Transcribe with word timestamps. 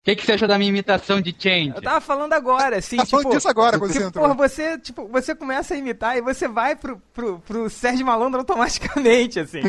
O 0.00 0.02
que, 0.02 0.16
que 0.16 0.24
você 0.24 0.32
achou 0.32 0.48
da 0.48 0.56
minha 0.56 0.70
imitação 0.70 1.20
de 1.20 1.36
Change? 1.38 1.74
Eu 1.76 1.82
tava 1.82 2.00
falando 2.00 2.32
agora, 2.32 2.78
assim, 2.78 2.96
Tá 2.96 3.04
tipo... 3.04 3.18
falando 3.18 3.34
disso 3.36 3.48
agora, 3.50 3.78
quando 3.78 3.92
que, 3.92 3.98
você 3.98 4.06
entrou. 4.06 4.24
porra, 4.24 4.34
você, 4.34 4.78
tipo, 4.78 5.06
você 5.08 5.34
começa 5.34 5.74
a 5.74 5.76
imitar 5.76 6.16
e 6.16 6.22
você 6.22 6.48
vai 6.48 6.74
pro, 6.74 6.96
pro, 7.12 7.38
pro 7.40 7.68
Sérgio 7.68 8.06
Malandro 8.06 8.40
automaticamente, 8.40 9.38
assim. 9.38 9.60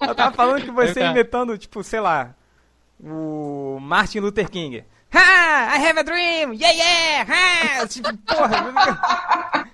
Eu 0.00 0.14
tava 0.14 0.32
falando 0.32 0.62
que 0.62 0.70
você 0.70 1.00
imitando, 1.00 1.58
tipo, 1.58 1.82
sei 1.82 1.98
lá, 1.98 2.36
o 3.02 3.78
Martin 3.80 4.20
Luther 4.20 4.48
King. 4.48 4.84
Ha! 5.12 5.76
I 5.76 5.88
have 5.88 5.98
a 5.98 6.02
dream! 6.04 6.52
Yeah, 6.52 6.70
yeah! 6.70 7.80
Ha! 7.80 7.86
Tipo, 7.88 8.16
porra... 8.16 9.68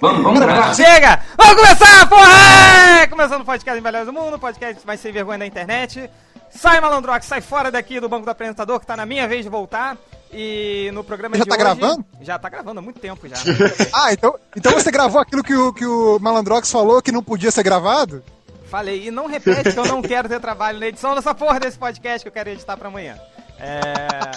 Vamos, 0.00 0.22
vamos 0.22 0.40
gravar. 0.40 0.74
Chega! 0.74 1.22
Vamos 1.48 1.62
começar, 1.62 2.08
porra! 2.08 3.06
Começando 3.08 3.42
o 3.42 3.44
podcast 3.44 3.80
Melhores 3.80 4.06
do 4.06 4.12
Mundo, 4.12 4.36
podcast 4.36 4.84
mais 4.84 4.98
sem 4.98 5.12
vergonha 5.12 5.38
da 5.38 5.46
internet. 5.46 6.10
Sai, 6.50 6.80
Malandrox, 6.80 7.24
sai 7.24 7.40
fora 7.40 7.70
daqui 7.70 8.00
do 8.00 8.08
banco 8.08 8.24
do 8.24 8.30
apresentador, 8.30 8.80
que 8.80 8.86
tá 8.86 8.96
na 8.96 9.06
minha 9.06 9.28
vez 9.28 9.44
de 9.44 9.48
voltar. 9.48 9.96
E 10.32 10.90
no 10.92 11.04
programa 11.04 11.36
Já 11.36 11.44
de 11.44 11.48
tá 11.48 11.54
hoje... 11.54 11.64
gravando? 11.64 12.04
Já 12.20 12.36
tá 12.38 12.48
gravando 12.48 12.80
há 12.80 12.82
muito 12.82 12.98
tempo 12.98 13.28
já. 13.28 13.36
Ah, 13.94 14.12
então, 14.12 14.34
então 14.56 14.72
você 14.72 14.90
gravou 14.90 15.20
aquilo 15.20 15.42
que 15.44 15.54
o, 15.54 15.72
que 15.72 15.86
o 15.86 16.18
Malandrox 16.18 16.70
falou 16.70 17.00
que 17.00 17.12
não 17.12 17.22
podia 17.22 17.52
ser 17.52 17.62
gravado? 17.62 18.24
Falei, 18.68 19.06
e 19.06 19.10
não 19.12 19.26
repete 19.28 19.72
que 19.72 19.78
eu 19.78 19.86
não 19.86 20.02
quero 20.02 20.28
ter 20.28 20.40
trabalho 20.40 20.80
na 20.80 20.88
edição 20.88 21.14
dessa 21.14 21.32
porra 21.32 21.60
desse 21.60 21.78
podcast 21.78 22.22
que 22.24 22.28
eu 22.28 22.32
quero 22.32 22.50
editar 22.50 22.76
pra 22.76 22.88
amanhã. 22.88 23.16
É. 23.60 24.32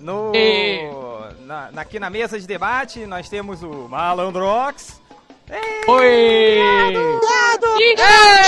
No. 0.00 0.32
E- 0.34 0.90
na- 1.46 1.70
na- 1.70 1.82
aqui 1.82 2.00
na 2.00 2.10
mesa 2.10 2.38
de 2.38 2.46
debate, 2.48 3.06
nós 3.06 3.28
temos 3.28 3.62
o 3.62 3.88
Malandrox. 3.88 5.00
Oi! 5.88 6.58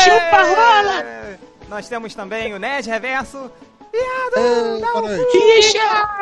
Chupa 0.04 0.42
rola! 0.42 1.04
Nós 1.68 1.88
temos 1.88 2.14
também 2.14 2.52
o 2.52 2.58
Nerd 2.58 2.88
Reverso. 2.88 3.50
Viado! 3.92 4.80
Dá 4.80 4.94
o! 4.98 5.08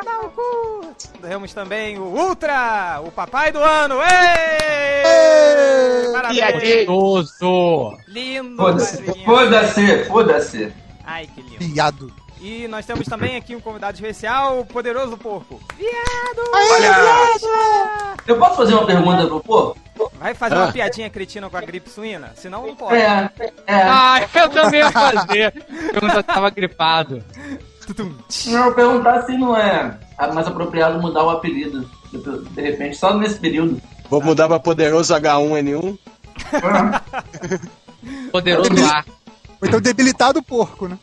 Dá 0.04 0.20
o 0.20 0.30
cu! 0.30 0.94
Temos 1.20 1.52
também 1.52 1.98
o 1.98 2.04
Ultra, 2.04 3.00
o 3.04 3.10
papai 3.10 3.50
do 3.50 3.58
ano. 3.58 3.96
Ei! 3.96 5.04
Ei! 5.04 6.12
Parabéns! 6.12 6.38
Lindo! 8.06 8.56
Foda-se, 8.56 9.24
foda-se, 9.24 10.04
foda-se. 10.04 10.72
Ai, 11.04 11.26
que 11.34 11.40
lindo. 11.42 11.58
Viado. 11.58 12.12
E 12.40 12.68
nós 12.68 12.86
temos 12.86 13.04
também 13.06 13.36
aqui 13.36 13.56
um 13.56 13.60
convidado 13.60 13.94
especial, 13.96 14.60
o 14.60 14.64
Poderoso 14.64 15.16
Porco. 15.16 15.60
Viado! 15.76 16.50
Olha, 16.52 16.94
eu 18.28 18.38
posso 18.38 18.56
fazer 18.56 18.74
uma 18.74 18.86
pergunta 18.86 19.26
pro 19.26 19.40
povo? 19.40 19.76
Vai 20.18 20.34
fazer 20.34 20.54
uma 20.56 20.72
piadinha 20.72 21.10
cretina 21.10 21.48
com 21.48 21.56
a 21.56 21.60
gripe 21.60 21.88
suína? 21.88 22.32
Senão 22.36 22.66
não 22.66 22.76
pode. 22.76 22.96
É, 22.96 23.30
é. 23.66 23.82
Ah, 23.82 24.28
eu 24.34 24.48
também 24.48 24.80
ia 24.80 24.90
fazer! 24.90 25.54
Eu 26.00 26.08
já 26.08 26.22
tava 26.22 26.50
gripado. 26.50 27.22
Não, 28.46 28.72
perguntar 28.74 29.22
se 29.22 29.36
não 29.38 29.56
é 29.56 29.96
mais 30.32 30.46
apropriado 30.46 31.00
mudar 31.00 31.24
o 31.24 31.30
apelido. 31.30 31.88
De, 32.54 32.60
repente, 32.60 32.96
só 32.96 33.16
nesse 33.16 33.38
período. 33.38 33.80
Vou 34.08 34.22
mudar 34.22 34.48
pra 34.48 34.58
poderoso 34.58 35.14
H1N1. 35.14 35.98
Poderoso 38.32 38.84
ar. 38.84 39.04
Ou 39.60 39.68
então 39.68 39.80
debilitado 39.80 40.38
o 40.38 40.42
porco, 40.42 40.88
né? 40.88 40.98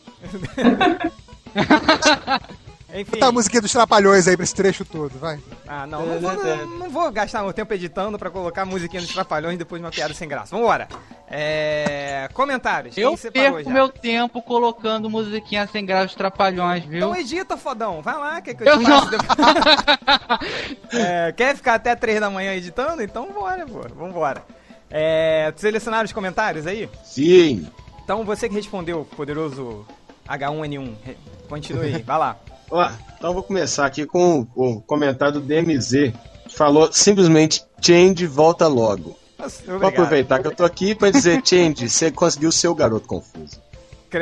Enfim. 2.96 3.12
Botar 3.12 3.28
a 3.28 3.32
musiquinha 3.32 3.62
dos 3.62 3.72
trapalhões 3.72 4.28
aí 4.28 4.38
pra 4.38 4.44
esse 4.44 4.56
trecho 4.56 4.86
todo, 4.86 5.18
vai. 5.20 5.38
Ah, 5.68 5.86
não, 5.86 6.06
não 6.06 6.20
vou, 6.20 6.34
não, 6.34 6.68
não 6.80 6.90
vou 6.90 7.12
gastar 7.12 7.44
meu 7.44 7.52
tempo 7.52 7.74
editando 7.74 8.18
pra 8.18 8.30
colocar 8.30 8.62
a 8.62 8.66
musiquinha 8.66 9.02
dos 9.02 9.12
trapalhões 9.12 9.58
depois 9.58 9.82
de 9.82 9.86
uma 9.86 9.92
piada 9.92 10.14
sem 10.14 10.28
graça. 10.30 10.56
Vambora. 10.56 10.88
É... 11.28 12.30
Comentários. 12.34 12.98
Eu 12.98 13.18
perco 13.18 13.64
já? 13.64 13.70
meu 13.70 13.90
tempo 13.90 14.42
colocando 14.42 15.10
musiquinha 15.10 15.68
sem 15.72 15.86
graça 15.86 16.08
de 16.08 16.18
trapalhões, 16.18 16.86
viu? 16.86 16.98
Então 16.98 17.16
edita, 17.16 17.58
fodão. 17.58 18.02
Vai 18.02 18.18
lá, 18.18 18.42
quer 18.42 18.54
que 18.54 18.64
eu 18.64 18.68
Eu 18.68 18.80
te? 18.80 18.86
É, 20.98 21.32
quer 21.34 21.56
ficar 21.56 21.76
até 21.76 21.96
3 21.96 22.20
da 22.20 22.30
manhã 22.30 22.54
editando? 22.54 23.02
Então 23.04 23.32
bora, 23.32 23.66
pô. 23.66 23.82
Vambora. 23.94 24.44
É, 24.90 25.52
selecionaram 25.58 26.06
os 26.06 26.14
comentários 26.14 26.66
aí? 26.68 26.90
Sim. 27.04 27.68
Então 28.04 28.24
você 28.24 28.48
que 28.48 28.56
respondeu, 28.56 29.06
poderoso 29.16 29.86
H1N1, 30.30 30.94
re- 31.04 31.18
continue 31.50 31.96
aí, 31.96 32.02
vai 32.04 32.18
lá. 32.18 32.38
Ó, 32.70 32.90
então 33.18 33.30
eu 33.30 33.34
vou 33.34 33.44
começar 33.44 33.86
aqui 33.86 34.06
com 34.06 34.48
o 34.56 34.82
comentário 34.82 35.40
do 35.40 35.42
DMZ. 35.42 36.14
que 36.48 36.56
Falou 36.56 36.92
simplesmente 36.92 37.64
Change 37.82 38.26
volta 38.28 38.68
logo. 38.68 39.18
Nossa, 39.38 39.62
Vou 39.66 39.76
Obrigado. 39.76 39.94
aproveitar 39.94 40.40
que 40.40 40.48
eu 40.48 40.56
tô 40.56 40.64
aqui 40.66 40.96
pra 40.96 41.10
dizer 41.12 41.42
Change, 41.46 41.90
você 41.90 42.12
conseguiu 42.12 42.52
ser 42.52 42.68
o 42.68 42.76
garoto 42.76 43.08
confuso. 43.08 43.64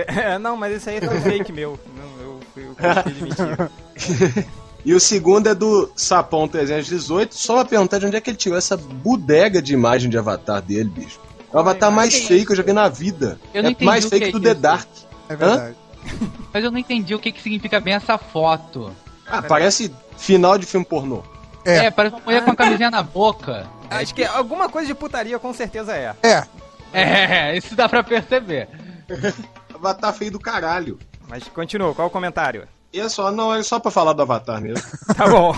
É, 0.08 0.40
não, 0.40 0.58
mas 0.58 0.74
esse 0.74 0.90
aí 0.90 1.00
foi 1.00 1.20
fake 1.22 1.52
meu. 1.52 1.80
Não, 1.96 2.24
eu 2.24 2.40
fui 2.54 2.64
o 2.68 2.76
que 2.76 3.12
de 3.12 3.24
mentira. 3.24 3.72
E 4.86 4.94
o 4.94 5.00
segundo 5.00 5.48
é 5.48 5.56
do 5.56 5.92
Sapão 5.96 6.48
318, 6.48 7.34
só 7.36 7.56
pra 7.56 7.66
perguntar 7.66 8.00
de 8.00 8.06
onde 8.06 8.18
é 8.18 8.22
que 8.22 8.30
ele 8.30 8.38
tirou 8.38 8.58
essa 8.58 8.76
bodega 8.76 9.62
de 9.62 9.74
imagem 9.74 10.10
de 10.10 10.18
avatar 10.18 10.62
dele, 10.62 10.90
bicho. 10.90 11.20
É 11.54 11.56
o 11.56 11.60
avatar 11.60 11.92
mais 11.92 12.14
feio 12.16 12.46
que 12.46 12.52
eu 12.52 12.56
já 12.56 12.64
vi 12.64 12.74
na 12.74 12.90
vida. 12.90 13.40
Eu 13.54 13.64
não 13.64 13.70
é 13.70 13.84
mais 13.84 14.06
feio 14.06 14.24
que 14.24 14.32
que 14.32 14.36
é 14.36 14.40
do 14.40 14.44
The. 14.44 14.54
Dark. 14.56 14.88
É 15.30 15.36
verdade. 15.36 15.76
Mas 16.54 16.64
eu 16.64 16.72
não 16.72 16.78
entendi 16.78 17.14
o 17.16 17.20
que, 17.20 17.32
que 17.32 17.42
significa 17.42 17.80
bem 17.80 17.94
essa 17.94 18.18
foto. 18.18 18.92
Ah, 19.26 19.42
parece 19.42 19.94
final 20.18 20.58
de 20.58 20.66
filme 20.66 20.86
pornô. 20.86 21.24
É. 21.66 21.86
É, 21.86 21.92
parece 21.92 22.16
uma 22.16 22.24
mulher 22.26 22.44
com 22.44 22.52
a 22.52 22.56
camisinha 22.56 22.92
na 22.92 23.02
boca. 23.02 23.66
Acho 23.90 24.14
que 24.14 24.24
alguma 24.24 24.68
coisa 24.70 24.88
de 24.88 24.94
putaria 24.96 25.40
com 25.40 25.54
certeza 25.54 25.94
é. 25.96 26.14
É. 26.22 26.44
É, 26.94 27.58
isso 27.58 27.76
dá 27.76 27.88
pra 27.90 28.04
perceber. 28.04 28.68
Avatar 29.74 30.14
feio 30.14 30.32
do 30.32 30.40
caralho. 30.40 31.00
Mas 31.28 31.44
continua, 31.48 31.94
qual 31.96 32.08
o 32.08 32.12
comentário? 32.12 32.68
E 32.92 33.00
é 33.00 33.10
só, 33.10 33.32
não, 33.32 33.54
é 33.54 33.64
só 33.64 33.80
pra 33.80 33.90
falar 33.90 34.14
do 34.14 34.22
Avatar 34.22 34.62
mesmo. 34.62 34.86
Tá 35.16 35.28
bom. 35.28 35.56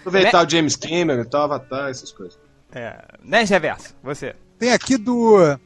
Aproveitar 0.00 0.46
o 0.46 0.50
James 0.50 0.76
Cameron, 0.76 1.24
tal, 1.24 1.42
Avatar, 1.42 1.88
essas 1.88 2.12
coisas. 2.12 2.38
é, 2.72 2.96
Nerd 3.22 3.48
Reverso, 3.50 3.94
você. 4.02 4.34
Tem 4.58 4.72
aqui 4.72 4.96
do 4.96 5.58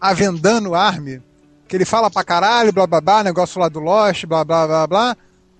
Avendano 0.00 0.74
Army, 0.74 1.20
que 1.66 1.76
ele 1.76 1.84
fala 1.84 2.10
pra 2.10 2.24
caralho, 2.24 2.72
blá 2.72 2.86
blá 2.86 3.00
blá, 3.00 3.24
negócio 3.24 3.60
lá 3.60 3.68
do 3.68 3.80
Lost, 3.80 4.24
blá 4.26 4.44
blá 4.44 4.66
blá 4.66 4.86
blá. 4.86 5.16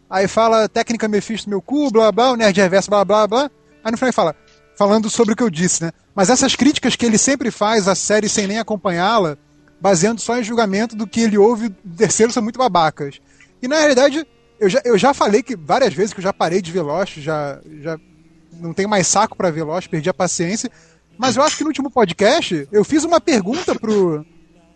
Aí 0.09 0.29
fala 0.29 0.69
técnica 0.69 1.09
Mephisto 1.09 1.51
meu 1.51 1.61
cu, 1.61 1.91
blá 1.91 2.13
blá, 2.13 2.33
o 2.33 2.37
Nerd 2.37 2.61
Reverso, 2.61 2.91
blá 2.91 3.05
blá 3.05 3.27
blá. 3.27 3.51
Aí 3.83 3.91
no 3.91 3.97
final 3.97 4.09
ele 4.09 4.13
fala, 4.13 4.37
falando 4.77 5.11
sobre 5.11 5.35
o 5.35 5.37
que 5.37 5.43
eu 5.43 5.51
disse, 5.51 5.85
né? 5.85 5.93
Mas 6.15 6.31
essas 6.31 6.55
críticas 6.55 6.97
que 6.97 7.05
ele 7.05 7.19
sempre 7.19 7.51
faz 7.51 7.89
à 7.89 7.95
série 7.95 8.29
sem 8.29 8.47
nem 8.47 8.59
acompanhá-la, 8.59 9.37
baseando 9.81 10.21
só 10.21 10.39
em 10.39 10.45
julgamento 10.45 10.97
do 10.97 11.07
que 11.07 11.21
ele 11.21 11.37
ouve 11.37 11.69
do 11.69 11.97
terceiro, 11.97 12.33
são 12.33 12.43
muito 12.43 12.59
babacas. 12.59 13.21
E 13.61 13.69
na 13.69 13.79
realidade, 13.79 14.27
eu 14.61 14.69
já, 14.69 14.81
eu 14.85 14.97
já 14.97 15.13
falei 15.13 15.43
que 15.43 15.57
várias 15.57 15.93
vezes 15.93 16.13
que 16.13 16.21
eu 16.21 16.25
já 16.25 16.33
parei 16.33 16.63
de 16.63 16.73
ver 16.73 16.83
Lost, 16.83 17.19
já, 17.19 17.59
já 17.81 17.99
não 18.61 18.73
tenho 18.73 18.89
mais 18.89 19.07
saco 19.07 19.37
pra 19.37 19.51
ver 19.51 19.65
Lost, 19.65 19.89
perdi 19.89 20.09
a 20.09 20.15
paciência. 20.15 20.71
Mas 21.19 21.37
eu 21.37 21.43
acho 21.43 21.57
que 21.57 21.65
no 21.65 21.69
último 21.69 21.91
podcast 21.91 22.69
eu 22.71 22.85
fiz 22.85 23.05
uma 23.05 23.21
pergunta 23.21 23.75
pro, 23.75 24.25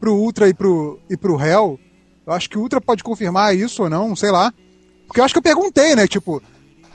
pro 0.01 0.15
Ultra 0.15 0.49
e 0.49 0.55
pro, 0.55 0.99
e 1.09 1.17
pro 1.17 1.41
Hell. 1.41 1.79
Eu 2.27 2.33
acho 2.33 2.49
que 2.49 2.57
o 2.57 2.63
Ultra 2.63 2.81
pode 2.81 3.05
confirmar 3.05 3.55
isso 3.55 3.83
ou 3.83 3.91
não, 3.91 4.17
sei 4.17 4.31
lá. 4.31 4.53
Porque 5.07 5.21
eu 5.21 5.25
acho 5.25 5.35
que 5.35 5.39
eu 5.39 5.43
perguntei, 5.43 5.95
né? 5.95 6.07
Tipo, 6.09 6.43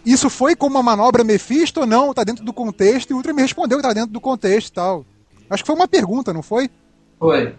isso 0.05 0.29
foi 0.29 0.55
como 0.55 0.75
uma 0.75 0.83
manobra 0.83 1.23
Mephisto 1.23 1.81
ou 1.81 1.85
não? 1.85 2.13
Tá 2.13 2.23
dentro 2.23 2.43
do 2.43 2.53
contexto? 2.53 3.11
E 3.11 3.13
o 3.13 3.17
Ultra 3.17 3.33
me 3.33 3.41
respondeu 3.41 3.77
que 3.77 3.83
tá 3.83 3.93
dentro 3.93 4.11
do 4.11 4.21
contexto 4.21 4.69
e 4.69 4.73
tal. 4.73 5.05
Acho 5.49 5.63
que 5.63 5.67
foi 5.67 5.75
uma 5.75 5.87
pergunta, 5.87 6.33
não 6.33 6.41
foi? 6.41 6.69
Foi. 7.19 7.55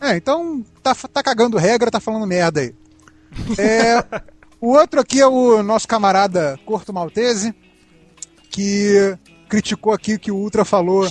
É, 0.00 0.16
então 0.16 0.64
tá, 0.82 0.94
tá 0.94 1.22
cagando 1.22 1.56
regra, 1.56 1.90
tá 1.90 2.00
falando 2.00 2.26
merda 2.26 2.60
aí. 2.60 2.74
É, 3.56 4.04
o 4.60 4.72
outro 4.72 5.00
aqui 5.00 5.20
é 5.20 5.26
o 5.26 5.62
nosso 5.62 5.86
camarada 5.86 6.58
Corto 6.66 6.92
Maltese, 6.92 7.54
que 8.50 9.16
criticou 9.48 9.92
aqui 9.92 10.18
que 10.18 10.32
o 10.32 10.36
Ultra 10.36 10.64
falou 10.64 11.08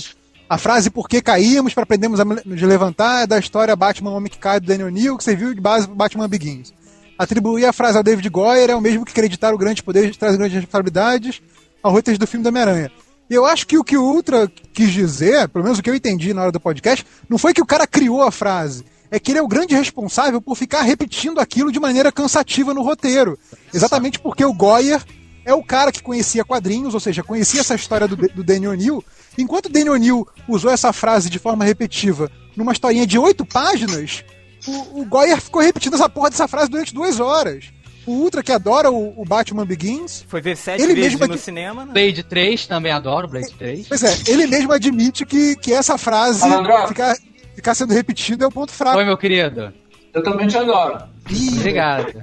a 0.52 0.58
frase 0.58 0.90
por 0.90 1.08
que 1.08 1.22
caímos 1.22 1.72
para 1.72 1.84
aprendermos 1.84 2.20
a 2.20 2.26
nos 2.26 2.60
levantar 2.60 3.22
é 3.22 3.26
da 3.26 3.38
história 3.38 3.74
Batman 3.74 4.10
Homem 4.10 4.30
que 4.30 4.36
Cai 4.36 4.60
do 4.60 4.66
Daniel 4.66 4.90
Neal, 4.90 5.16
que 5.16 5.24
serviu 5.24 5.54
de 5.54 5.60
base 5.62 5.86
para 5.86 5.96
Batman 5.96 6.28
Begins. 6.28 6.74
Atribuir 7.18 7.64
a 7.64 7.72
frase 7.72 7.96
ao 7.96 8.04
David 8.04 8.28
Goyer 8.28 8.68
é 8.68 8.76
o 8.76 8.80
mesmo 8.80 9.02
que 9.02 9.12
acreditar 9.12 9.54
o 9.54 9.56
grande 9.56 9.82
poder 9.82 10.14
traz 10.14 10.36
grandes 10.36 10.56
responsabilidades 10.56 11.40
ao 11.82 11.90
roteiro 11.90 12.20
do 12.20 12.26
filme 12.26 12.44
do 12.44 12.50
Homem-Aranha. 12.50 12.92
E 13.30 13.34
eu 13.34 13.46
acho 13.46 13.66
que 13.66 13.78
o 13.78 13.84
que 13.84 13.96
o 13.96 14.04
Ultra 14.04 14.46
quis 14.74 14.92
dizer, 14.92 15.48
pelo 15.48 15.64
menos 15.64 15.78
o 15.78 15.82
que 15.82 15.88
eu 15.88 15.94
entendi 15.94 16.34
na 16.34 16.42
hora 16.42 16.52
do 16.52 16.60
podcast, 16.60 17.06
não 17.30 17.38
foi 17.38 17.54
que 17.54 17.62
o 17.62 17.66
cara 17.66 17.86
criou 17.86 18.22
a 18.22 18.30
frase. 18.30 18.84
É 19.10 19.18
que 19.18 19.32
ele 19.32 19.38
é 19.38 19.42
o 19.42 19.48
grande 19.48 19.74
responsável 19.74 20.38
por 20.38 20.54
ficar 20.54 20.82
repetindo 20.82 21.40
aquilo 21.40 21.72
de 21.72 21.80
maneira 21.80 22.12
cansativa 22.12 22.74
no 22.74 22.82
roteiro. 22.82 23.38
Exatamente 23.72 24.18
porque 24.18 24.44
o 24.44 24.52
Goyer 24.52 25.02
é 25.46 25.54
o 25.54 25.64
cara 25.64 25.90
que 25.90 26.02
conhecia 26.02 26.44
quadrinhos, 26.44 26.92
ou 26.92 27.00
seja, 27.00 27.22
conhecia 27.22 27.60
essa 27.60 27.74
história 27.74 28.06
do, 28.06 28.16
do 28.16 28.44
Daniel 28.44 28.72
O'Neill. 28.72 29.02
Enquanto 29.38 29.66
o 29.66 29.68
Daniel 29.68 29.94
O'Neill 29.94 30.26
usou 30.48 30.70
essa 30.70 30.92
frase 30.92 31.30
de 31.30 31.38
forma 31.38 31.64
repetitiva 31.64 32.30
numa 32.56 32.72
historinha 32.72 33.06
de 33.06 33.18
oito 33.18 33.44
páginas, 33.44 34.24
o, 34.66 35.00
o 35.00 35.04
Goyer 35.04 35.40
ficou 35.40 35.62
repetindo 35.62 35.94
essa 35.94 36.08
porra 36.08 36.30
dessa 36.30 36.46
frase 36.46 36.70
durante 36.70 36.94
duas 36.94 37.18
horas. 37.18 37.72
O 38.04 38.12
Ultra, 38.12 38.42
que 38.42 38.50
adora 38.50 38.90
o, 38.90 39.20
o 39.20 39.24
Batman 39.24 39.64
Begins, 39.64 40.24
Foi 40.26 40.40
ver 40.40 40.56
sete 40.56 40.82
Ele 40.82 40.94
vezes 40.94 41.14
mesmo 41.14 41.34
no 41.34 41.38
cinema, 41.38 41.84
né? 41.84 41.92
Blade 41.92 42.24
3, 42.24 42.66
também 42.66 42.90
adoro 42.90 43.28
Blade 43.28 43.52
3. 43.52 43.86
Pois 43.86 44.02
é, 44.02 44.12
ele 44.26 44.46
mesmo 44.46 44.72
admite 44.72 45.24
que, 45.24 45.54
que 45.56 45.72
essa 45.72 45.96
frase 45.96 46.42
ficar 46.88 47.16
ficar 47.54 47.74
sendo 47.74 47.92
repetido 47.92 48.44
é 48.44 48.46
o 48.46 48.50
ponto 48.50 48.72
fraco. 48.72 48.98
Oi, 48.98 49.04
meu 49.04 49.16
querido. 49.16 49.72
Eu 50.12 50.22
também 50.22 50.46
te 50.46 50.58
adoro. 50.58 51.04
Ih, 51.30 51.58
Obrigado. 51.58 52.22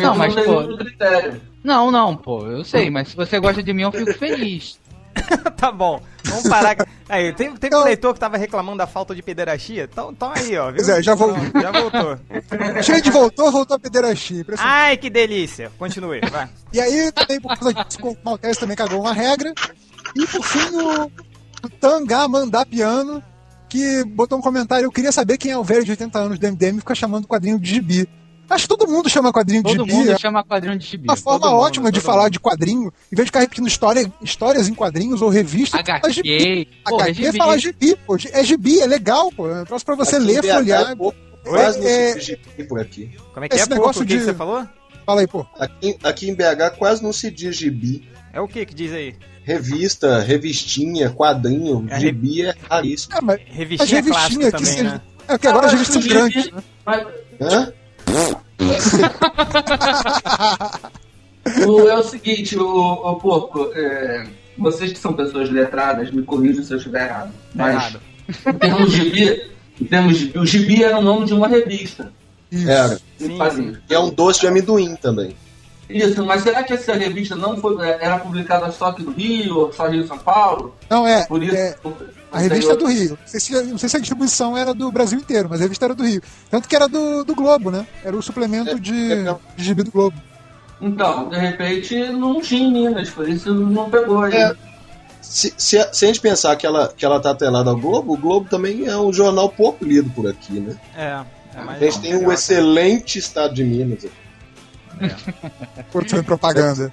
Não, 0.00 0.12
que 0.12 0.18
mas, 0.18 0.34
não 0.34 0.44
pô-. 0.44 0.78
Não, 1.62 1.90
não, 1.90 2.16
pô, 2.16 2.46
eu 2.46 2.64
sei, 2.64 2.90
mas 2.90 3.08
se 3.08 3.16
você 3.16 3.40
gosta 3.40 3.62
de 3.62 3.72
mim, 3.72 3.82
eu 3.82 3.92
fico 3.92 4.12
feliz. 4.12 4.78
tá 5.56 5.70
bom, 5.72 6.02
vamos 6.24 6.48
parar. 6.48 6.76
Aí, 7.08 7.32
teve, 7.32 7.58
teve 7.58 7.74
um 7.74 7.78
Então- 7.78 7.84
leitor 7.84 8.14
que 8.14 8.20
tava 8.20 8.36
reclamando 8.36 8.78
da 8.78 8.86
falta 8.86 9.14
de 9.14 9.22
pederastia. 9.22 9.88
Então, 9.90 10.10
então 10.10 10.32
aí, 10.34 10.56
ó. 10.56 10.66
Viu? 10.66 10.76
Pois 10.76 10.88
é, 10.88 11.02
já 11.02 11.14
vou- 11.14 11.32
Pronto, 11.34 11.60
já 11.60 11.70
voltou. 11.72 12.18
Shade 12.82 13.10
voltou, 13.10 13.52
voltou 13.52 13.76
a 13.76 13.80
pederastia. 13.80 14.44
Ai, 14.58 14.96
que 14.96 15.08
delícia. 15.10 15.70
Continue, 15.78 16.20
vai. 16.30 16.48
E 16.72 16.80
aí, 16.80 17.12
também 17.12 17.40
por 17.40 17.56
causa 17.56 17.72
disso, 17.74 17.98
o 18.02 18.16
Maltese 18.24 18.58
também 18.60 18.76
cagou 18.76 19.00
uma 19.00 19.12
regra. 19.12 19.52
E 20.16 20.26
por 20.26 20.42
fim, 20.44 20.74
o, 20.76 21.04
o 21.66 21.70
Tangá 21.80 22.26
mandar 22.28 22.66
piano, 22.66 23.22
que 23.68 24.04
botou 24.04 24.38
um 24.38 24.42
comentário. 24.42 24.86
Eu 24.86 24.92
queria 24.92 25.12
saber 25.12 25.36
quem 25.38 25.50
é 25.52 25.58
o 25.58 25.64
velho 25.64 25.84
de 25.84 25.90
80 25.92 26.18
anos 26.18 26.38
do 26.38 26.46
MDM 26.46 26.76
e 26.76 26.80
fica 26.80 26.94
chamando 26.94 27.26
quadrinho 27.26 27.58
de 27.58 27.68
gibi. 27.68 28.08
Acho 28.50 28.64
que 28.64 28.76
todo 28.76 28.86
mundo 28.90 29.08
chama 29.08 29.32
quadrinho 29.32 29.62
de 29.62 29.74
Todo 29.76 29.84
gibi. 29.86 29.96
mundo 29.98 30.12
é 30.12 30.18
chama 30.18 30.44
quadrinho 30.44 30.78
de 30.78 30.86
gibi. 30.86 31.08
uma 31.08 31.16
forma 31.16 31.40
todo 31.40 31.50
mundo, 31.52 31.60
ótima 31.62 31.90
de 31.92 31.98
todo 32.00 32.06
falar 32.06 32.22
mundo. 32.24 32.32
de 32.32 32.40
quadrinho. 32.40 32.92
Em 33.12 33.16
vez 33.16 33.24
de 33.24 33.30
ficar 33.30 33.40
repetindo 33.40 33.66
história, 33.68 34.12
histórias 34.22 34.68
em 34.68 34.74
quadrinhos 34.74 35.22
ou 35.22 35.28
revistas, 35.30 35.80
fala 35.86 36.12
gibi. 36.12 36.30
HQ, 36.36 36.66
pô, 36.84 37.00
é 37.00 37.02
HQ 37.04 37.14
gibi. 37.24 37.38
fala 37.38 37.58
gibi, 37.58 37.96
pô. 38.06 38.16
É 38.32 38.44
gibi, 38.44 38.80
é 38.80 38.86
legal, 38.86 39.30
pô. 39.32 39.48
É 39.50 39.62
um 39.62 39.64
troço 39.64 39.84
pra 39.84 39.94
você 39.96 40.16
Aqui 40.16 40.24
ler, 40.26 40.42
folhear. 40.44 40.90
é 40.90 40.94
pouco, 40.96 41.18
Quase 41.44 41.78
não 41.80 41.86
É- 41.86 42.08
se 42.12 42.14
diz 42.18 42.24
gibi 42.26 42.64
por 42.68 42.80
aqui. 42.80 43.10
Como 43.34 43.44
é 43.44 43.48
que 43.48 43.54
Esse 43.56 43.64
é, 43.64 43.74
negócio 43.74 44.02
O 44.02 44.06
que, 44.06 44.12
que 44.14 44.18
de- 44.20 44.24
você 44.24 44.34
falou? 44.34 44.66
Fala 45.04 45.20
aí, 45.20 45.26
pô. 45.26 45.44
Aqui, 45.58 45.98
aqui 46.02 46.30
em 46.30 46.34
BH 46.34 46.70
quase 46.78 47.02
não 47.02 47.12
se 47.12 47.30
diz 47.30 47.54
gibi. 47.56 48.08
É 48.32 48.40
o 48.40 48.48
que 48.48 48.64
que 48.64 48.74
diz 48.74 48.92
aí? 48.92 49.14
Revista, 49.42 50.20
revistinha, 50.20 51.10
quadrinho, 51.10 51.86
É, 51.90 52.00
gibi 52.00 52.42
é 52.46 52.54
raríssimo. 52.68 53.14
Ah, 53.14 53.20
mas 53.22 53.40
Revistinha 53.46 53.82
As 53.84 53.90
revistinhas 53.90 54.06
clássica 54.16 54.44
que 54.44 54.50
também, 54.52 54.72
seja- 54.72 54.82
né? 54.84 55.00
é 55.28 55.32
porque 55.32 55.46
agora 55.48 55.64
Ah, 55.64 55.66
as 55.66 55.72
eu 55.72 55.78
revistas 55.78 55.94
são 55.94 56.02
que 56.02 56.08
grandes. 56.08 56.44
gibi- 56.44 56.56
Mas 56.86 57.06
Hã? 57.40 57.72
O, 61.66 61.88
é 61.88 61.98
o 61.98 62.02
seguinte, 62.02 62.56
o, 62.58 62.92
o 62.92 63.16
porco, 63.16 63.70
é, 63.74 64.26
vocês 64.56 64.92
que 64.92 64.98
são 64.98 65.12
pessoas 65.12 65.50
letradas, 65.50 66.10
me 66.10 66.22
corrijam 66.22 66.62
se 66.64 66.72
eu 66.72 66.78
estiver 66.78 67.06
errado. 67.06 67.32
Tá 67.32 67.34
Mas 67.54 67.74
errado. 67.74 68.00
em 68.46 68.52
termos 68.54 68.90
de 68.90 68.96
gibi, 68.96 69.50
em 69.80 69.84
termos 69.84 70.18
de, 70.18 70.38
o 70.38 70.46
gibi 70.46 70.82
era 70.82 70.98
o 70.98 71.02
nome 71.02 71.26
de 71.26 71.34
uma 71.34 71.48
revista. 71.48 72.12
Era. 72.66 73.00
E 73.18 73.94
é 73.94 73.98
um 73.98 74.10
doce 74.10 74.40
de 74.40 74.46
amendoim 74.46 74.94
também. 74.96 75.36
Isso, 75.88 76.24
mas 76.24 76.42
será 76.42 76.62
que 76.62 76.72
essa 76.72 76.94
revista 76.94 77.36
não 77.36 77.56
foi, 77.58 77.76
era 77.86 78.18
publicada 78.18 78.70
só 78.70 78.86
aqui 78.86 79.02
no 79.02 79.12
Rio, 79.12 79.70
só 79.72 79.86
Rio 79.86 80.02
e 80.02 80.06
São 80.06 80.18
Paulo? 80.18 80.74
Não, 80.88 81.06
é. 81.06 81.26
Por 81.26 81.42
isso. 81.42 81.54
é, 81.54 81.76
a 82.34 82.38
revista 82.40 82.72
é 82.72 82.76
do 82.76 82.86
Rio. 82.86 83.18
Não 83.20 83.26
sei, 83.26 83.40
se, 83.40 83.62
não 83.62 83.78
sei 83.78 83.88
se 83.88 83.96
a 83.96 84.00
distribuição 84.00 84.56
era 84.56 84.74
do 84.74 84.90
Brasil 84.90 85.18
inteiro, 85.18 85.48
mas 85.48 85.60
a 85.60 85.64
revista 85.64 85.84
era 85.84 85.94
do 85.94 86.04
Rio. 86.04 86.22
Tanto 86.50 86.68
que 86.68 86.74
era 86.74 86.88
do, 86.88 87.24
do 87.24 87.34
Globo, 87.34 87.70
né? 87.70 87.86
Era 88.04 88.16
o 88.16 88.22
suplemento 88.22 88.78
de, 88.78 89.12
é 89.12 89.16
mesmo. 89.16 89.40
de 89.56 89.64
gibi 89.64 89.82
do 89.82 89.90
Globo. 89.90 90.20
Então, 90.80 91.28
de 91.28 91.38
repente 91.38 91.96
não 92.10 92.40
tinha 92.40 92.68
em 92.68 92.72
Minas, 92.72 93.10
por 93.10 93.28
isso 93.28 93.54
não 93.54 93.88
pegou 93.88 94.22
aí. 94.22 94.34
É. 94.34 94.54
Se, 95.20 95.54
se, 95.56 95.78
a, 95.78 95.92
se 95.92 96.04
a 96.04 96.08
gente 96.08 96.20
pensar 96.20 96.54
que 96.56 96.66
ela, 96.66 96.92
que 96.94 97.04
ela 97.04 97.18
tá 97.18 97.30
atrelada 97.30 97.70
ao 97.70 97.76
Globo, 97.76 98.12
o 98.12 98.16
Globo 98.16 98.48
também 98.48 98.86
é 98.86 98.96
um 98.96 99.12
jornal 99.12 99.48
pouco 99.48 99.84
lido 99.84 100.10
por 100.10 100.28
aqui, 100.28 100.60
né? 100.60 100.76
É. 100.94 101.24
é 101.54 101.60
A 101.60 101.78
gente 101.78 102.00
tem 102.00 102.16
um 102.16 102.30
excelente 102.30 103.18
estado 103.18 103.54
de 103.54 103.64
Minas. 103.64 104.04
Por 105.90 106.04
propaganda. 106.24 106.92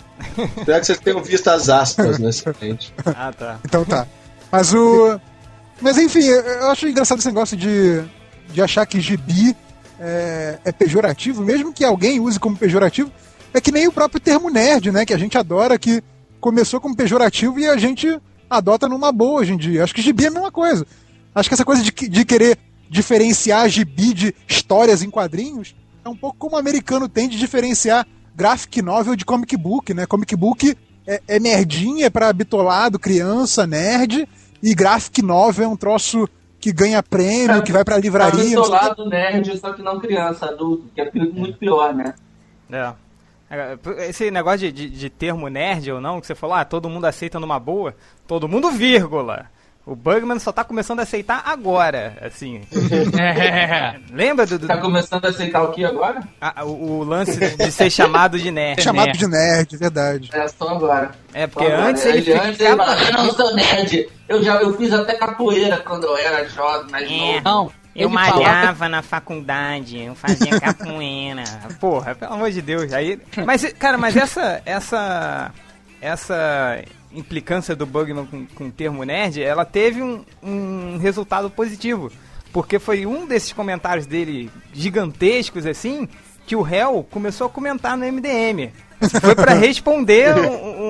Espero 0.57 0.79
que 0.79 0.85
vocês 0.85 0.99
tenham 0.99 1.21
visto 1.21 1.47
as 1.49 1.69
aspas 1.69 2.19
no 2.19 2.29
excelente. 2.29 2.93
Ah, 3.05 3.31
tá. 3.37 3.59
Então 3.65 3.85
tá. 3.85 4.07
Mas 4.51 4.73
o. 4.73 5.19
Mas 5.81 5.97
enfim, 5.97 6.23
eu 6.23 6.69
acho 6.69 6.87
engraçado 6.87 7.19
esse 7.19 7.27
negócio 7.27 7.57
de, 7.57 8.03
de 8.53 8.61
achar 8.61 8.85
que 8.85 9.01
gibi 9.01 9.55
é, 9.99 10.59
é 10.63 10.71
pejorativo, 10.71 11.43
mesmo 11.43 11.73
que 11.73 11.83
alguém 11.83 12.19
use 12.19 12.39
como 12.39 12.55
pejorativo. 12.55 13.11
É 13.53 13.59
que 13.59 13.71
nem 13.71 13.87
o 13.87 13.91
próprio 13.91 14.19
termo 14.19 14.49
nerd, 14.49 14.91
né? 14.91 15.05
Que 15.05 15.13
a 15.13 15.17
gente 15.17 15.37
adora, 15.37 15.77
que 15.77 16.03
começou 16.39 16.79
como 16.79 16.95
pejorativo 16.95 17.59
e 17.59 17.67
a 17.67 17.77
gente 17.77 18.19
adota 18.49 18.87
numa 18.87 19.11
boa 19.11 19.41
hoje 19.41 19.53
em 19.53 19.57
dia. 19.57 19.83
Acho 19.83 19.93
que 19.93 20.01
gibi 20.01 20.25
é 20.25 20.27
a 20.27 20.31
mesma 20.31 20.51
coisa. 20.51 20.85
Acho 21.33 21.49
que 21.49 21.53
essa 21.53 21.65
coisa 21.65 21.81
de, 21.81 21.91
de 21.91 22.25
querer 22.25 22.57
diferenciar 22.89 23.67
gibi 23.69 24.13
de 24.13 24.35
histórias 24.47 25.01
em 25.01 25.09
quadrinhos 25.09 25.75
é 26.03 26.09
um 26.09 26.15
pouco 26.15 26.37
como 26.37 26.55
o 26.55 26.59
americano 26.59 27.07
tem 27.07 27.27
de 27.29 27.37
diferenciar 27.37 28.05
graphic 28.35 28.81
novel 28.81 29.15
de 29.15 29.25
comic 29.25 29.55
book, 29.57 29.93
né? 29.93 30.05
Comic 30.05 30.35
book 30.35 30.75
é, 31.07 31.21
é 31.27 31.39
nerdinha, 31.39 32.07
é 32.07 32.09
pra 32.09 32.31
bitolado, 32.33 32.99
criança, 32.99 33.65
nerd, 33.67 34.27
e 34.61 34.73
graphic 34.75 35.21
novel 35.21 35.65
é 35.65 35.67
um 35.67 35.75
troço 35.75 36.27
que 36.59 36.71
ganha 36.71 37.01
prêmio, 37.01 37.63
que 37.63 37.71
vai 37.71 37.83
pra 37.83 37.97
livraria. 37.97 38.37
não 38.37 38.43
do 38.43 38.49
sei 38.49 38.57
o 38.57 38.67
lado 38.67 39.09
nerd, 39.09 39.57
só 39.57 39.73
que 39.73 39.81
não 39.81 39.99
criança, 39.99 40.45
adulto, 40.45 40.85
que 40.93 41.01
é 41.01 41.11
muito 41.11 41.57
pior, 41.57 41.93
né? 41.93 42.13
É. 42.71 42.93
É, 43.49 43.77
Esse 44.07 44.31
negócio 44.31 44.59
de, 44.59 44.71
de, 44.71 44.89
de 44.89 45.09
termo 45.09 45.49
nerd 45.49 45.91
ou 45.91 45.99
não, 45.99 46.21
que 46.21 46.27
você 46.27 46.35
falou, 46.35 46.55
ah, 46.55 46.63
todo 46.63 46.89
mundo 46.89 47.05
aceita 47.05 47.39
numa 47.39 47.59
boa, 47.59 47.93
todo 48.25 48.47
mundo 48.47 48.71
vírgula. 48.71 49.47
O 49.83 49.95
Bugman 49.95 50.37
só 50.37 50.51
tá 50.51 50.63
começando 50.63 50.99
a 50.99 51.03
aceitar 51.03 51.41
agora, 51.45 52.15
assim. 52.21 52.61
É. 53.19 53.99
Lembra 54.13 54.45
do, 54.45 54.59
do- 54.59 54.67
Tá 54.67 54.77
começando 54.77 55.25
a 55.25 55.29
aceitar 55.29 55.63
o 55.63 55.71
que 55.71 55.83
agora? 55.83 56.21
a- 56.39 56.63
o, 56.63 56.99
o 56.99 57.03
lance 57.03 57.37
de 57.55 57.71
ser 57.71 57.89
chamado 57.89 58.37
de 58.39 58.51
nerd? 58.51 58.79
É 58.79 58.83
chamado 58.83 59.11
de 59.11 59.27
nerd, 59.27 59.75
verdade. 59.77 60.29
É 60.33 60.47
só 60.47 60.69
agora. 60.69 61.11
É, 61.33 61.41
Só 61.41 61.47
porque 61.47 61.65
agora. 61.71 61.89
antes 61.89 62.05
ele 62.05 62.31
antes 62.33 62.59
ele 62.59 62.69
ficava... 62.69 62.85
fala, 62.95 63.03
eu 63.09 63.13
não 63.25 63.33
sou 63.33 63.55
nerd. 63.55 64.09
Eu 64.29 64.43
já 64.43 64.55
eu 64.61 64.77
fiz 64.77 64.93
até 64.93 65.15
capoeira 65.15 65.77
quando 65.77 66.03
eu 66.05 66.15
era 66.15 66.47
jovem, 66.47 66.91
mais 66.91 67.09
É. 67.11 67.17
novo. 67.17 67.41
Não, 67.43 67.71
Eu 67.95 68.07
ele 68.07 68.17
falava- 68.17 68.35
malhava 68.39 68.87
na 68.89 69.01
faculdade, 69.01 69.99
eu 69.99 70.13
fazia 70.13 70.59
capoeira. 70.59 71.43
Porra, 71.81 72.13
pelo 72.13 72.33
amor 72.33 72.51
de 72.51 72.61
Deus. 72.61 72.93
Aí, 72.93 73.19
mas, 73.45 73.65
cara, 73.79 73.97
mas 73.97 74.15
essa 74.15 74.61
essa 74.63 75.51
essa 75.99 76.83
implicância 77.13 77.75
do 77.75 77.85
Bugman 77.85 78.25
com, 78.25 78.45
com 78.47 78.67
o 78.67 78.71
termo 78.71 79.03
nerd, 79.03 79.41
ela 79.41 79.65
teve 79.65 80.01
um, 80.01 80.23
um 80.43 80.97
resultado 80.97 81.49
positivo. 81.49 82.11
Porque 82.53 82.79
foi 82.79 83.05
um 83.05 83.25
desses 83.25 83.53
comentários 83.53 84.05
dele 84.05 84.49
gigantescos 84.73 85.65
assim, 85.65 86.07
que 86.45 86.55
o 86.55 86.61
réu 86.61 87.05
começou 87.09 87.47
a 87.47 87.49
comentar 87.49 87.95
no 87.97 88.05
MDM. 88.05 88.71
Foi 89.21 89.33
pra 89.33 89.53
responder 89.53 90.35
um- 90.35 90.89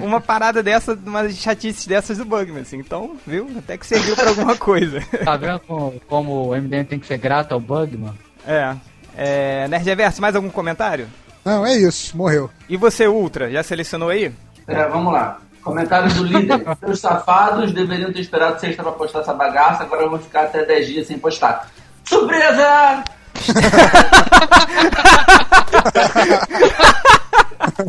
um- 0.00 0.04
uma 0.06 0.20
parada 0.20 0.62
dessa, 0.62 0.94
uma 0.94 1.28
chatice 1.28 1.86
dessas 1.88 2.16
do 2.18 2.24
Bugman, 2.24 2.62
assim. 2.62 2.78
Então, 2.78 3.16
viu? 3.26 3.50
Até 3.58 3.76
que 3.76 3.86
serviu 3.86 4.14
pra 4.16 4.28
alguma 4.30 4.56
coisa. 4.56 5.00
Tá 5.24 5.36
vendo 5.36 5.60
como, 5.60 6.00
como 6.08 6.48
o 6.48 6.54
MDM 6.54 6.84
tem 6.84 6.98
que 6.98 7.06
ser 7.06 7.18
grato 7.18 7.52
ao 7.52 7.60
Bugman? 7.60 8.14
É. 8.46 8.74
é 9.16 9.68
Nerd 9.68 9.84
Reverso, 9.84 10.22
mais 10.22 10.34
algum 10.36 10.48
comentário? 10.48 11.08
Não, 11.44 11.66
é 11.66 11.74
isso, 11.76 12.16
morreu. 12.16 12.48
E 12.68 12.76
você, 12.76 13.06
Ultra, 13.08 13.50
já 13.50 13.62
selecionou 13.62 14.08
aí? 14.08 14.32
É, 14.66 14.88
vamos 14.88 15.12
lá. 15.12 15.38
Comentário 15.62 16.12
do 16.14 16.24
líder. 16.24 16.62
Seus 16.80 17.00
safados 17.00 17.72
deveriam 17.72 18.12
ter 18.12 18.20
esperado 18.20 18.60
sexta 18.60 18.82
pra 18.82 18.92
postar 18.92 19.20
essa 19.20 19.34
bagaça, 19.34 19.82
agora 19.82 20.02
eu 20.02 20.10
vou 20.10 20.18
ficar 20.18 20.44
até 20.44 20.64
10 20.64 20.86
dias 20.86 21.06
sem 21.06 21.18
postar. 21.18 21.68
Surpresa! 22.04 23.04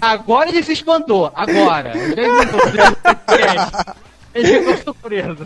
Agora 0.02 0.50
ele 0.50 0.64
se 0.64 0.74
espantou. 0.74 1.32
Agora. 1.34 1.94
Ele 4.34 4.48
ficou 4.48 4.70
Ele 4.70 4.78
ficou 4.78 4.94
surpreso. 4.94 5.46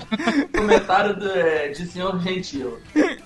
Comentário 0.55 1.15
do, 1.15 1.29
é, 1.31 1.69
de 1.69 1.85
senhor 1.87 2.19
Gentil. 2.21 2.77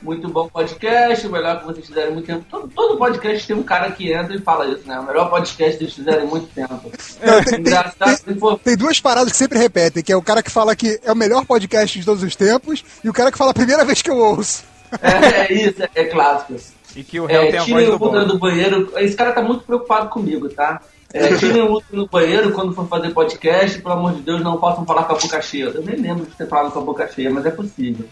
Muito 0.02 0.30
bom 0.30 0.48
podcast, 0.48 1.28
o 1.28 1.32
melhor 1.32 1.60
que 1.60 1.66
vocês 1.66 1.86
fizeram 1.88 2.12
em 2.12 2.14
muito 2.14 2.26
tempo. 2.28 2.46
Todo, 2.50 2.68
todo 2.70 2.98
podcast 2.98 3.46
tem 3.48 3.56
um 3.56 3.64
cara 3.64 3.92
que 3.92 4.12
entra 4.14 4.36
e 4.36 4.40
fala 4.42 4.68
isso, 4.68 4.88
né? 4.88 5.00
O 5.00 5.04
melhor 5.06 5.30
podcast 5.30 5.74
que 5.78 5.84
vocês 5.84 5.94
fizeram 5.96 6.24
em 6.24 6.28
muito 6.28 6.48
tempo. 6.54 6.92
Não, 7.22 7.44
tem, 7.44 7.44
tem- 7.44 7.60
Engraçado, 7.60 8.40
for 8.40 8.60
tem 8.60 8.78
duas 8.78 9.00
paradas 9.00 9.32
que 9.32 9.38
sempre 9.38 9.58
repetem, 9.60 10.02
que 10.04 10.12
é 10.12 10.16
o 10.16 10.22
cara 10.22 10.42
que 10.42 10.50
fala 10.52 10.76
que 10.76 11.00
é 11.04 11.12
o 11.12 11.16
melhor 11.16 11.46
podcast 11.46 12.00
de 12.00 12.06
todos 12.06 12.24
os 12.24 12.36
tempos 12.36 12.84
e 13.04 13.10
o 13.10 13.14
cara 13.14 13.32
que 13.32 13.38
fala 13.38 13.52
a 13.52 13.54
primeira 13.54 13.84
vez 13.84 14.02
que 14.02 14.10
eu 14.10 14.18
ouço. 14.18 14.64
É, 15.02 15.42
é 15.42 15.54
isso, 15.54 15.84
é, 15.84 15.90
é 15.94 16.06
clássico. 16.06 16.56
E 16.96 17.04
que 17.04 17.20
o 17.20 17.26
réu 17.26 17.44
É, 17.44 17.52
tem 17.52 17.60
a 17.60 17.64
voz 17.64 17.88
do 17.88 18.26
do 18.26 18.40
banheiro. 18.40 18.92
Esse 18.98 19.16
cara 19.16 19.32
tá 19.32 19.42
muito 19.42 19.64
preocupado 19.64 20.10
comigo, 20.10 20.50
tá? 20.50 20.82
É, 21.14 21.36
tirem 21.38 21.62
o 21.64 21.72
Ultra 21.72 21.88
no 21.98 22.08
banheiro 22.08 22.52
quando 22.52 22.74
for 22.74 22.88
fazer 22.88 23.12
podcast. 23.12 23.82
Pelo 23.82 23.94
amor 23.96 24.14
de 24.14 24.22
Deus, 24.22 24.42
não 24.44 24.58
possam 24.58 24.86
falar 24.86 25.04
com 25.04 25.14
a 25.14 25.18
boca 25.18 25.42
cheia. 25.42 25.66
Eu 25.66 25.82
nem 25.84 25.96
lembro 25.96 26.26
de 26.26 26.32
ter 26.36 26.48
falado 26.48 26.72
com 26.72 26.80
a 26.80 26.84
boca 26.84 27.08
cheia, 27.08 27.32
mas 27.32 27.46
é 27.46 27.52
possível. 27.52 28.06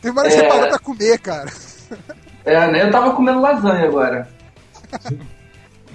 Tem 0.00 0.10
uma 0.10 0.20
hora 0.20 0.30
que 0.30 0.36
você 0.36 0.44
É. 0.44 0.48
parou 0.48 0.68
pra 0.68 0.78
comer, 0.78 1.18
cara. 1.18 1.50
É, 2.44 2.66
né? 2.70 2.82
Eu 2.84 2.90
tava 2.92 3.12
comendo 3.14 3.40
lasanha 3.40 3.84
agora. 3.86 4.28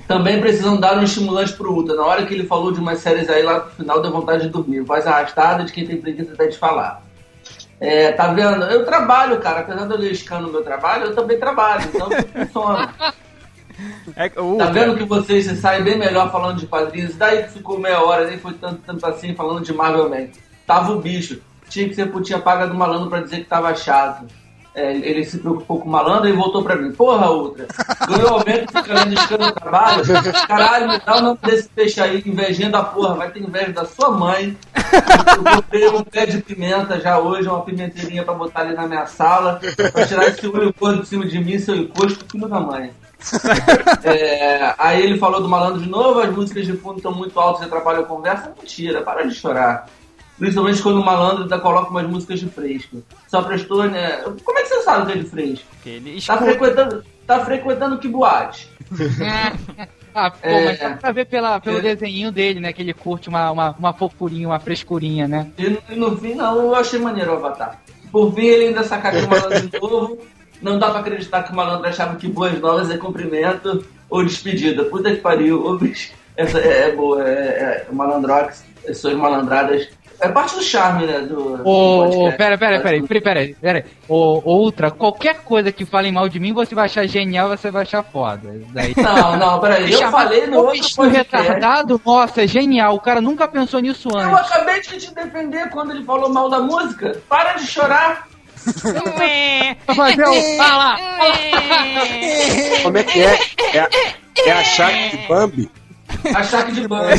Também 0.08 0.42
precisam 0.42 0.78
dar 0.78 0.98
um 0.98 1.04
estimulante 1.04 1.54
pro 1.54 1.72
Ultra. 1.72 1.96
Na 1.96 2.04
hora 2.06 2.26
que 2.26 2.34
ele 2.34 2.46
falou 2.46 2.72
de 2.74 2.80
umas 2.82 3.00
séries 3.00 3.30
aí, 3.30 3.44
lá 3.44 3.60
no 3.66 3.72
final 3.72 4.02
deu 4.02 4.12
vontade 4.12 4.44
de 4.44 4.50
dormir. 4.50 4.82
Voz 4.82 5.08
arrastada 5.08 5.64
de 5.64 5.72
quem 5.72 5.88
tem 5.88 6.02
preguiça 6.02 6.34
até 6.34 6.48
de 6.48 6.58
falar. 6.58 7.02
É, 7.80 8.12
tá 8.12 8.28
vendo? 8.34 8.66
Eu 8.66 8.86
trabalho, 8.86 9.40
cara. 9.40 9.62
Apesar 9.62 9.86
de 9.86 9.94
eu 9.94 9.98
ler 9.98 10.42
no 10.42 10.52
meu 10.52 10.64
trabalho, 10.64 11.06
eu 11.06 11.16
também 11.16 11.40
trabalho. 11.40 11.90
Então 11.94 12.10
funciona. 12.34 12.94
É, 14.16 14.26
o 14.28 14.30
Tá 14.30 14.42
Ultra, 14.42 14.72
vendo 14.72 14.98
que 14.98 15.04
vocês 15.04 15.46
se 15.46 15.56
saem 15.56 15.84
bem 15.84 15.98
melhor 15.98 16.32
falando 16.32 16.60
de 16.60 16.68
quadrinhos? 16.68 17.16
Daí 17.16 17.44
ficou 17.50 17.80
meia 17.80 18.02
hora, 18.02 18.28
nem 18.28 18.38
foi 18.38 18.54
tanto, 18.54 18.82
tanto 18.86 19.06
assim 19.06 19.34
falando 19.36 19.64
de 19.64 19.74
Marvel 19.74 20.10
Man. 20.10 20.28
Tava 20.66 20.92
o 20.92 21.00
bicho. 21.00 21.40
Tinha 21.70 21.88
que 21.88 21.96
ser 21.96 22.12
putinha 22.12 22.40
paga 22.40 22.68
do 22.68 22.74
malandro 22.74 23.10
pra 23.10 23.22
dizer 23.22 23.38
que 23.38 23.46
tava 23.46 23.74
chato. 23.76 24.26
é, 24.74 24.96
ele 24.96 25.26
se 25.26 25.38
preocupou 25.38 25.82
com 25.82 25.90
o 25.90 25.92
malandro 25.92 26.30
e 26.30 26.34
voltou 26.34 26.64
pra 26.64 26.76
mim. 26.76 26.92
Porra, 26.94 27.30
Ultra, 27.30 27.68
ganhou 28.08 28.30
aumento, 28.30 28.72
fica 28.72 28.94
lendo 28.94 29.14
escândalo 29.14 29.50
no 29.50 29.56
trabalho. 29.56 30.04
Caralho, 30.48 30.88
me 30.90 31.00
dá 31.00 31.18
o 31.18 31.22
nome 31.22 31.40
desse 31.44 31.70
peixe 31.70 32.00
aí, 32.00 32.24
invejando 32.26 32.78
a 32.78 32.84
porra. 32.84 33.16
Vai 33.16 33.32
ter 33.32 33.42
inveja 33.42 33.72
da 33.74 33.86
sua 33.86 34.12
mãe. 34.12 34.58
Eu 35.36 35.56
botei 35.56 35.88
um 35.90 36.04
pé 36.04 36.26
de 36.26 36.42
pimenta 36.42 37.00
já 37.00 37.20
hoje, 37.20 37.48
uma 37.48 37.62
pimenteirinha 37.62 38.24
pra 38.24 38.34
botar 38.34 38.62
ali 38.62 38.74
na 38.74 38.88
minha 38.88 39.06
sala, 39.06 39.60
pra 39.92 40.06
tirar 40.08 40.28
esse 40.28 40.46
olho 40.48 40.74
gordo 40.78 41.02
de 41.02 41.08
cima 41.08 41.26
de 41.26 41.40
mim, 41.40 41.60
seu 41.60 41.76
encosto, 41.76 42.26
filho 42.32 42.48
da 42.48 42.60
mãe. 42.60 42.92
É, 44.04 44.74
aí 44.78 45.02
ele 45.04 45.18
falou 45.18 45.42
do 45.42 45.48
malandro 45.50 45.82
de 45.82 45.90
novo, 45.90 46.20
as 46.20 46.30
músicas 46.34 46.66
de 46.66 46.74
fundo 46.74 46.98
estão 46.98 47.14
muito 47.14 47.40
altas 47.40 47.62
e 47.62 47.66
atrapalham 47.66 48.02
a 48.02 48.06
conversa. 48.06 48.54
Mentira, 48.60 49.02
para 49.02 49.24
de 49.28 49.34
chorar. 49.36 49.88
Principalmente 50.40 50.82
quando 50.82 51.00
o 51.00 51.06
malandro 51.06 51.44
ainda 51.44 51.60
coloca 51.60 51.92
umas 51.92 52.08
músicas 52.08 52.40
de 52.40 52.50
fresco. 52.50 53.04
Só 53.28 53.42
prestou, 53.44 53.84
né? 53.86 54.18
Como 54.44 54.58
é 54.58 54.64
que 54.64 54.70
você 54.70 54.82
sabe 54.82 55.06
que 55.12 55.18
é 55.20 55.22
de 55.22 55.30
fresco? 55.30 55.66
Ele 55.86 56.20
Tá 56.22 56.38
frequentando, 56.38 57.04
tá 57.28 57.46
frequentando 57.46 57.98
que 58.00 58.08
boate? 58.08 58.68
Ah, 60.14 60.30
pô, 60.30 60.40
É. 60.44 60.66
mas 60.66 60.78
dá 60.80 60.90
pra 60.98 61.12
ver 61.14 61.26
pela, 61.26 61.62
pelo 61.62 61.78
É. 61.78 61.82
desenho 61.82 62.34
dele, 62.34 62.60
né? 62.60 62.74
Que 62.74 62.82
ele 62.82 62.94
curte 62.94 63.30
uma, 63.30 63.50
uma, 63.50 63.70
uma 63.80 63.94
fofurinha, 63.94 64.46
uma 64.50 64.60
frescurinha, 64.60 65.26
né? 65.26 65.48
E, 65.58 65.70
no- 65.96 66.10
no 66.10 66.18
fim, 66.18 66.36
não, 66.36 66.58
eu 66.64 66.76
achei 66.76 67.00
maneiro 67.00 67.32
o 67.32 67.36
Avatar. 67.36 67.80
Por 68.12 68.34
fim, 68.36 68.42
ele 68.46 68.66
ainda 68.68 68.84
sacaneou 68.84 69.26
o 69.26 69.30
malandro 69.30 69.70
de 69.70 69.80
novo. 69.80 70.18
Não 70.62 70.78
dá 70.78 70.90
pra 70.92 71.00
acreditar 71.00 71.44
que 71.44 71.52
o 71.52 71.56
malandro 71.56 71.88
achava 71.88 72.16
que 72.16 72.28
boas 72.28 72.60
novas 72.60 72.90
é 72.92 72.98
cumprimento 72.98 73.86
ou 74.10 74.24
despedida. 74.24 74.84
Puta 74.86 75.10
que 75.12 75.18
pariu. 75.22 75.66
Ô, 75.66 75.78
bicho, 75.78 76.12
Essa 76.38 76.60
é, 76.60 76.90
é 76.90 76.92
boa. 76.92 77.24
É, 77.28 77.86
é 77.90 77.92
malandrox, 77.92 78.64
suas 78.94 79.14
malandradas. 79.16 79.88
É 80.24 80.30
parte 80.30 80.54
do 80.54 80.62
charme, 80.62 81.08
né? 81.08 81.22
Do, 81.22 81.58
do 81.58 81.68
Ô, 81.68 82.02
ô, 82.02 82.04
podcast. 82.04 82.38
pera, 82.38 82.58
pera, 82.58 82.80
pera, 82.80 83.02
pera, 83.08 83.22
pera, 83.22 83.56
pera. 83.60 83.86
Ô, 84.08 84.40
Ultra, 84.46 84.92
qualquer 84.92 85.38
coisa 85.42 85.72
que 85.72 85.84
falem 85.84 86.12
mal 86.12 86.30
de 86.30 86.40
mim, 86.40 86.54
você 86.54 86.76
vai 86.76 86.86
achar 86.86 87.08
genial, 87.08 87.50
você 87.50 87.72
vai 87.72 87.82
achar 87.82 88.04
foda. 88.04 88.54
Daí. 88.72 88.94
Não, 88.96 89.36
não, 89.38 89.60
peraí. 89.60 89.92
Eu 89.92 90.12
falei 90.12 90.46
no 90.46 90.60
outro 90.60 90.96
podcast. 90.96 91.36
retardado, 91.36 92.00
nossa, 92.06 92.44
é 92.44 92.48
genial. 92.48 92.94
O 92.94 93.00
cara 93.00 93.20
nunca 93.20 93.48
pensou 93.48 93.80
nisso 93.80 94.10
Eu 94.12 94.18
antes. 94.20 94.52
acabei 94.52 94.80
de 94.82 94.98
te 95.00 95.16
defender 95.16 95.70
quando 95.72 95.90
ele 95.90 96.04
falou 96.06 96.30
mal 96.30 96.48
da 96.52 96.60
música. 96.60 97.20
Para 97.28 97.54
de 97.54 97.66
chorar. 97.66 98.28
Fazer 99.96 100.24
o... 100.28 100.62
Ah 100.62 100.78
lá, 100.78 100.98
Como 102.84 102.98
é 102.98 103.04
que 103.04 103.20
é? 103.22 103.40
É 103.74 103.80
a, 103.80 103.90
é 104.46 104.52
a 104.52 104.64
Shaq 104.64 105.18
de 105.18 105.28
Bambi? 105.28 105.72
A 106.36 106.44
Shaq 106.44 106.72
de 106.72 106.88
Bambi. 106.88 107.14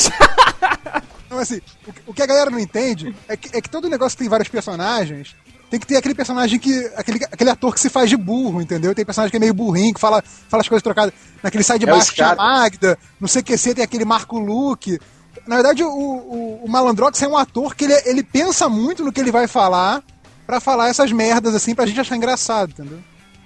Então, 1.27 1.39
assim, 1.39 1.61
o 1.87 1.93
que- 1.93 2.03
o 2.09 2.15
que 2.15 2.23
a 2.23 2.27
galera 2.27 2.51
não 2.51 2.59
entende 2.59 3.15
é 3.29 3.37
que, 3.37 3.57
é 3.57 3.61
que 3.61 3.71
todo 3.71 3.89
negócio 3.89 4.17
que 4.17 4.23
tem 4.25 4.29
vários 4.31 4.49
personagens 4.49 5.35
tem 5.71 5.81
que 5.81 5.87
ter 5.87 5.97
aquele 5.97 6.15
personagem 6.15 6.59
que. 6.59 6.91
Aquele, 6.95 7.25
aquele 7.25 7.49
ator 7.49 7.73
que 7.73 7.81
se 7.81 7.89
faz 7.89 8.11
de 8.11 8.17
burro, 8.19 8.61
entendeu? 8.61 8.95
Tem 8.95 9.05
personagem 9.07 9.31
que 9.31 9.37
é 9.39 9.41
meio 9.41 9.55
burrinho, 9.55 9.95
que 9.95 10.01
fala, 10.01 10.23
fala 10.49 10.61
as 10.61 10.69
coisas 10.69 10.83
trocadas. 10.83 11.15
Naquele 11.43 11.65
sai 11.65 11.79
de 11.79 11.89
É 11.89 11.93
o 11.93 11.97
baixo 11.97 12.13
tinha 12.15 12.27
a 12.27 12.31
Scata. 12.35 12.43
Magda, 12.43 12.99
no 13.19 13.27
CQC 13.27 13.75
tem 13.77 13.85
aquele 13.85 14.05
Marco 14.05 14.39
Luque. 14.39 14.99
Na 15.47 15.55
verdade, 15.57 15.83
o, 15.83 15.89
o, 15.89 16.61
o 16.65 16.69
Malandrox 16.71 17.21
é 17.23 17.27
um 17.27 17.37
ator 17.39 17.75
que 17.75 17.85
ele, 17.85 17.95
ele 18.05 18.23
pensa 18.23 18.69
muito 18.69 19.03
no 19.03 19.11
que 19.11 19.19
ele 19.21 19.33
vai 19.33 19.49
falar 19.49 20.03
pra 20.47 20.61
falar 20.61 20.89
essas 20.89 21.13
merdas, 21.13 21.55
assim, 21.55 21.75
pra 21.75 21.87
gente 21.87 22.01
achar 22.01 22.17
engraçado, 22.17 22.71
entendeu? 22.71 22.99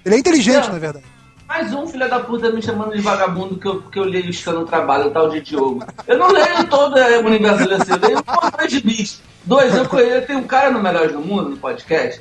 Ele 0.05 0.15
é 0.15 0.19
inteligente, 0.19 0.71
na 0.71 0.79
verdade. 0.79 1.05
Mais 1.49 1.73
um 1.73 1.87
filho 1.87 2.09
da 2.11 2.19
puta 2.19 2.51
me 2.51 2.61
chamando 2.61 2.93
de 2.93 3.01
vagabundo 3.01 3.57
que 3.57 3.67
eu, 3.67 3.83
que 3.83 3.99
eu 3.99 4.05
leio 4.05 4.29
Escano 4.29 4.61
no 4.61 4.67
trabalho, 4.67 5.07
o 5.07 5.11
tal 5.11 5.29
de 5.29 5.41
Diogo. 5.41 5.85
Eu 6.07 6.19
não 6.19 6.29
leio 6.33 6.67
todo 6.69 6.99
é, 6.99 7.19
o 7.19 7.27
universo 7.27 7.69
desse, 7.69 7.91
eu 7.91 7.99
leio 7.99 8.19
um 8.19 8.33
monte 8.33 8.69
de 8.69 8.81
bicho. 8.81 9.21
Dois, 9.45 9.73
eu 9.75 9.89
conheço, 9.89 10.27
tem 10.27 10.37
um 10.37 10.43
cara 10.43 10.71
no 10.71 10.83
Melhores 10.83 11.13
do 11.13 11.21
Mundo, 11.21 11.51
no 11.51 11.57
podcast, 11.57 12.21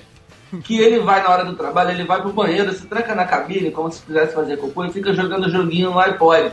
que 0.63 0.77
ele 0.77 0.99
vai 0.99 1.23
na 1.23 1.29
hora 1.29 1.43
do 1.43 1.55
trabalho, 1.55 1.89
ele 1.89 2.03
vai 2.03 2.21
pro 2.21 2.31
banheiro, 2.31 2.71
se 2.71 2.85
tranca 2.85 3.15
na 3.15 3.25
cabine, 3.25 3.71
como 3.71 3.91
se 3.91 4.03
quisesse 4.03 4.35
fazer 4.35 4.57
cocô, 4.57 4.85
e 4.85 4.93
fica 4.93 5.11
jogando 5.11 5.49
joguinho 5.49 5.89
no 5.89 5.99
iPod. 5.99 6.51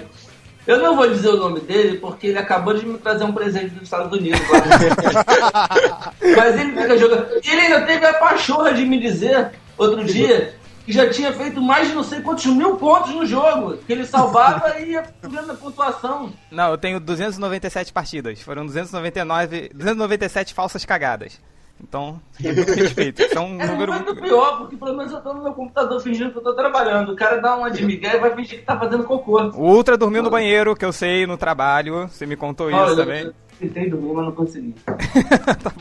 Eu 0.66 0.78
não 0.78 0.94
vou 0.94 1.08
dizer 1.10 1.28
o 1.28 1.36
nome 1.36 1.60
dele, 1.60 1.98
porque 1.98 2.28
ele 2.28 2.38
acabou 2.38 2.72
de 2.72 2.86
me 2.86 2.96
trazer 2.98 3.24
um 3.24 3.32
presente 3.32 3.70
dos 3.70 3.82
Estados 3.82 4.16
Unidos. 4.16 4.40
Mas 6.36 6.60
ele 6.60 6.80
fica 6.80 6.96
jogando. 6.96 7.26
Ele 7.44 7.60
ainda 7.60 7.82
teve 7.82 8.06
a 8.06 8.14
pachorra 8.14 8.72
de 8.72 8.84
me 8.84 9.00
dizer, 9.00 9.50
outro 9.76 10.04
dia, 10.04 10.54
que 10.86 10.92
já 10.92 11.10
tinha 11.10 11.32
feito 11.32 11.60
mais 11.60 11.88
de 11.88 11.94
não 11.94 12.04
sei 12.04 12.20
quantos 12.20 12.46
mil 12.46 12.76
pontos 12.76 13.12
no 13.12 13.26
jogo. 13.26 13.76
Que 13.78 13.92
ele 13.92 14.06
salvava 14.06 14.78
e 14.78 14.92
ia 14.92 15.04
subindo 15.20 15.50
a 15.50 15.54
pontuação. 15.54 16.32
Não, 16.50 16.70
eu 16.70 16.78
tenho 16.78 17.00
297 17.00 17.92
partidas. 17.92 18.40
Foram 18.40 18.64
299, 18.64 19.70
297 19.74 20.54
falsas 20.54 20.84
cagadas. 20.84 21.40
Então, 21.82 22.20
muito 22.40 22.64
satisfeito. 22.64 23.22
Isso 23.22 23.36
é 23.36 23.40
um 23.40 23.58
É 23.60 23.66
número 23.66 23.92
muito 23.92 24.14
pior, 24.16 24.58
porque 24.58 24.76
pelo 24.76 24.96
menos 24.96 25.12
eu 25.12 25.20
tô 25.20 25.34
no 25.34 25.42
meu 25.42 25.52
computador 25.52 26.00
fingindo 26.00 26.30
que 26.30 26.38
eu 26.38 26.42
tô 26.42 26.54
trabalhando. 26.54 27.12
O 27.12 27.16
cara 27.16 27.38
dá 27.40 27.56
uma 27.56 27.70
de 27.70 27.84
migué 27.84 28.16
e 28.16 28.20
vai 28.20 28.34
fingir 28.34 28.60
que 28.60 28.64
tá 28.64 28.78
fazendo 28.78 29.04
cocô. 29.04 29.40
O 29.54 29.74
Ultra 29.74 29.96
dormiu 29.98 30.22
no 30.22 30.30
banheiro, 30.30 30.76
que 30.76 30.84
eu 30.84 30.92
sei, 30.92 31.26
no 31.26 31.36
trabalho. 31.36 32.08
Você 32.08 32.24
me 32.24 32.36
contou 32.36 32.70
isso 32.70 32.78
Olha, 32.78 32.96
também. 32.96 33.24
Eu 33.24 33.34
tentei 33.58 33.90
dormir, 33.90 34.12
mas 34.12 34.24
não 34.24 34.32
consegui. 34.32 34.74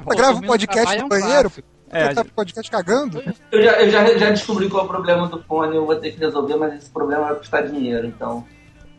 Você 0.05 0.15
grava 0.17 0.37
um 0.37 0.41
no 0.41 0.47
podcast 0.47 0.81
trabalho 0.81 0.99
é 0.99 1.03
no 1.03 1.09
banheiro, 1.09 1.49
clássico. 1.49 1.67
É, 1.93 2.05
você 2.05 2.15
tá 2.15 2.23
no 2.23 2.29
podcast 2.31 2.71
cagando. 2.71 3.23
Eu 3.51 3.61
já, 3.61 3.71
eu 3.81 3.89
já, 3.89 4.17
já 4.17 4.29
descobri 4.29 4.69
qual 4.69 4.83
é 4.83 4.85
o 4.85 4.89
problema 4.89 5.27
do 5.27 5.43
fone, 5.43 5.75
eu 5.75 5.85
vou 5.85 5.95
ter 5.97 6.11
que 6.11 6.19
resolver, 6.19 6.55
mas 6.55 6.73
esse 6.75 6.89
problema 6.89 7.25
vai 7.25 7.35
custar 7.35 7.67
dinheiro, 7.67 8.07
então. 8.07 8.45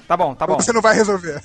Tá 0.07 0.15
bom, 0.17 0.35
tá 0.35 0.47
bom. 0.47 0.57
Você 0.57 0.73
não 0.73 0.83
vai 0.83 0.95
resolver. 0.95 1.41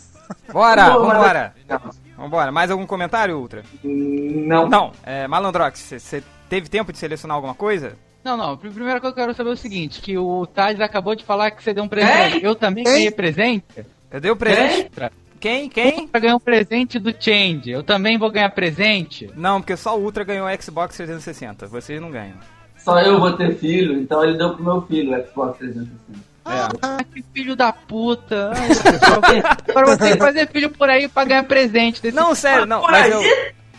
Bora, 0.51 0.89
mas- 0.89 0.93
vambora. 0.93 1.53
Não. 1.69 2.06
Vambora. 2.17 2.51
Mais 2.51 2.71
algum 2.71 2.85
comentário, 2.85 3.37
Ultra? 3.37 3.63
Não. 3.83 4.67
Não. 4.67 4.91
É, 5.03 5.27
Malandrox, 5.27 5.79
você 5.79 6.23
teve 6.49 6.67
tempo 6.69 6.91
de 6.91 6.97
selecionar 6.97 7.35
alguma 7.35 7.53
coisa? 7.53 7.95
Não, 8.23 8.35
não. 8.35 8.57
pr- 8.57 8.69
Primeiro 8.69 8.99
que 8.99 9.07
eu 9.07 9.13
quero 9.13 9.33
saber 9.33 9.51
é 9.51 9.53
o 9.53 9.57
seguinte, 9.57 10.01
que 10.01 10.17
o 10.17 10.45
Thales 10.47 10.81
acabou 10.81 11.15
de 11.15 11.23
falar 11.23 11.51
que 11.51 11.63
você 11.63 11.73
deu 11.73 11.83
um 11.83 11.87
presente. 11.87 12.43
Eu 12.43 12.55
também 12.55 12.83
ganhei 12.83 13.11
presente. 13.11 13.65
Eu 14.11 14.19
dei 14.19 14.31
o 14.31 14.35
presente. 14.35 14.83
Ultra. 14.85 15.11
Quem? 15.39 15.69
Quem? 15.69 16.09
Eu 16.11 16.19
ganhei 16.19 16.35
um 16.35 16.39
presente 16.39 16.97
do 16.97 17.13
Change. 17.17 17.69
Eu 17.69 17.83
também 17.83 18.17
vou 18.17 18.31
ganhar 18.31 18.49
presente. 18.49 19.29
Não, 19.35 19.61
porque 19.61 19.77
só 19.77 19.95
o 19.97 20.01
Ultra 20.03 20.23
ganhou 20.23 20.47
o 20.47 20.61
Xbox 20.61 20.95
360. 20.97 21.67
Vocês 21.67 22.01
não 22.01 22.09
ganham. 22.09 22.35
Só 22.77 22.99
eu 23.01 23.19
vou 23.19 23.33
ter 23.33 23.55
filho, 23.57 23.99
então 23.99 24.23
ele 24.23 24.37
deu 24.37 24.55
pro 24.55 24.63
meu 24.63 24.81
filho 24.83 25.11
o 25.15 25.27
Xbox 25.27 25.57
360. 25.59 26.26
É. 26.49 26.69
Ah, 26.81 26.97
que 27.13 27.23
filho 27.33 27.55
da 27.55 27.71
puta. 27.71 28.51
Agora 29.69 29.85
você 29.87 29.97
tem 29.97 30.13
que 30.13 30.17
fazer 30.17 30.47
filho 30.49 30.69
por 30.69 30.89
aí 30.89 31.07
pra 31.07 31.25
ganhar 31.25 31.43
presente. 31.43 32.01
Desse... 32.01 32.15
Não, 32.15 32.33
sério, 32.35 32.65
não. 32.65 32.81
por 32.81 32.91
Mas 32.91 33.05
aí? 33.05 33.11
eu. 33.11 33.21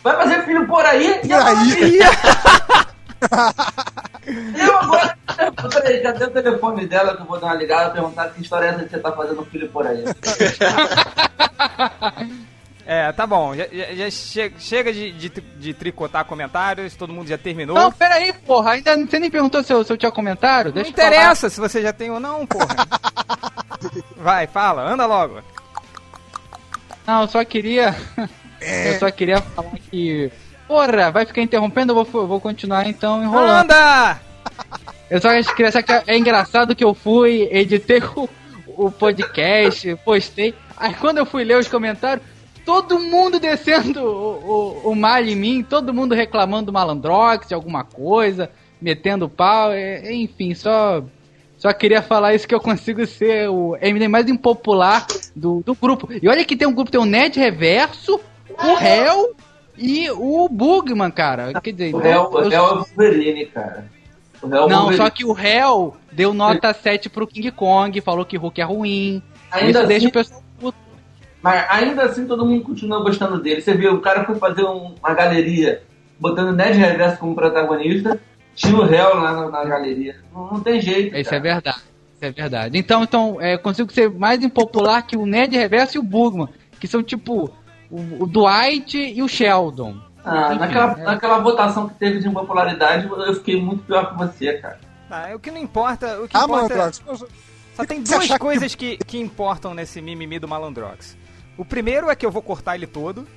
Vai 0.03 0.15
fazer 0.15 0.45
filho 0.45 0.67
por 0.67 0.85
aí? 0.85 1.19
E 1.23 1.33
aí? 1.33 1.99
Eu 4.55 4.77
agora. 4.77 5.17
Peraí, 5.73 6.01
cadê 6.01 6.25
o 6.25 6.31
telefone 6.31 6.85
dela 6.85 7.15
que 7.15 7.21
eu 7.21 7.25
vou 7.25 7.39
dar 7.39 7.47
uma 7.47 7.55
ligada 7.55 7.89
e 7.89 7.93
perguntar 7.93 8.29
que 8.29 8.41
história 8.41 8.67
é 8.67 8.69
essa 8.69 8.83
que 8.83 8.89
você 8.89 8.99
tá 8.99 9.11
fazendo 9.11 9.45
filho 9.45 9.69
por 9.69 9.87
aí? 9.87 10.03
É, 12.91 13.11
tá 13.11 13.27
bom. 13.27 13.53
Já, 13.53 13.67
já- 13.71 13.93
já 13.93 14.09
che- 14.09 14.51
chega 14.57 14.91
de, 14.91 15.11
de, 15.11 15.29
de 15.29 15.73
tricotar 15.75 16.25
comentários, 16.25 16.95
todo 16.95 17.13
mundo 17.13 17.27
já 17.27 17.37
terminou. 17.37 17.75
Não, 17.75 17.91
pera 17.91 18.15
aí, 18.15 18.33
porra. 18.33 18.71
Ainda 18.71 18.97
você 18.97 19.19
nem 19.19 19.29
perguntou 19.29 19.61
se 19.63 19.71
eu, 19.71 19.83
se 19.83 19.93
eu 19.93 19.97
tinha 19.97 20.11
comentário? 20.11 20.69
Não 20.69 20.73
Deixa 20.73 20.89
eu 20.89 20.91
interessa 20.93 21.51
se 21.51 21.59
você 21.59 21.83
já 21.83 21.93
tem 21.93 22.09
ou 22.09 22.19
não, 22.19 22.47
porra. 22.47 22.65
Vai, 24.17 24.47
fala, 24.47 24.81
anda 24.91 25.05
logo. 25.05 25.39
Não, 27.05 27.21
eu 27.21 27.27
só 27.27 27.45
queria. 27.45 27.95
eu 28.59 28.97
só 28.99 29.11
queria 29.11 29.39
falar 29.39 29.77
que. 29.91 30.31
Porra, 30.67 31.11
vai 31.11 31.25
ficar 31.27 31.41
interrompendo, 31.43 31.93
eu 31.93 32.03
vou, 32.03 32.27
vou 32.27 32.41
continuar 32.41 32.87
então 32.87 33.21
enrolando. 33.23 33.71
Anda! 33.71 34.19
Eu 35.11 35.21
só 35.21 35.29
queria 35.55 35.71
saber 35.71 35.83
que 36.03 36.11
é 36.11 36.17
engraçado 36.17 36.75
que 36.75 36.83
eu 36.83 36.95
fui, 36.95 37.47
editei 37.51 38.01
o, 38.15 38.27
o 38.67 38.91
podcast, 38.91 39.95
postei. 40.03 40.55
Aí 40.75 40.93
quando 40.95 41.19
eu 41.19 41.25
fui 41.25 41.43
ler 41.43 41.57
os 41.57 41.67
comentários, 41.67 42.25
todo 42.69 42.99
mundo 42.99 43.39
descendo 43.39 43.99
o, 43.99 44.83
o, 44.85 44.91
o 44.91 44.95
mal 44.95 45.23
em 45.23 45.35
mim, 45.35 45.65
todo 45.67 45.91
mundo 45.91 46.13
reclamando 46.13 46.67
do 46.67 46.73
malandrox, 46.73 47.47
de 47.47 47.55
alguma 47.55 47.83
coisa, 47.83 48.51
metendo 48.79 49.27
pau, 49.27 49.71
é- 49.71 50.13
enfim, 50.13 50.53
só. 50.53 51.03
Só 51.57 51.73
queria 51.73 52.01
falar 52.01 52.35
isso 52.35 52.47
que 52.47 52.53
eu 52.55 52.59
consigo 52.61 53.05
ser 53.07 53.49
o 53.49 53.75
MD 53.81 54.07
mais 54.07 54.29
impopular 54.29 55.05
do, 55.35 55.61
do 55.65 55.73
grupo. 55.73 56.07
E 56.21 56.29
olha 56.29 56.45
que 56.45 56.55
tem 56.55 56.67
um 56.67 56.73
grupo, 56.73 56.91
tem 56.91 57.01
o 57.01 57.05
Ned 57.05 57.37
Reverso, 57.37 58.17
o 58.49 58.81
Hell 58.81 59.35
e 59.77 60.09
o 60.11 60.47
Bugman, 60.47 61.11
cara. 61.11 61.59
Quer 61.59 61.73
dizer, 61.73 61.93
O 61.93 61.97
réu 61.97 62.31
é 62.51 62.61
o 62.61 62.75
Wolverine, 62.75 63.45
cara. 63.47 63.89
É 64.41 64.47
não, 64.47 64.69
Wolverine. 64.69 64.95
só 64.95 65.09
que 65.09 65.25
o 65.25 65.33
réu 65.33 65.97
deu 66.11 66.33
nota 66.33 66.71
7 66.71 67.09
pro 67.09 67.27
King 67.27 67.51
Kong, 67.51 67.99
falou 67.99 68.23
que 68.23 68.37
Hulk 68.37 68.61
é 68.61 68.63
ruim. 68.63 69.21
Ainda 69.51 69.69
isso 69.69 69.79
assim, 69.79 69.87
deixa 69.87 70.07
o 70.07 70.11
pessoal 70.11 70.39
puto. 70.41 70.48
Mas 71.41 71.65
ainda 71.69 72.03
assim 72.03 72.25
todo 72.27 72.45
mundo 72.45 72.63
continua 72.63 73.01
gostando 73.01 73.41
dele. 73.41 73.61
Você 73.61 73.73
viu, 73.73 73.93
o 73.93 74.01
cara 74.01 74.25
foi 74.25 74.35
fazer 74.35 74.63
um- 74.63 74.95
uma 75.01 75.13
galeria 75.13 75.83
botando 76.19 76.53
Ned 76.55 76.77
Reverso 76.77 77.17
como 77.19 77.33
protagonista, 77.35 78.19
tinha 78.55 78.75
o 78.75 78.83
réu 78.83 79.15
lá 79.15 79.31
na, 79.33 79.49
na 79.49 79.63
galeria. 79.65 80.17
Não, 80.33 80.47
não 80.53 80.59
tem 80.59 80.81
jeito. 80.81 81.15
Isso 81.15 81.29
cara. 81.29 81.37
é 81.37 81.53
verdade. 81.53 81.77
Isso 81.77 82.25
é 82.25 82.31
verdade. 82.31 82.77
Então, 82.77 83.03
então 83.03 83.37
é, 83.39 83.57
consigo 83.57 83.91
ser 83.93 84.09
mais 84.09 84.43
impopular 84.43 85.01
que 85.07 85.15
o 85.15 85.25
Ned 85.25 85.55
Reverso 85.55 85.95
e 85.97 85.99
o 85.99 86.03
Bugman, 86.03 86.49
que 86.79 86.87
são 86.87 87.01
tipo 87.01 87.49
o, 87.89 88.23
o 88.23 88.27
Dwight 88.27 88.97
e 88.97 89.23
o 89.23 89.27
Sheldon. 89.29 89.95
Ah, 90.25 90.47
Enfim, 90.49 90.59
naquela, 90.59 90.91
é. 90.99 91.03
naquela 91.03 91.39
votação 91.39 91.87
que 91.87 91.95
teve 91.95 92.19
de 92.19 92.27
impopularidade, 92.27 93.07
eu 93.07 93.33
fiquei 93.35 93.61
muito 93.61 93.83
pior 93.85 94.11
que 94.11 94.17
você, 94.17 94.53
cara. 94.57 94.77
Tá, 95.07 95.29
o 95.33 95.39
que 95.39 95.49
não 95.49 95.57
importa. 95.59 96.19
O 96.21 96.27
que 96.27 96.35
Ah, 96.35 96.43
importa 96.43 96.75
Malandrox, 96.75 97.01
Só 97.73 97.85
tem 97.85 98.03
duas 98.03 98.19
achar 98.19 98.33
que- 98.33 98.39
coisas 98.39 98.75
que, 98.75 98.97
que 98.97 99.17
importam 99.17 99.73
nesse 99.73 100.01
mimimi 100.01 100.37
do 100.37 100.47
Malandrox. 100.49 101.17
O 101.59 101.65
primeiro 101.65 102.09
é 102.09 102.15
que 102.15 102.25
eu 102.25 102.31
vou 102.31 102.41
cortar 102.41 102.75
ele 102.75 102.87
todo. 102.87 103.27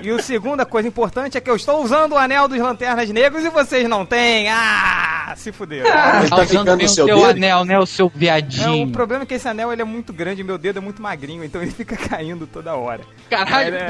E, 0.00 0.06
e 0.06 0.12
o 0.12 0.22
segunda 0.22 0.64
coisa 0.64 0.86
importante 0.88 1.36
é 1.36 1.40
que 1.40 1.50
eu 1.50 1.56
estou 1.56 1.82
usando 1.82 2.12
o 2.12 2.18
anel 2.18 2.46
dos 2.46 2.58
Lanternas 2.58 3.10
Negros 3.10 3.44
e 3.44 3.48
vocês 3.50 3.88
não 3.88 4.06
têm. 4.06 4.48
Ah, 4.48 5.34
se 5.36 5.50
fuderam. 5.50 5.86
Ele 6.20 6.28
Tá 6.30 6.36
tá 6.36 6.42
usando 6.42 6.80
o 6.82 6.88
seu 6.88 7.04
dedo? 7.06 7.24
anel, 7.24 7.64
né? 7.64 7.78
O 7.80 7.84
seu 7.86 8.06
É, 8.06 8.08
o 8.08 8.12
viadinho. 8.18 8.90
problema 8.92 9.24
é 9.24 9.26
que 9.26 9.34
esse 9.34 9.48
anel 9.48 9.72
ele 9.72 9.82
é 9.82 9.84
muito 9.84 10.12
grande 10.12 10.40
e 10.40 10.44
meu 10.44 10.56
dedo 10.56 10.78
é 10.78 10.80
muito 10.80 11.02
magrinho, 11.02 11.42
então 11.42 11.60
ele 11.60 11.72
fica 11.72 11.96
caindo 12.08 12.46
toda 12.46 12.74
hora. 12.76 13.00
Caralho, 13.28 13.74
É. 13.74 13.88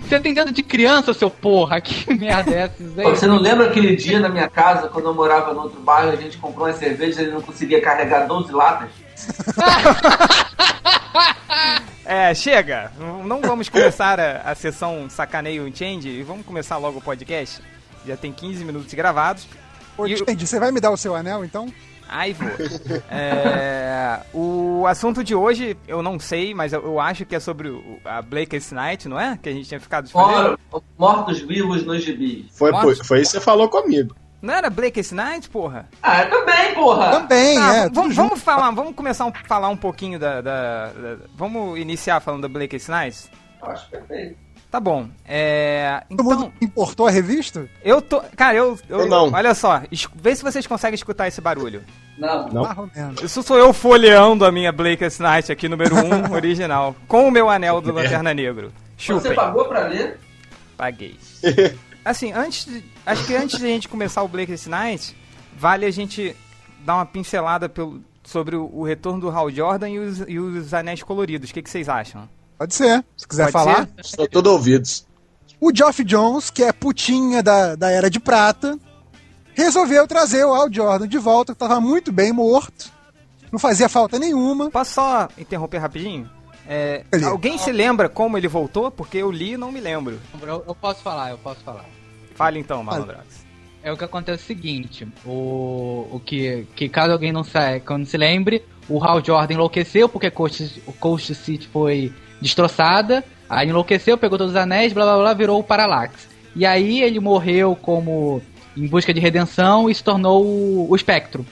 você 0.00 0.18
tem 0.20 0.32
dedo 0.32 0.50
de 0.50 0.62
criança, 0.62 1.12
seu 1.12 1.28
porra. 1.28 1.78
Que 1.80 2.12
merda 2.14 2.50
é 2.52 2.58
essa? 2.62 2.74
Você 3.10 3.26
não 3.26 3.38
lembra 3.38 3.66
aquele 3.66 3.94
dia 3.96 4.18
na 4.18 4.30
minha 4.30 4.48
casa, 4.48 4.88
quando 4.88 5.08
eu 5.08 5.14
morava 5.14 5.52
no 5.52 5.60
outro 5.60 5.78
bairro, 5.80 6.10
a 6.10 6.16
gente 6.16 6.38
comprou 6.38 6.66
umas 6.66 6.78
cervejas 6.78 7.18
e 7.18 7.22
ele 7.22 7.32
não 7.32 7.42
conseguia 7.42 7.80
carregar 7.82 8.26
12 8.26 8.50
latas? 8.52 8.88
É, 12.04 12.34
chega! 12.34 12.92
Não 12.98 13.40
vamos 13.40 13.68
começar 13.68 14.20
a, 14.20 14.50
a 14.50 14.54
sessão 14.54 15.08
Sacaneio 15.08 15.70
Change 15.74 16.08
e 16.08 16.22
vamos 16.22 16.44
começar 16.44 16.76
logo 16.76 16.98
o 16.98 17.02
podcast. 17.02 17.60
Já 18.06 18.16
tem 18.16 18.32
15 18.32 18.64
minutos 18.64 18.92
gravados. 18.92 19.46
Ô, 19.96 20.06
E 20.06 20.16
Change, 20.16 20.46
você 20.46 20.58
vai 20.58 20.70
me 20.70 20.80
dar 20.80 20.90
o 20.90 20.96
seu 20.96 21.14
anel, 21.14 21.44
então? 21.44 21.72
Ai, 22.06 22.34
vou. 22.34 22.48
É, 23.10 24.20
o 24.34 24.84
assunto 24.86 25.24
de 25.24 25.34
hoje, 25.34 25.76
eu 25.88 26.02
não 26.02 26.18
sei, 26.20 26.52
mas 26.52 26.72
eu, 26.72 26.82
eu 26.84 27.00
acho 27.00 27.24
que 27.24 27.34
é 27.34 27.40
sobre 27.40 27.68
o- 27.70 27.98
a 28.04 28.20
Blackest 28.20 28.72
Night, 28.72 29.08
não 29.08 29.18
é? 29.18 29.38
Que 29.42 29.48
a 29.48 29.52
gente 29.52 29.66
tinha 29.66 29.80
ficado 29.80 30.06
de 30.06 30.12
fazer. 30.12 30.58
Mor- 30.70 30.82
Mortos-vivos 30.98 31.84
nos 31.86 32.04
gibis. 32.04 32.46
Foi, 32.52 32.70
foi, 32.72 32.94
foi 32.96 33.20
isso 33.22 33.32
que 33.32 33.38
você 33.38 33.40
falou 33.44 33.68
comigo. 33.70 34.14
Não 34.44 34.52
era 34.54 34.68
Blackest 34.68 35.12
Night, 35.12 35.48
porra? 35.48 35.88
Ah, 36.02 36.22
eu 36.22 36.30
também, 36.30 36.74
porra! 36.74 37.10
Também, 37.12 37.54
Tá, 37.58 37.74
é. 37.76 37.88
vamos, 37.88 38.14
vamos 38.14 38.40
falar, 38.42 38.70
vamos 38.72 38.94
começar 38.94 39.26
a 39.26 39.32
falar 39.48 39.68
um 39.70 39.76
pouquinho 39.76 40.18
da, 40.18 40.40
da- 40.40 40.86
da- 40.88 41.16
Vamos 41.34 41.78
iniciar 41.78 42.20
falando 42.20 42.42
da 42.42 42.48
Blackest 42.48 42.88
Night? 42.90 43.30
Eu 43.62 43.68
acho 43.70 43.88
perfeito. 43.88 44.36
Tá 44.70 44.80
bom. 44.80 45.08
É, 45.24 46.02
Todo 46.08 46.20
então, 46.20 46.24
mundo 46.40 46.52
importou 46.60 47.06
a 47.06 47.10
revista? 47.10 47.68
eu 47.82 48.02
tô. 48.02 48.20
Cara, 48.36 48.56
eu. 48.56 48.76
eu 48.88 49.00
Eu 49.00 49.06
não. 49.08 49.32
Olha 49.32 49.54
só, 49.54 49.80
es- 49.90 50.08
vê 50.14 50.34
se 50.34 50.42
vocês 50.42 50.66
conseguem 50.66 50.96
escutar 50.96 51.28
esse 51.28 51.40
barulho. 51.40 51.82
Não. 52.18 52.48
Não. 52.48 52.78
Isso 53.22 53.42
sou 53.42 53.56
eu 53.56 53.72
folheando 53.72 54.44
a 54.44 54.50
minha 54.52 54.72
Blackest 54.72 55.20
Night 55.20 55.50
aqui, 55.52 55.68
número 55.68 55.94
1, 55.96 56.00
um, 56.00 56.32
original. 56.34 56.94
Com 57.08 57.28
o 57.28 57.30
meu 57.30 57.48
anel 57.48 57.80
do 57.80 57.92
Lanterna 57.92 58.34
Negro. 58.34 58.72
Você 58.96 59.12
Chupem. 59.12 59.34
pagou 59.34 59.64
pra 59.66 59.86
ler? 59.86 60.18
Paguei. 60.76 61.16
Assim, 62.04 62.32
antes. 62.32 62.66
de- 62.66 62.84
Acho 63.06 63.26
que 63.26 63.34
antes 63.34 63.58
de 63.58 63.64
a 63.64 63.68
gente 63.68 63.88
começar 63.88 64.22
o 64.22 64.28
Blackest 64.28 64.66
Night, 64.66 65.16
vale 65.56 65.86
a 65.86 65.90
gente 65.90 66.34
dar 66.84 66.96
uma 66.96 67.06
pincelada 67.06 67.68
pelo, 67.68 68.02
sobre 68.22 68.56
o, 68.56 68.68
o 68.72 68.84
retorno 68.84 69.20
do 69.20 69.30
Hal 69.30 69.50
Jordan 69.50 69.88
e 69.90 69.98
os, 69.98 70.18
e 70.28 70.38
os 70.38 70.74
anéis 70.74 71.02
coloridos. 71.02 71.50
O 71.50 71.54
que, 71.54 71.62
que 71.62 71.70
vocês 71.70 71.88
acham? 71.88 72.28
Pode 72.58 72.74
ser. 72.74 73.04
Se 73.16 73.26
quiser 73.26 73.50
Pode 73.50 73.52
falar. 73.52 73.86
ser? 73.86 74.00
Estou 74.00 74.28
todo 74.28 74.46
ouvidos. 74.48 75.06
O 75.60 75.74
Geoff 75.74 76.04
Jones, 76.04 76.50
que 76.50 76.62
é 76.62 76.72
putinha 76.72 77.42
da, 77.42 77.74
da 77.74 77.90
Era 77.90 78.10
de 78.10 78.20
Prata, 78.20 78.78
resolveu 79.54 80.06
trazer 80.06 80.44
o 80.44 80.52
Al 80.52 80.70
Jordan 80.72 81.08
de 81.08 81.18
volta, 81.18 81.52
que 81.52 81.56
estava 81.62 81.80
muito 81.80 82.12
bem 82.12 82.32
morto. 82.32 82.92
Não 83.50 83.58
fazia 83.58 83.88
falta 83.88 84.18
nenhuma. 84.18 84.70
Posso 84.70 84.94
só 84.94 85.28
interromper 85.38 85.78
rapidinho? 85.78 86.28
É, 86.66 87.04
alguém 87.24 87.58
se 87.58 87.70
lembra 87.70 88.08
como 88.08 88.38
ele 88.38 88.48
voltou? 88.48 88.90
Porque 88.90 89.18
eu 89.18 89.30
li 89.30 89.52
e 89.52 89.56
não 89.56 89.70
me 89.70 89.80
lembro. 89.80 90.18
Eu, 90.40 90.64
eu 90.66 90.74
posso 90.74 91.02
falar, 91.02 91.30
eu 91.30 91.38
posso 91.38 91.60
falar. 91.60 91.84
Fale 92.34 92.58
então, 92.58 92.82
Malandrax. 92.82 93.44
É 93.82 93.92
o 93.92 93.96
que 93.98 94.04
acontece 94.04 94.40
é 94.40 94.44
o 94.44 94.46
seguinte, 94.46 95.06
o, 95.26 96.08
o 96.10 96.18
que, 96.24 96.66
que 96.74 96.88
caso 96.88 97.12
alguém 97.12 97.30
não 97.30 97.44
saiba, 97.44 97.84
quando 97.84 98.06
se 98.06 98.16
lembre, 98.16 98.64
o 98.88 99.02
Hal 99.04 99.22
Jordan 99.22 99.52
enlouqueceu 99.52 100.08
porque 100.08 100.30
Coast, 100.30 100.82
o 100.86 100.92
Coast 100.94 101.34
City 101.34 101.68
foi 101.68 102.10
destroçada, 102.40 103.22
aí 103.46 103.68
enlouqueceu, 103.68 104.16
pegou 104.16 104.38
todos 104.38 104.54
os 104.54 104.58
anéis, 104.58 104.94
blá 104.94 105.04
blá 105.04 105.18
blá, 105.18 105.34
virou 105.34 105.60
o 105.60 105.62
Parallax. 105.62 106.26
E 106.56 106.64
aí 106.64 107.02
ele 107.02 107.20
morreu 107.20 107.76
como 107.76 108.40
em 108.74 108.86
busca 108.86 109.12
de 109.12 109.20
redenção 109.20 109.90
e 109.90 109.94
se 109.94 110.02
tornou 110.02 110.42
o, 110.42 110.90
o 110.90 110.96
Espectro. 110.96 111.44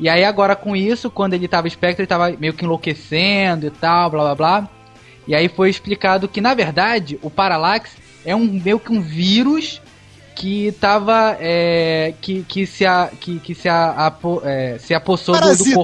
E 0.00 0.08
aí 0.08 0.24
agora 0.24 0.56
com 0.56 0.74
isso, 0.74 1.10
quando 1.10 1.34
ele 1.34 1.46
tava 1.46 1.68
Espectro, 1.68 2.00
ele 2.02 2.06
tava 2.08 2.30
meio 2.40 2.52
que 2.54 2.64
enlouquecendo 2.64 3.66
e 3.66 3.70
tal, 3.70 4.10
blá 4.10 4.22
blá 4.22 4.34
blá. 4.34 4.68
E 5.28 5.34
aí 5.34 5.48
foi 5.48 5.68
explicado 5.70 6.26
que 6.26 6.40
na 6.40 6.54
verdade 6.54 7.18
o 7.22 7.30
Parallax 7.30 7.90
é 8.24 8.34
um 8.34 8.44
meio 8.46 8.80
que 8.80 8.90
um 8.90 9.00
vírus 9.00 9.80
que 10.34 10.72
tava 10.80 11.36
é, 11.38 12.14
que, 12.20 12.42
que 12.44 12.66
se 12.66 12.86
a, 12.86 13.10
que, 13.20 13.38
que 13.40 13.54
se 13.54 13.68
a, 13.68 14.06
apo- 14.06 14.40
é, 14.42 14.78
se 14.78 14.94
apossou 14.94 15.34
do, 15.34 15.40
do 15.40 15.74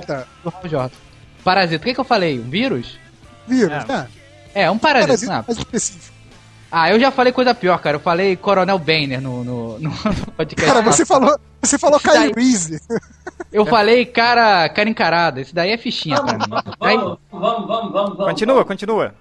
corpo 0.42 0.62
do 0.62 0.68
Jordan. 0.70 0.96
Parasita. 1.44 1.82
O 1.82 1.86
que, 1.86 1.94
que 1.94 2.00
eu 2.00 2.04
falei? 2.04 2.40
Um 2.40 2.48
vírus? 2.48 2.98
Vírus, 3.46 3.70
É. 3.70 3.86
né? 3.86 4.08
É, 4.54 4.70
um 4.70 4.78
parasita. 4.78 5.08
Parasita 5.08 5.32
não. 5.32 5.44
mais 5.46 5.58
específico. 5.58 6.15
Ah, 6.70 6.90
eu 6.90 6.98
já 6.98 7.10
falei 7.10 7.32
coisa 7.32 7.54
pior, 7.54 7.78
cara. 7.80 7.96
Eu 7.96 8.00
falei 8.00 8.36
Coronel 8.36 8.78
Banner 8.78 9.20
no, 9.20 9.44
no, 9.44 9.78
no 9.80 9.92
podcast. 10.36 10.66
Cara, 10.72 10.82
você 10.82 11.06
falou, 11.06 11.38
você 11.62 11.78
falou 11.78 11.98
Isso 11.98 12.06
daí- 12.08 12.32
Kyle 12.32 12.44
Reese. 12.44 12.80
Eu 13.52 13.64
falei 13.64 14.04
cara, 14.04 14.68
cara 14.68 14.88
encarada. 14.88 15.40
Esse 15.40 15.54
daí 15.54 15.70
é 15.70 15.78
fichinha 15.78 16.20
pra 16.22 16.36
Vamos, 16.36 16.46
mim. 16.46 16.50
vamos, 16.78 17.18
vamos, 17.30 17.66
vamos, 17.66 17.66
vamos, 17.92 17.92
vamos. 17.92 18.24
Continua, 18.26 18.64
continua. 18.64 19.14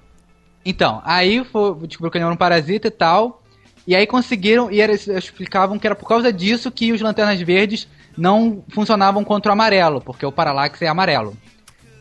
Então, 0.66 1.02
aí 1.06 1.44
foi, 1.46 1.76
descobriu 1.88 2.12
que 2.12 2.18
ele 2.18 2.26
era 2.26 2.34
um 2.34 2.38
parasita 2.38 2.88
e 2.88 2.92
tal. 2.92 3.44
E 3.88 3.96
aí 3.96 4.08
conseguiram, 4.08 4.72
e 4.72 4.82
era, 4.82 4.92
eles 4.92 5.08
explicavam 5.08 5.78
que 5.78 5.86
era 5.86 5.96
por 5.96 6.08
causa 6.08 6.34
disso 6.34 6.72
que 6.72 6.92
os 6.92 7.02
lanternas 7.02 7.40
verdes 7.40 7.88
não 8.18 8.64
funcionavam 8.70 9.24
contra 9.24 9.52
o 9.52 9.54
amarelo, 9.54 10.02
porque 10.02 10.26
o 10.26 10.32
Parallax 10.32 10.82
é 10.82 10.88
amarelo. 10.88 11.38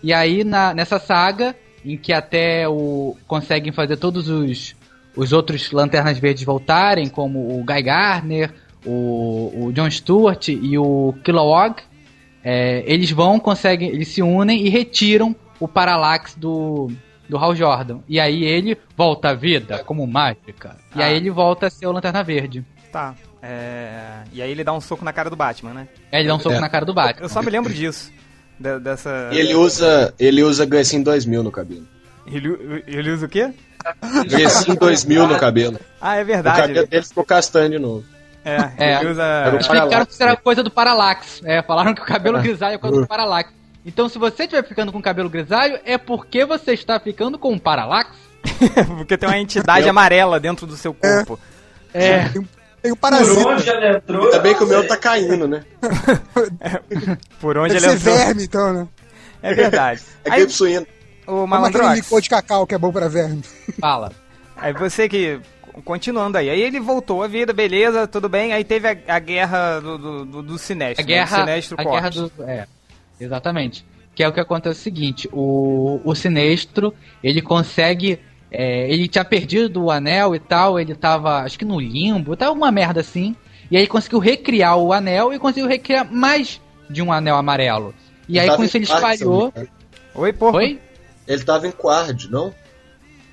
E 0.03 0.11
aí 0.13 0.45
na, 0.45 0.73
nessa 0.73 0.99
saga, 0.99 1.55
em 1.85 1.99
que 1.99 2.11
até 2.11 2.67
o 2.67 3.15
conseguem 3.27 3.71
fazer 3.71 3.99
todos 3.99 4.31
os, 4.31 4.75
os 5.17 5.33
outros 5.33 5.71
lanternas 5.73 6.19
verdes 6.19 6.45
voltarem, 6.45 7.09
como 7.09 7.59
o 7.59 7.65
Guy 7.65 7.83
Gardner, 7.83 8.53
o, 8.85 9.67
o 9.67 9.73
John 9.73 9.91
Stewart 9.91 10.49
e 10.49 10.77
o 10.79 11.15
Kilowog, 11.25 11.77
é, 12.43 12.83
eles 12.87 13.11
vão, 13.11 13.39
conseguem, 13.41 13.89
eles 13.91 14.09
se 14.09 14.23
unem 14.23 14.67
e 14.67 14.69
retiram 14.69 15.35
o 15.59 15.67
Parallax 15.67 16.35
do, 16.35 16.91
do 17.29 17.39
Hal 17.39 17.55
Jordan. 17.55 18.01
E 18.09 18.21
aí 18.21 18.45
ele 18.45 18.77
volta 18.97 19.31
à 19.31 19.35
vida 19.35 19.79
como 19.85 20.07
mágica. 20.07 20.77
E 20.95 21.03
Ah. 21.03 21.07
aí 21.07 21.17
ele 21.17 21.31
volta 21.31 21.67
a 21.69 21.71
ser 21.71 21.87
o 21.87 21.93
Lanterna 21.93 22.23
Verde. 22.23 22.65
Tá. 22.93 23.15
É, 23.43 24.23
E 24.33 24.41
aí 24.43 24.51
ele 24.51 24.65
dá 24.65 24.73
um 24.73 24.81
soco 24.81 25.05
na 25.05 25.13
cara 25.13 25.29
do 25.31 25.37
Batman, 25.37 25.73
né? 25.75 25.89
Aí 26.13 26.21
ele 26.21 26.29
dá 26.29 26.35
um 26.35 26.41
soco 26.41 26.57
É. 26.57 26.61
na 26.61 26.69
cara 26.69 26.85
do 26.85 26.95
Batman. 26.95 27.25
Eu 27.25 27.29
só 27.29 27.43
me 27.43 27.51
lembro 27.51 27.73
disso. 27.73 28.11
De- 28.59 28.79
dessa. 28.81 29.31
E 29.33 29.39
ele 29.39 29.55
usa, 29.55 30.15
ele 30.19 30.43
usa 30.43 30.65
Grecin 30.65 31.03
2000 31.03 31.43
no 31.43 31.51
cabelo. 31.51 31.87
Ele, 32.27 32.83
ele 32.87 33.11
usa 33.11 33.27
o 33.27 33.29
quê? 33.29 33.53
Grecin 34.29 34.75
2000 34.75 35.27
no 35.29 35.39
cabelo. 35.39 35.79
Ah, 36.01 36.17
é 36.17 36.23
O 36.23 36.27
verdade. 36.27 36.61
cabelo 36.61 36.79
Ele, 36.81 36.87
dele 36.87 37.03
ficou 37.05 37.25
castanho 37.25 37.71
de 37.71 37.79
novo. 37.79 38.05
é, 38.45 38.71
É. 38.79 38.97
ele 39.01 39.11
usa. 39.11 39.23
Era 39.23 39.57
o 39.57 39.61
Explicaram 39.61 40.07
que 40.07 40.13
isso 40.13 40.23
era 40.23 40.33
né? 40.33 40.39
coisa 40.43 40.63
do 40.63 40.71
Parallax. 40.71 41.41
É, 41.45 41.63
falaram 41.63 41.95
que 41.95 42.01
o 42.03 42.05
cabelo 42.07 42.41
grisalho 42.41 42.75
é 42.75 42.79
coisa 42.79 43.01
do 43.01 43.07
Parallax. 43.07 43.51
Então, 43.87 44.09
se 44.09 44.19
você 44.19 44.45
estiver 44.45 44.67
ficando 44.67 44.91
com 44.91 45.03
cabelo 45.03 45.29
grisalho, 45.29 45.79
é 45.85 45.99
porque 45.99 46.47
você 46.47 46.73
está 46.73 46.99
ficando 46.99 47.39
com 47.39 47.53
um 47.53 47.59
Parallax? 47.59 48.11
Porque 48.99 49.17
tem 49.17 49.27
uma 49.29 49.39
entidade 49.39 49.89
amarela 49.89 50.39
dentro 50.39 50.67
do 50.67 50.77
seu 50.77 50.93
corpo. 50.93 51.39
É. 51.95 52.29
Tem, 52.29 52.41
um- 52.43 52.47
tem 52.83 52.93
um 52.93 52.95
Por 52.97 53.01
parasita. 53.01 53.49
onde 53.49 53.69
ela 53.71 53.97
entrou? 53.97 54.25
Ainda 54.27 54.39
bem 54.39 54.55
que 54.55 54.65
o 54.65 54.67
meu 54.67 54.87
tá 54.87 54.97
caindo, 54.99 55.49
né? 55.49 55.65
Por 57.41 57.57
onde 57.59 57.75
Deve 57.75 57.87
ele 57.87 57.99
ser 57.99 58.11
entrou. 58.11 58.17
verme, 58.27 58.45
então, 58.45 58.73
né? 58.73 58.89
É 59.43 59.55
verdade. 59.55 60.03
É 60.25 60.31
Aí, 60.33 60.43
o 61.27 61.47
Malandrox, 61.47 61.95
licor 61.97 62.21
de 62.21 62.29
cacau 62.29 62.67
que 62.67 62.75
é 62.75 62.79
bom 62.79 62.93
pra 62.93 63.09
verme. 63.09 63.43
Fala. 63.81 64.13
aí 64.57 64.73
você 64.73 65.09
que. 65.09 65.41
Continuando 65.85 66.39
aí. 66.39 66.49
Aí 66.49 66.63
ele 66.63 66.79
voltou 66.79 67.23
à 67.23 67.27
vida, 67.27 67.53
beleza, 67.53 68.07
tudo 68.07 68.29
bem. 68.29 68.53
Aí 68.53 68.63
teve 68.63 68.87
a, 68.89 68.97
a 69.09 69.19
guerra 69.19 69.81
do, 69.81 69.99
do, 69.99 70.25
do, 70.25 70.43
do 70.43 70.59
Sinestro. 70.59 71.05
A 71.05 71.07
né? 71.07 71.15
guerra, 71.15 71.37
Do 71.37 71.41
Sinestro 71.41 71.81
a 71.81 71.83
Corps. 71.83 71.93
guerra 71.95 72.11
do. 72.11 72.33
É, 72.45 72.67
exatamente. 73.21 73.85
Que 74.15 74.23
é 74.23 74.29
o 74.29 74.33
que 74.33 74.39
acontece 74.39 74.79
o 74.79 74.83
seguinte: 74.83 75.29
o, 75.33 76.01
o 76.05 76.15
Sinestro 76.15 76.95
ele 77.23 77.43
consegue. 77.43 78.21
é, 78.53 78.89
ele 78.89 79.09
tinha 79.09 79.25
perdido 79.25 79.83
o 79.83 79.91
anel 79.91 80.33
e 80.33 80.39
tal, 80.39 80.79
ele 80.79 80.95
tava, 80.95 81.41
acho 81.43 81.59
que 81.59 81.65
no 81.65 81.81
limbo, 81.81 82.37
tava 82.37 82.51
alguma 82.53 82.71
merda 82.71 83.01
assim. 83.01 83.35
E 83.69 83.77
aí 83.77 83.89
conseguiu 83.89 84.21
recriar 84.21 84.77
o 84.77 84.93
anel 84.93 85.33
e 85.33 85.41
conseguiu 85.41 85.69
recriar 85.69 86.09
mais 86.09 86.61
de 86.89 87.03
um 87.03 87.13
anel 87.13 87.35
amarelo. 87.35 87.93
E 88.29 88.39
aí 88.39 88.55
com 88.55 88.63
isso 88.63 88.77
ele 88.77 88.85
espalhou. 88.85 89.53
Oi, 90.15 90.33
porra. 90.33 90.53
Foi? 90.53 90.79
Ele 91.27 91.43
tava 91.43 91.67
em 91.67 91.73
Quard, 91.73 92.29
não? 92.31 92.55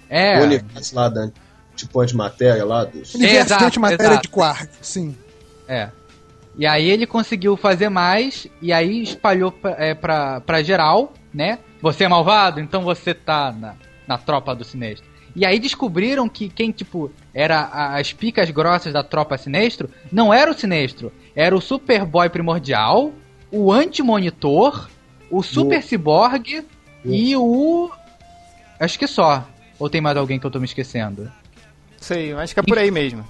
É. 0.10 0.40
O 0.40 0.44
universo 0.44 0.96
lá 0.96 1.10
da 1.10 1.30
tipo 1.76 2.00
antimatéria 2.00 2.66
lá 2.66 2.84
dos. 2.84 3.16
Universo 3.16 3.48
Exato, 3.48 3.62
de 3.62 3.68
antimatéria 3.68 4.06
exato. 4.06 4.22
de 4.22 4.30
quarto, 4.30 4.78
sim. 4.82 5.16
É. 5.68 5.90
E 6.58 6.66
aí 6.66 6.90
ele 6.90 7.08
conseguiu 7.08 7.56
fazer 7.56 7.90
mais, 7.90 8.46
e 8.62 8.74
aí 8.74 9.04
espalhou 9.04 9.52
pra, 9.52 9.72
é, 9.78 9.94
pra, 9.94 10.42
pra 10.42 10.62
geral, 10.62 11.14
né? 11.34 11.60
Você 11.82 12.04
é 12.04 12.08
malvado, 12.08 12.60
então 12.60 12.84
você 12.84 13.14
tá 13.14 13.52
na, 13.52 13.76
na 14.06 14.18
tropa 14.18 14.54
do 14.54 14.66
Sinestro. 14.66 15.10
E 15.34 15.46
aí 15.46 15.60
descobriram 15.60 16.28
que 16.28 16.50
quem, 16.50 16.72
tipo, 16.72 17.10
era 17.34 17.96
as 17.96 18.12
picas 18.12 18.50
grossas 18.52 18.92
da 18.92 19.02
tropa 19.02 19.38
Sinestro, 19.38 19.90
não 20.12 20.34
era 20.34 20.52
o 20.52 20.54
Sinestro, 20.54 21.12
era 21.34 21.56
o 21.56 21.62
Superboy 21.62 22.30
Primordial, 22.30 23.14
o 23.50 23.72
Anti-Monitor, 23.72 24.90
o 25.30 25.42
Super 25.42 25.82
Cyborg 25.82 26.66
e 27.04 27.36
o... 27.36 27.90
Acho 28.80 28.98
que 28.98 29.08
só. 29.08 29.48
Ou 29.80 29.90
tem 29.90 30.02
mais 30.02 30.18
alguém 30.18 30.40
que 30.40 30.46
eu 30.46 30.52
tô 30.52 30.60
me 30.60 30.66
esquecendo? 30.66 31.32
Sei, 32.00 32.34
acho 32.34 32.54
que 32.54 32.60
é 32.60 32.64
por 32.64 32.78
aí 32.78 32.92
mesmo. 32.92 33.26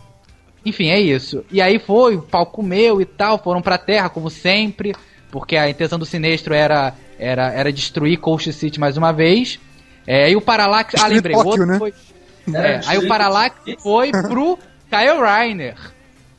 Enfim, 0.66 0.90
é 0.90 1.00
isso. 1.00 1.44
E 1.52 1.62
aí 1.62 1.80
foi, 1.80 2.16
o 2.16 2.22
pau 2.22 2.46
comeu 2.46 3.02
e 3.02 3.06
tal, 3.06 3.38
foram 3.42 3.62
pra 3.62 3.78
terra, 3.78 4.10
como 4.10 4.30
sempre, 4.30 4.94
porque 5.32 5.58
a 5.58 5.70
intenção 5.70 5.98
do 5.98 6.06
Sinestro 6.06 6.54
era, 6.54 6.94
era, 7.18 7.52
era 7.52 7.72
destruir 7.74 8.18
Coast 8.18 8.52
City 8.54 8.80
mais 8.80 8.98
uma 8.98 9.12
vez. 9.12 9.60
É, 10.06 10.26
aí 10.26 10.36
o 10.36 10.42
Parallax. 10.42 10.96
Ah, 11.02 11.08
lembrei, 11.08 11.36
o 11.36 11.46
outro 11.46 11.66
né? 11.66 11.78
foi. 11.78 11.94
É, 12.56 12.82
aí 12.88 12.98
o 12.98 13.08
Parallax 13.08 13.56
foi 13.84 14.12
pro 14.12 14.58
Kyle 14.90 15.22
Reiner. 15.22 15.76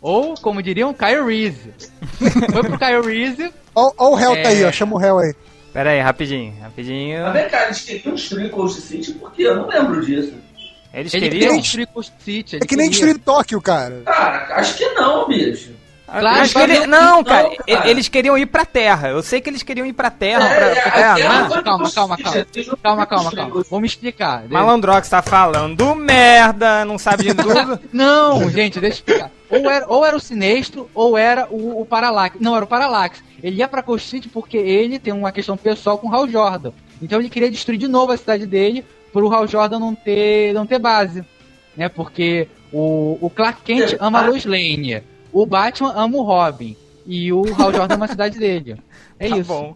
Ou, 0.01 0.35
como 0.35 0.61
diriam, 0.61 0.93
Kyle 0.93 1.25
Reese. 1.25 1.73
foi 2.53 2.63
pro 2.65 2.77
Kyle 2.77 3.01
Reese. 3.03 3.53
Ó, 3.73 3.93
ó 3.97 4.11
o 4.11 4.15
réu 4.17 4.33
tá 4.43 4.49
aí, 4.49 4.63
É. 4.63 4.67
ó. 4.67 4.73
Chama 4.73 4.97
o 4.97 4.99
réu 4.99 5.21
aí. 5.21 5.33
Pera 5.73 5.91
aí, 5.91 6.01
rapidinho, 6.01 6.55
rapidinho. 6.61 7.23
Mas 7.23 7.33
vem 7.33 7.49
cá, 7.49 7.65
eles 7.65 7.81
queriam 7.81 8.15
destruir 8.15 8.51
Coast 8.51 8.81
City 8.83 9.13
porque 9.15 9.43
eu 9.43 9.57
não 9.57 9.67
lembro 9.69 10.05
disso. 10.05 10.35
Eles 10.93 11.15
Ele 11.15 11.29
queriam. 11.31 11.49
queria 11.49 11.63
destruir 11.63 11.87
Coast 11.87 12.13
City. 12.23 12.57
ele 12.57 12.65
É 12.65 12.67
que 12.67 12.77
nem 12.77 12.91
queria. 12.91 13.07
destruir 13.07 13.25
Tóquio, 13.25 13.61
cara. 13.63 14.03
Cara, 14.05 14.57
acho 14.57 14.77
que 14.77 14.87
não, 14.91 15.27
bicho. 15.27 15.71
Claro, 16.07 16.27
mas 16.27 16.53
queriam- 16.53 16.87
não- 16.87 17.01
Não, 17.17 17.25
cara, 17.25 17.49
cara. 17.57 17.89
eles 17.89 18.07
queriam 18.07 18.37
ir 18.37 18.45
pra 18.45 18.67
Terra. 18.67 19.09
Eu 19.09 19.23
sei 19.23 19.41
que 19.41 19.49
eles 19.49 19.63
queriam 19.63 19.87
ir 19.87 19.95
pra 19.95 20.11
Terra. 20.11 20.47
É, 20.47 20.59
pra, 20.91 21.01
é, 21.19 21.49
foi- 21.49 21.63
Calma, 21.63 21.91
calma, 21.91 22.19
calma. 22.19 22.19
Calma, 22.83 23.07
calma, 23.07 23.31
calma. 23.33 23.65
Vamos 23.71 23.91
explicar. 23.93 24.43
Malandrox 24.47 25.09
tá 25.09 25.23
falando 25.23 25.95
merda, 25.95 26.85
não 26.85 26.99
sabe 26.99 27.23
de 27.25 27.33
tudo. 27.35 27.81
Não, 27.91 28.51
gente, 28.51 28.79
deixa 28.79 29.03
eu 29.07 29.15
explicar. 29.15 29.31
Ou 29.53 29.71
era, 29.71 29.87
ou 29.89 30.05
era 30.07 30.17
o 30.17 30.21
Sinestro, 30.21 30.89
ou 30.95 31.17
era 31.19 31.47
o, 31.51 31.81
o 31.83 31.87
Parallax. 31.87 32.37
Não, 32.41 32.57
era 32.57 32.65
o 32.65 32.69
Parallax. 32.69 33.23
Ele 33.43 33.57
ia 33.57 33.69
pra 33.69 33.83
Coast 33.83 34.09
City 34.09 34.29
porque 34.29 34.57
ele 34.57 34.99
tem 34.99 35.13
uma 35.13 35.31
questão 35.33 35.57
pessoal 35.57 35.99
com 35.99 36.09
o 36.09 36.15
Hal 36.15 36.27
Jordan. 36.29 36.73
Então 37.03 37.19
ele 37.21 37.29
queria 37.29 37.51
destruir 37.51 37.79
de 37.79 37.89
novo 37.89 38.13
a 38.13 38.17
cidade 38.17 38.47
dele 38.47 38.85
pro 39.13 39.33
Hal 39.33 39.47
Jordan 39.47 39.79
não 39.79 39.95
ter, 39.95 40.53
não 40.55 40.65
ter 40.67 40.79
base. 40.79 41.25
Né? 41.77 41.89
Porque 41.89 42.49
o, 42.73 43.19
o 43.21 43.29
Clark 43.31 43.63
Kent 43.63 43.97
ama 44.01 44.21
a 44.23 44.27
Lois 44.27 44.45
Lane. 44.45 45.03
O 45.33 45.45
Batman 45.47 45.93
ama 45.97 46.17
o 46.17 46.23
Robin. 46.23 46.77
E 47.07 47.33
o 47.33 47.43
Hal 47.59 47.73
Jordan 47.73 47.95
ama 47.97 48.05
a 48.05 48.09
cidade 48.09 48.39
dele. 48.39 48.77
É 49.19 49.29
Tá 49.31 49.37
isso. 49.39 49.49
bom. 49.49 49.75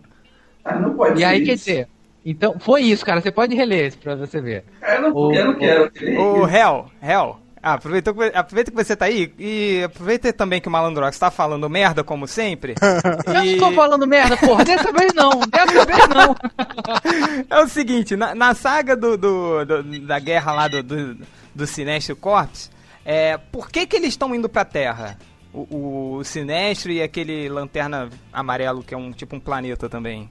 Ah, 0.64 0.78
não 0.78 0.94
pode 0.94 1.20
E 1.20 1.24
aí, 1.24 1.38
isso. 1.38 1.46
quer 1.46 1.54
dizer... 1.56 1.88
Então, 2.28 2.56
foi 2.58 2.82
isso, 2.82 3.04
cara. 3.06 3.20
Você 3.20 3.30
pode 3.30 3.54
reler 3.54 3.86
isso 3.86 3.98
pra 3.98 4.16
você 4.16 4.40
ver. 4.40 4.64
Cara, 4.80 4.96
eu 4.96 5.02
não, 5.02 5.16
o- 5.16 5.32
eu 5.32 5.44
não 5.46 5.54
quero. 5.54 5.90
isso. 5.94 6.46
Hel, 6.48 6.86
Hel. 7.00 7.38
Ah, 7.68 7.72
aproveita, 7.74 8.14
que- 8.14 8.32
aproveita 8.38 8.70
que 8.70 8.76
você 8.76 8.94
tá 8.94 9.06
aí 9.06 9.32
e 9.36 9.82
aproveita 9.82 10.32
também 10.32 10.60
que 10.60 10.68
o 10.68 10.70
Malandrox 10.70 11.18
tá 11.18 11.32
falando 11.32 11.68
merda, 11.68 12.04
como 12.04 12.28
sempre. 12.28 12.74
Eu 13.26 13.42
E- 13.44 13.56
não 13.56 13.68
tô 13.70 13.74
falando 13.74 14.06
merda, 14.06 14.36
porra. 14.36 14.64
Dessa 14.64 14.92
vez 14.92 15.12
não. 15.14 15.30
Dessa 15.40 15.84
vez 15.84 16.08
não. 16.08 16.36
É 17.50 17.58
o 17.60 17.68
seguinte, 17.68 18.14
na, 18.14 18.34
na 18.36 18.54
saga 18.54 18.94
do, 18.96 19.16
do- 19.16 19.64
do- 19.64 20.00
da 20.06 20.18
guerra 20.20 20.52
lá 20.52 20.68
do, 20.68 20.80
do, 20.82 21.16
do 21.54 21.66
Sinestro 21.66 22.14
Corps, 22.14 22.70
é, 23.04 23.36
por 23.36 23.68
que 23.68 23.84
que 23.84 23.96
eles 23.96 24.10
estão 24.10 24.32
indo 24.32 24.48
pra 24.48 24.64
Terra? 24.64 25.18
O, 25.52 26.18
o 26.18 26.24
Sinestro 26.24 26.92
e 26.92 27.02
aquele 27.02 27.48
lanterna 27.48 28.08
amarelo 28.32 28.82
que 28.84 28.94
é 28.94 28.96
um 28.96 29.10
tipo 29.10 29.34
um 29.34 29.40
planeta 29.40 29.88
também. 29.88 30.30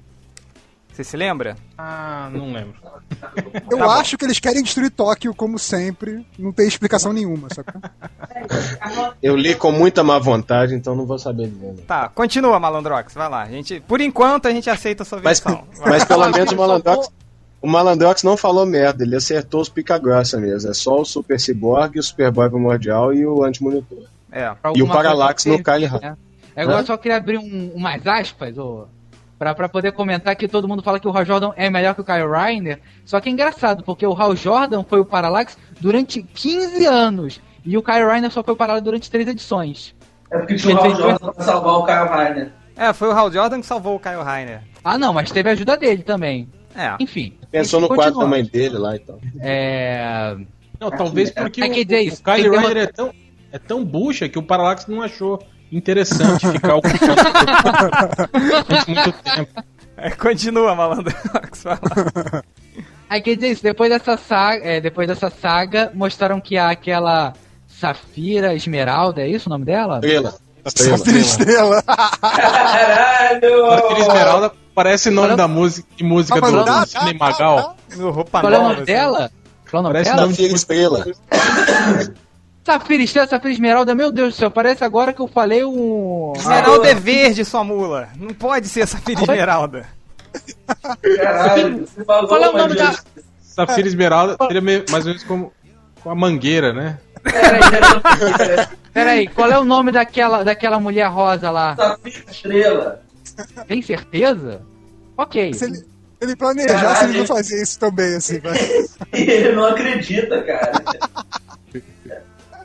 Você 0.96 1.04
se 1.04 1.18
lembra? 1.18 1.58
Ah, 1.78 2.30
não 2.32 2.54
lembro. 2.54 2.76
Eu 3.70 3.78
Tá 3.78 3.86
bom. 3.86 3.92
acho 3.92 4.18
que 4.18 4.24
eles 4.24 4.40
querem 4.40 4.64
destruir 4.64 4.90
Tóquio, 4.90 5.36
como 5.36 5.60
sempre. 5.60 6.26
Não 6.40 6.54
tem 6.54 6.66
explicação 6.66 7.12
nenhuma, 7.12 7.50
sacou? 7.54 7.82
Eu 9.22 9.36
li 9.36 9.54
com 9.56 9.74
muita 9.74 10.04
má 10.06 10.18
vontade, 10.20 10.74
então 10.74 10.96
não 10.96 11.06
vou 11.06 11.20
saber 11.20 11.48
dizer. 11.50 11.74
né? 11.74 11.84
Tá, 11.86 12.08
continua, 12.08 12.58
Malandrox, 12.60 13.14
vai 13.14 13.28
lá. 13.30 13.42
A 13.44 13.50
gente, 13.50 13.82
por 13.82 14.00
enquanto 14.00 14.48
a 14.48 14.52
gente 14.52 14.70
aceita 14.70 15.04
a 15.04 15.06
sua 15.06 15.20
Mas, 15.22 15.40
versão. 15.42 15.66
Vai. 15.80 15.90
mas 15.90 16.06
pelo 16.08 16.30
menos 16.30 16.52
o 16.54 16.56
Malandrox, 16.56 17.10
o 17.62 17.68
Malandrox 17.68 18.24
não 18.24 18.38
falou 18.38 18.66
merda, 18.66 19.04
ele 19.04 19.18
acertou 19.18 19.60
os 19.60 19.68
pica-grossa 19.68 20.40
mesmo. 20.40 20.70
É 20.72 20.74
só 20.74 21.02
o 21.02 21.06
Super 21.06 21.38
Cyborg, 21.40 22.00
o 22.00 22.04
Superboy 22.04 22.50
Primordial 22.50 23.14
e 23.14 23.26
o 23.26 23.44
Anti-Monitor. 23.44 24.06
É. 24.32 24.50
Pra 24.62 24.72
E 24.74 24.82
o 24.82 24.88
coisa 24.88 25.14
no 25.50 25.64
Kyle 25.64 25.86
Ryan. 25.88 26.18
É, 26.56 26.64
eu 26.64 26.86
só 26.86 26.96
queria 26.96 27.18
abrir 27.18 27.38
um, 27.38 27.72
umas 27.76 28.08
aspas, 28.08 28.58
ô, 28.58 28.88
pra, 29.38 29.54
pra 29.54 29.70
poder 29.70 29.92
comentar 29.92 30.36
que 30.36 30.48
todo 30.48 30.68
mundo 30.68 30.84
fala 30.84 31.00
que 31.00 31.08
o 31.08 31.16
Hal 31.16 31.26
Jordan 31.26 31.52
é 31.56 31.70
melhor 31.70 31.94
que 31.96 32.02
o 32.02 32.04
Kyle 32.04 32.28
Reiner. 32.30 32.80
Só 33.06 33.20
que 33.20 33.30
é 33.30 33.32
engraçado, 33.32 33.84
porque 33.84 34.06
o 34.06 34.14
Hal 34.14 34.36
Jordan 34.36 34.84
foi 34.84 35.00
o 35.00 35.06
Parallax 35.06 35.58
durante 35.80 36.22
15 36.22 36.86
anos. 36.86 37.42
E 37.64 37.78
o 37.78 37.84
Kyle 37.84 38.06
Reiner 38.06 38.32
só 38.32 38.44
foi 38.44 38.54
o 38.54 38.58
Parallax 38.58 38.84
durante 38.84 39.10
3 39.10 39.30
edições. 39.30 39.96
É 40.32 40.38
porque 40.38 40.56
tinha 40.56 40.76
o 40.76 40.80
Hal 40.80 40.96
Jordan 40.96 41.32
pra 41.32 41.44
salvar 41.44 41.74
o 41.76 41.86
Kyle 41.86 42.18
Reiner. 42.18 42.52
É, 42.78 42.94
foi 42.94 43.08
o 43.08 43.12
Hal 43.12 43.32
Jordan 43.32 43.60
que 43.62 43.66
salvou 43.66 43.96
o 43.96 44.00
Kyle 44.00 44.22
Rainer. 44.24 44.62
Ah 44.84 44.98
não, 44.98 45.14
mas 45.14 45.32
teve 45.32 45.50
a 45.50 45.54
ajuda 45.54 45.78
dele 45.78 46.04
também. 46.04 46.50
É. 46.76 46.96
Enfim. 47.00 47.34
Pensou 47.50 47.80
no 47.80 47.88
quadro 47.88 48.20
da 48.20 48.28
mãe 48.28 48.44
dele 48.44 48.78
lá 48.78 48.96
e 48.96 49.00
tal. 49.00 49.20
É. 49.40 50.36
Não, 50.80 50.92
talvez 50.92 51.32
porque 51.32 51.62
É, 51.62 51.68
o, 51.68 52.02
isso, 52.02 52.22
o 52.22 52.24
Kyle 52.26 52.52
ter 52.52 52.60
Ryder 52.60 52.78
é 52.84 52.88
tão, 52.88 53.14
é 53.52 53.58
tão 53.58 53.84
bucha 53.86 54.28
que 54.28 54.38
o 54.38 54.44
Parallax 54.44 54.86
não 54.88 55.02
achou 55.02 55.42
interessante 55.72 56.48
ficar 56.52 56.76
ocupando 56.76 57.16
durante 58.32 58.92
muito 58.92 59.14
tempo. 59.24 59.64
É, 59.98 60.10
Continua, 60.12 60.74
lá. 60.74 60.98
Aí 63.10 63.22
quer 63.22 63.36
dizer 63.36 63.52
isso, 63.52 63.64
depois 63.64 63.90
dessa 63.90 64.18
saga, 64.18 64.66
é, 64.66 64.82
depois 64.82 65.08
dessa 65.08 65.30
saga, 65.30 65.92
mostraram 65.94 66.42
que 66.42 66.58
há 66.58 66.70
aquela 66.70 67.34
Safira 67.68 68.54
Esmeralda, 68.56 69.22
é 69.22 69.28
isso 69.28 69.48
o 69.48 69.52
nome 69.52 69.66
dela? 69.66 70.00
Estrela. 70.04 70.34
Estrela. 70.66 70.98
Safira 70.98 71.18
Estrela. 71.20 71.84
Caralho! 71.84 73.70
Safira 73.70 74.00
Esmeralda 74.00 74.52
parece 74.74 75.10
nome 75.10 75.36
da 75.36 75.48
música, 75.48 75.88
de 75.96 76.04
música 76.04 76.42
do, 76.42 76.66
Tá, 76.66 76.84
do 76.84 76.90
Cine 76.90 77.14
Magal. 77.14 77.78
No 77.96 78.12
roupa 78.12 78.42
Qual 78.42 78.54
é 78.54 78.58
o 78.60 78.64
nome 78.64 78.82
dela? 78.86 79.32
Qual 79.70 79.80
é 79.80 79.80
o 79.80 79.84
nome 79.84 79.94
Parece 79.94 80.12
dela? 80.12 80.22
nome 80.24 80.34
Safira 80.34 80.54
Estrela. 80.54 81.06
Safira 82.66 83.04
Estrela, 83.04 83.28
Safira 83.28 83.54
Esmeralda, 83.54 83.94
meu 83.94 84.12
Deus 84.12 84.34
do 84.34 84.38
céu, 84.38 84.50
parece 84.50 84.84
agora 84.84 85.14
que 85.14 85.22
eu 85.22 85.28
falei 85.28 85.64
um... 85.64 86.34
Esmeralda 86.36 86.88
é 86.90 86.96
verde, 86.96 87.46
sua 87.46 87.64
mula. 87.64 88.10
Não 88.18 88.34
pode 88.34 88.68
ser 88.68 88.88
Safira 88.88 89.22
Esmeralda. 89.22 89.86
Caralho, 91.22 91.86
você 91.88 92.04
falou, 92.04 92.28
Qual 92.28 92.42
é 92.44 92.50
o 92.50 92.58
nome 92.58 92.76
mas 92.76 92.96
da- 92.96 93.04
Safira 93.42 93.88
Esmeralda 93.88 94.36
seria 94.48 94.62
mais 94.62 95.06
ou 95.06 95.12
menos 95.12 95.24
como 95.24 95.54
com 96.02 96.10
a 96.10 96.16
mangueira, 96.16 96.74
né? 96.74 96.98
Peraí, 97.24 97.60
peraí, 97.70 98.38
peraí. 98.38 98.68
Peraí, 98.94 99.28
qual 99.28 99.52
é 99.52 99.60
o 99.60 99.64
nome 99.64 99.92
daquela, 99.92 100.44
daquela 100.44 100.80
mulher 100.80 101.08
rosa 101.10 101.52
lá? 101.52 101.76
Safira 101.76 102.32
Estrela. 102.32 103.02
Tem 103.68 103.82
certeza? 103.82 104.62
Ok. 105.18 105.54
Se 105.54 105.66
ele, 105.66 105.86
ele 106.22 106.36
planejasse, 106.36 107.06
ele 107.06 107.20
não 107.20 107.26
fazia 107.28 107.62
isso 107.62 107.80
também, 107.80 108.16
assim, 108.16 108.40
vai. 108.40 108.58
Ele 109.14 109.52
não 109.54 109.66
acredita, 109.66 110.42
cara. 110.44 110.72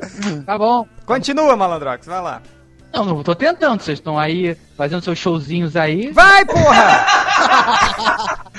Tá 0.46 0.58
bom. 0.58 0.86
Continua, 1.06 1.56
Malandrox, 1.56 2.06
vai 2.06 2.20
lá. 2.20 2.42
Não, 2.92 3.04
não 3.04 3.22
tô 3.22 3.34
tentando, 3.34 3.80
vocês 3.80 3.98
estão 3.98 4.18
aí 4.18 4.56
fazendo 4.76 5.02
seus 5.02 5.18
showzinhos 5.18 5.76
aí. 5.76 6.10
Vai, 6.10 6.44
porra! 6.44 7.06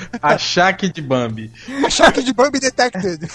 Achaque 0.21 0.89
de 0.89 1.01
Bambi. 1.01 1.51
Choque 1.89 2.23
de 2.23 2.33
Bambi 2.33 2.59
Detected. 2.59 3.27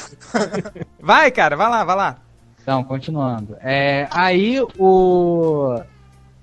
Vai, 1.00 1.30
cara, 1.30 1.54
vai 1.54 1.68
lá, 1.68 1.84
vai 1.84 1.96
lá. 1.96 2.16
Então, 2.62 2.82
continuando. 2.82 3.56
É, 3.60 4.08
aí 4.10 4.60
o. 4.78 5.80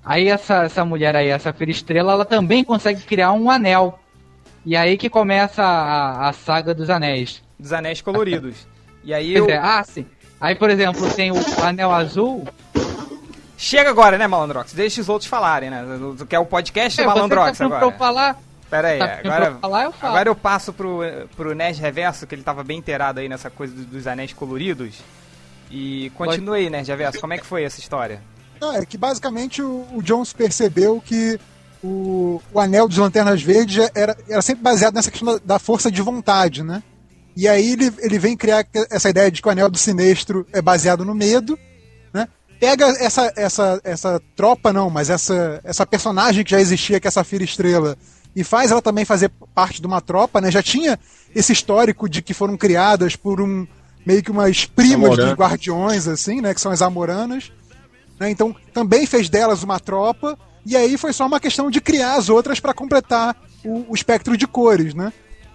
Aí 0.05 0.29
essa, 0.29 0.63
essa 0.63 0.85
mulher 0.85 1.15
aí, 1.15 1.27
essa 1.27 1.51
Fira 1.51 1.71
Estrela, 1.71 2.13
ela 2.13 2.25
também 2.25 2.63
consegue 2.63 3.01
criar 3.01 3.33
um 3.33 3.49
anel. 3.49 3.99
E 4.65 4.75
aí 4.75 4.97
que 4.97 5.09
começa 5.09 5.61
a, 5.63 6.29
a 6.29 6.33
saga 6.33 6.73
dos 6.73 6.89
anéis. 6.89 7.43
Dos 7.59 7.73
anéis 7.73 8.01
coloridos. 8.01 8.67
E 9.03 9.13
aí 9.13 9.33
Pois 9.33 9.49
eu... 9.49 9.49
é, 9.49 9.57
ah, 9.57 9.83
sim. 9.83 10.05
Aí, 10.43 10.55
por 10.55 10.69
exemplo, 10.69 11.09
tem 11.13 11.31
o 11.31 11.35
anel 11.63 11.89
azul. 11.89 12.45
Chega 13.57 13.89
agora, 13.89 14.17
né, 14.17 14.27
Malandrox? 14.27 14.73
Deixa 14.73 14.99
os 14.99 15.07
outros 15.07 15.29
falarem, 15.29 15.69
né? 15.69 15.81
Do- 16.17 16.25
Que 16.25 16.35
é 16.35 16.39
o 16.39 16.45
podcast 16.45 16.97
do 16.97 17.01
É, 17.01 17.05
você 17.05 17.15
Malandrox 17.15 17.57
tá 17.57 17.67
pra 17.69 17.77
agora. 17.77 17.93
eu 17.93 17.97
falar. 17.97 18.37
Pera 18.69 18.87
aí, 18.89 18.99
tá 18.99 19.05
agora, 19.05 19.21
pra 19.45 19.45
eu 19.55 19.59
falar, 19.59 19.83
eu 19.85 19.91
falo. 19.93 20.13
agora 20.13 20.29
eu 20.29 20.35
passo 20.35 20.73
pro, 20.73 20.99
pro 21.37 21.55
Nerd 21.55 21.79
Reverso, 21.79 22.27
que 22.27 22.35
ele 22.35 22.43
tava 22.43 22.61
bem 22.61 22.79
inteirado 22.79 23.21
aí 23.21 23.29
nessa 23.29 23.49
coisa 23.49 23.73
do- 23.73 23.85
dos 23.85 24.05
anéis 24.05 24.33
coloridos. 24.33 24.95
E 25.71 26.11
continua 26.15 26.57
aí, 26.57 26.69
Nerd 26.69 26.89
Reverso, 26.89 27.21
como 27.21 27.31
é 27.33 27.37
que 27.37 27.45
foi 27.45 27.63
essa 27.63 27.79
história? 27.79 28.21
Não, 28.59 28.75
é 28.75 28.85
que 28.85 28.97
basicamente 28.97 29.61
o, 29.61 29.87
o 29.93 30.01
Jones 30.03 30.33
percebeu 30.33 31.01
que 31.05 31.39
o, 31.81 32.41
o 32.51 32.59
anel 32.59 32.87
dos 32.89 32.97
Lanternas 32.97 33.41
Verdes 33.41 33.89
era, 33.95 34.17
era 34.27 34.41
sempre 34.41 34.61
baseado 34.63 34.95
nessa 34.95 35.09
questão 35.11 35.35
da, 35.35 35.41
da 35.45 35.59
força 35.59 35.89
de 35.89 36.01
vontade, 36.01 36.63
né? 36.63 36.83
E 37.35 37.47
aí 37.47 37.71
ele, 37.71 37.91
ele 37.99 38.19
vem 38.19 38.37
criar 38.37 38.65
essa 38.91 39.09
ideia 39.09 39.31
de 39.31 39.41
que 39.41 39.47
o 39.47 39.51
anel 39.51 39.69
do 39.69 39.77
Sinestro 39.77 40.45
é 40.53 40.61
baseado 40.61 41.03
no 41.03 41.15
medo, 41.15 41.57
né? 42.13 42.27
Pega 42.59 42.85
essa, 42.99 43.33
essa, 43.35 43.81
essa 43.83 44.21
tropa, 44.35 44.71
não, 44.71 44.89
mas 44.89 45.09
essa, 45.09 45.59
essa 45.63 45.85
personagem 45.85 46.43
que 46.43 46.51
já 46.51 46.61
existia, 46.61 46.99
que 46.99 47.07
é 47.07 47.09
a 47.09 47.11
Safira 47.11 47.43
Estrela, 47.43 47.97
e 48.35 48.43
faz 48.43 48.71
ela 48.71 48.81
também 48.81 49.05
fazer 49.05 49.29
parte 49.53 49.81
de 49.81 49.87
uma 49.87 49.99
tropa, 50.01 50.39
né? 50.39 50.51
Já 50.51 50.61
tinha 50.61 50.99
esse 51.35 51.51
histórico 51.51 52.07
de 52.07 52.21
que 52.21 52.33
foram 52.33 52.55
criadas 52.55 53.15
por 53.15 53.41
um 53.41 53.67
meio 54.05 54.21
que 54.23 54.31
umas 54.31 54.65
primas 54.65 55.17
dos 55.17 55.33
guardiões, 55.33 56.07
assim, 56.07 56.41
né? 56.41 56.53
Que 56.53 56.61
são 56.61 56.71
as 56.71 56.81
Amoranas. 56.81 57.51
né, 58.19 58.29
Então 58.29 58.55
também 58.73 59.05
fez 59.05 59.29
delas 59.29 59.63
uma 59.63 59.79
tropa. 59.79 60.37
E 60.65 60.77
aí 60.77 60.97
foi 60.97 61.11
só 61.11 61.25
uma 61.25 61.39
questão 61.39 61.69
de 61.69 61.81
criar 61.81 62.15
as 62.15 62.29
outras 62.29 62.59
para 62.59 62.73
completar 62.73 63.35
o, 63.65 63.91
o 63.91 63.95
espectro 63.95 64.37
de 64.37 64.47
cores, 64.47 64.93
né? 64.93 65.11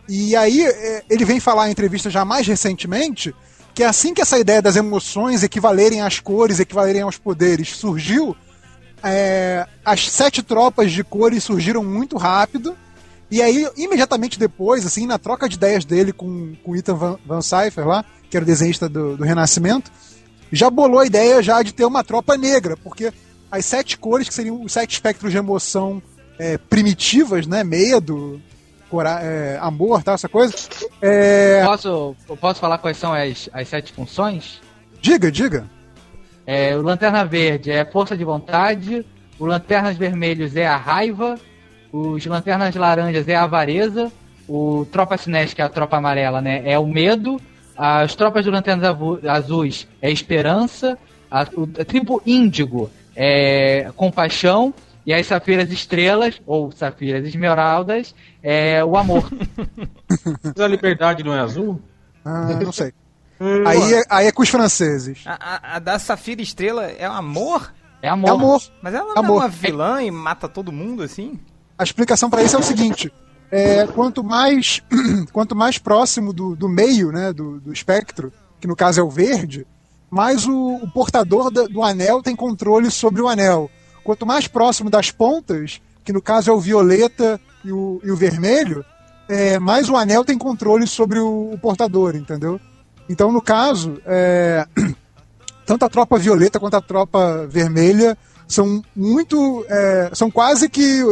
E 0.08 0.34
aí 0.34 0.64
é, 0.64 1.04
ele 1.10 1.24
vem 1.24 1.38
falar 1.38 1.68
em 1.68 1.72
entrevista 1.72 2.08
já 2.08 2.24
mais 2.24 2.46
recentemente 2.46 3.34
que 3.74 3.84
assim 3.84 4.12
que 4.12 4.20
essa 4.20 4.38
ideia 4.38 4.60
das 4.60 4.74
emoções 4.74 5.42
equivalerem 5.42 6.00
às 6.00 6.18
cores, 6.18 6.58
equivalerem 6.58 7.02
aos 7.02 7.16
poderes 7.16 7.76
surgiu, 7.76 8.36
é, 9.02 9.66
as 9.84 10.10
sete 10.10 10.42
tropas 10.42 10.90
de 10.90 11.04
cores 11.04 11.44
surgiram 11.44 11.84
muito 11.84 12.16
rápido. 12.16 12.76
E 13.30 13.42
aí, 13.42 13.68
imediatamente 13.76 14.38
depois, 14.38 14.86
assim, 14.86 15.06
na 15.06 15.18
troca 15.18 15.48
de 15.48 15.56
ideias 15.56 15.84
dele 15.84 16.12
com, 16.12 16.56
com 16.64 16.74
Ethan 16.74 16.94
Van, 16.94 17.18
Van 17.24 17.42
Cypher 17.42 17.86
lá, 17.86 18.04
que 18.30 18.36
era 18.36 18.42
o 18.42 18.46
desenhista 18.46 18.88
do, 18.88 19.16
do 19.16 19.22
Renascimento, 19.22 19.92
já 20.50 20.70
bolou 20.70 21.00
a 21.00 21.06
ideia 21.06 21.42
já 21.42 21.62
de 21.62 21.72
ter 21.72 21.84
uma 21.84 22.02
tropa 22.02 22.36
negra, 22.36 22.76
porque 22.76 23.12
as 23.50 23.64
sete 23.64 23.98
cores, 23.98 24.28
que 24.28 24.34
seriam 24.34 24.62
os 24.62 24.72
sete 24.72 24.92
espectros 24.92 25.30
de 25.30 25.38
emoção 25.38 26.02
é, 26.38 26.56
primitivas, 26.58 27.46
né? 27.46 27.62
Medo, 27.62 28.40
cora 28.90 29.20
é, 29.22 29.58
amor, 29.60 30.02
tal, 30.02 30.14
essa 30.14 30.28
coisa. 30.28 30.54
É, 31.00 31.62
Posso, 31.64 32.16
eu 32.28 32.36
posso 32.36 32.60
falar 32.60 32.78
quais 32.78 32.96
são 32.96 33.12
as, 33.12 33.48
as 33.52 33.68
sete 33.68 33.92
funções? 33.92 34.60
diga, 35.00 35.30
diga. 35.30 35.64
É, 36.46 36.74
o 36.74 36.82
Lanterna 36.82 37.24
Verde 37.24 37.70
é 37.70 37.84
força 37.84 38.16
de 38.16 38.24
vontade, 38.24 39.04
o 39.38 39.44
Lanternas 39.46 39.96
Vermelhos 39.96 40.56
é 40.56 40.66
a 40.66 40.76
raiva, 40.76 41.38
os 41.92 42.24
Lanternas 42.24 42.74
Laranjas 42.74 43.28
é 43.28 43.36
a 43.36 43.44
avareza, 43.44 44.10
o 44.48 44.86
Tropa 44.90 45.18
Sinés, 45.18 45.52
que 45.52 45.60
é 45.60 45.64
a 45.64 45.68
tropa 45.68 45.98
amarela, 45.98 46.40
né, 46.40 46.62
é 46.64 46.78
o 46.78 46.86
medo, 46.86 47.40
as 47.76 48.14
tropas 48.14 48.44
de 48.44 48.50
Lanternas 48.50 48.96
Azuis 49.28 49.86
é 50.00 50.08
a 50.08 50.10
esperança, 50.10 50.98
a, 51.30 51.46
o 51.54 51.68
a 51.78 51.84
tribo 51.84 52.20
Índigo 52.26 52.90
é 53.14 53.90
compaixão, 53.94 54.72
e 55.08 55.14
as 55.14 55.26
Safiras 55.26 55.70
Estrelas, 55.72 56.40
ou 56.46 56.70
Safiras 56.70 57.26
Esmeraldas, 57.26 58.14
é 58.42 58.84
o 58.84 58.94
amor. 58.96 59.28
Mas 60.44 60.60
a 60.60 60.68
liberdade 60.68 61.24
não 61.24 61.34
é 61.34 61.40
azul? 61.40 61.80
Ah, 62.24 62.48
não 62.62 62.72
sei. 62.72 62.92
Aí, 63.66 63.94
é- 63.94 64.04
aí 64.10 64.26
é 64.26 64.32
com 64.32 64.42
os 64.42 64.48
franceses. 64.48 65.22
A, 65.24 65.32
a- 65.34 65.76
a 65.76 65.78
da 65.78 65.96
Safira 65.98 66.42
Estrela 66.42 66.86
é 66.86 67.04
amor? 67.06 67.72
É 68.02 68.08
amor. 68.08 68.28
É 68.28 68.32
amor. 68.32 68.62
Mas 68.82 68.94
ela 68.94 69.14
não 69.14 69.16
Amor. 69.22 69.36
é 69.36 69.44
uma 69.44 69.48
vilã 69.48 70.02
e 70.02 70.10
mata 70.10 70.48
todo 70.48 70.72
mundo 70.72 71.02
assim? 71.04 71.38
A 71.78 71.84
explicação 71.84 72.28
para 72.28 72.42
isso 72.42 72.56
é 72.56 72.58
o 72.58 72.62
seguinte: 72.64 73.12
é, 73.50 73.86
quanto 73.86 74.22
mais 74.24 74.82
quanto 75.32 75.54
mais 75.54 75.78
próximo 75.78 76.32
do, 76.32 76.56
do 76.56 76.68
meio, 76.68 77.12
né, 77.12 77.32
do, 77.32 77.60
do 77.60 77.72
espectro, 77.72 78.32
que 78.60 78.66
no 78.66 78.74
caso 78.76 79.00
é 79.00 79.02
o 79.04 79.08
verde, 79.10 79.64
mais 80.10 80.44
o, 80.44 80.74
o 80.82 80.90
portador 80.90 81.48
da- 81.50 81.66
do 81.68 81.82
anel 81.82 82.20
tem 82.22 82.34
controle 82.34 82.90
sobre 82.90 83.22
o 83.22 83.28
anel. 83.28 83.70
Quanto 84.08 84.24
mais 84.24 84.48
próximo 84.48 84.88
das 84.88 85.10
pontas, 85.10 85.82
que 86.02 86.14
no 86.14 86.22
caso 86.22 86.50
é 86.50 86.54
o 86.54 86.58
violeta 86.58 87.38
e 87.62 87.70
o, 87.70 88.00
e 88.02 88.10
o 88.10 88.16
vermelho, 88.16 88.82
é, 89.28 89.58
mais 89.58 89.90
o 89.90 89.96
anel 89.98 90.24
tem 90.24 90.38
controle 90.38 90.86
sobre 90.86 91.18
o, 91.18 91.50
o 91.52 91.58
portador, 91.58 92.16
entendeu? 92.16 92.58
Então, 93.06 93.30
no 93.30 93.42
caso, 93.42 94.00
é, 94.06 94.66
tanto 95.66 95.84
a 95.84 95.90
tropa 95.90 96.16
violeta 96.16 96.58
quanto 96.58 96.78
a 96.78 96.80
tropa 96.80 97.46
vermelha 97.50 98.16
são 98.46 98.82
muito. 98.96 99.66
é, 99.68 100.10
são 100.14 100.30
quase 100.30 100.70
que 100.70 101.02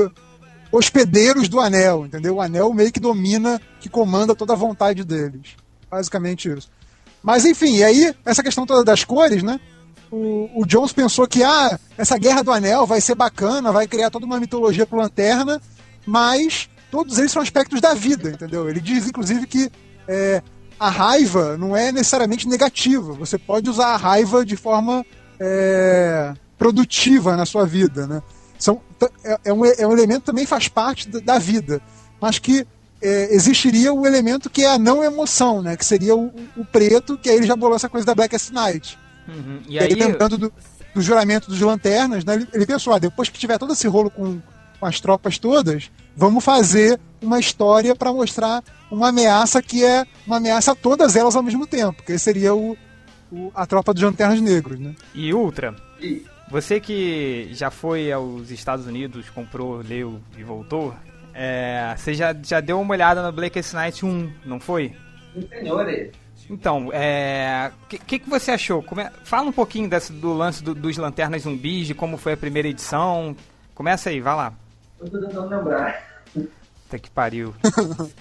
hospedeiros 0.73 1.51
do 1.51 1.61
anel, 1.61 2.07
entendeu? 2.07 2.37
O 2.37 2.41
anel 2.41 2.73
meio 2.73 2.91
que 2.91 2.99
domina, 2.99 3.61
que 3.79 3.91
comanda 3.91 4.35
toda 4.35 4.55
a 4.55 4.57
vontade 4.57 5.05
deles. 5.05 5.55
Basicamente 5.91 6.51
isso. 6.51 6.71
Mas 7.23 7.45
enfim, 7.45 7.77
e 7.77 7.85
aí, 7.85 8.15
essa 8.25 8.43
questão 8.43 8.65
toda 8.65 8.83
das 8.83 9.05
cores, 9.05 9.43
né? 9.43 9.61
O, 10.11 10.65
Jones 10.67 10.93
pensou 10.93 11.27
que 11.27 11.43
ah, 11.43 11.79
essa 11.99 12.17
guerra 12.17 12.43
do 12.43 12.53
anel 12.53 12.87
vai 12.87 13.01
ser 13.01 13.15
bacana, 13.15 13.73
vai 13.73 13.87
criar 13.87 14.11
toda 14.11 14.25
uma 14.25 14.39
mitologia 14.39 14.87
pro 14.87 14.99
Lanterna, 14.99 15.61
mas 16.07 16.69
todos 16.91 17.19
eles 17.19 17.33
são 17.33 17.43
aspectos 17.43 17.81
da 17.81 17.93
vida, 17.93 18.31
entendeu? 18.31 18.69
Ele 18.69 18.81
diz, 18.81 19.07
inclusive, 19.09 19.47
que 19.47 19.71
é, 20.07 20.43
a 20.79 20.89
raiva 20.89 21.57
não 21.57 21.77
é 21.77 21.91
necessariamente 21.91 22.49
negativa. 22.49 23.13
Você 23.15 23.37
pode 23.37 23.69
usar 23.69 23.89
a 23.89 23.97
raiva 23.97 24.45
de 24.45 24.57
forma 24.57 25.05
é, 25.41 26.33
produtiva 26.57 27.37
na 27.37 27.45
sua 27.45 27.67
vida, 27.67 28.07
né? 28.07 28.23
São, 28.59 28.81
é, 29.25 29.39
é 29.47 29.53
um, 29.53 29.65
é 29.65 29.87
um 29.87 29.93
elemento 29.93 30.21
que 30.21 30.27
também 30.27 30.47
faz 30.47 30.69
parte 30.69 31.09
da, 31.09 31.19
da 31.19 31.39
vida, 31.39 31.83
mas 32.21 32.39
que 32.39 32.67
é, 33.03 33.35
existiria 33.35 33.93
o 33.93 34.07
elemento 34.07 34.49
que 34.49 34.63
é 34.63 34.71
a 34.71 34.79
não 34.79 35.03
emoção, 35.05 35.61
né? 35.61 35.77
Que 35.77 35.85
seria 35.85 36.15
o, 36.15 36.33
o 36.57 36.65
preto, 36.65 37.19
que 37.19 37.29
aí 37.29 37.37
ele 37.37 37.47
já 37.47 37.57
bolou 37.57 37.77
essa 37.77 37.89
coisa 37.89 38.07
da 38.07 38.15
Blackest 38.15 38.53
Night. 38.53 38.99
Uhum. 39.29 39.61
E 39.69 39.75
E 39.75 39.79
aí, 39.79 39.95
lembrando 39.95 40.39
do, 40.39 40.53
do 40.95 41.01
juramento 41.03 41.49
dos 41.51 41.61
lanternas, 41.61 42.25
né? 42.25 42.35
Ele, 42.35 42.49
ele 42.53 42.67
pensou, 42.67 42.93
ah, 42.95 42.99
depois 42.99 43.29
que 43.29 43.39
tiver 43.39 43.59
todo 43.59 43.73
esse 43.73 43.87
rolo 43.89 44.11
com, 44.11 44.41
com 44.79 44.87
as 44.87 45.01
tropas 45.01 45.39
todas, 45.39 45.91
vamos 46.17 46.45
fazer 46.45 46.99
uma 47.21 47.39
história 47.41 47.95
para 47.95 48.13
mostrar 48.13 48.63
uma 48.91 49.09
ameaça 49.09 49.61
que 49.63 49.85
é 49.85 50.05
uma 50.27 50.37
ameaça 50.37 50.73
a 50.73 50.75
todas 50.75 51.17
elas 51.17 51.35
ao 51.35 51.43
mesmo 51.43 51.67
tempo, 51.67 52.03
que 52.03 52.17
seria 52.19 52.55
o, 52.55 52.77
o- 53.33 53.51
a 53.55 53.67
tropa 53.67 53.93
dos 53.93 54.03
lanternas 54.03 54.41
negros, 54.41 54.79
né? 54.79 54.95
e 55.15 55.33
Ultra, 55.35 55.75
E- 56.01 56.25
você 56.49 56.79
que 56.79 57.49
já 57.53 57.71
foi 57.73 58.13
aos 58.13 58.51
Estados 58.53 58.87
Unidos, 58.87 59.29
comprou, 59.31 59.79
leu 59.79 60.21
e 60.39 60.45
voltou, 60.45 60.95
é, 61.35 61.93
você 61.97 62.15
já, 62.15 62.33
já 62.41 62.61
deu 62.61 62.81
uma 62.81 62.95
olhada 62.95 63.21
no 63.23 63.33
Blackest 63.33 63.75
Night 63.75 64.07
1, 64.07 64.31
não 64.45 64.61
foi? 64.61 64.95
Sim, 65.35 65.49
senhores. 65.51 66.13
Então, 66.49 66.91
é. 66.93 67.71
O 67.85 67.87
que, 67.89 67.99
que, 67.99 68.19
que 68.21 68.31
você 68.31 68.53
achou? 68.53 68.83
Come- 68.83 69.09
Fala 69.25 69.49
um 69.49 69.53
pouquinho 69.53 69.89
desse, 69.89 70.13
do 70.13 70.33
lance 70.33 70.63
do- 70.63 70.75
dos 70.75 70.97
Lanternas 70.97 71.43
Zumbis, 71.43 71.87
de 71.89 71.95
como 71.95 72.17
foi 72.17 72.35
a 72.35 72.37
primeira 72.37 72.69
edição. 72.69 73.35
Começa 73.75 74.11
aí, 74.11 74.21
vai 74.21 74.35
lá. 74.37 74.53
Eu 75.01 75.11
tô 75.11 75.19
tentando 75.19 75.49
lembrar. 75.49 76.03
Até 76.89 76.99
que 76.99 77.11
pariu. 77.11 77.53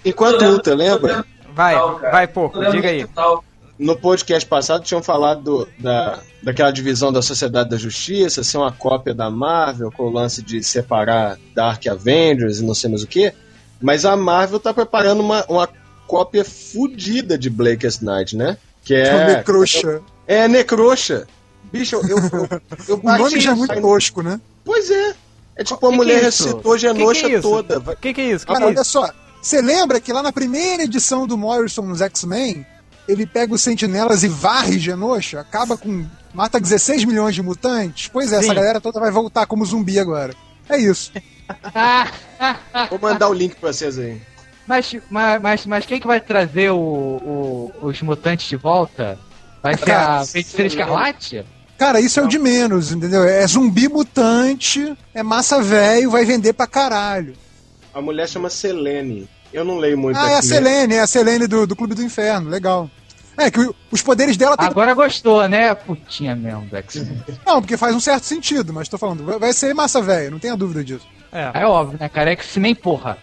Enquanto 0.04 0.42
Ultra, 0.44 0.74
lembra? 0.74 1.24
Vai, 1.54 1.74
cara. 1.74 2.10
vai, 2.10 2.26
lembro 2.26 2.70
diga 2.72 2.88
aí. 2.88 3.06
final. 3.06 3.44
No 3.78 3.94
podcast 3.96 4.48
passado 4.48 4.82
tinham 4.84 5.02
falado 5.02 5.42
do- 5.42 5.68
da, 5.78 6.18
daquela 6.42 6.70
divisão 6.70 7.12
da 7.12 7.20
Sociedade 7.22 7.68
da 7.70 7.76
Justiça, 7.76 8.42
ser 8.42 8.56
uma 8.58 8.72
cópia 8.72 9.14
da 9.14 9.30
Marvel, 9.30 9.92
com 9.92 10.04
o 10.04 10.10
lance 10.10 10.42
de 10.42 10.62
separar 10.62 11.38
Dark 11.54 11.86
Avengers 11.86 12.58
e 12.58 12.64
não 12.64 12.74
sei 12.74 12.90
mais 12.90 13.02
o 13.02 13.06
que. 13.06 13.32
Mas 13.80 14.04
a 14.06 14.16
Marvel 14.16 14.58
tá 14.58 14.72
preparando 14.72 15.20
uma, 15.20 15.44
uma 15.48 15.68
cópia 16.06 16.44
fodida 16.44 17.38
de 17.38 17.48
Blackest 17.50 18.02
Night, 18.02 18.36
né? 18.36 18.56
Que 18.84 18.94
É, 18.94 19.08
é. 19.08 19.36
Necroxa. 19.36 20.02
É 20.26 20.48
Necroxa. 20.48 21.26
Bicho, 21.72 21.96
eu. 21.96 22.02
eu, 22.18 22.18
eu, 22.88 23.00
O 23.02 23.18
nome 23.18 23.40
já 23.40 23.52
é 23.52 23.54
muito 23.54 23.80
tosco, 23.80 24.22
né? 24.22 24.40
Pois 24.64 24.90
é. 24.90 25.14
É 25.56 25.64
tipo 25.64 25.74
a 25.86 25.88
Que 25.88 25.92
que 25.92 25.96
mulher 25.96 26.16
é 26.24 26.30
Que 26.30 26.52
que 26.62 26.74
é 26.74 26.78
Genosha 26.78 27.40
toda. 27.40 27.78
O 27.78 27.96
que, 27.96 28.14
que 28.14 28.20
é 28.20 28.24
isso? 28.32 28.46
Que 28.46 28.52
Cara, 28.52 28.58
que 28.58 28.64
é 28.64 28.66
olha 28.74 28.82
isso? 28.82 28.90
só. 28.92 29.10
Você 29.40 29.60
lembra 29.62 30.00
que 30.00 30.12
lá 30.12 30.22
na 30.22 30.32
primeira 30.32 30.82
edição 30.82 31.26
do 31.26 31.36
Morrison 31.38 31.82
nos 31.82 32.00
X-Men, 32.00 32.66
ele 33.08 33.26
pega 33.26 33.54
os 33.54 33.62
sentinelas 33.62 34.22
e 34.22 34.28
varre 34.28 34.78
Genosha, 34.78 35.40
acaba 35.40 35.76
com. 35.76 36.04
mata 36.34 36.60
16 36.60 37.04
milhões 37.04 37.34
de 37.34 37.42
mutantes? 37.42 38.08
Pois 38.12 38.32
é, 38.32 38.38
Sim. 38.40 38.44
essa 38.46 38.54
galera 38.54 38.80
toda 38.80 39.00
vai 39.00 39.10
voltar 39.10 39.46
como 39.46 39.64
zumbi 39.64 39.98
agora. 39.98 40.34
É 40.68 40.76
isso. 40.78 41.12
Ah, 41.74 42.10
Vou 42.90 42.98
mandar 42.98 43.28
o 43.28 43.32
link 43.32 43.54
pra 43.56 43.72
vocês 43.72 43.98
aí. 43.98 44.20
Mas, 44.66 44.94
mas, 45.10 45.42
mas, 45.42 45.66
mas 45.66 45.86
quem 45.86 46.00
que 46.00 46.06
vai 46.06 46.20
trazer 46.20 46.70
o, 46.70 46.76
o- 46.78 47.72
os 47.82 48.00
mutantes 48.02 48.48
de 48.48 48.56
volta? 48.56 49.18
Vai 49.62 49.76
ser 49.76 49.90
a 49.92 50.24
Feiticeira 50.24 50.66
Escarlate? 50.68 51.44
Cara, 51.78 52.00
isso 52.00 52.18
é 52.18 52.22
o 52.22 52.28
de 52.28 52.38
menos, 52.38 52.90
entendeu? 52.92 53.22
É 53.24 53.46
zumbi 53.46 53.88
mutante, 53.88 54.96
é 55.14 55.22
massa 55.22 55.60
velho, 55.62 56.10
vai 56.10 56.24
vender 56.24 56.52
pra 56.54 56.66
caralho. 56.66 57.34
A 57.92 58.00
mulher 58.00 58.28
chama 58.28 58.48
Selene. 58.50 59.28
Eu 59.52 59.64
não 59.64 59.78
leio 59.78 59.96
muito 59.96 60.16
Ah, 60.18 60.30
é 60.30 60.34
a. 60.38 60.42
Selene, 60.42 60.94
é 60.94 61.00
a 61.00 61.06
Selene 61.06 61.46
do, 61.46 61.66
do 61.66 61.76
Clube 61.76 61.94
do 61.94 62.02
Inferno, 62.02 62.48
legal. 62.50 62.90
É, 63.38 63.50
que 63.50 63.60
os 63.90 64.00
poderes 64.02 64.36
dela 64.36 64.56
tem. 64.56 64.66
Agora 64.66 64.94
gostou, 64.94 65.46
né? 65.48 65.74
Putinha 65.74 66.34
mesmo 66.34 66.66
X-Men. 66.72 67.22
Não, 67.46 67.60
porque 67.60 67.76
faz 67.76 67.94
um 67.94 68.00
certo 68.00 68.24
sentido, 68.24 68.72
mas 68.72 68.88
tô 68.88 68.96
falando, 68.96 69.38
vai- 69.38 69.52
ser 69.52 69.74
massa 69.74 70.00
velho, 70.00 70.30
não 70.30 70.38
tenha 70.38 70.56
dúvida 70.56 70.82
disso. 70.82 71.06
É. 71.30 71.50
É 71.62 71.66
óbvio, 71.66 71.98
né, 72.00 72.08
cara? 72.08 72.30
X-Men, 72.32 72.74
porra. 72.74 73.18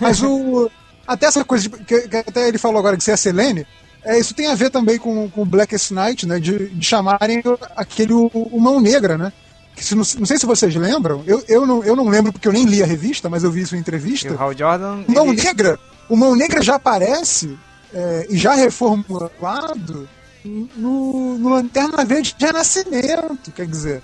Mas 0.00 0.22
o. 0.22 0.70
Até 1.06 1.26
essa 1.26 1.44
coisa 1.44 1.68
de- 1.68 1.76
que, 1.84 2.08
que 2.08 2.16
até 2.16 2.48
ele 2.48 2.58
falou 2.58 2.78
agora 2.78 2.96
de 2.96 3.04
ser 3.04 3.12
a 3.12 3.16
Selene, 3.16 3.64
é, 4.04 4.18
isso 4.18 4.34
tem 4.34 4.46
a 4.48 4.54
ver 4.54 4.70
também 4.70 4.98
com 4.98 5.30
o 5.36 5.44
Blackest 5.44 5.92
Night, 5.92 6.26
né? 6.26 6.40
De, 6.40 6.68
de 6.68 6.84
chamarem 6.86 7.42
aquele 7.76 8.12
o, 8.12 8.26
o 8.34 8.60
Mão 8.60 8.80
Negra, 8.80 9.16
né? 9.16 9.32
Que 9.76 9.84
se, 9.84 9.94
não, 9.94 10.02
não 10.18 10.26
sei 10.26 10.38
se 10.38 10.46
vocês 10.46 10.74
lembram, 10.74 11.22
eu, 11.26 11.44
eu, 11.46 11.66
não, 11.66 11.84
eu 11.84 11.94
não 11.94 12.08
lembro 12.08 12.32
porque 12.32 12.48
eu 12.48 12.52
nem 12.52 12.64
li 12.64 12.82
a 12.82 12.86
revista, 12.86 13.28
mas 13.28 13.44
eu 13.44 13.50
vi 13.52 13.60
isso 13.62 13.74
em 13.74 13.78
E 13.78 13.80
entrevista. 13.82 14.32
o 14.32 14.40
Hal 14.42 14.56
Jordan. 14.56 15.04
Mão 15.06 15.28
ele- 15.32 15.42
Negra, 15.42 15.78
o 16.08 16.16
Mão 16.16 16.34
Negra 16.34 16.62
já 16.62 16.74
aparece 16.76 17.56
é, 17.94 18.26
e 18.30 18.36
já 18.36 18.54
reformulado 18.54 20.08
no, 20.44 21.38
no 21.38 21.48
Lanterna 21.50 22.04
Verde 22.04 22.34
de 22.38 22.46
Renascimento, 22.46 23.50
quer 23.54 23.66
dizer. 23.66 24.02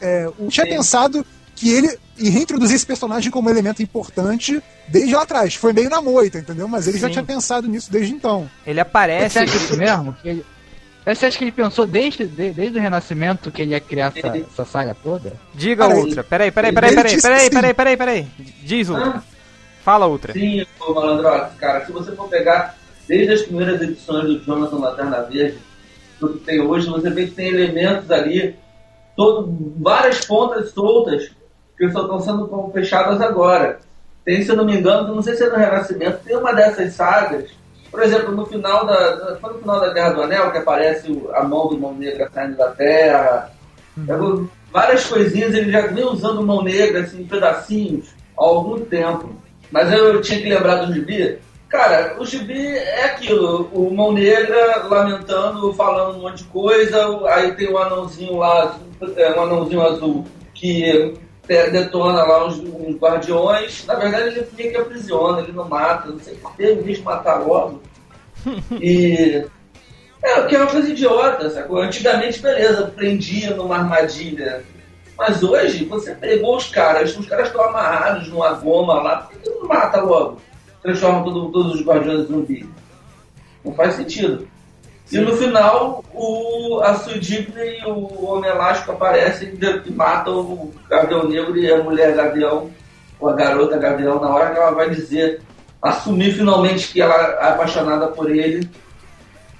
É, 0.00 0.24
eu 0.38 0.48
tinha 0.48 0.64
Sim. 0.64 0.72
pensado 0.72 1.26
que 1.54 1.70
ele 1.72 1.98
e 2.18 2.30
reintroduzir 2.30 2.76
esse 2.76 2.86
personagem 2.86 3.30
como 3.30 3.50
elemento 3.50 3.82
importante 3.82 4.62
desde 4.88 5.14
lá 5.14 5.22
atrás. 5.22 5.54
Foi 5.54 5.72
meio 5.72 5.90
na 5.90 6.00
moita, 6.00 6.38
entendeu? 6.38 6.68
Mas 6.68 6.86
ele 6.86 6.98
já 6.98 7.08
Sim. 7.08 7.12
tinha 7.14 7.24
pensado 7.24 7.66
nisso 7.68 7.90
desde 7.90 8.12
então. 8.12 8.48
Ele 8.66 8.74
Você 8.76 8.80
aparece. 8.80 9.38
acha 9.38 9.56
isso 9.56 9.76
mesmo? 9.76 10.12
Que 10.22 10.28
ele... 10.28 10.46
Você 11.06 11.26
acha 11.26 11.36
que 11.36 11.44
ele 11.44 11.52
pensou 11.52 11.86
desde, 11.86 12.26
de- 12.26 12.52
desde 12.52 12.78
o 12.78 12.80
Renascimento 12.80 13.50
que 13.50 13.60
ele 13.60 13.72
ia 13.72 13.80
criar 13.80 14.10
essa, 14.16 14.28
essa 14.38 14.64
saga 14.64 14.96
toda? 15.02 15.34
Diga 15.54 15.86
Cara, 15.86 15.98
Ultra. 16.00 16.24
Peraí, 16.24 16.50
peraí, 16.50 16.72
peraí, 16.72 16.94
peraí, 16.94 17.20
peraí, 17.20 17.50
peraí, 17.50 17.74
peraí, 17.74 17.96
peraí. 17.96 18.26
Diz 18.62 18.88
Ultra. 18.88 19.08
Ah. 19.16 19.22
Fala 19.84 20.06
Ultra. 20.06 20.32
Sim, 20.32 20.64
ô 20.80 20.94
Malandrox, 20.94 21.54
cara, 21.58 21.84
se 21.84 21.92
você 21.92 22.12
for 22.12 22.26
pegar 22.28 22.74
desde 23.06 23.34
as 23.34 23.42
primeiras 23.42 23.82
edições 23.82 24.24
do 24.24 24.38
Jonathan 24.44 24.76
Lanterna 24.76 25.20
Verde, 25.24 25.58
do 26.18 26.30
que 26.30 26.38
tem 26.38 26.60
hoje, 26.62 26.88
você 26.88 27.10
vê 27.10 27.26
que 27.26 27.32
tem 27.32 27.48
elementos 27.48 28.10
ali, 28.10 28.56
todo, 29.14 29.74
várias 29.78 30.24
pontas 30.24 30.70
soltas 30.72 31.30
que 31.76 31.90
só 31.90 32.02
estão 32.02 32.20
sendo 32.20 32.70
fechadas 32.72 33.20
agora. 33.20 33.78
Tem, 34.24 34.42
se 34.42 34.50
eu 34.50 34.56
não 34.56 34.64
me 34.64 34.76
engano, 34.76 35.14
não 35.14 35.22
sei 35.22 35.34
se 35.34 35.44
é 35.44 35.50
no 35.50 35.56
Renascimento, 35.56 36.18
tem 36.24 36.36
uma 36.36 36.52
dessas 36.54 36.94
sagas, 36.94 37.50
por 37.90 38.02
exemplo, 38.02 38.34
no 38.34 38.44
final 38.46 38.84
da, 38.86 39.36
foi 39.40 39.52
no 39.52 39.58
final 39.60 39.78
da 39.80 39.92
Guerra 39.92 40.10
do 40.14 40.22
Anel 40.22 40.50
que 40.50 40.58
aparece 40.58 41.22
a 41.32 41.44
mão 41.44 41.68
do 41.68 41.78
Mão 41.78 41.94
Negra 41.94 42.28
saindo 42.34 42.56
da 42.56 42.70
Terra. 42.70 43.52
Eu- 44.08 44.48
várias 44.72 45.06
coisinhas 45.06 45.54
ele 45.54 45.70
já 45.70 45.82
vem 45.86 46.04
usando 46.04 46.42
mão 46.42 46.60
negra 46.62 47.02
assim, 47.02 47.20
em 47.22 47.26
pedacinhos 47.26 48.08
há 48.36 48.42
algum 48.42 48.80
tempo. 48.80 49.30
Mas 49.70 49.92
eu 49.92 50.20
tinha 50.20 50.40
que 50.40 50.48
lembrar 50.48 50.84
do 50.84 50.92
gibi. 50.92 51.38
Cara, 51.68 52.16
o 52.18 52.26
gibi 52.26 52.66
é 52.76 53.04
aquilo, 53.04 53.68
o 53.72 53.94
mão 53.94 54.12
negra 54.12 54.86
lamentando, 54.88 55.72
falando 55.74 56.16
um 56.18 56.22
monte 56.22 56.38
de 56.38 56.44
coisa, 56.44 56.98
aí 57.28 57.52
tem 57.52 57.72
um 57.72 57.78
anãozinho 57.78 58.38
lá, 58.38 58.76
é, 59.16 59.38
um 59.38 59.42
anãozinho 59.42 59.82
azul 59.82 60.24
que 60.52 61.14
detona 61.46 62.22
lá 62.22 62.46
uns, 62.46 62.58
uns 62.58 62.96
guardiões. 62.96 63.84
Na 63.86 63.94
verdade 63.94 64.28
ele 64.28 64.48
meio 64.56 64.70
que 64.70 64.76
aprisiona, 64.76 65.40
ele 65.42 65.52
não 65.52 65.68
mata, 65.68 66.08
não 66.08 66.18
sei 66.18 66.38
em 66.58 66.76
vez 66.82 66.98
de 66.98 67.02
matar 67.04 67.36
logo. 67.46 67.80
E 68.80 69.46
é, 70.22 70.42
que 70.42 70.56
é 70.56 70.58
uma 70.58 70.70
coisa 70.70 70.88
idiota, 70.90 71.50
sacou? 71.50 71.78
Antigamente, 71.78 72.40
beleza, 72.40 72.90
prendia 72.94 73.54
numa 73.54 73.76
armadilha. 73.76 74.62
Mas 75.18 75.42
hoje, 75.42 75.84
você 75.84 76.14
pegou 76.14 76.56
os 76.56 76.68
caras, 76.68 77.16
os 77.16 77.26
caras 77.26 77.48
estão 77.48 77.62
amarrados 77.62 78.28
numa 78.28 78.52
goma 78.54 78.94
lá, 79.02 79.16
por 79.18 79.30
que 79.38 79.50
que 79.50 79.50
não 79.58 79.68
mata 79.68 80.00
logo? 80.00 80.40
Transforma 80.82 81.22
todo- 81.24 81.52
todos 81.52 81.74
os 81.74 81.82
guardiões 81.86 82.20
em 82.20 82.26
zumbi. 82.26 82.68
Não 83.64 83.72
faz 83.74 83.94
sentido. 83.94 84.48
E 85.12 85.18
no 85.18 85.36
final, 85.36 86.02
o, 86.14 86.80
a 86.82 86.94
Sudigna 86.94 87.64
e 87.64 87.84
o 87.84 88.24
Homem 88.24 88.50
Elástico 88.50 88.92
aparecem 88.92 89.52
e 89.60 89.90
matam 89.92 90.40
o 90.40 90.74
Gavião 90.88 91.28
Negro 91.28 91.56
e 91.56 91.70
a 91.70 91.82
mulher 91.82 92.14
Gavião, 92.16 92.70
ou 93.20 93.28
a 93.28 93.34
garota 93.34 93.76
Gavião, 93.76 94.20
na 94.20 94.28
hora 94.28 94.50
que 94.50 94.58
ela 94.58 94.70
vai 94.70 94.90
dizer, 94.90 95.42
assumir 95.80 96.32
finalmente 96.32 96.90
que 96.90 97.02
ela 97.02 97.14
é 97.14 97.48
apaixonada 97.50 98.08
por 98.08 98.30
ele. 98.30 98.68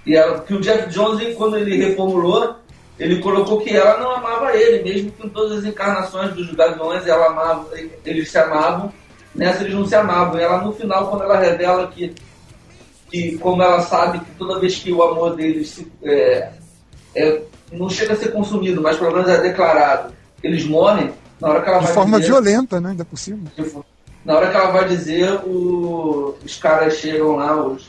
E 0.06 0.16
ela, 0.16 0.40
que 0.40 0.54
o 0.54 0.60
Jeff 0.60 0.88
Jones, 0.88 1.34
quando 1.36 1.56
ele 1.56 1.76
reformulou, 1.76 2.56
ele 2.98 3.20
colocou 3.20 3.60
que 3.60 3.76
ela 3.76 3.98
não 3.98 4.10
amava 4.12 4.56
ele, 4.56 4.82
mesmo 4.82 5.12
em 5.22 5.28
todas 5.28 5.58
as 5.58 5.64
encarnações 5.64 6.32
dos 6.32 6.52
Gaviões 6.52 7.06
ela 7.06 7.26
amava, 7.26 7.68
eles 8.04 8.30
se 8.30 8.38
amavam, 8.38 8.92
nessa 9.34 9.62
eles 9.62 9.74
não 9.74 9.86
se 9.86 9.94
amavam. 9.94 10.38
E 10.38 10.42
ela, 10.42 10.58
no 10.62 10.72
final, 10.72 11.08
quando 11.08 11.24
ela 11.24 11.38
revela 11.38 11.86
que, 11.88 12.14
que 13.14 13.38
como 13.38 13.62
ela 13.62 13.80
sabe 13.80 14.18
que 14.18 14.30
toda 14.36 14.58
vez 14.58 14.76
que 14.76 14.92
o 14.92 15.02
amor 15.02 15.36
deles 15.36 15.68
se, 15.68 15.86
é, 16.02 16.50
é, 17.14 17.42
não 17.70 17.88
chega 17.88 18.14
a 18.14 18.16
ser 18.16 18.32
consumido, 18.32 18.80
mas 18.82 18.96
pelo 18.96 19.12
menos 19.12 19.28
é 19.28 19.40
declarado, 19.40 20.12
eles 20.42 20.64
morrem, 20.64 21.12
na 21.40 21.48
hora 21.48 21.62
que 21.62 21.68
ela 21.68 21.78
De 21.78 21.84
vai 21.84 21.94
forma 21.94 22.18
dizer, 22.18 22.32
violenta, 22.32 22.80
né? 22.80 22.90
Ainda 22.90 23.04
por 23.04 23.16
cima. 23.16 23.44
Na 24.24 24.34
hora 24.34 24.50
que 24.50 24.56
ela 24.56 24.70
vai 24.72 24.88
dizer, 24.88 25.30
o- 25.46 26.34
os 26.44 26.56
caras 26.56 26.94
chegam 26.94 27.36
lá, 27.36 27.54
os 27.64 27.86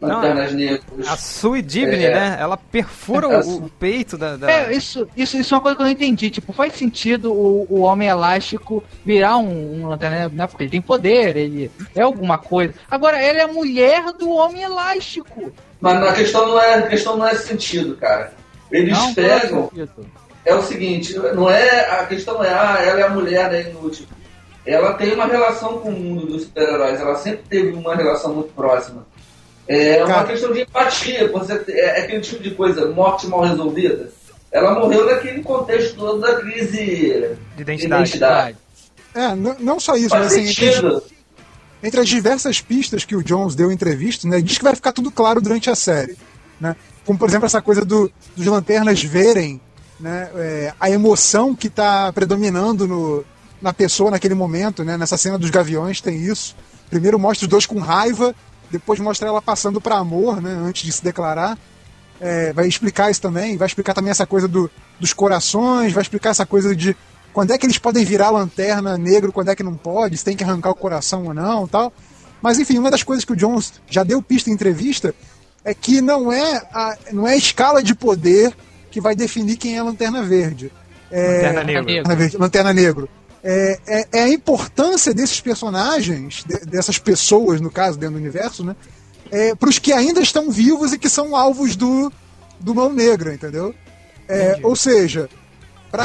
lanternas 0.00 0.52
negras. 0.52 1.08
A 1.08 1.16
Sue 1.16 1.60
Dibny, 1.62 2.04
É. 2.04 2.14
né? 2.14 2.36
Ela 2.40 2.56
perfura 2.56 3.28
o, 3.44 3.64
o 3.66 3.68
peito 3.70 4.16
da. 4.16 4.36
da- 4.36 4.50
É, 4.50 4.72
isso, 4.72 5.06
isso, 5.16 5.36
isso 5.36 5.54
é 5.54 5.56
uma 5.56 5.62
coisa 5.62 5.76
que 5.76 5.82
eu 5.82 5.86
não 5.86 5.92
entendi. 5.92 6.30
Tipo, 6.30 6.52
faz 6.52 6.72
sentido 6.74 7.32
o, 7.32 7.66
o 7.68 7.80
Homem 7.80 8.08
Elástico 8.08 8.82
virar 9.04 9.36
um, 9.36 9.82
um 9.82 9.88
lanterna, 9.88 10.28
né? 10.32 10.46
Porque 10.46 10.64
ele 10.64 10.70
tem 10.70 10.80
poder, 10.80 11.36
ele 11.36 11.70
é 11.94 12.02
alguma 12.02 12.38
coisa. 12.38 12.74
Agora, 12.90 13.18
ela 13.20 13.38
é 13.38 13.42
a 13.42 13.48
mulher 13.48 14.12
do 14.12 14.30
Homem 14.30 14.62
Elástico. 14.62 15.52
Mas 15.80 16.02
a 16.02 16.12
questão 16.12 16.46
não 16.48 16.60
é, 16.60 16.74
a 16.74 16.82
questão 16.86 17.16
não 17.16 17.26
é 17.26 17.32
esse 17.32 17.46
sentido, 17.48 17.96
cara. 17.96 18.32
Eles 18.70 18.96
Não, 18.96 19.14
pegam. 19.14 19.68
faz 19.68 19.88
sentido. 19.88 20.06
É 20.44 20.54
o 20.54 20.62
seguinte, 20.62 21.14
não 21.34 21.50
é. 21.50 22.00
A 22.00 22.06
questão 22.06 22.34
não 22.34 22.44
é, 22.44 22.48
ah, 22.54 22.78
ela 22.82 23.00
é 23.00 23.02
a 23.02 23.08
mulher 23.10 23.50
da 23.50 23.60
inútil. 23.60 24.06
Ela 24.64 24.92
tem 24.94 25.14
uma 25.14 25.26
relação 25.26 25.78
com 25.78 25.88
o 25.88 25.92
mundo 25.92 26.26
dos 26.26 26.42
super-heróis, 26.42 27.00
ela 27.00 27.16
sempre 27.16 27.42
teve 27.48 27.72
uma 27.72 27.94
relação 27.96 28.34
muito 28.34 28.52
próxima. 28.52 29.06
É 29.72 29.98
uma 30.04 30.06
Cara. 30.14 30.26
questão 30.26 30.52
de 30.52 30.62
empatia, 30.62 31.30
você, 31.30 31.62
é 31.68 32.00
aquele 32.02 32.20
tipo 32.20 32.42
de 32.42 32.50
coisa, 32.56 32.90
morte 32.90 33.28
mal 33.28 33.42
resolvida. 33.42 34.10
Ela 34.50 34.74
morreu 34.80 35.06
naquele 35.06 35.42
contexto 35.44 35.94
todo 35.94 36.20
da 36.20 36.40
crise 36.40 36.76
de 37.56 37.62
identidade. 37.62 38.02
identidade. 38.02 38.56
É, 39.14 39.28
n- 39.36 39.54
não 39.60 39.78
só 39.78 39.94
isso, 39.96 40.08
Faz 40.08 40.24
mas 40.24 40.32
assim, 40.32 40.48
entre, 40.66 41.02
entre 41.84 42.00
as 42.00 42.08
diversas 42.08 42.60
pistas 42.60 43.04
que 43.04 43.14
o 43.14 43.22
Jones 43.22 43.54
deu 43.54 43.70
em 43.70 43.74
entrevista, 43.74 44.26
né, 44.26 44.40
diz 44.40 44.58
que 44.58 44.64
vai 44.64 44.74
ficar 44.74 44.92
tudo 44.92 45.08
claro 45.10 45.40
durante 45.40 45.70
a 45.70 45.76
série. 45.76 46.16
Né? 46.60 46.74
Como, 47.06 47.16
por 47.16 47.28
exemplo, 47.28 47.46
essa 47.46 47.62
coisa 47.62 47.84
do, 47.84 48.10
dos 48.36 48.46
lanternas 48.46 49.00
verem 49.04 49.60
né, 50.00 50.30
é, 50.34 50.74
a 50.80 50.90
emoção 50.90 51.54
que 51.54 51.68
está 51.68 52.12
predominando 52.12 52.88
no, 52.88 53.24
na 53.62 53.72
pessoa 53.72 54.10
naquele 54.10 54.34
momento. 54.34 54.82
Né? 54.82 54.96
Nessa 54.96 55.16
cena 55.16 55.38
dos 55.38 55.50
gaviões 55.50 56.00
tem 56.00 56.16
isso. 56.16 56.56
Primeiro 56.90 57.20
mostra 57.20 57.44
os 57.44 57.48
dois 57.48 57.66
com 57.66 57.78
raiva, 57.78 58.34
depois 58.70 59.00
mostra 59.00 59.28
ela 59.28 59.42
passando 59.42 59.80
para 59.80 59.96
amor, 59.96 60.40
né, 60.40 60.52
antes 60.52 60.84
de 60.84 60.92
se 60.92 61.02
declarar. 61.02 61.58
É, 62.20 62.52
vai 62.52 62.68
explicar 62.68 63.10
isso 63.10 63.20
também, 63.20 63.56
vai 63.56 63.66
explicar 63.66 63.94
também 63.94 64.10
essa 64.10 64.26
coisa 64.26 64.46
do, 64.46 64.70
dos 64.98 65.12
corações, 65.12 65.92
vai 65.92 66.02
explicar 66.02 66.30
essa 66.30 66.44
coisa 66.44 66.76
de 66.76 66.94
quando 67.32 67.52
é 67.52 67.58
que 67.58 67.64
eles 67.64 67.78
podem 67.78 68.04
virar 68.04 68.30
lanterna 68.30 68.98
negro, 68.98 69.32
quando 69.32 69.50
é 69.50 69.56
que 69.56 69.62
não 69.62 69.74
pode, 69.74 70.16
se 70.16 70.24
tem 70.24 70.36
que 70.36 70.44
arrancar 70.44 70.70
o 70.70 70.74
coração 70.74 71.26
ou 71.26 71.34
não 71.34 71.66
tal. 71.66 71.92
Mas 72.42 72.58
enfim, 72.58 72.78
uma 72.78 72.90
das 72.90 73.02
coisas 73.02 73.24
que 73.24 73.32
o 73.32 73.36
Jones 73.36 73.74
já 73.88 74.02
deu 74.02 74.20
pista 74.22 74.50
em 74.50 74.52
entrevista 74.52 75.14
é 75.64 75.74
que 75.74 76.00
não 76.00 76.32
é 76.32 76.56
a, 76.72 76.96
não 77.12 77.26
é 77.26 77.32
a 77.32 77.36
escala 77.36 77.82
de 77.82 77.94
poder 77.94 78.52
que 78.90 79.00
vai 79.00 79.14
definir 79.14 79.56
quem 79.56 79.76
é 79.76 79.82
Lanterna 79.82 80.22
Verde. 80.22 80.72
É, 81.10 81.32
Lanterna 81.32 81.64
Negra. 81.64 81.80
Lanterna, 81.80 82.16
Verde, 82.16 82.36
Lanterna 82.36 82.72
Negro. 82.72 83.08
É, 83.42 83.78
é, 83.86 84.08
é 84.12 84.22
a 84.24 84.28
importância 84.28 85.14
desses 85.14 85.40
personagens, 85.40 86.44
de- 86.46 86.66
dessas 86.66 86.98
pessoas, 86.98 87.60
no 87.60 87.70
caso, 87.70 87.98
dentro 87.98 88.16
do 88.16 88.20
universo, 88.20 88.62
né? 88.64 88.76
É, 89.30 89.54
para 89.54 89.68
os 89.68 89.78
que 89.78 89.92
ainda 89.92 90.20
estão 90.20 90.50
vivos 90.50 90.92
e 90.92 90.98
que 90.98 91.08
são 91.08 91.34
alvos 91.36 91.74
do, 91.76 92.12
do 92.58 92.74
Mão 92.74 92.92
Negra, 92.92 93.32
entendeu? 93.32 93.74
É, 94.28 94.58
ou 94.62 94.76
seja, 94.76 95.28
para 95.90 96.04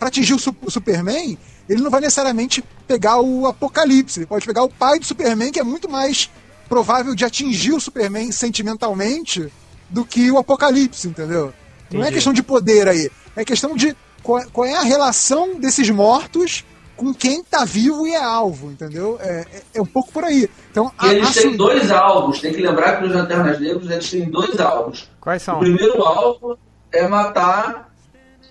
atingir 0.00 0.34
o, 0.34 0.38
Su- 0.38 0.56
o 0.62 0.70
Superman, 0.70 1.38
ele 1.68 1.82
não 1.82 1.90
vai 1.90 2.00
necessariamente 2.00 2.62
pegar 2.86 3.20
o 3.20 3.46
Apocalipse, 3.46 4.18
ele 4.20 4.26
pode 4.26 4.44
pegar 4.46 4.62
o 4.62 4.68
pai 4.68 4.98
do 4.98 5.06
Superman, 5.06 5.52
que 5.52 5.60
é 5.60 5.64
muito 5.64 5.88
mais 5.88 6.30
provável 6.68 7.14
de 7.14 7.24
atingir 7.24 7.72
o 7.72 7.80
Superman 7.80 8.30
sentimentalmente 8.32 9.52
do 9.88 10.04
que 10.04 10.30
o 10.30 10.38
Apocalipse, 10.38 11.06
entendeu? 11.08 11.52
Não 11.90 12.00
é 12.00 12.04
Entendi. 12.04 12.14
questão 12.14 12.32
de 12.32 12.42
poder 12.42 12.88
aí, 12.88 13.10
é 13.36 13.44
questão 13.44 13.76
de 13.76 13.96
qual, 14.26 14.42
qual 14.52 14.66
é 14.66 14.74
a 14.74 14.82
relação 14.82 15.54
desses 15.58 15.88
mortos 15.90 16.64
com 16.96 17.12
quem 17.12 17.42
tá 17.44 17.64
vivo 17.64 18.06
e 18.06 18.12
é 18.14 18.22
alvo, 18.22 18.70
entendeu? 18.70 19.18
É, 19.20 19.40
é- 19.52 19.62
é 19.74 19.82
um 19.82 19.86
pouco 19.86 20.10
por 20.12 20.24
aí. 20.24 20.48
Então, 20.70 20.90
E 21.02 21.06
eles 21.08 21.28
a- 21.36 21.40
têm 21.42 21.54
a- 21.54 21.56
dois 21.56 21.90
alvos, 21.90 22.40
tem 22.40 22.52
que 22.54 22.60
lembrar 22.62 22.96
que 22.98 23.04
os 23.04 23.14
Lanternas 23.14 23.60
Negros 23.60 23.90
eles 23.90 24.10
têm 24.10 24.24
dois 24.30 24.58
alvos. 24.58 25.08
Quais 25.20 25.42
O 25.42 25.44
são? 25.44 25.58
primeiro 25.60 26.02
alvo 26.02 26.58
é 26.90 27.06
matar 27.06 27.92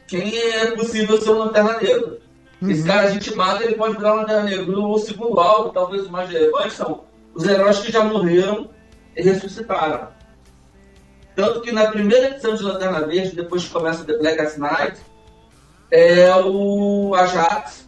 quem 0.07 0.37
é 0.37 0.67
possível 0.71 1.19
ser 1.19 1.31
um 1.31 1.39
Lanterna 1.39 1.79
Negro. 1.81 2.19
Esse 2.67 2.83
cara 2.83 3.07
a 3.07 3.11
gente 3.11 3.35
mata, 3.35 3.63
ele 3.63 3.75
pode 3.75 3.97
virar 3.97 4.13
um 4.13 4.17
Lanterna 4.17 4.43
Negro. 4.43 4.83
O 4.91 4.97
segundo 4.99 5.39
alvo, 5.39 5.69
talvez 5.69 6.05
o 6.05 6.11
mais 6.11 6.29
relevante, 6.29 6.73
são 6.73 7.01
os 7.33 7.43
heróis 7.45 7.79
que 7.79 7.91
já 7.91 8.03
morreram 8.03 8.69
e 9.15 9.21
ressuscitaram. 9.23 10.07
Tanto 11.35 11.61
que 11.61 11.71
na 11.71 11.87
primeira 11.87 12.29
edição 12.29 12.55
de 12.55 12.63
Lanterna 12.63 13.05
Verde, 13.05 13.35
depois 13.35 13.65
que 13.65 13.71
começa 13.71 14.03
The 14.05 14.17
Blackest 14.17 14.57
Night, 14.57 14.97
é 15.91 16.33
o 16.43 17.13
Ajax 17.15 17.87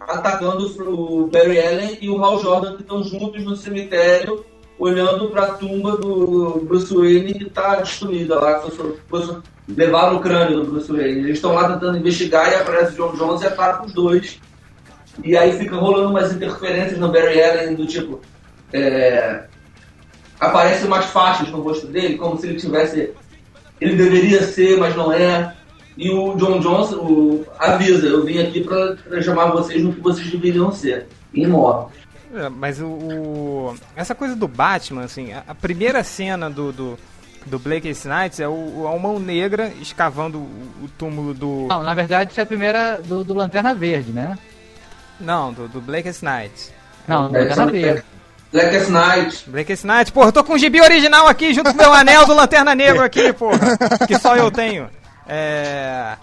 atacando 0.00 0.66
o 0.90 1.26
Barry 1.28 1.60
Allen 1.60 1.98
e 2.00 2.08
o 2.10 2.22
Hal 2.24 2.40
Jordan 2.40 2.76
que 2.76 2.82
estão 2.82 3.02
juntos 3.04 3.42
no 3.44 3.54
cemitério 3.56 4.44
olhando 4.78 5.28
para 5.30 5.42
a 5.44 5.52
tumba 5.54 5.96
do 5.96 6.60
Bruce 6.66 6.92
Wayne 6.92 7.34
que 7.34 7.44
está 7.44 7.76
destruída 7.76 8.38
lá. 8.40 8.58
que 8.60 8.70
foi- 8.72 8.96
foi- 9.08 9.38
Levaram 9.68 10.16
o 10.16 10.20
crânio 10.20 10.60
do 10.64 10.72
Bruce 10.72 10.90
Wayne. 10.90 11.20
Eles 11.20 11.34
estão 11.38 11.52
lá 11.54 11.72
tentando 11.72 11.96
investigar 11.96 12.50
e 12.50 12.56
aparece 12.56 12.92
o 12.94 12.96
John 12.96 13.14
Jones 13.16 13.42
e 13.42 13.46
ataca 13.46 13.86
os 13.86 13.92
dois. 13.94 14.40
E 15.22 15.36
aí 15.36 15.56
fica 15.56 15.76
rolando 15.76 16.08
umas 16.10 16.32
interferências 16.32 16.98
no 16.98 17.12
Barry 17.12 17.40
Allen 17.42 17.74
do 17.76 17.86
tipo. 17.86 18.20
é, 18.72 19.44
Aparecem 20.40 20.86
umas 20.88 21.04
faixas 21.06 21.48
no 21.50 21.60
rosto 21.60 21.86
dele, 21.86 22.16
como 22.18 22.36
se 22.36 22.48
ele 22.48 22.58
tivesse. 22.58 23.12
Ele 23.80 23.94
deveria 23.94 24.42
ser, 24.42 24.76
mas 24.78 24.96
não 24.96 25.12
é. 25.12 25.54
E 25.96 26.10
o 26.10 26.34
John 26.36 26.58
Johnson 26.60 26.96
o, 26.96 27.46
avisa, 27.58 28.06
eu 28.06 28.24
vim 28.24 28.38
aqui 28.38 28.62
pra, 28.62 28.96
pra 29.08 29.20
chamar 29.22 29.46
vocês 29.52 29.82
no 29.82 29.92
que 29.92 30.00
vocês 30.00 30.30
deveriam 30.30 30.72
ser, 30.72 31.06
imortos. 31.34 31.92
É, 32.34 32.48
mas 32.48 32.80
o, 32.80 32.86
o- 32.86 33.74
Essa 33.94 34.14
coisa 34.14 34.34
do 34.34 34.48
Batman, 34.48 35.04
assim, 35.04 35.32
a, 35.32 35.42
a 35.46 35.54
primeira 35.54 36.02
cena 36.02 36.48
do, 36.48 36.72
do, 36.72 36.98
do 37.44 37.58
Blackest 37.58 38.06
Nights 38.06 38.40
é 38.40 38.48
o, 38.48 38.88
a 38.90 38.98
mão 38.98 39.18
negra 39.18 39.70
escavando 39.82 40.38
o, 40.38 40.84
o 40.84 40.88
túmulo 40.96 41.34
do. 41.34 41.66
Não, 41.68 41.82
na 41.82 41.92
verdade, 41.92 42.30
isso 42.30 42.40
é 42.40 42.42
a 42.42 42.46
primeira 42.46 42.98
do, 43.04 43.22
do 43.22 43.34
Lanterna 43.34 43.74
Verde, 43.74 44.12
né? 44.12 44.38
Não, 45.20 45.52
do, 45.52 45.68
do 45.68 45.80
Blackest 45.80 46.22
Nights. 46.22 46.72
Não, 47.06 47.28
do 47.30 47.36
É, 47.36 47.40
Lanterna 47.42 47.66
Verde. 47.66 48.02
Blackest 48.50 48.88
Night. 48.90 49.44
Blackest 49.50 49.84
Nights, 49.86 50.10
porra, 50.10 50.28
eu 50.28 50.32
tô 50.32 50.42
com 50.44 50.54
o 50.54 50.58
gibi 50.58 50.80
original 50.80 51.26
aqui 51.26 51.52
junto 51.52 51.70
com 51.70 51.76
o 51.76 51.82
meu 51.82 51.92
anel 51.92 52.26
do 52.26 52.34
Lanterna 52.34 52.74
Negro 52.74 53.02
aqui, 53.04 53.30
porra. 53.34 53.58
Que 54.06 54.18
só 54.18 54.34
eu 54.36 54.50
tenho. 54.50 54.88
É. 55.26 56.16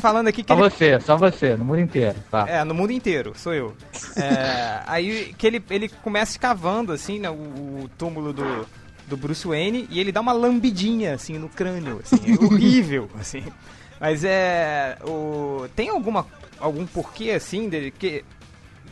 Falando 0.00 0.28
aqui 0.28 0.42
que 0.42 0.52
Só 0.52 0.58
ele 0.58 0.70
você, 0.70 1.00
só 1.00 1.16
você, 1.16 1.56
no 1.56 1.64
mundo 1.64 1.80
inteiro. 1.80 2.16
Tá. 2.30 2.46
É, 2.48 2.64
no 2.64 2.74
mundo 2.74 2.92
inteiro, 2.92 3.32
sou 3.36 3.52
eu. 3.52 3.76
É, 4.16 4.80
aí 4.86 5.34
que 5.36 5.46
ele, 5.46 5.62
ele 5.70 5.88
começa 5.88 6.32
escavando, 6.32 6.92
assim, 6.92 7.18
né, 7.18 7.30
o, 7.30 7.34
o 7.34 7.90
túmulo 7.98 8.32
do, 8.32 8.66
do 9.06 9.16
Bruce 9.16 9.46
Wayne 9.46 9.86
e 9.90 10.00
ele 10.00 10.12
dá 10.12 10.20
uma 10.20 10.32
lambidinha, 10.32 11.14
assim, 11.14 11.38
no 11.38 11.48
crânio, 11.48 12.00
assim, 12.02 12.32
é 12.32 12.38
horrível, 12.44 13.10
assim. 13.18 13.44
Mas 14.00 14.24
é... 14.24 14.98
O, 15.06 15.66
tem 15.76 15.88
alguma, 15.90 16.26
algum 16.58 16.86
porquê, 16.86 17.30
assim, 17.30 17.68
dele, 17.68 17.90
que... 17.90 18.24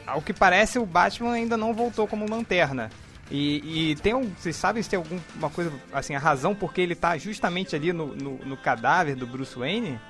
Ao 0.06 0.20
que 0.20 0.32
parece, 0.32 0.78
o 0.78 0.86
Batman 0.86 1.32
ainda 1.32 1.56
não 1.56 1.72
voltou 1.72 2.06
como 2.06 2.28
lanterna. 2.28 2.90
E, 3.30 3.90
e 3.92 3.96
tem 3.96 4.12
um, 4.14 4.28
vocês 4.36 4.56
sabem 4.56 4.82
se 4.82 4.88
tem 4.88 4.96
alguma 4.96 5.50
coisa, 5.50 5.72
assim, 5.92 6.14
a 6.14 6.18
razão 6.18 6.54
porque 6.54 6.80
ele 6.80 6.94
tá 6.94 7.16
justamente 7.16 7.76
ali 7.76 7.92
no, 7.92 8.08
no, 8.14 8.38
no 8.38 8.56
cadáver 8.56 9.14
do 9.14 9.26
Bruce 9.26 9.56
Wayne? 9.56 10.00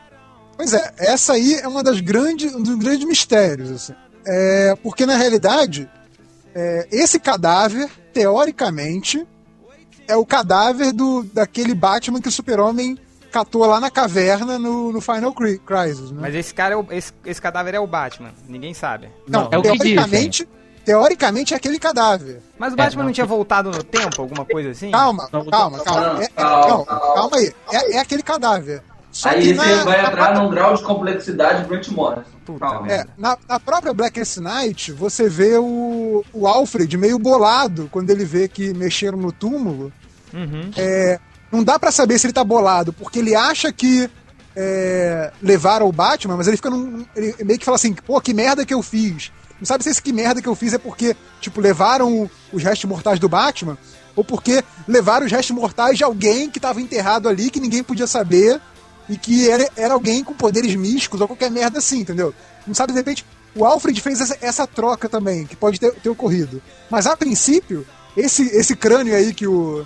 Pois 0.56 0.72
é, 0.72 0.94
essa 0.98 1.34
aí 1.34 1.54
é 1.54 1.68
uma 1.68 1.82
das 1.82 2.00
grandes, 2.00 2.54
um 2.54 2.62
dos 2.62 2.76
grandes 2.76 3.06
mistérios, 3.06 3.70
assim. 3.70 3.94
É, 4.26 4.74
porque 4.82 5.04
na 5.06 5.16
realidade, 5.16 5.88
é, 6.54 6.88
esse 6.90 7.18
cadáver, 7.20 7.90
teoricamente, 8.12 9.26
é 10.08 10.16
o 10.16 10.24
cadáver 10.26 10.92
do, 10.92 11.22
daquele 11.22 11.74
Batman 11.74 12.20
que 12.20 12.28
o 12.28 12.32
Super-Homem 12.32 12.98
catou 13.30 13.64
lá 13.64 13.78
na 13.78 13.90
caverna 13.90 14.58
no, 14.58 14.92
no 14.92 15.00
Final 15.00 15.32
Cri- 15.32 15.58
Crisis. 15.58 16.10
Né? 16.10 16.18
Mas 16.20 16.34
esse 16.34 16.52
cara, 16.52 16.74
é 16.74 16.76
o, 16.76 16.86
esse, 16.90 17.12
esse 17.24 17.40
cadáver 17.40 17.74
é 17.74 17.80
o 17.80 17.86
Batman, 17.86 18.32
ninguém 18.48 18.74
sabe. 18.74 19.08
Não, 19.28 19.48
é 19.52 19.58
o 19.58 19.62
que 19.62 19.68
teoricamente, 19.68 20.48
teoricamente 20.84 21.54
é 21.54 21.56
aquele 21.56 21.78
cadáver. 21.78 22.40
Mas 22.58 22.72
o 22.72 22.74
É, 22.74 22.76
Batman 22.76 23.02
não, 23.02 23.06
não, 23.08 23.12
tinha 23.12 23.26
voltado 23.26 23.70
no 23.70 23.82
tempo, 23.82 24.20
alguma 24.22 24.44
coisa 24.44 24.70
assim? 24.70 24.90
Calma, 24.90 25.28
Não, 25.32 25.44
calma, 25.46 25.78
calma. 25.80 26.14
não, 26.14 26.20
É- 26.20 26.24
é- 26.24 26.28
calma, 26.28 26.84
calma. 26.86 27.14
calma 27.14 27.36
aí. 27.36 27.52
É, 27.72 27.92
é 27.96 27.98
aquele 28.00 28.22
cadáver. 28.22 28.82
Só 29.12 29.30
Aí 29.30 29.40
que 29.42 29.54
você 29.54 29.74
na- 29.74 29.82
vai 29.84 30.02
na 30.02 30.08
entrar 30.08 30.10
própria- 30.12 30.40
num 30.40 30.50
grau 30.50 30.74
de 30.76 30.82
complexidade 30.84 31.68
Grant 31.68 31.88
Morrison. 31.88 32.22
Puta 32.44 32.60
Calma. 32.60 32.82
merda. 32.82 33.02
É, 33.02 33.20
na, 33.20 33.36
na 33.48 33.58
própria 33.58 33.92
Blackest 33.92 34.36
Night, 34.38 34.92
você 34.92 35.28
vê 35.28 35.56
o, 35.58 36.24
o 36.32 36.46
Alfred 36.46 36.96
meio 36.96 37.18
bolado 37.18 37.88
quando 37.90 38.08
ele 38.10 38.24
vê 38.24 38.46
que 38.46 38.72
mexeram 38.72 39.18
no 39.18 39.32
túmulo. 39.32 39.92
Uhum. 40.32 40.70
É, 40.76 41.18
não 41.50 41.64
dá 41.64 41.76
pra 41.76 41.90
saber 41.90 42.18
se 42.20 42.26
ele 42.26 42.32
tá 42.32 42.44
bolado, 42.44 42.92
porque 42.92 43.18
ele 43.18 43.34
acha 43.34 43.72
que 43.72 44.08
é, 44.54 45.32
levaram 45.42 45.86
o 45.88 45.92
Batman, 45.92 46.36
mas 46.36 46.46
ele 46.46 46.56
fica 46.56 46.70
num. 46.70 47.04
Ele 47.16 47.34
meio 47.44 47.58
que 47.58 47.64
fala 47.64 47.76
assim, 47.76 47.92
pô, 47.92 48.20
que 48.20 48.32
merda 48.34 48.64
que 48.64 48.74
eu 48.74 48.82
fiz. 48.82 49.32
Não 49.60 49.66
sabe 49.66 49.84
se 49.84 49.90
esse 49.90 50.02
que 50.02 50.12
merda 50.12 50.40
que 50.40 50.48
eu 50.48 50.54
fiz 50.54 50.72
é 50.72 50.78
porque, 50.78 51.14
tipo, 51.40 51.60
levaram 51.60 52.28
os 52.52 52.62
restos 52.62 52.88
mortais 52.88 53.18
do 53.20 53.28
Batman, 53.28 53.76
ou 54.16 54.24
porque 54.24 54.64
levaram 54.88 55.26
os 55.26 55.32
restos 55.32 55.54
mortais 55.54 55.98
de 55.98 56.04
alguém 56.04 56.48
que 56.50 56.58
tava 56.58 56.80
enterrado 56.80 57.28
ali, 57.28 57.50
que 57.50 57.60
ninguém 57.60 57.82
podia 57.82 58.06
saber, 58.06 58.60
e 59.08 59.16
que 59.16 59.50
era, 59.50 59.68
era 59.76 59.94
alguém 59.94 60.24
com 60.24 60.32
poderes 60.34 60.74
místicos, 60.74 61.20
ou 61.20 61.26
qualquer 61.26 61.50
merda 61.50 61.78
assim, 61.78 62.00
entendeu? 62.00 62.32
Não 62.66 62.74
sabe, 62.74 62.92
de 62.92 62.98
repente, 62.98 63.24
o 63.54 63.64
Alfred 63.64 64.00
fez 64.00 64.20
essa, 64.20 64.38
essa 64.40 64.66
troca 64.66 65.08
também, 65.08 65.46
que 65.46 65.56
pode 65.56 65.78
ter, 65.78 65.92
ter 65.94 66.08
ocorrido. 66.08 66.62
Mas 66.88 67.06
a 67.06 67.16
princípio, 67.16 67.86
esse, 68.16 68.44
esse 68.56 68.74
crânio 68.76 69.14
aí 69.14 69.34
que 69.34 69.46
o, 69.46 69.84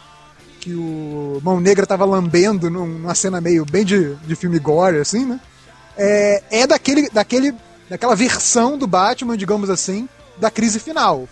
que 0.60 0.74
o 0.74 1.40
Mão 1.42 1.58
Negra 1.60 1.86
tava 1.86 2.04
lambendo 2.04 2.70
num- 2.70 2.86
numa 2.86 3.14
cena 3.14 3.40
meio 3.40 3.64
bem 3.64 3.84
de, 3.84 4.14
de 4.16 4.36
filme 4.36 4.58
gore, 4.58 4.98
assim, 4.98 5.24
né? 5.24 5.40
É, 5.96 6.42
é 6.50 6.66
daquele, 6.66 7.08
daquele, 7.10 7.54
daquela 7.94 8.16
versão 8.16 8.76
do 8.76 8.88
Batman, 8.88 9.36
digamos 9.36 9.70
assim, 9.70 10.08
da 10.36 10.50
crise 10.50 10.80
final. 10.80 11.28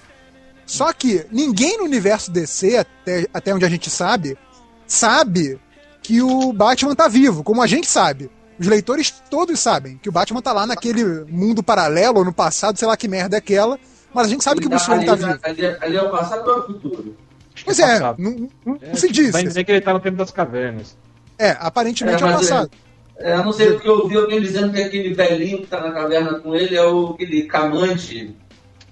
Só 0.64 0.92
que 0.92 1.26
ninguém 1.32 1.76
no 1.78 1.84
universo 1.84 2.30
DC, 2.30 2.76
até, 2.78 3.26
até 3.34 3.52
onde 3.52 3.64
a 3.64 3.68
gente 3.68 3.90
sabe, 3.90 4.38
sabe 4.86 5.58
que 6.00 6.22
o 6.22 6.52
Batman 6.52 6.94
tá 6.94 7.08
vivo, 7.08 7.42
como 7.42 7.60
a 7.62 7.66
gente 7.66 7.88
sabe. 7.88 8.30
Os 8.60 8.66
leitores 8.68 9.12
todos 9.28 9.58
sabem 9.58 9.98
que 10.00 10.08
o 10.08 10.12
Batman 10.12 10.40
tá 10.40 10.52
lá 10.52 10.64
naquele 10.64 11.04
mundo 11.28 11.64
paralelo, 11.64 12.18
ou 12.18 12.24
no 12.24 12.32
passado, 12.32 12.78
sei 12.78 12.86
lá 12.86 12.96
que 12.96 13.08
merda 13.08 13.36
é 13.36 13.38
aquela, 13.38 13.76
mas 14.14 14.28
a 14.28 14.30
gente 14.30 14.44
sabe 14.44 14.60
que 14.60 14.66
o 14.68 14.70
Bruce 14.70 14.86
Wayne 14.88 15.04
tá 15.06 15.14
vivo. 15.16 15.38
ali, 15.42 15.66
ali 15.80 15.96
é 15.96 16.02
o 16.02 16.10
passado 16.10 16.48
ou 16.48 16.56
é 16.56 16.60
o 16.60 16.66
futuro? 16.66 17.16
Pois 17.64 17.78
é, 17.80 17.86
passado. 17.98 18.22
não, 18.22 18.48
não- 18.64 18.78
não 18.80 18.94
se 18.94 19.10
diz. 19.10 19.32
Vai 19.32 19.42
dizer 19.42 19.64
que 19.64 19.72
ele 19.72 19.80
tá 19.80 19.92
no 19.92 19.98
tempo 20.00 20.16
das 20.16 20.30
cavernas. 20.30 20.96
É, 21.38 21.56
aparentemente 21.58 22.22
é, 22.22 22.26
É, 22.26 22.30
o 22.30 22.32
mas 22.32 22.48
passado. 22.48 22.70
É, 22.72 22.91
eu 23.30 23.44
não 23.44 23.52
sei 23.52 23.72
porque 23.72 23.88
eu 23.88 24.00
ouvi 24.00 24.16
alguém 24.16 24.40
dizendo 24.40 24.72
que 24.72 24.82
aquele 24.82 25.14
velhinho 25.14 25.58
que 25.62 25.66
tá 25.66 25.80
na 25.80 25.92
caverna 25.92 26.38
com 26.40 26.54
ele 26.54 26.74
é 26.76 26.84
o 26.84 27.10
aquele 27.14 27.42
camante. 27.44 28.34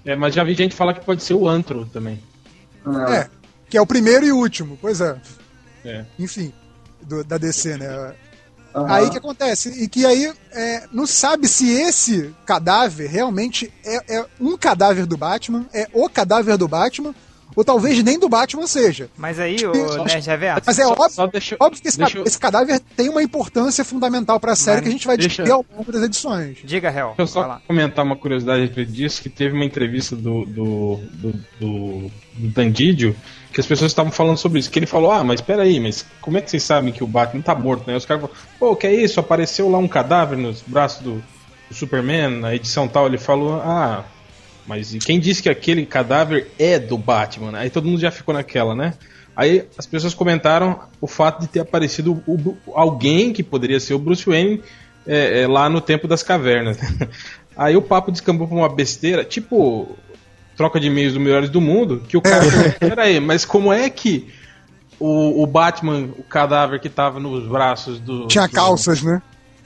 É, 0.05 0.15
mas 0.15 0.33
já 0.33 0.43
vi 0.43 0.53
gente 0.55 0.75
falar 0.75 0.93
que 0.93 1.05
pode 1.05 1.21
ser 1.23 1.33
o 1.35 1.47
antro 1.47 1.85
também. 1.85 2.19
Ah, 2.85 3.13
É, 3.15 3.29
que 3.69 3.77
é 3.77 3.81
o 3.81 3.85
primeiro 3.85 4.25
e 4.25 4.31
o 4.31 4.37
último, 4.37 4.77
pois 4.81 4.99
é. 5.01 5.15
É. 5.85 6.05
Enfim, 6.17 6.51
do- 7.01 7.23
da 7.23 7.37
DC, 7.37 7.77
né? 7.77 7.87
aham. 8.73 8.85
Aí 8.87 9.09
que 9.09 9.17
acontece? 9.17 9.69
E 9.83 9.87
que 9.87 10.05
aí 10.05 10.31
é, 10.51 10.83
não 10.91 11.05
sabe 11.05 11.47
se 11.47 11.69
esse 11.71 12.33
cadáver 12.45 13.09
realmente 13.09 13.71
é, 13.85 14.17
é 14.17 14.25
um 14.39 14.57
cadáver 14.57 15.05
do 15.05 15.17
Batman, 15.17 15.65
é 15.73 15.87
o 15.93 16.07
cadáver 16.09 16.57
do 16.57 16.67
Batman, 16.67 17.13
ou 17.55 17.63
talvez 17.63 18.01
nem 18.03 18.17
do 18.19 18.29
Batman 18.29 18.67
seja. 18.67 19.09
Mas 19.17 19.39
aí, 19.39 19.57
o 19.65 20.03
Nerd 20.03 20.25
Reverso, 20.27 20.61
Mas 20.65 20.79
é 20.79 20.83
Só- 20.83 20.91
óbvio, 20.91 21.09
só 21.09 21.27
deixa- 21.27 21.57
óbvio 21.59 21.81
que 21.81 21.87
esse, 21.87 21.97
deixa 21.97 22.19
esse 22.25 22.39
cadáver 22.39 22.79
tem 22.95 23.09
uma 23.09 23.21
importância 23.21 23.83
fundamental 23.85 24.39
pra 24.39 24.55
série 24.55 24.77
Mas 24.77 24.83
que 24.83 24.89
a 24.89 24.91
gente 24.91 25.07
vai 25.07 25.17
deixa- 25.17 25.43
discutir 25.43 25.51
ao 25.51 25.65
longo 25.77 25.91
das 25.91 26.03
edições. 26.03 26.57
diga, 26.63 26.89
Hel. 26.89 27.13
Deixa 27.17 27.21
eu 27.21 27.27
só 27.27 27.61
comentar 27.67 28.05
uma 28.05 28.15
curiosidade 28.15 28.71
a 28.79 28.83
disso, 28.83 29.21
que 29.21 29.29
teve 29.29 29.55
uma 29.55 29.65
entrevista 29.65 30.15
do, 30.15 30.45
do, 30.45 30.99
do, 31.13 31.31
do, 31.59 32.11
do 32.35 32.47
Dandidio, 32.49 33.15
que 33.53 33.59
as 33.59 33.65
pessoas 33.67 33.91
estavam 33.91 34.11
falando 34.11 34.37
sobre 34.37 34.59
isso, 34.59 34.71
que 34.71 34.79
ele 34.79 34.85
falou, 34.85 35.11
ah, 35.11 35.23
mas 35.23 35.41
peraí, 35.41 35.79
mas 35.79 36.05
como 36.21 36.37
é 36.37 36.41
que 36.41 36.49
vocês 36.49 36.63
sabem 36.63 36.93
que 36.93 37.03
o 37.03 37.07
Batman 37.07 37.41
tá 37.41 37.53
morto, 37.53 37.85
né? 37.85 37.95
Os 37.97 38.05
caras 38.05 38.21
falaram, 38.23 38.39
pô, 38.59 38.75
que 38.75 38.87
é 38.87 38.93
isso? 38.93 39.19
Apareceu 39.19 39.69
lá 39.69 39.77
um 39.77 39.87
cadáver 39.87 40.37
nos 40.37 40.61
braços 40.61 41.01
do, 41.03 41.15
do 41.69 41.75
Superman, 41.75 42.29
na 42.39 42.55
edição 42.55 42.87
tal, 42.87 43.07
ele 43.07 43.17
falou, 43.17 43.55
ah, 43.61 44.05
mas 44.71 44.95
quem 45.03 45.19
disse 45.19 45.43
que 45.43 45.49
aquele 45.49 45.85
cadáver 45.85 46.47
é 46.57 46.79
do 46.79 46.97
Batman? 46.97 47.57
Aí 47.57 47.69
todo 47.69 47.89
mundo 47.89 47.99
já 47.99 48.09
ficou 48.09 48.33
naquela, 48.33 48.73
né? 48.73 48.93
Aí 49.35 49.65
as 49.77 49.85
pessoas 49.85 50.13
comentaram 50.13 50.79
o 51.01 51.07
fato 51.07 51.41
de 51.41 51.47
ter 51.47 51.59
aparecido 51.59 52.23
o 52.25 52.55
alguém 52.73 53.33
que 53.33 53.43
poderia 53.43 53.81
ser 53.81 53.93
o 53.93 53.99
Bruce 53.99 54.25
Wayne 54.25 54.61
é, 55.05 55.41
é, 55.41 55.47
lá 55.47 55.67
no 55.67 55.81
tempo 55.81 56.07
das 56.07 56.23
cavernas. 56.23 56.77
Aí 57.57 57.75
o 57.75 57.81
papo 57.81 58.13
descambou 58.13 58.47
pra 58.47 58.55
uma 58.55 58.69
besteira, 58.73 59.25
tipo 59.25 59.97
troca 60.55 60.79
de 60.79 60.87
e-mails 60.87 61.13
do 61.13 61.19
Melhores 61.19 61.49
do 61.49 61.59
Mundo, 61.59 62.03
que 62.07 62.15
o 62.15 62.21
cara. 62.21 62.45
Peraí, 62.79 63.19
mas 63.19 63.43
como 63.43 63.73
é 63.73 63.89
que 63.89 64.29
o, 64.97 65.43
o 65.43 65.47
Batman, 65.47 66.09
o 66.17 66.23
cadáver 66.23 66.79
que 66.79 66.87
tava 66.87 67.19
nos 67.19 67.45
braços 67.45 67.99
do. 67.99 68.27
Tinha 68.27 68.47
do- 68.47 68.53
calças, 68.53 69.03
né? 69.03 69.21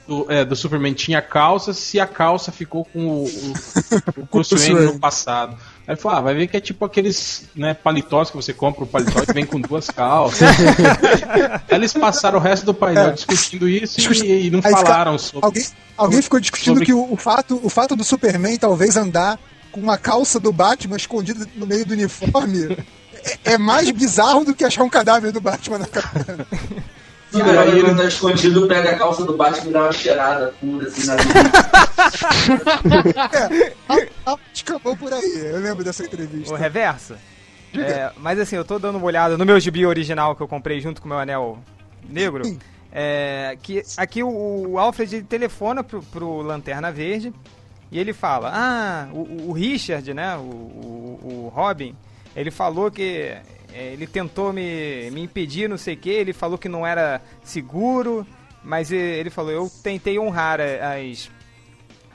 Do, 0.06 0.26
é, 0.30 0.44
do 0.44 0.54
Superman 0.54 0.92
tinha 0.94 1.20
calça, 1.20 1.72
se 1.72 1.98
a 1.98 2.06
calça 2.06 2.52
ficou 2.52 2.84
com 2.84 3.00
o, 3.06 3.24
o, 3.24 3.54
o 4.22 4.26
Bruce 4.30 4.54
Wayne 4.56 4.86
no 4.92 4.98
passado. 4.98 5.56
Aí 5.86 5.94
ele 5.94 6.00
falou, 6.00 6.18
ah, 6.18 6.20
vai 6.20 6.34
ver 6.34 6.46
que 6.48 6.56
é 6.56 6.60
tipo 6.60 6.84
aqueles 6.84 7.44
né, 7.54 7.74
paletós 7.74 8.30
que 8.30 8.36
você 8.36 8.52
compra, 8.52 8.84
o 8.84 8.86
paletó 8.86 9.20
que 9.24 9.32
vem 9.32 9.44
com 9.46 9.60
duas 9.60 9.88
calças. 9.90 10.48
Aí 11.68 11.76
eles 11.76 11.92
passaram 11.92 12.38
o 12.38 12.42
resto 12.42 12.66
do 12.66 12.74
painel 12.74 13.08
É. 13.08 13.12
discutindo 13.12 13.68
isso 13.68 13.96
Discuti- 13.96 14.26
e, 14.26 14.46
e 14.46 14.50
não 14.50 14.58
Aí 14.58 14.64
fica- 14.74 14.76
falaram 14.86 15.18
sobre. 15.18 15.44
Alguém, 15.46 15.66
alguém 15.96 16.22
ficou 16.22 16.40
discutindo 16.40 16.74
sobre- 16.74 16.86
que 16.86 16.92
o, 16.92 17.12
o 17.12 17.16
fato, 17.16 17.60
o 17.62 17.68
fato 17.68 17.94
do 17.96 18.04
Superman 18.04 18.56
talvez 18.56 18.96
andar 18.96 19.38
com 19.72 19.80
uma 19.80 19.98
calça 19.98 20.40
do 20.40 20.52
Batman 20.52 20.96
escondida 20.96 21.46
no 21.54 21.66
meio 21.66 21.84
do 21.84 21.92
uniforme 21.92 22.76
é, 23.44 23.52
é 23.54 23.58
mais 23.58 23.90
bizarro 23.90 24.44
do 24.44 24.54
que 24.54 24.64
achar 24.64 24.82
um 24.84 24.88
cadáver 24.88 25.30
do 25.32 25.40
Batman 25.40 25.78
na 25.78 25.86
caverna. 25.86 26.46
O 27.32 27.42
Aí 27.42 27.78
ele- 27.80 27.94
tá 27.94 28.04
escondido, 28.04 28.68
pega 28.68 28.90
a 28.92 28.98
calça 28.98 29.24
do 29.24 29.36
Batman 29.36 29.70
e 29.70 29.72
dá 29.72 29.82
uma 29.82 29.92
cheirada 29.92 30.54
funda 30.60 30.86
assim 30.86 31.06
na 31.06 31.16
É, 33.58 33.72
a- 33.88 34.32
a- 34.32 34.38
Escapou 34.54 34.96
por 34.96 35.12
aí, 35.12 35.38
eu 35.52 35.60
lembro 35.60 35.84
dessa 35.84 36.04
entrevista. 36.04 36.52
O 36.52 36.56
Reverso. 36.56 37.14
É, 37.74 38.10
mas 38.18 38.38
assim, 38.38 38.56
eu 38.56 38.64
tô 38.64 38.78
dando 38.78 38.96
uma 38.96 39.06
olhada 39.06 39.36
no 39.36 39.44
meu 39.44 39.58
gibi 39.60 39.84
original 39.84 40.34
que 40.34 40.42
eu 40.42 40.48
comprei 40.48 40.80
junto 40.80 41.00
com 41.00 41.06
o 41.06 41.10
meu 41.10 41.18
anel 41.18 41.58
negro. 42.08 42.42
É, 42.92 43.56
que 43.62 43.82
aqui 43.96 44.22
o, 44.22 44.28
o 44.70 44.78
Alfred 44.78 45.16
ele 45.16 45.24
telefona 45.24 45.84
pro, 45.84 46.02
pro 46.02 46.40
Lanterna 46.40 46.90
Verde 46.90 47.32
e 47.92 47.98
ele 47.98 48.12
fala: 48.14 48.50
Ah, 48.54 49.08
o, 49.12 49.50
o 49.50 49.52
Richard, 49.52 50.14
né? 50.14 50.36
O, 50.36 50.40
o, 50.40 51.20
o 51.22 51.52
Robin, 51.54 51.94
ele 52.34 52.50
falou 52.50 52.90
que 52.90 53.36
ele 53.76 54.06
tentou 54.06 54.52
me, 54.52 55.10
me 55.10 55.22
impedir, 55.22 55.68
não 55.68 55.76
sei 55.78 55.94
o 55.94 55.96
que, 55.96 56.10
ele 56.10 56.32
falou 56.32 56.56
que 56.58 56.68
não 56.68 56.86
era 56.86 57.20
seguro 57.42 58.26
mas 58.68 58.90
e- 58.90 58.96
ele 58.96 59.30
falou, 59.30 59.52
eu 59.52 59.70
tentei 59.82 60.18
honrar 60.18 60.58
as. 60.60 61.30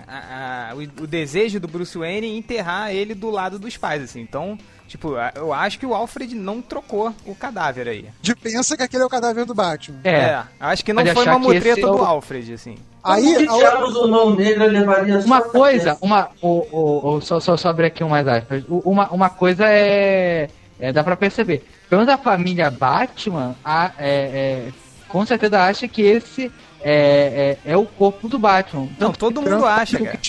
a- 0.07 0.71
a- 0.71 0.75
o, 0.75 0.79
o 1.03 1.07
desejo 1.07 1.59
do 1.61 1.67
Bruce 1.67 1.97
Wayne 1.97 2.27
em 2.27 2.37
enterrar 2.37 2.91
ele 2.91 3.13
do 3.15 3.29
lado 3.29 3.57
dos 3.57 3.77
pais, 3.77 4.03
assim. 4.03 4.19
Então, 4.19 4.57
tipo, 4.87 5.15
a- 5.15 5.31
eu 5.35 5.53
acho 5.53 5.79
que 5.79 5.85
o 5.85 5.93
Alfred 5.93 6.35
não 6.35 6.61
trocou 6.61 7.13
o 7.25 7.33
cadáver 7.35 7.87
aí. 7.87 8.09
De 8.21 8.35
pensa 8.35 8.75
que 8.75 8.83
aquele 8.83 9.03
é 9.03 9.05
o 9.05 9.09
cadáver 9.09 9.45
do 9.45 9.53
Batman. 9.53 9.99
É. 10.03 10.43
acho 10.59 10.83
que 10.83 10.91
não 10.91 11.03
Pode 11.03 11.13
foi 11.15 11.25
uma 11.25 11.39
que 11.39 11.45
esse 11.57 11.69
mutreta 11.69 11.87
é 11.87 11.89
o- 11.89 11.95
do 11.97 12.03
Alfred, 12.03 12.53
assim. 12.53 12.75
Aí, 13.03 13.23
Como 13.23 13.37
que 13.37 13.47
a- 13.47 13.57
diabos 13.57 13.95
o 13.95 14.07
mão 14.09 14.35
negra 14.35 14.65
levaria 14.65 15.19
Uma 15.19 15.37
a 15.37 15.41
coisa, 15.41 15.85
cabeça? 15.95 16.05
uma, 16.05 16.29
o, 16.41 16.67
o, 16.71 17.13
o- 17.15 17.21
só, 17.21 17.39
só, 17.39 17.55
só 17.55 17.69
abrir 17.69 17.85
aqui 17.85 18.03
um 18.03 18.09
mais 18.09 18.27
aspas. 18.27 18.63
Uma, 18.67 19.09
uma 19.09 19.29
coisa 19.29 19.65
é, 19.69 20.49
é. 20.81 20.91
dá 20.91 21.03
pra 21.03 21.15
perceber. 21.15 21.63
Pelo 21.89 22.01
menos 22.01 22.13
a 22.13 22.17
família 22.17 22.69
Batman 22.71 23.55
a, 23.63 23.91
é, 23.97 24.09
é, 24.09 24.67
com 25.07 25.25
certeza 25.25 25.61
acha 25.61 25.87
que 25.87 26.01
esse 26.01 26.51
é, 26.81 27.57
é, 27.65 27.71
é 27.71 27.77
o 27.77 27.85
corpo 27.85 28.27
do 28.27 28.39
Batman. 28.39 28.89
Não, 28.99 29.11
Tanto 29.11 29.19
todo 29.19 29.41
mundo 29.41 29.65
acha, 29.65 29.99
cara. 29.99 30.19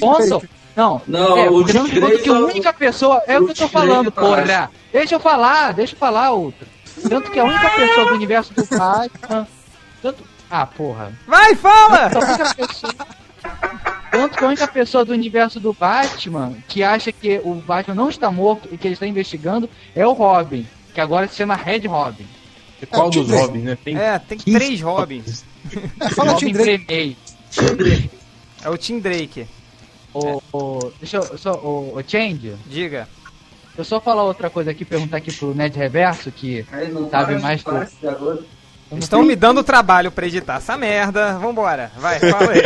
Não, 0.75 1.03
Não, 1.07 1.37
é, 1.37 1.51
o 1.51 1.65
que 2.19 2.29
a 2.29 2.33
única 2.33 2.73
pessoa. 2.73 3.23
É 3.27 3.39
o 3.39 3.45
que 3.45 3.51
eu 3.53 3.57
tô 3.57 3.69
falando, 3.69 4.13
porra. 4.13 4.71
Deixa 4.93 5.15
eu 5.15 5.21
falar, 5.21 5.73
deixa 5.73 5.95
eu 5.95 5.99
falar 5.99 6.31
outro. 6.33 6.67
Tanto 7.09 7.31
que 7.31 7.39
a 7.39 7.45
única 7.45 7.71
pessoa 7.71 8.07
do 8.09 8.15
universo 8.15 8.55
do 8.55 8.65
Batman. 8.65 9.47
Tanto. 10.03 10.25
Ah, 10.51 10.67
porra. 10.67 11.13
Vai, 11.27 11.55
fala! 11.55 12.11
Tanto 12.11 12.25
a 12.25 12.29
única 12.29 12.55
pessoa. 12.55 12.95
Tanto 14.11 14.37
que 14.37 14.45
a 14.45 14.49
única 14.49 14.69
pessoa 14.69 15.05
do 15.05 15.13
universo 15.13 15.59
do 15.59 15.73
Batman 15.73 16.55
que 16.69 16.83
acha 16.83 17.11
que 17.11 17.41
o 17.43 17.55
Batman 17.55 17.95
não 17.95 18.11
está 18.11 18.31
morto 18.31 18.69
e 18.71 18.77
que 18.77 18.87
ele 18.87 18.95
está 18.95 19.07
investigando 19.07 19.69
é 19.95 20.07
o 20.07 20.13
Robin, 20.13 20.67
que 20.93 21.01
agora 21.01 21.27
se 21.27 21.37
chama 21.37 21.55
Red 21.55 21.87
Robin. 21.87 22.27
Qual 22.91 23.09
É, 23.09 23.11
dos 23.11 23.27
Tim 23.27 23.33
Robin, 23.33 23.59
né? 23.61 23.79
Tem 23.83 23.97
É, 23.97 24.19
tem 24.19 24.39
15 24.39 24.59
três 24.59 24.81
Robins. 24.81 25.45
É, 26.01 26.09
fala 26.15 26.35
Tim 26.35 26.53
Robin 26.53 26.53
Drake. 26.53 27.17
É 28.65 28.69
o 28.69 28.77
Tim 28.77 28.99
Drake. 28.99 29.47
O, 30.13 30.43
o, 30.53 30.93
deixa 30.99 31.17
eu 31.19 31.39
só. 31.39 31.55
O, 31.55 31.97
o 31.97 32.03
Change. 32.07 32.55
Diga. 32.67 33.09
Deixa 33.69 33.81
eu 33.81 33.85
só 33.85 34.01
falar 34.01 34.25
outra 34.25 34.51
coisa 34.51 34.71
aqui, 34.71 34.85
perguntar 34.85 35.17
aqui 35.17 35.33
pro 35.33 35.55
Ned 35.55 35.77
Reverso, 35.79 36.31
que 36.31 36.67
sabe 37.11 37.39
mais 37.39 37.63
que 37.63 37.71
Estão 38.99 39.23
me 39.23 39.35
dando 39.37 39.63
trabalho 39.65 40.11
pra 40.11 40.27
editar 40.27 40.57
essa 40.57 40.77
merda. 40.77 41.39
Vambora. 41.39 41.91
Vai, 41.97 42.19
fala 42.21 42.53
aí. 42.53 42.63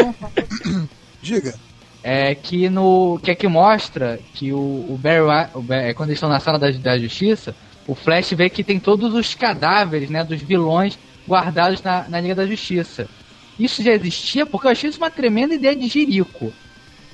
Diga. 1.22 1.54
É 2.02 2.34
que 2.34 2.68
no. 2.68 3.18
Que 3.22 3.30
aqui 3.32 3.48
mostra 3.48 4.18
que 4.34 4.52
o, 4.52 4.56
o 4.56 4.98
Barry 5.00 5.48
o 5.54 5.60
Barry- 5.62 5.94
quando 5.94 6.10
eles 6.10 6.18
estão 6.18 6.28
na 6.28 6.38
sala 6.40 6.58
da, 6.58 6.70
da 6.70 6.98
justiça, 6.98 7.54
o 7.86 7.94
Flash 7.94 8.30
vê 8.32 8.48
que 8.48 8.62
tem 8.62 8.78
todos 8.78 9.12
os 9.14 9.34
cadáveres, 9.34 10.08
né, 10.08 10.22
dos 10.22 10.40
vilões 10.40 10.96
guardados 11.28 11.82
na, 11.82 12.06
na 12.08 12.20
Liga 12.20 12.34
da 12.36 12.46
Justiça. 12.46 13.08
Isso 13.58 13.82
já 13.82 13.92
existia 13.92 14.46
porque 14.46 14.66
eu 14.68 14.70
achei 14.70 14.88
isso 14.90 14.98
uma 14.98 15.10
tremenda 15.10 15.54
ideia 15.54 15.74
de 15.74 15.88
Jerico. 15.88 16.52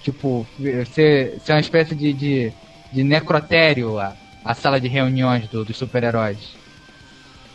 Tipo, 0.02 0.46
ser, 0.92 1.38
ser 1.44 1.52
uma 1.52 1.60
espécie 1.60 1.94
de, 1.94 2.12
de, 2.12 2.52
de 2.92 3.02
necrotério 3.04 3.98
a, 3.98 4.12
a 4.44 4.52
sala 4.52 4.78
de 4.80 4.88
reuniões 4.88 5.46
do- 5.48 5.64
dos 5.64 5.76
super-heróis. 5.76 6.36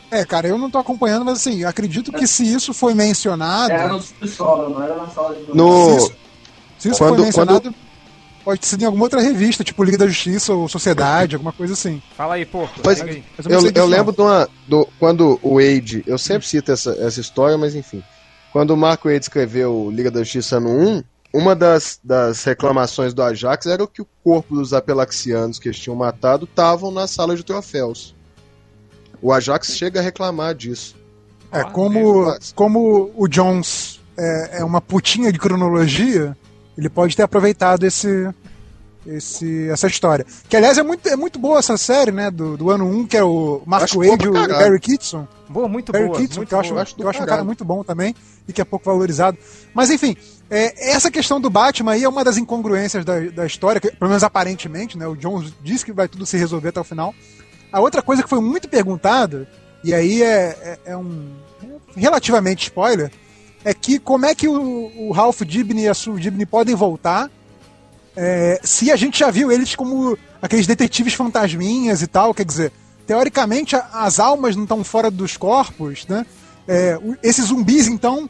É, 0.10 0.24
cara, 0.26 0.47
eu 0.47 0.58
não 0.58 0.70
tô 0.70 0.78
acompanhando, 0.78 1.26
mas 1.26 1.39
assim, 1.39 1.62
eu 1.64 1.70
acredito 1.70 2.12
que 2.14 2.26
se 2.26 2.43
isso 2.43 2.74
foi 2.74 2.93
mencionado. 2.93 3.72
Era 3.72 3.89
no 3.89 4.01
subsolo, 4.01 4.70
não 4.70 4.82
era 4.82 4.95
na 4.95 5.08
sala 5.10 5.36
de 5.36 5.55
No, 5.55 5.89
Se 5.91 5.97
isso, 5.97 6.16
se 6.80 6.89
isso 6.89 6.97
Quando- 6.99 7.16
foi 7.16 7.26
mencionado, 7.26 7.76
pode 8.45 8.66
ser 8.66 8.82
em 8.82 8.86
alguma 8.86 9.03
outra 9.03 9.20
revista, 9.20 9.64
tipo 9.66 9.84
Liga 9.84 9.97
da 9.97 10.08
Justiça 10.08 10.53
ou 10.53 10.70
Sociedade, 10.70 11.36
alguma 11.36 11.51
coisa 11.51 11.74
assim. 11.74 12.01
Fala 12.16 12.36
aí, 12.36 12.45
porco. 12.45 12.80
Pois- 12.82 13.01
aí. 13.01 13.22
Eu, 13.49 13.60
eu 13.60 13.72
disso, 13.72 13.86
lembro 13.86 14.14
de 14.14 14.22
uma, 14.22 14.47
do, 14.66 14.88
quando 14.97 15.38
o 15.43 15.55
Wade, 15.55 16.03
eu 16.08 16.18
sempre 16.18 16.47
cito 16.47 16.72
essa, 16.72 16.91
essa 16.99 17.20
história, 17.20 17.58
mas 17.58 17.76
enfim. 17.76 18.01
Quando 18.53 18.72
o 18.72 18.78
Mark 18.78 19.03
Wade 19.03 19.20
escreveu 19.26 19.89
Liga 19.91 20.10
da 20.10 20.20
Justiça 20.24 20.58
no 20.60 20.70
1, 20.70 21.03
uma 21.34 21.53
das, 21.53 21.99
das 22.01 22.45
reclamações 22.45 23.14
do 23.14 23.22
Ajax 23.22 23.66
era 23.66 23.86
que 23.86 24.01
o 24.01 24.08
corpo 24.24 24.55
dos 24.55 24.74
apelaxianos 24.74 25.60
que 25.60 25.68
eles 25.68 25.78
tinham 25.78 25.95
matado 25.97 26.45
estavam 26.45 26.89
na 26.89 27.05
sala 27.08 27.36
de 27.36 27.43
troféus. 27.43 28.16
O 29.22 29.34
Ajax 29.34 29.76
chega 29.76 29.99
a 29.99 30.03
reclamar 30.03 30.53
disso. 30.55 30.95
É, 31.51 31.61
Ah, 31.61 31.65
como, 31.65 32.26
mesmo. 32.26 32.39
como 32.55 33.11
o 33.15 33.28
Jones 33.28 33.99
é, 34.18 34.59
é 34.59 34.63
uma 34.63 34.82
putinha 34.82 35.32
de 35.32 35.39
cronologia, 35.39 36.36
ele 36.78 36.89
pode 36.89 37.15
ter 37.15 37.24
aproveitado 37.24 37.84
esse, 37.86 38.30
esse, 39.05 39.70
essa 39.70 39.88
história. 39.88 40.26
Que, 40.49 40.57
aliás, 40.57 40.78
é 40.78 40.84
muito, 40.84 41.07
é 41.07 41.15
muito 41.15 41.39
boa 41.39 41.59
essa 41.59 41.78
série, 41.78 42.11
né, 42.11 42.30
do, 42.30 42.57
do 42.57 42.70
ano 42.70 42.86
1, 42.86 43.07
que 43.07 43.18
é 43.18 43.24
o 43.24 43.61
Mark 43.65 43.89
Wade 43.93 44.26
e 44.26 44.28
o. 44.28 44.34
Barry 44.34 44.80
Kitson. 44.80 45.28
Boa, 45.49 45.68
muito 45.68 45.91
Barry 45.91 46.07
boa. 46.07 46.18
Kitson, 46.20 46.39
muito 46.41 46.49
que 46.49 46.55
eu 46.55 46.59
acho, 46.59 46.95
que 46.95 47.03
eu 47.03 47.09
acho 47.09 47.24
um 47.24 47.26
cara 47.26 47.43
muito 47.43 47.63
bom 47.63 47.84
também 47.84 48.13
e 48.47 48.53
que 48.53 48.61
é 48.61 48.65
pouco 48.65 48.86
valorizado. 48.86 49.38
Mas 49.74 49.89
enfim, 49.89 50.15
é, 50.49 50.91
essa 50.91 51.09
questão 51.09 51.39
do 51.39 51.49
Batman 51.49 51.93
aí 51.93 52.03
é 52.03 52.09
uma 52.09 52.24
das 52.24 52.38
incongruências 52.38 53.05
da, 53.05 53.20
da 53.20 53.45
história, 53.45 53.80
que, 53.80 53.91
pelo 53.91 54.09
menos 54.09 54.24
aparentemente, 54.24 54.97
né? 54.97 55.07
O 55.07 55.15
Jones 55.15 55.53
diz 55.63 55.84
que 55.84 55.91
vai 55.93 56.07
tudo 56.07 56.26
se 56.26 56.38
resolver 56.38 56.70
até 56.70 56.80
o 56.80 56.84
final. 56.84 57.13
A 57.72 57.80
outra 57.80 58.01
coisa 58.01 58.24
que 58.24 58.30
foi 58.30 58.39
muito 58.41 58.68
perguntada, 58.70 59.47
e 59.84 59.93
aí 59.93 60.22
é, 60.24 60.28
é, 60.86 60.91
é 60.91 60.97
um 60.97 61.32
relativamente 61.95 62.63
spoiler, 62.63 63.11
é 63.63 63.74
que 63.74 63.99
como 63.99 64.26
é 64.26 64.34
que 64.36 64.47
o, 64.47 64.91
o 65.07 65.11
Ralph 65.11 65.41
Dibny 65.41 65.84
e 65.84 65.88
a 65.88 65.93
Sue 65.93 66.20
Dibny 66.20 66.45
podem 66.45 66.76
voltar 66.76 67.30
é, 68.15 68.59
se 68.63 68.91
a 68.91 68.95
gente 68.95 69.20
já 69.20 69.30
viu 69.30 69.51
eles 69.51 69.76
como 69.76 70.18
aqueles 70.41 70.65
detetives 70.65 71.13
fantasminhas 71.13 72.01
e 72.01 72.07
tal, 72.07 72.34
quer 72.34 72.45
dizer, 72.45 72.72
teoricamente 73.05 73.76
a- 73.76 73.88
as 73.93 74.20
almas 74.20 74.55
não 74.55 74.63
estão 74.63 74.84
fora 74.84 75.11
dos 75.11 75.38
corpos, 75.38 76.05
né? 76.07 76.26
É, 76.68 76.97
esses 77.24 77.45
zumbis, 77.45 77.88
então, 77.88 78.28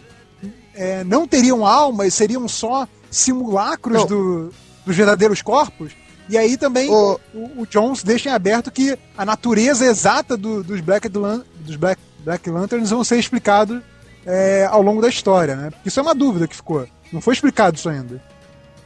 é, 0.76 1.04
não 1.06 1.28
teriam 1.28 1.66
almas, 1.66 2.14
seriam 2.14 2.48
só 2.48 2.88
simulacros 3.10 4.02
do- 4.06 4.54
dos 4.86 4.96
verdadeiros 4.96 5.42
corpos. 5.42 5.94
E 6.30 6.38
aí 6.38 6.58
também 6.58 6.90
Ô- 6.90 7.20
o, 7.34 7.62
o 7.62 7.68
Jones 7.68 8.04
deixa 8.04 8.30
em 8.30 8.34
aberto 8.34 8.70
que 8.72 8.98
a 9.18 9.26
natureza 9.26 9.86
exata 9.86 10.36
do- 10.36 10.64
dos 10.64 10.82
Black, 10.82 11.08
dos 11.10 11.76
Black, 11.78 12.02
Black 12.20 12.50
Lanterns 12.50 12.90
vão 12.90 13.04
ser 13.04 13.18
explicados 13.18 13.82
é, 14.26 14.66
ao 14.70 14.82
longo 14.82 15.02
da 15.02 15.08
história, 15.08 15.56
né? 15.56 15.72
Isso 15.86 16.00
é 16.00 16.04
uma 16.04 16.14
dúvida 16.16 16.48
que 16.48 16.56
ficou. 16.56 16.86
Não 17.14 17.22
foi 17.22 17.34
explicado 17.34 17.78
isso 17.78 17.88
ainda. 17.88 18.22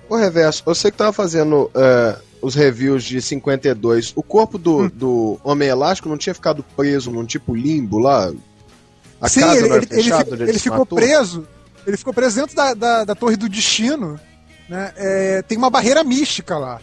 O 0.08 0.16
reverso, 0.16 0.62
você 0.66 0.92
que 0.92 0.98
tava 0.98 1.12
fazendo 1.14 1.72
é, 1.74 2.16
os 2.42 2.54
reviews 2.54 3.04
de 3.04 3.20
52, 3.22 4.14
o 4.16 4.22
corpo 4.22 4.58
do, 4.60 4.88
do 4.90 5.40
Homem 5.44 5.68
Elástico 5.70 6.10
não 6.10 6.18
tinha 6.18 6.36
ficado 6.36 6.64
preso 6.76 7.10
num 7.10 7.26
tipo 7.26 7.56
limbo 7.56 7.98
lá? 7.98 8.32
A 9.20 9.30
Sim, 9.30 9.40
casa 9.42 9.58
ele, 9.58 9.68
não 9.68 9.76
era 9.76 9.84
ele- 9.86 9.94
ele 9.94 10.04
fechada 10.04 10.34
onde 10.34 10.44
ele 10.44 10.54
se 10.54 10.60
ficou 10.60 10.80
matou? 10.80 10.96
preso. 10.98 11.48
Ele 11.88 11.98
ficou 11.98 12.14
preso 12.14 12.36
dentro 12.36 12.56
da, 12.56 12.74
da, 12.76 13.04
da 13.06 13.16
Torre 13.16 13.36
do 13.36 13.50
Destino. 13.50 14.20
Né? 14.70 14.92
É, 14.96 15.42
tem 15.42 15.58
uma 15.58 15.70
barreira 15.72 16.04
mística 16.04 16.56
lá. 16.58 16.80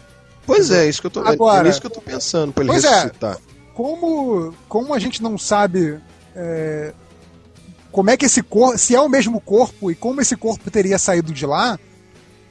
Pois 0.48 0.70
é, 0.70 0.88
isso 0.88 1.00
que 1.00 1.06
eu 1.06 1.10
tô, 1.10 1.20
Agora- 1.20 1.68
é 1.68 1.70
isso 1.70 1.80
que 1.80 1.86
eu 1.86 1.90
tô 1.90 2.00
pensando 2.00 2.52
pra 2.52 2.64
ele 2.64 2.72
Pois 2.72 2.82
é. 2.84 2.88
ressuscitar. 2.88 3.36
Como, 3.74 4.52
como 4.68 4.92
a 4.94 4.98
gente 4.98 5.22
não 5.22 5.38
sabe 5.38 6.00
é, 6.34 6.92
como 7.92 8.10
é 8.10 8.16
que 8.16 8.26
esse 8.26 8.42
corpo, 8.42 8.76
se 8.78 8.94
é 8.94 9.00
o 9.00 9.08
mesmo 9.08 9.40
corpo 9.40 9.90
e 9.90 9.94
como 9.94 10.20
esse 10.20 10.36
corpo 10.36 10.70
teria 10.70 10.98
saído 10.98 11.32
de 11.32 11.46
lá, 11.46 11.78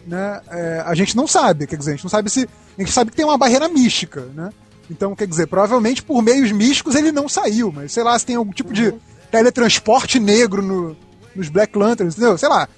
né? 0.05 0.41
é, 0.49 0.83
a 0.85 0.93
gente 0.95 1.17
não 1.17 1.27
sabe. 1.27 1.67
Quer 1.67 1.75
dizer, 1.77 1.91
a 1.91 1.95
gente 1.95 2.03
não 2.03 2.09
sabe 2.09 2.29
se. 2.29 2.47
A 2.77 2.81
gente 2.81 2.91
sabe 2.93 3.11
que 3.11 3.17
tem 3.17 3.25
uma 3.25 3.37
barreira 3.37 3.67
mística, 3.67 4.21
né? 4.33 4.51
Então, 4.89 5.15
quer 5.15 5.27
dizer, 5.27 5.47
provavelmente 5.47 6.01
por 6.01 6.21
meios 6.21 6.51
místicos 6.51 6.95
ele 6.95 7.11
não 7.11 7.27
saiu, 7.27 7.71
mas 7.75 7.91
sei 7.91 8.03
lá 8.03 8.17
se 8.17 8.25
tem 8.25 8.35
algum 8.37 8.51
tipo 8.53 8.71
de 8.71 8.93
teletransporte 9.31 10.19
negro 10.19 10.61
no, 10.61 10.95
nos 11.35 11.49
Black 11.49 11.77
Lanterns, 11.77 12.13
entendeu? 12.15 12.37
Sei 12.37 12.47
lá. 12.47 12.69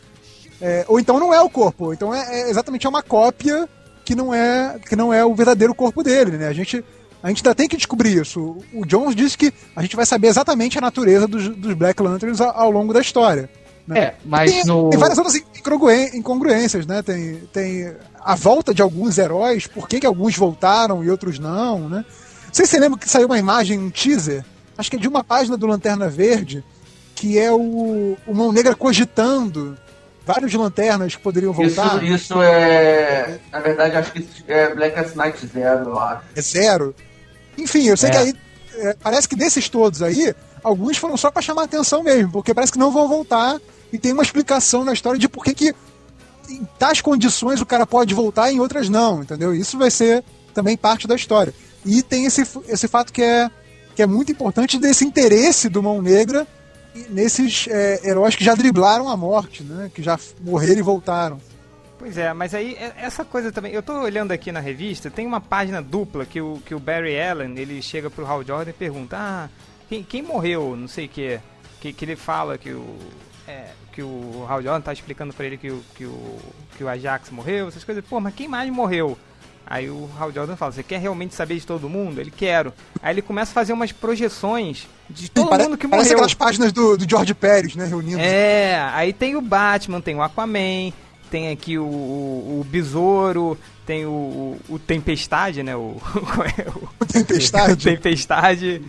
É, 0.61 0.85
ou 0.87 0.99
então 0.99 1.19
não 1.19 1.33
é 1.33 1.39
o 1.41 1.49
corpo, 1.49 1.93
então 1.93 2.13
é, 2.13 2.41
é 2.41 2.49
exatamente 2.49 2.87
uma 2.87 3.01
cópia 3.01 3.69
que 4.09 4.15
não 4.15 4.33
é 4.33 4.79
que 4.89 4.95
não 4.95 5.13
é 5.13 5.23
o 5.23 5.35
verdadeiro 5.35 5.75
corpo 5.75 6.01
dele, 6.01 6.31
né? 6.35 6.47
A 6.47 6.53
gente 6.53 6.83
a 7.21 7.27
gente 7.27 7.45
ainda 7.45 7.53
tem 7.53 7.67
que 7.67 7.77
descobrir 7.77 8.19
isso. 8.19 8.57
O 8.73 8.83
Jones 8.83 9.15
disse 9.15 9.37
que 9.37 9.53
a 9.75 9.83
gente 9.83 9.95
vai 9.95 10.03
saber 10.03 10.29
exatamente 10.29 10.79
a 10.79 10.81
natureza 10.81 11.27
dos, 11.27 11.47
dos 11.49 11.75
Black 11.75 12.01
Lanterns 12.01 12.41
ao, 12.41 12.49
ao 12.57 12.71
longo 12.71 12.91
da 12.91 13.01
história. 13.01 13.47
né? 13.85 13.99
É, 13.99 14.15
mas 14.25 14.51
tem, 14.51 14.65
no. 14.65 14.89
tem 14.89 14.97
várias 14.97 15.17
outras 15.19 15.35
incongruên- 15.35 16.09
incongruências, 16.15 16.87
né? 16.87 17.03
Tem, 17.03 17.35
tem 17.53 17.93
a 18.19 18.33
volta 18.33 18.73
de 18.73 18.81
alguns 18.81 19.19
heróis, 19.19 19.67
por 19.67 19.87
que, 19.87 19.99
que 19.99 20.07
alguns 20.07 20.35
voltaram 20.35 21.03
e 21.03 21.11
outros 21.11 21.37
não, 21.37 21.87
né? 21.87 22.03
Não 22.47 22.53
sei 22.53 22.65
se 22.65 22.71
você 22.71 22.79
lembra 22.79 22.97
que 22.97 23.07
saiu 23.07 23.27
uma 23.27 23.37
imagem, 23.37 23.77
um 23.77 23.91
teaser, 23.91 24.43
acho 24.75 24.89
que 24.89 24.95
é 24.97 24.99
de 24.99 25.07
uma 25.07 25.23
página 25.23 25.55
do 25.55 25.67
Lanterna 25.67 26.09
Verde, 26.09 26.63
que 27.13 27.37
é 27.37 27.51
o, 27.51 28.17
o 28.25 28.33
Mão 28.33 28.51
Negra 28.51 28.73
cogitando 28.73 29.77
vários 30.33 30.53
lanternas 30.53 31.15
que 31.15 31.21
poderiam 31.21 31.51
voltar. 31.51 32.03
Isso, 32.03 32.13
isso 32.13 32.41
é. 32.43 33.39
Na 33.51 33.59
verdade, 33.59 33.97
acho 33.97 34.11
que 34.11 34.27
é 34.47 34.73
Black 34.75 34.95
Knight 35.17 35.47
Zero, 35.47 35.85
eu 35.89 35.99
acho. 35.99 36.21
É 36.35 36.41
zero. 36.41 36.95
Enfim, 37.57 37.87
eu 37.87 37.97
sei 37.97 38.09
É. 38.09 38.11
que 38.11 38.17
aí 38.17 38.33
é, 38.75 38.95
parece 39.01 39.27
que 39.27 39.35
desses 39.35 39.67
todos 39.67 40.01
aí, 40.03 40.33
alguns 40.63 40.97
foram 40.97 41.17
só 41.17 41.31
pra 41.31 41.41
chamar 41.41 41.63
atenção 41.63 42.03
mesmo, 42.03 42.31
porque 42.31 42.53
parece 42.53 42.71
que 42.71 42.77
não 42.79 42.91
vão 42.91 43.07
voltar 43.07 43.59
e 43.91 43.97
tem 43.97 44.13
uma 44.13 44.21
explicação 44.23 44.85
na 44.85 44.93
história 44.93 45.19
de 45.19 45.27
por 45.27 45.43
que 45.43 45.53
que 45.53 45.73
em 46.49 46.67
tais 46.77 47.01
condições 47.01 47.59
o 47.59 47.65
cara 47.65 47.85
pode 47.85 48.13
voltar 48.13 48.51
e 48.51 48.55
em 48.55 48.59
outras 48.59 48.87
não, 48.87 49.21
entendeu? 49.23 49.53
Isso 49.53 49.77
vai 49.77 49.89
ser 49.91 50.23
também 50.53 50.77
parte 50.77 51.07
da 51.07 51.15
história. 51.15 51.53
E 51.85 52.01
tem 52.03 52.25
esse, 52.25 52.43
esse 52.67 52.87
fato 52.87 53.11
que 53.11 53.21
é, 53.21 53.49
que 53.95 54.01
é 54.01 54.05
muito 54.07 54.31
importante 54.31 54.77
desse 54.77 55.05
interesse 55.05 55.67
do 55.69 55.81
Mão 55.83 56.01
Negra 56.01 56.47
nesses 57.09 57.67
é, 57.69 58.07
heróis 58.07 58.35
que 58.35 58.43
já 58.43 58.55
driblaram 58.55 59.09
a 59.09 59.15
morte, 59.17 59.63
né? 59.63 59.91
Que 59.93 60.01
já 60.01 60.17
morreram 60.41 60.79
e 60.79 60.83
voltaram. 60.83 61.39
Pois 61.97 62.17
é, 62.17 62.31
mas 62.33 62.53
aí 62.53 62.75
é- 62.75 62.93
essa 62.97 63.25
coisa 63.25 63.51
também. 63.51 63.73
Eu 63.73 63.83
tô 63.83 63.93
olhando 63.99 64.31
aqui 64.31 64.51
na 64.51 64.59
revista, 64.59 65.11
tem 65.11 65.25
uma 65.27 65.41
página 65.41 65.81
dupla 65.81 66.25
que 66.25 66.39
o, 66.39 66.61
que 66.65 66.73
o 66.73 66.79
Barry 66.79 67.19
Allen 67.19 67.57
ele 67.57 67.81
chega 67.81 68.09
pro 68.09 68.25
Hal 68.25 68.43
Jordan 68.43 68.69
e 68.69 68.73
pergunta: 68.73 69.17
Ah, 69.19 69.49
quem, 69.89 70.01
quem 70.03 70.21
morreu? 70.21 70.75
Não 70.77 70.87
sei 70.87 71.05
o 71.05 71.09
que. 71.09 71.39
Que, 71.81 71.93
que 71.93 72.05
ele 72.05 72.15
fala 72.15 72.57
que 72.57 72.71
o. 72.71 72.97
é, 73.47 73.65
que 73.91 74.01
o 74.01 74.45
Hal 74.47 74.61
Jordan 74.61 74.81
tá 74.81 74.93
explicando 74.93 75.33
pra 75.33 75.45
ele 75.45 75.57
que 75.57 75.69
o, 75.69 75.83
que 75.95 76.05
o, 76.05 76.37
que 76.77 76.83
o 76.83 76.87
Ajax 76.89 77.29
morreu, 77.31 77.67
essas 77.67 77.83
coisas. 77.83 78.03
Pô, 78.05 78.19
mas 78.19 78.33
quem 78.33 78.47
mais 78.47 78.69
morreu? 78.71 79.17
Aí 79.69 79.87
o 79.87 80.09
Hal 80.19 80.31
Jordan 80.31 80.55
fala: 80.55 80.71
Você 80.71 80.81
quer 80.81 80.99
realmente 80.99 81.35
saber 81.35 81.55
de 81.59 81.67
todo 81.67 81.87
mundo? 81.87 82.19
Ele 82.19 82.31
quero. 82.35 82.73
Aí 83.03 83.13
ele 83.13 83.21
começa 83.21 83.51
a 83.51 83.53
fazer 83.53 83.71
umas 83.71 83.91
projeções 83.91 84.87
de 85.07 85.29
todo 85.29 85.45
mundo 85.57 85.77
que 85.77 85.87
parece 85.87 86.09
morreu. 86.09 86.17
aquelas 86.17 86.33
páginas 86.33 86.71
do, 86.71 86.97
do 86.97 87.07
George 87.07 87.35
Pérez, 87.35 87.75
né? 87.75 87.85
Reunindo. 87.85 88.19
É, 88.19 88.79
aí 88.93 89.13
tem 89.13 89.35
o 89.35 89.41
Batman, 89.41 90.01
tem 90.01 90.15
o 90.15 90.23
Aquaman, 90.23 90.91
tem 91.29 91.51
aqui 91.51 91.77
o, 91.77 91.83
o, 91.83 92.59
o 92.61 92.67
Besouro, 92.67 93.55
tem 93.85 94.07
o, 94.07 94.09
o, 94.09 94.59
o 94.69 94.79
Tempestade, 94.79 95.61
né? 95.61 95.75
O, 95.75 95.97
qual 96.01 96.45
é? 96.49 96.69
o 96.75 96.89
O 96.99 97.05
Tempestade. 97.05 97.83
Tempestade, 97.83 98.81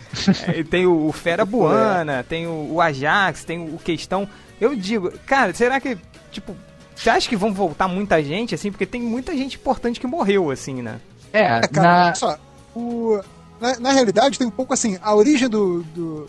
é, 0.49 0.62
tem 0.62 0.87
o, 0.87 1.07
o 1.09 1.12
Fera 1.12 1.45
Buana, 1.45 2.24
tem 2.26 2.47
o, 2.47 2.72
o 2.72 2.81
Ajax, 2.81 3.45
tem 3.45 3.59
o 3.61 3.76
Questão. 3.76 4.26
Eu 4.59 4.74
digo, 4.74 5.12
cara, 5.26 5.53
será 5.53 5.78
que, 5.78 5.99
tipo, 6.31 6.57
você 7.03 7.11
acha 7.11 7.28
que 7.28 7.36
vão 7.36 7.53
voltar 7.53 7.88
muita 7.88 8.22
gente, 8.22 8.55
assim? 8.55 8.70
Porque 8.70 8.86
tem 8.86 9.01
muita 9.01 9.34
gente 9.36 9.57
importante 9.57 9.98
que 10.01 10.07
morreu, 10.07 10.51
assim, 10.51 10.82
né? 10.82 11.01
É, 11.32 11.40
É, 11.42 11.61
cara, 11.68 11.88
na, 11.88 12.05
olha 12.07 12.14
só. 12.14 12.38
O, 12.74 13.20
na, 13.61 13.78
na 13.80 13.92
realidade, 13.92 14.38
tem 14.38 14.46
um 14.46 14.51
pouco 14.51 14.72
assim, 14.74 14.98
a 15.03 15.14
origem 15.14 15.48
do, 15.48 15.82
do, 15.94 16.26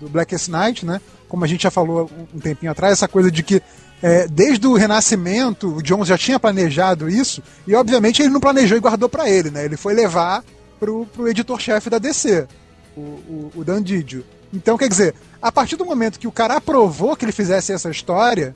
do 0.00 0.08
Blackest 0.08 0.48
Night, 0.48 0.84
né? 0.84 1.00
Como 1.28 1.44
a 1.44 1.48
gente 1.48 1.62
já 1.62 1.70
falou 1.70 2.10
um- 2.34 2.38
tempinho 2.40 2.72
atrás, 2.72 2.92
essa 2.94 3.08
coisa 3.08 3.30
de 3.30 3.42
que 3.42 3.62
é, 4.02 4.26
desde 4.26 4.66
o 4.66 4.74
Renascimento, 4.74 5.76
o 5.76 5.82
Jones 5.82 6.08
já 6.08 6.16
tinha 6.16 6.40
planejado 6.40 7.08
isso, 7.08 7.42
e 7.66 7.74
obviamente 7.74 8.22
ele 8.22 8.30
não 8.30 8.40
planejou 8.40 8.76
e 8.76 8.80
guardou 8.80 9.08
pra 9.08 9.28
ele, 9.28 9.50
né? 9.50 9.64
Ele 9.64 9.76
foi 9.76 9.92
levar 9.94 10.42
pro, 10.78 11.04
pro 11.06 11.28
editor-chefe 11.28 11.90
da 11.90 11.98
DC, 11.98 12.48
o, 12.96 13.00
o, 13.00 13.52
o 13.56 13.64
Dan 13.64 13.82
Didio. 13.82 14.24
Então, 14.52 14.76
quer 14.78 14.88
dizer, 14.88 15.14
a 15.40 15.52
partir 15.52 15.76
do 15.76 15.84
momento 15.84 16.18
que 16.18 16.26
o 16.26 16.32
cara 16.32 16.56
aprovou 16.56 17.14
que 17.14 17.24
ele 17.24 17.32
fizesse 17.32 17.72
essa 17.72 17.90
história, 17.90 18.54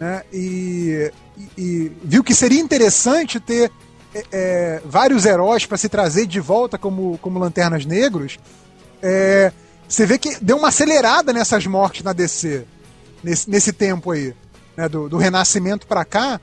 né, 0.00 0.22
e, 0.32 1.10
e- 1.36 1.48
e 1.62 1.92
viu 2.04 2.22
que 2.24 2.34
seria 2.34 2.60
interessante 2.60 3.38
ter 3.40 3.70
é, 4.14 4.24
é, 4.32 4.82
vários 4.84 5.24
heróis 5.26 5.66
para 5.66 5.76
se 5.76 5.88
trazer 5.88 6.26
de 6.26 6.40
volta 6.40 6.78
como, 6.78 7.18
como 7.18 7.38
lanternas 7.38 7.84
negros, 7.84 8.38
é, 9.02 9.52
você 9.88 10.06
vê 10.06 10.18
que 10.18 10.36
deu 10.42 10.56
uma 10.56 10.68
acelerada 10.68 11.32
nessas 11.32 11.66
mortes 11.66 12.02
na 12.02 12.12
DC, 12.12 12.64
nesse, 13.22 13.50
nesse 13.50 13.72
tempo 13.72 14.10
aí, 14.10 14.34
né, 14.76 14.88
do, 14.88 15.08
do 15.08 15.16
Renascimento 15.18 15.86
para 15.86 16.04
cá, 16.04 16.40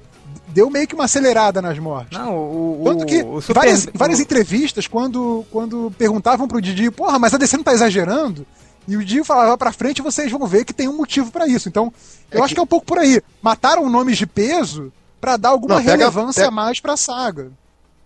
deu 0.50 0.70
meio 0.70 0.88
que 0.88 0.94
uma 0.96 1.06
acelerada 1.06 1.62
nas 1.62 1.78
mortes. 1.80 2.18
Não, 2.18 2.36
o, 2.38 2.82
o, 2.82 2.86
Tanto 2.86 3.06
que 3.06 3.24
o 3.24 3.42
Super- 3.42 3.54
várias, 3.56 3.88
várias 3.94 4.20
entrevistas, 4.20 4.88
quando, 4.88 5.46
quando 5.52 5.92
perguntavam 5.98 6.48
pro 6.48 6.62
Didi, 6.62 6.90
porra, 6.92 7.18
mas 7.18 7.34
a 7.34 7.38
DC 7.38 7.58
não 7.58 7.64
tá 7.64 7.74
exagerando? 7.74 8.46
E 8.88 8.96
o 8.98 9.04
Didi 9.04 9.24
falava 9.24 9.58
pra 9.58 9.72
frente, 9.72 10.02
vocês 10.02 10.32
vão 10.32 10.46
ver 10.46 10.64
que 10.66 10.74
tem 10.74 10.88
um 10.88 10.96
motivo 10.98 11.32
pra 11.32 11.48
isso. 11.48 11.68
Então, 11.68 11.92
eu 12.32 12.44
acho 12.44 12.54
que 12.54 12.60
é 12.60 12.64
um 12.64 12.68
pouco 12.68 12.86
por 12.86 13.00
aí. 13.00 13.22
Mataram 13.42 13.90
nomes 13.90 14.18
de 14.18 14.28
peso 14.28 14.92
pra 15.20 15.38
dar 15.38 15.50
alguma 15.50 15.76
Não, 15.76 15.82
pega- 15.84 15.98
relevância 15.98 16.42
pega- 16.44 16.48
a 16.50 16.52
mais 16.52 16.80
pra 16.80 16.96
saga. 16.96 17.52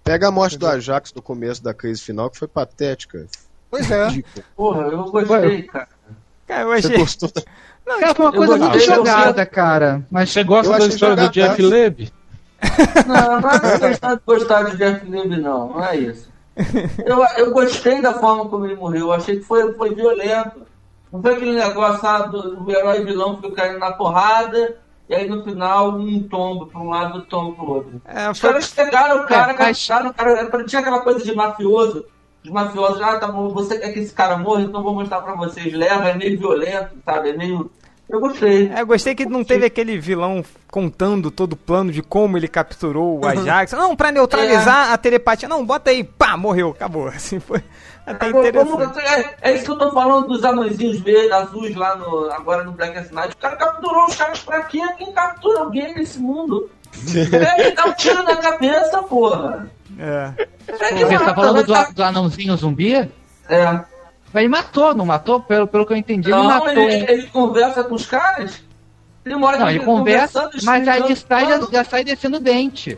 Pega 0.03 0.27
a 0.27 0.31
morte 0.31 0.57
do 0.57 0.65
Ajax 0.65 1.11
do 1.11 1.21
começo 1.21 1.61
da 1.61 1.73
crise 1.73 2.01
final, 2.01 2.29
que 2.29 2.37
foi 2.39 2.47
patética. 2.47 3.27
Pois 3.69 3.91
é. 3.91 4.07
Porra, 4.55 4.83
eu 4.87 5.03
gostei, 5.05 5.63
cara. 5.63 5.87
Cara, 6.47 6.61
eu 6.63 6.67
Você 6.81 6.87
achei... 6.87 6.97
gostou 6.97 7.29
da... 7.31 7.41
cara, 7.99 8.15
foi 8.15 8.25
uma 8.25 8.31
coisa 8.31 8.57
gostei, 8.57 8.79
muito 8.79 8.95
jogada, 8.95 9.45
cara. 9.45 10.03
Mas 10.09 10.31
Você 10.31 10.43
gosta 10.43 10.79
da 10.79 10.87
história 10.87 11.15
do 11.15 11.21
jogadaço. 11.33 11.57
Jeff 11.57 11.61
Leb? 11.61 12.11
Não, 13.05 13.41
não 13.41 13.49
é 13.49 14.19
gostar 14.25 14.63
de 14.63 14.77
Jeff 14.77 15.05
Lib, 15.05 15.37
não. 15.41 15.69
Não 15.69 15.83
é 15.85 15.95
isso. 15.97 16.29
Eu, 17.05 17.23
eu 17.37 17.51
gostei 17.51 18.01
da 18.01 18.13
forma 18.13 18.47
como 18.49 18.65
ele 18.65 18.75
morreu. 18.75 19.07
Eu 19.07 19.13
achei 19.13 19.37
que 19.37 19.43
foi, 19.45 19.73
foi 19.73 19.93
violento. 19.95 20.61
Não 21.11 21.21
foi 21.21 21.33
aquele 21.33 21.53
negócio 21.53 22.07
ah, 22.07 22.19
do, 22.23 22.57
do 22.57 22.71
herói 22.71 23.03
vilão 23.03 23.37
que 23.37 23.49
caindo 23.51 23.79
na 23.79 23.91
porrada. 23.93 24.77
E 25.09 25.15
aí 25.15 25.27
no 25.27 25.43
final 25.43 25.97
um 25.97 26.21
tombo 26.23 26.67
pra 26.67 26.79
um 26.79 26.89
lado 26.89 27.19
e 27.19 27.21
tombo 27.25 27.53
pro 27.55 27.71
outro. 27.73 28.01
É, 28.05 28.29
Os 28.29 28.39
foi- 28.39 28.49
caras 28.51 28.71
pegaram 28.71 29.23
o 29.23 29.25
cara, 29.25 29.51
É, 29.51 29.55
o 29.55 30.13
cara. 30.13 30.31
era- 30.31 30.63
Tinha 30.65 30.81
aquela 30.81 30.99
coisa 30.99 31.23
de 31.25 31.33
mafioso. 31.33 32.05
Os 32.45 32.51
mafiosos, 32.51 33.01
ah, 33.01 33.17
tá 33.19 33.27
bom, 33.27 33.49
você 33.49 33.77
quer 33.79 33.91
que 33.91 33.99
esse 33.99 34.13
cara 34.13 34.37
morra, 34.37 34.61
então 34.61 34.83
vou 34.83 34.93
mostrar 34.93 35.21
pra 35.21 35.33
vocês. 35.35 35.73
Leva, 35.73 36.09
é 36.09 36.13
meio 36.13 36.37
violento, 36.39 36.95
sabe? 37.03 37.29
É 37.31 37.33
meio. 37.37 37.69
Eu 38.09 38.19
gostei. 38.19 38.71
É, 38.73 38.81
eu 38.81 38.87
gostei 38.87 39.13
que 39.13 39.25
não 39.25 39.43
teve 39.43 39.65
aquele 39.65 39.97
vilão 39.99 40.43
contando 40.71 41.29
todo 41.29 41.53
o 41.53 41.55
plano 41.57 41.91
de 41.91 42.01
como 42.01 42.37
ele 42.37 42.47
capturou 42.47 43.19
o 43.19 43.25
Ajax. 43.27 43.71
Não, 43.73 43.95
pra 43.95 44.11
neutralizar 44.11 44.91
a 44.91 44.97
telepatia. 44.97 45.47
Não, 45.47 45.63
bota 45.65 45.91
aí, 45.91 46.03
pá, 46.03 46.35
morreu, 46.35 46.69
acabou. 46.71 47.07
Assim 47.09 47.39
foi 47.39 47.63
até 48.07 48.25
Agora, 48.27 48.47
interessante. 48.47 48.71
como- 48.71 48.99
é, 48.99 49.35
é 49.41 49.53
isso 49.53 49.65
que 49.65 49.71
eu 49.71 49.77
tô 49.77 49.91
falando 49.91 50.27
dos 50.27 50.43
anõezinhos 50.43 50.99
verdes, 51.01 51.31
azuis 51.31 51.75
lá 51.75 51.95
no, 51.95 52.31
agora 52.31 52.63
no 52.63 52.71
Black 52.71 52.95
Night. 53.13 53.33
O 53.35 53.37
cara 53.37 53.55
capturou 53.55 54.05
os 54.05 54.15
caras 54.15 54.39
pra 54.39 54.63
quê? 54.63 54.81
Quem 54.97 55.11
captura 55.13 55.59
alguém 55.59 55.93
nesse 55.93 56.17
mundo? 56.19 56.69
É, 57.31 57.71
dá 57.71 57.85
um 57.85 57.93
tiro 57.93 58.23
na 58.23 58.35
cabeça, 58.37 59.03
porra. 59.03 59.69
É. 59.99 60.31
É 60.67 60.93
que 60.93 61.05
você 61.05 61.19
tá 61.19 61.35
falando 61.35 61.63
vai 61.67 61.85
do, 61.85 61.93
do 61.93 62.03
anãozinho 62.03 62.55
zumbi? 62.57 62.95
É. 63.47 63.79
Ele 64.33 64.47
matou, 64.47 64.93
não 64.93 65.05
matou? 65.05 65.41
Pelo, 65.41 65.67
pelo 65.67 65.85
que 65.85 65.93
eu 65.93 65.97
entendi, 65.97 66.29
ele 66.29 66.37
Não, 66.37 66.45
matou. 66.45 66.69
ele, 66.69 67.11
ele 67.11 67.27
conversa 67.27 67.83
com 67.83 67.95
os 67.95 68.05
caras. 68.05 68.61
Hora 69.41 69.57
que 69.57 69.63
Não, 69.63 69.69
ele 69.69 69.79
conversa, 69.81 70.49
mas 70.63 70.87
aí 70.87 71.11
explicando 71.11 71.67
sai, 71.67 71.71
já, 71.71 71.77
já 71.83 71.83
sai 71.83 72.03
descendo 72.03 72.37
o 72.37 72.39
dente. 72.39 72.97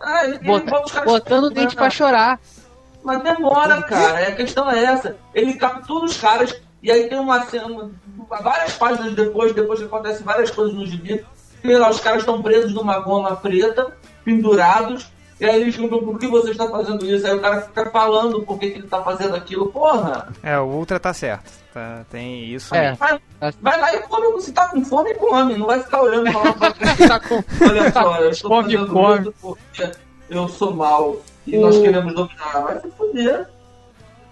Ah, 0.00 0.24
ele, 0.24 0.36
ele 0.36 0.44
Bota- 0.46 0.90
caras 0.92 1.04
botando 1.12 1.44
o 1.44 1.50
dente 1.50 1.74
pra 1.74 1.88
chorar. 1.88 2.38
Mas 3.02 3.22
demora, 3.22 3.82
cara. 3.82 4.28
A 4.28 4.32
questão 4.32 4.70
é 4.70 4.82
essa. 4.84 5.16
Ele 5.34 5.54
captura 5.54 6.04
os 6.04 6.16
caras 6.18 6.54
e 6.82 6.90
aí 6.90 7.08
tem 7.08 7.18
uma 7.18 7.42
cena, 7.46 7.90
várias 8.42 8.74
páginas 8.74 9.14
depois, 9.14 9.54
depois 9.54 9.78
que 9.78 9.86
acontece 9.86 10.22
várias 10.22 10.50
coisas 10.50 10.74
no 10.74 10.86
gibi. 10.86 11.24
Tem 11.62 11.76
lá, 11.78 11.88
os 11.88 12.00
caras 12.00 12.20
estão 12.20 12.42
presos 12.42 12.74
numa 12.74 12.98
goma 12.98 13.34
preta, 13.36 13.96
pendurados. 14.24 15.06
E 15.40 15.44
aí 15.44 15.60
eles 15.60 15.76
perguntam 15.76 16.04
por 16.06 16.18
que 16.18 16.26
você 16.28 16.52
está 16.52 16.68
fazendo 16.68 17.04
isso. 17.04 17.26
Aí 17.26 17.34
o 17.34 17.40
cara 17.40 17.60
fica 17.62 17.90
falando 17.90 18.42
por 18.42 18.58
que, 18.58 18.70
que 18.70 18.78
ele 18.78 18.84
está 18.84 19.02
fazendo 19.02 19.34
aquilo. 19.34 19.66
Porra! 19.66 20.28
É, 20.42 20.58
o 20.58 20.64
Ultra 20.64 21.00
tá 21.00 21.12
certo. 21.12 21.50
Tá, 21.72 22.04
tem 22.08 22.44
isso. 22.44 22.72
É. 22.74 22.90
aí. 22.90 22.96
Vai, 23.40 23.52
vai 23.60 23.80
lá 23.80 23.94
e 23.94 23.98
come. 24.02 24.40
Se 24.40 24.52
tá 24.52 24.68
com 24.68 24.84
fome, 24.84 25.12
come. 25.14 25.56
Não 25.56 25.66
vai 25.66 25.82
ficar 25.82 26.02
olhando 26.02 26.28
e 26.28 26.32
falando 26.32 26.54
pra 26.54 26.70
Tá 27.08 27.20
com- 27.20 27.42
Olha 27.68 27.92
só, 27.92 28.16
eu 28.18 28.30
estou 28.30 28.50
Come, 28.50 28.62
fazendo 28.76 28.92
come. 28.92 29.20
isso 29.22 29.34
porque 29.40 29.90
eu 30.30 30.48
sou 30.48 30.72
mal. 30.72 31.16
E 31.46 31.58
nós 31.58 31.76
queremos 31.78 32.14
dominar. 32.14 32.60
Vai 32.62 32.80
se 32.80 32.88
fuder. 32.92 33.48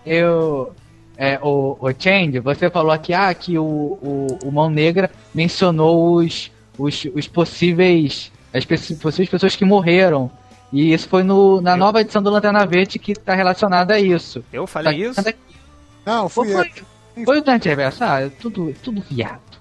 Eu. 0.06 0.72
É, 1.16 1.38
o, 1.42 1.76
o 1.78 1.92
Change, 1.96 2.40
você 2.40 2.70
falou 2.70 2.90
aqui 2.90 3.12
ah, 3.12 3.32
que 3.34 3.58
o, 3.58 3.62
o, 3.64 4.38
o 4.44 4.50
Mão 4.50 4.70
Negra 4.70 5.10
mencionou 5.34 6.16
os, 6.16 6.50
os, 6.78 7.04
os 7.14 7.28
possíveis. 7.28 8.32
As 8.54 8.64
possíveis 8.64 9.28
pessoas 9.28 9.56
que 9.56 9.64
morreram. 9.64 10.30
E 10.72 10.92
isso 10.92 11.08
foi 11.08 11.22
no, 11.22 11.60
na 11.60 11.76
nova 11.76 12.00
edição 12.00 12.22
do 12.22 12.30
Lanterna 12.30 12.64
Verde 12.64 12.98
que 12.98 13.14
tá 13.14 13.34
relacionada 13.34 13.94
a 13.94 14.00
isso. 14.00 14.42
Eu 14.52 14.66
falei 14.66 15.04
isso? 15.04 15.20
Não, 16.04 16.28
fui 16.28 16.48
eu. 16.52 16.58
foi, 16.58 17.24
foi 17.24 17.38
o 17.38 17.42
Dante 17.42 17.68
Reverso? 17.68 18.02
Ah, 18.02 18.30
tudo, 18.40 18.74
tudo 18.82 19.02
viado. 19.02 19.52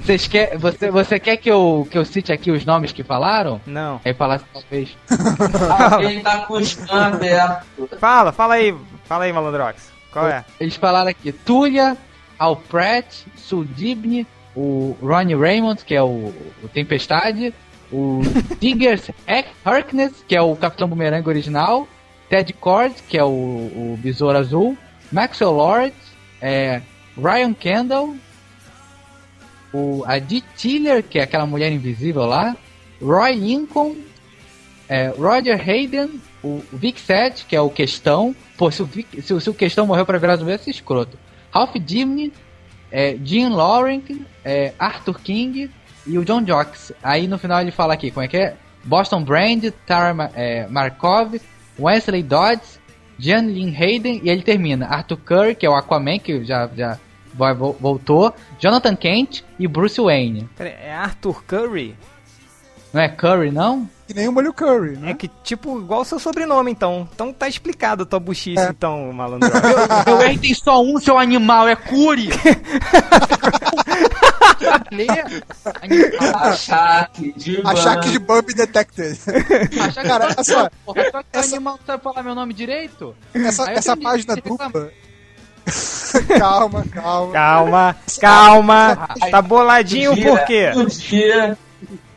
Vocês 0.00 0.26
quer, 0.26 0.56
você, 0.58 0.90
você 0.90 1.20
quer 1.20 1.36
que 1.36 1.50
eu, 1.50 1.86
que 1.90 1.96
eu 1.96 2.04
cite 2.04 2.32
aqui 2.32 2.50
os 2.50 2.64
nomes 2.64 2.92
que 2.92 3.02
falaram? 3.02 3.60
Não. 3.66 4.00
Aí 4.04 4.14
falasse 4.14 4.44
talvez. 4.52 4.96
Alguém 5.92 6.22
tá 6.22 6.38
com 6.46 6.54
o 6.54 6.64
scan 6.64 7.06
aberto. 7.06 7.88
Fala, 7.98 8.32
fala 8.32 8.54
aí. 8.54 8.74
Fala 9.04 9.24
aí, 9.24 9.32
Malandrox. 9.32 9.92
Qual 10.12 10.28
é? 10.28 10.44
Eles 10.58 10.76
falaram 10.76 11.10
aqui 11.10 11.32
Tulia, 11.32 11.96
Al 12.38 12.56
Pratt, 12.56 13.22
Suldibne, 13.36 14.26
o 14.54 14.96
Ronnie 15.02 15.34
Raymond, 15.34 15.84
que 15.84 15.94
é 15.94 16.02
o, 16.02 16.32
o 16.62 16.68
Tempestade, 16.72 17.52
o 17.94 18.20
Diggers 18.60 19.10
Harkness, 19.64 20.24
que 20.26 20.34
é 20.34 20.40
o 20.42 20.56
Capitão 20.56 20.88
Boomerang 20.88 21.26
original, 21.28 21.86
Ted 22.28 22.52
Cord, 22.54 22.94
que 23.08 23.16
é 23.16 23.22
o, 23.24 23.28
o 23.28 23.98
Besouro 24.02 24.36
Azul, 24.36 24.76
Maxwell 25.12 25.52
Lord, 25.52 25.94
é, 26.42 26.82
Ryan 27.16 27.52
Kendall, 27.54 28.16
o, 29.72 30.02
a 30.06 30.18
Dee 30.18 30.42
Tiller, 30.56 31.02
que 31.02 31.18
é 31.18 31.22
aquela 31.22 31.46
mulher 31.46 31.70
invisível 31.72 32.24
lá, 32.24 32.56
Roy 33.00 33.32
Lincoln, 33.34 33.96
é, 34.88 35.08
Roger 35.08 35.60
Hayden, 35.68 36.20
o 36.42 36.62
Vic 36.72 37.00
Set, 37.00 37.44
que 37.46 37.56
é 37.56 37.60
o 37.60 37.70
Questão. 37.70 38.34
Pô, 38.56 38.70
se 38.70 38.82
o, 38.82 38.84
Vic- 38.86 39.22
se, 39.22 39.40
se 39.40 39.50
o 39.50 39.54
Questão 39.54 39.86
morreu 39.86 40.04
pra 40.06 40.18
virar 40.18 40.36
zumbi, 40.36 40.56
ser 40.58 40.70
escroto. 40.70 41.18
Ralph 41.50 41.74
Dimney, 41.76 42.32
é, 42.90 43.16
Jim 43.24 43.48
Loring, 43.48 44.24
é, 44.44 44.72
Arthur 44.78 45.20
King 45.20 45.70
e 46.06 46.18
o 46.18 46.24
John 46.24 46.42
Jocks. 46.44 46.92
Aí 47.02 47.26
no 47.26 47.38
final 47.38 47.60
ele 47.60 47.70
fala 47.70 47.94
aqui, 47.94 48.10
como 48.10 48.24
é 48.24 48.28
que 48.28 48.36
é? 48.36 48.56
Boston 48.84 49.22
Brand, 49.24 49.64
Tara 49.86 50.30
é, 50.34 50.66
Markov, 50.68 51.36
Wesley 51.78 52.22
Dodds, 52.22 52.78
Jan 53.18 53.42
Lynn 53.42 53.74
Hayden 53.74 54.20
e 54.22 54.28
ele 54.28 54.42
termina. 54.42 54.86
Arthur 54.86 55.16
Curry, 55.18 55.54
que 55.54 55.64
é 55.64 55.70
o 55.70 55.74
Aquaman, 55.74 56.18
que 56.18 56.44
já, 56.44 56.68
já 56.76 56.98
voltou, 57.80 58.32
Jonathan 58.60 58.94
Kent 58.94 59.42
e 59.58 59.66
Bruce 59.66 60.00
Wayne. 60.00 60.48
Pera 60.56 60.70
aí, 60.70 60.76
É 60.88 60.94
Arthur 60.94 61.42
Curry? 61.44 61.96
Não 62.92 63.00
é 63.00 63.08
Curry, 63.08 63.50
não? 63.50 63.88
Que 64.06 64.12
nem 64.14 64.28
o 64.28 64.32
molho 64.32 64.52
curry, 64.52 64.98
né? 64.98 65.10
É 65.12 65.14
que, 65.14 65.28
tipo, 65.42 65.80
igual 65.80 66.02
o 66.02 66.04
seu 66.04 66.18
sobrenome, 66.18 66.70
então. 66.70 67.08
Então 67.12 67.32
tá 67.32 67.48
explicado 67.48 68.02
a 68.02 68.06
tua 68.06 68.20
buchice, 68.20 68.60
É. 68.62 68.68
então, 68.68 69.10
malandro. 69.14 69.50
Meu 70.06 70.18
Wayne 70.18 70.38
tem 70.38 70.52
só 70.54 70.80
um, 70.82 71.00
seu 71.00 71.18
animal, 71.18 71.66
é 71.66 71.74
Curry! 71.74 72.28
Achaque 76.42 77.32
de 77.36 77.60
Achaque 77.64 78.10
de 78.10 78.18
Bump 78.18 78.48
Detected. 78.54 79.18
Achar 79.80 80.02
que 80.02 80.08
Cara, 80.08 80.24
olha 80.26 80.44
só, 80.44 80.70
porra, 80.84 81.02
só 81.10 81.22
que 81.22 81.28
o 81.36 81.38
essa- 81.40 81.56
animal 81.56 81.78
não 81.78 81.86
sabe 81.86 82.02
falar 82.02 82.22
meu 82.22 82.34
nome 82.34 82.52
direito? 82.54 83.14
Essa, 83.34 83.68
Aí 83.68 83.76
essa 83.76 83.96
tenho 83.96 84.08
página 84.08 84.36
dupla. 84.36 84.90
calma, 86.38 86.84
calma. 86.92 87.32
calma, 87.32 87.96
calma. 88.20 89.08
Tá 89.30 89.42
boladinho 89.42 90.12
Um 90.12 90.14
dia- 90.14 90.24
por 90.30 90.44
quê? 90.44 90.72
Um 90.76 90.84
dia, 90.86 91.58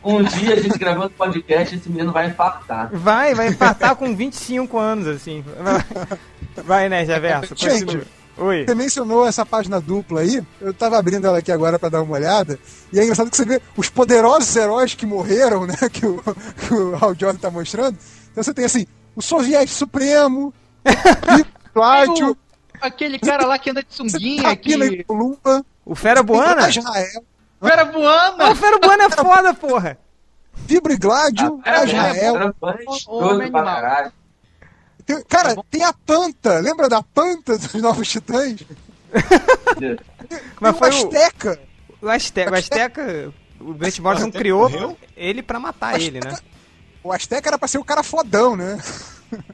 um 0.04 0.22
dia 0.22 0.54
a 0.54 0.60
gente 0.60 0.78
gravando 0.78 1.10
podcast, 1.10 1.74
esse 1.76 1.88
menino 1.88 2.12
vai 2.12 2.26
infartar. 2.28 2.90
Vai, 2.92 3.34
vai 3.34 3.48
empatar 3.48 3.96
com 3.96 4.14
25 4.14 4.78
anos, 4.78 5.06
assim. 5.06 5.42
Vai, 5.62 6.62
vai 6.64 6.88
né, 6.88 7.06
Javerso? 7.06 7.54
Gente. 7.56 7.84
Continua. 7.84 8.17
Oi. 8.38 8.64
Você 8.64 8.74
mencionou 8.74 9.26
essa 9.26 9.44
página 9.44 9.80
dupla 9.80 10.20
aí, 10.20 10.42
eu 10.60 10.72
tava 10.72 10.96
abrindo 10.98 11.26
ela 11.26 11.38
aqui 11.38 11.50
agora 11.50 11.78
pra 11.78 11.88
dar 11.88 12.02
uma 12.02 12.14
olhada, 12.14 12.58
e 12.92 12.98
é 12.98 13.02
engraçado 13.02 13.30
que 13.30 13.36
você 13.36 13.44
vê 13.44 13.60
os 13.76 13.88
poderosos 13.88 14.54
heróis 14.54 14.94
que 14.94 15.04
morreram, 15.04 15.66
né, 15.66 15.74
que 15.92 16.06
o, 16.06 16.22
que 16.66 16.74
o 16.74 16.94
Hal 16.94 17.14
Jordan 17.14 17.38
tá 17.38 17.50
mostrando. 17.50 17.98
Então 18.30 18.42
você 18.42 18.54
tem 18.54 18.64
assim, 18.64 18.86
o 19.16 19.20
Soviético 19.22 19.76
Supremo, 19.76 20.54
o 20.86 21.72
Cláudio, 21.72 22.36
Aquele 22.80 23.18
cara 23.18 23.44
lá 23.44 23.58
que 23.58 23.70
anda 23.70 23.82
de 23.82 23.92
sunguinha, 23.92 24.54
que... 24.54 25.02
Columba, 25.04 25.64
O 25.84 25.94
Fera 25.96 26.22
Buana? 26.22 26.68
Israel, 26.68 27.24
Fera 27.60 27.82
Ah, 28.38 28.50
o! 28.50 28.54
Fera 28.54 28.78
Buana 28.78 29.04
é 29.04 29.10
foda, 29.10 29.54
porra. 29.54 29.98
Vibra 30.54 30.92
e 30.92 30.96
Gládio, 30.96 31.60
Era 31.64 31.84
Israel. 31.84 32.36
era 32.36 32.54
gostoso 32.60 33.10
Homem 33.10 33.48
animal. 33.48 34.12
Tem- 35.08 35.22
cara, 35.26 35.56
tem 35.70 35.82
a 35.82 35.92
Panta, 35.92 36.58
lembra 36.58 36.86
da 36.86 37.02
Panta 37.02 37.56
dos 37.56 37.72
Novos 37.80 38.06
Titãs? 38.08 38.56
Mas 40.60 40.76
tem 40.76 40.78
foi 40.78 40.90
o 40.90 40.94
Azteca. 41.06 41.60
o 42.02 42.08
Azteca. 42.10 42.50
O 42.50 42.54
Azteca, 42.54 43.32
o 43.58 43.72
Grant 43.74 43.98
Morrison 44.00 44.30
criou 44.30 44.96
ele 45.16 45.42
pra 45.42 45.58
matar 45.58 45.98
ele, 45.98 46.20
né? 46.20 46.36
O 47.02 47.10
Azteca 47.10 47.48
era 47.48 47.58
pra 47.58 47.66
ser 47.66 47.78
o 47.78 47.84
cara 47.84 48.02
fodão, 48.02 48.54
né? 48.54 48.78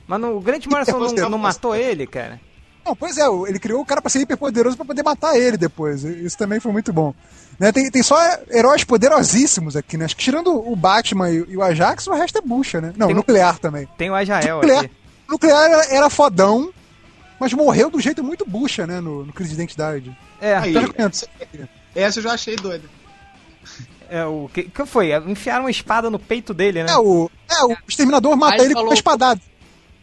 Mas 0.08 0.20
no, 0.20 0.36
o 0.36 0.40
Grant 0.40 0.66
Morrison 0.66 0.98
não, 0.98 1.30
não 1.30 1.38
matou 1.38 1.74
ele, 1.74 2.04
cara. 2.04 2.40
Não, 2.84 2.96
pois 2.96 3.16
é, 3.16 3.22
ele 3.46 3.58
criou 3.60 3.80
o 3.80 3.86
cara 3.86 4.02
pra 4.02 4.10
ser 4.10 4.20
hiperpoderoso 4.20 4.76
pra 4.76 4.84
poder 4.84 5.02
matar 5.02 5.36
ele 5.38 5.56
depois. 5.56 6.02
Isso 6.04 6.36
também 6.36 6.58
foi 6.60 6.72
muito 6.72 6.92
bom. 6.92 7.14
Né, 7.58 7.70
tem, 7.70 7.88
tem 7.90 8.02
só 8.02 8.18
heróis 8.50 8.82
poderosíssimos 8.82 9.76
aqui, 9.76 9.96
né? 9.96 10.04
Acho 10.06 10.16
que 10.16 10.24
tirando 10.24 10.48
o 10.52 10.74
Batman 10.74 11.30
e, 11.30 11.44
e 11.48 11.56
o 11.56 11.62
Ajax, 11.62 12.08
o 12.08 12.12
resto 12.12 12.38
é 12.38 12.40
bucha, 12.40 12.80
né? 12.80 12.92
Não, 12.96 13.06
Tem 13.06 13.14
o 13.14 13.18
nuclear 13.18 13.58
também. 13.60 13.88
Tem 13.96 14.10
o 14.10 14.14
Ajael 14.14 14.56
Nuclear, 14.56 14.84
aqui. 14.84 14.90
O 15.34 15.36
nuclear 15.36 15.70
era, 15.70 15.84
era 15.94 16.10
fodão, 16.10 16.72
mas 17.38 17.52
morreu 17.52 17.90
do 17.90 18.00
jeito 18.00 18.22
muito 18.22 18.44
bucha, 18.46 18.86
né? 18.86 19.00
No, 19.00 19.24
no 19.24 19.32
Crise 19.32 19.50
de 19.50 19.56
Identidade. 19.56 20.16
É, 20.40 20.54
Aí, 20.56 20.74
Então, 20.74 21.10
essa 21.94 22.18
eu 22.18 22.22
já 22.22 22.32
achei 22.32 22.56
doida. 22.56 22.84
é 24.08 24.24
o 24.24 24.48
que, 24.52 24.64
que 24.64 24.86
foi? 24.86 25.12
Enfiaram 25.28 25.64
uma 25.64 25.70
espada 25.70 26.10
no 26.10 26.18
peito 26.18 26.52
dele, 26.54 26.82
né? 26.84 26.92
É, 26.92 26.96
o, 26.98 27.30
é, 27.50 27.64
o 27.64 27.76
Exterminador 27.88 28.36
mata 28.36 28.54
Aí 28.56 28.60
ele 28.60 28.68
com 28.74 28.80
falou- 28.80 28.90
uma 28.90 28.94
espadada. 28.94 29.40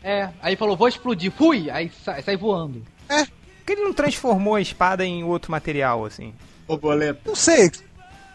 É, 0.04 0.30
aí 0.42 0.56
falou, 0.56 0.76
vou 0.76 0.88
explodir. 0.88 1.32
Fui! 1.32 1.70
Aí 1.70 1.92
sai, 2.04 2.22
sai 2.24 2.36
voando. 2.36 2.82
Por 3.08 3.66
que 3.66 3.74
ele 3.74 3.84
não 3.84 3.94
transformou 3.94 4.56
a 4.56 4.62
espada 4.62 5.06
em 5.06 5.24
outro 5.24 5.52
material, 5.52 6.04
assim? 6.06 6.34
Ô, 6.68 6.76
boleto. 6.76 7.22
Não 7.26 7.36
sei. 7.36 7.70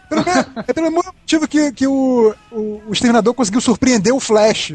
Pelo 0.07 0.23
menos- 0.23 0.45
é 0.65 0.73
pelo 0.73 0.89
mesmo 0.89 1.03
motivo 1.19 1.45
que, 1.47 1.71
que 1.73 1.85
o, 1.85 2.33
o, 2.49 2.81
o 2.87 2.93
Exterminador 2.93 3.33
conseguiu 3.33 3.59
surpreender 3.59 4.13
o 4.13 4.19
Flash. 4.19 4.73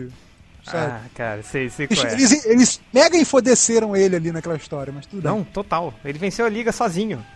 Sabe? 0.62 0.92
Ah, 0.92 1.00
cara, 1.14 1.42
sei, 1.42 1.68
sei 1.68 1.86
Eles, 1.86 2.00
qual 2.00 2.10
é. 2.10 2.14
eles, 2.14 2.46
eles 2.46 2.80
mega 2.92 3.16
enfodeceram 3.16 3.96
ele 3.96 4.16
ali 4.16 4.30
naquela 4.30 4.56
história, 4.56 4.92
mas 4.94 5.06
tudo 5.06 5.22
Não, 5.22 5.42
total. 5.42 5.92
Ele 6.04 6.18
venceu 6.18 6.46
a 6.46 6.48
liga 6.48 6.70
sozinho. 6.70 7.16
bem. 7.16 7.26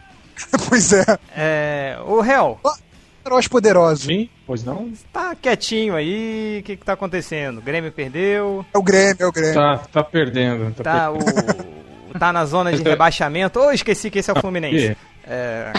pois 0.69 0.93
é. 0.93 1.05
É. 1.35 1.99
Ô, 2.07 2.25
Hel, 2.25 2.61
Heróis 3.27 3.49
poderosos. 3.49 4.05
Sim, 4.05 4.29
pois 4.47 4.63
não? 4.63 4.93
tá 5.13 5.35
quietinho 5.35 5.97
aí, 5.97 6.59
o 6.61 6.63
que 6.63 6.77
que 6.77 6.85
tá 6.85 6.93
acontecendo? 6.93 7.59
O 7.59 7.63
Grêmio 7.63 7.91
perdeu, 7.91 8.65
É 8.73 8.79
o 8.79 8.83
Grêmio, 8.83 9.17
é 9.19 9.27
o 9.27 9.33
Grêmio. 9.33 9.55
Tá, 9.55 9.79
tá 9.79 10.05
perdendo. 10.05 10.73
Tá, 10.75 10.85
tá 10.85 11.13
o... 11.13 12.19
tá 12.19 12.33
na 12.33 12.45
zona 12.45 12.73
de 12.73 12.83
rebaixamento. 12.85 13.59
Ô, 13.59 13.73
esqueci 13.73 14.11
que 14.11 14.21
esse 14.21 14.31
é 14.31 14.33
o 14.33 14.41
Fluminense. 14.41 14.97
É... 15.29 15.73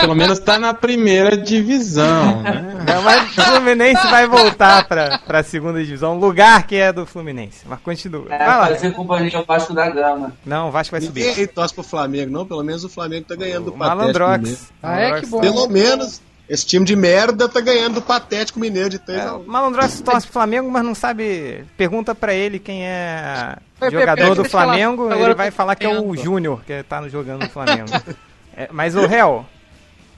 Pelo 0.00 0.14
menos 0.14 0.38
tá 0.38 0.58
na 0.58 0.74
primeira 0.74 1.36
divisão, 1.36 2.42
né? 2.42 2.84
Não, 2.86 3.02
mas 3.02 3.36
o 3.36 3.42
Fluminense 3.42 4.06
vai 4.08 4.26
voltar 4.26 4.86
pra, 4.86 5.18
pra 5.18 5.42
segunda 5.42 5.82
divisão, 5.82 6.18
lugar 6.18 6.66
que 6.66 6.76
é 6.76 6.92
do 6.92 7.06
Fluminense. 7.06 7.62
Mas 7.66 7.80
continua. 7.80 8.26
É, 8.28 8.38
Vai 8.38 8.46
lá. 8.46 8.66
fazer 8.66 8.92
companhia 8.92 9.38
ao 9.38 9.44
Vasco 9.44 9.72
da 9.72 9.88
Gama. 9.88 10.32
Não, 10.44 10.68
o 10.68 10.70
Vasco 10.70 10.92
vai 10.92 11.00
subir. 11.00 11.24
Ninguém 11.26 11.46
torce 11.46 11.72
pro 11.72 11.82
Flamengo, 11.82 12.30
não. 12.30 12.44
Pelo 12.46 12.62
menos 12.62 12.84
o 12.84 12.88
Flamengo 12.88 13.24
tá 13.26 13.34
ganhando 13.34 13.66
do 13.66 13.70
O 13.70 13.78
Patético 13.78 13.96
Mineiro. 13.98 14.18
Malandrox. 14.20 14.72
Ah, 14.82 15.00
é? 15.00 15.20
Que 15.20 15.26
bom. 15.26 15.40
Pelo 15.40 15.66
menos 15.68 16.20
esse 16.48 16.66
time 16.66 16.84
de 16.84 16.96
merda 16.96 17.48
tá 17.48 17.60
ganhando 17.60 17.94
do 17.94 18.02
Patético 18.02 18.60
Mineiro 18.60 18.90
de 18.90 18.98
3 18.98 19.20
É, 19.20 19.30
o 19.32 19.36
1. 19.38 19.46
Malandrox 19.46 20.00
torce 20.02 20.26
pro 20.26 20.32
Flamengo, 20.34 20.70
mas 20.70 20.84
não 20.84 20.94
sabe. 20.94 21.64
Pergunta 21.76 22.14
pra 22.14 22.34
ele 22.34 22.58
quem 22.58 22.84
é 22.84 23.56
jogador 23.90 24.34
do. 24.34 24.44
Flamengo, 24.44 25.10
ele 25.12 25.34
vai 25.34 25.50
falar 25.50 25.76
que 25.76 25.86
é 25.86 25.88
o. 25.88 26.14
Júnior 26.14 26.62
que 26.66 26.82
tá 26.82 27.08
jogando 27.08 27.42
no 27.44 27.48
Flamengo. 27.48 27.88
É, 28.60 28.68
mas 28.70 28.94
o 28.94 29.06
Réu, 29.06 29.46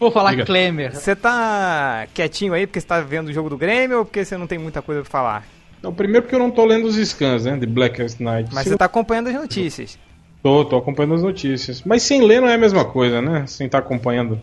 Vou 0.01 0.11
falar 0.11 0.31
Diga. 0.33 0.45
Klemer. 0.45 0.93
você 0.95 1.15
tá 1.15 2.09
quietinho 2.13 2.53
aí 2.55 2.67
porque 2.67 2.81
você 2.81 2.87
tá 2.89 3.01
vendo 3.01 3.29
o 3.29 3.33
jogo 3.33 3.49
do 3.49 3.57
Grêmio 3.57 3.99
ou 3.99 4.05
porque 4.05 4.25
você 4.25 4.37
não 4.37 4.49
tem 4.49 4.59
muita 4.59 4.83
coisa 4.83 5.03
pra 5.03 5.11
falar? 5.11 5.45
Não, 5.81 5.93
primeiro 5.95 6.23
porque 6.23 6.35
eu 6.35 6.41
não 6.41 6.51
tô 6.51 6.65
lendo 6.65 6.87
os 6.89 6.97
scans, 6.97 7.45
né? 7.45 7.57
De 7.57 7.67
Blackest 7.67 8.19
Night. 8.21 8.53
Mas 8.53 8.67
você 8.67 8.75
eu 8.75 8.79
tá 8.79 8.87
acompanhando 8.87 9.29
as 9.29 9.35
notícias. 9.35 9.97
tô, 10.43 10.65
tô 10.65 10.77
acompanhando 10.77 11.15
as 11.15 11.23
notícias. 11.23 11.83
Mas 11.85 12.03
sem 12.03 12.21
ler 12.23 12.41
não 12.41 12.49
é 12.49 12.55
a 12.55 12.59
mesma 12.59 12.85
coisa, 12.85 13.23
né? 13.23 13.47
Sem 13.47 13.67
estar 13.67 13.79
acompanhando. 13.79 14.43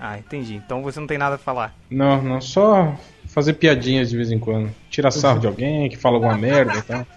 Ah, 0.00 0.18
entendi. 0.18 0.56
Então 0.56 0.82
você 0.82 0.98
não 0.98 1.06
tem 1.06 1.16
nada 1.18 1.36
pra 1.36 1.44
falar. 1.44 1.74
Não, 1.88 2.20
não, 2.20 2.40
só 2.40 2.92
fazer 3.28 3.52
piadinhas 3.52 4.10
de 4.10 4.16
vez 4.16 4.32
em 4.32 4.38
quando. 4.40 4.68
Tirar 4.90 5.12
sarro 5.12 5.38
de 5.38 5.46
alguém 5.46 5.88
que 5.88 5.96
fala 5.96 6.16
alguma 6.16 6.36
merda 6.36 6.76
e 6.78 6.82
tal. 6.82 7.06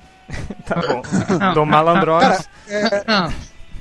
Tá 0.66 0.82
bom. 0.82 1.54
do 1.54 1.66
Malandrox. 1.68 2.50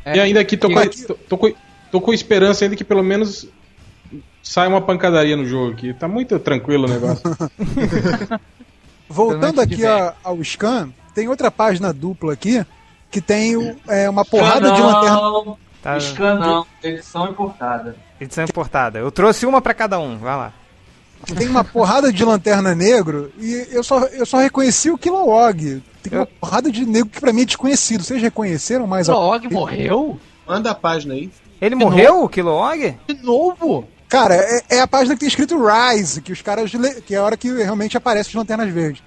E 0.06 0.20
ainda 0.20 0.40
aqui 0.40 0.58
tô 0.58 0.68
com, 0.68 0.78
Aqui- 0.78 1.06
tô, 1.06 1.14
tô 1.14 1.38
com, 1.38 1.50
tô 1.94 2.00
com 2.00 2.12
esperança 2.12 2.64
ainda 2.64 2.74
que 2.74 2.82
pelo 2.82 3.04
menos 3.04 3.46
saia 4.42 4.68
uma 4.68 4.80
pancadaria 4.80 5.36
no 5.36 5.46
jogo 5.46 5.70
aqui. 5.72 5.94
Tá 5.94 6.08
muito 6.08 6.36
tranquilo 6.40 6.86
o 6.86 6.90
negócio. 6.90 7.22
Voltando 9.08 9.60
Excelente 9.60 9.74
aqui 9.74 9.76
de 9.76 9.86
a- 9.86 10.14
ao 10.24 10.42
scan, 10.42 10.88
tem 11.14 11.28
outra 11.28 11.50
página 11.52 11.92
dupla 11.92 12.32
aqui 12.32 12.64
que 13.12 13.20
tem 13.20 13.56
o- 13.56 13.76
é, 13.86 14.10
uma 14.10 14.24
porrada 14.24 14.72
de 14.72 14.80
lanterna. 14.80 15.16
não, 15.20 15.58
Tá, 15.80 16.00
Scan 16.00 16.34
não, 16.38 16.66
edição 16.82 17.28
importada. 17.28 17.94
edição 18.20 18.42
importada. 18.44 18.98
Eu 18.98 19.12
trouxe 19.12 19.44
uma 19.46 19.60
pra 19.62 19.74
cada 19.74 20.00
um. 20.00 20.16
Vai 20.18 20.34
lá. 20.34 20.52
Tem 21.36 21.46
uma 21.46 21.62
porrada 21.62 22.10
de 22.12 22.24
lanterna 22.24 22.74
negro 22.74 23.30
e 23.38 23.68
eu 23.70 23.84
só, 23.84 24.00
eu 24.06 24.24
só 24.26 24.38
reconheci 24.38 24.90
o 24.90 24.98
Kilowog. 24.98 25.82
Tem 26.02 26.12
uma 26.18 26.22
Eu- 26.22 26.26
porrada 26.40 26.72
de 26.72 26.84
negro 26.86 27.08
que 27.10 27.20
pra 27.20 27.32
mim 27.32 27.42
é 27.42 27.44
desconhecido. 27.44 28.02
Vocês 28.02 28.20
reconheceram 28.20 28.86
mais 28.86 29.08
algum? 29.08 29.26
Log 29.26 29.52
morreu? 29.52 30.18
Manda 30.46 30.70
a 30.70 30.74
página 30.74 31.14
aí. 31.14 31.30
Ele 31.64 31.74
morreu, 31.74 32.22
o 32.24 32.28
Kilowog? 32.28 32.96
De 33.08 33.14
novo? 33.22 33.88
Cara, 34.08 34.34
é, 34.36 34.60
é 34.76 34.80
a 34.80 34.86
página 34.86 35.14
que 35.14 35.20
tem 35.20 35.28
escrito 35.28 35.56
Rise, 35.58 36.20
que 36.20 36.32
os 36.32 36.42
caras. 36.42 36.72
le- 36.72 37.00
que 37.00 37.14
é 37.14 37.18
a 37.18 37.22
hora 37.22 37.36
que 37.36 37.50
realmente 37.50 37.96
aparece 37.96 38.28
as 38.28 38.34
lanternas 38.34 38.68
verdes. 38.70 39.02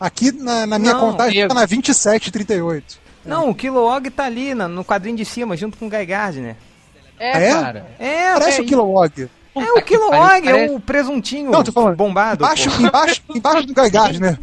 Aqui 0.00 0.32
na, 0.32 0.66
na 0.66 0.78
minha 0.78 0.94
Não, 0.94 1.00
contagem 1.00 1.40
eu- 1.42 1.48
tá 1.48 1.54
na 1.54 1.66
2738. 1.66 2.98
Não, 3.24 3.50
o 3.50 3.54
Kilowog 3.54 4.08
tá 4.10 4.24
ali 4.24 4.54
na- 4.54 4.66
no 4.66 4.82
quadrinho 4.84 5.16
de 5.16 5.24
cima, 5.24 5.56
junto 5.56 5.76
com 5.76 5.86
o 5.86 5.90
Guy 5.90 6.06
Gardner. 6.06 6.56
É, 7.18 7.48
É? 7.48 7.52
cara. 7.52 7.86
É, 7.98 8.32
Parece 8.32 8.60
é, 8.60 8.62
o 8.62 8.66
Kilowog. 8.66 9.28
é 9.54 9.72
o 9.72 9.82
Kilowog, 9.82 10.48
é 10.48 10.70
o 10.70 10.80
presuntinho 10.80 11.50
Não, 11.50 11.62
tô 11.62 11.70
falando. 11.70 11.96
bombado. 11.96 12.42
Embaixo, 12.42 12.70
pô. 12.70 12.82
embaixo, 12.82 13.22
embaixo 13.34 13.66
do 13.66 13.74
Guy 13.74 13.90
Gardner. 13.90 14.38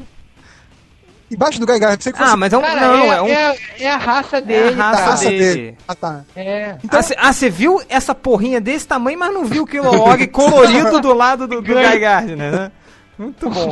Embaixo 1.30 1.59
do 1.59 1.65
Guy 1.65 1.80
Gardner. 1.80 1.97
Pensei 1.97 2.11
que 2.13 2.17
fosse 2.17 2.32
Ah, 2.32 2.38
mas 2.38 2.53
é 2.53 2.57
um. 2.57 2.61
Cara, 2.61 2.88
não, 2.88 3.13
é, 3.13 3.17
é 3.17 3.21
um. 3.21 3.28
é, 3.28 3.57
é 3.80 3.91
a 3.91 3.97
raça 3.97 4.38
É 4.38 4.41
dele, 4.41 4.82
a 4.82 4.84
a 4.84 4.88
raça 4.91 5.01
tá? 5.03 5.09
raça 5.09 5.25
dele. 5.30 5.39
dele. 5.39 5.78
Ah, 5.88 5.95
tá. 5.95 6.21
É. 6.36 6.75
Ah, 7.17 7.34
você 7.34 7.49
viu 7.49 7.82
essa 7.89 8.15
porrinha 8.15 8.61
desse 8.61 8.88
tamanho, 8.88 9.19
mas 9.19 9.34
não 9.34 9.43
viu 9.45 9.63
o 9.63 9.67
Kilowog 9.67 10.25
colorido 10.28 11.01
do 11.01 11.13
lado 11.13 11.47
do, 11.47 11.61
do 11.61 11.73
Guy 11.73 11.99
Gardner, 11.99 12.51
né? 12.51 12.71
Muito 13.17 13.49
bom. 13.49 13.71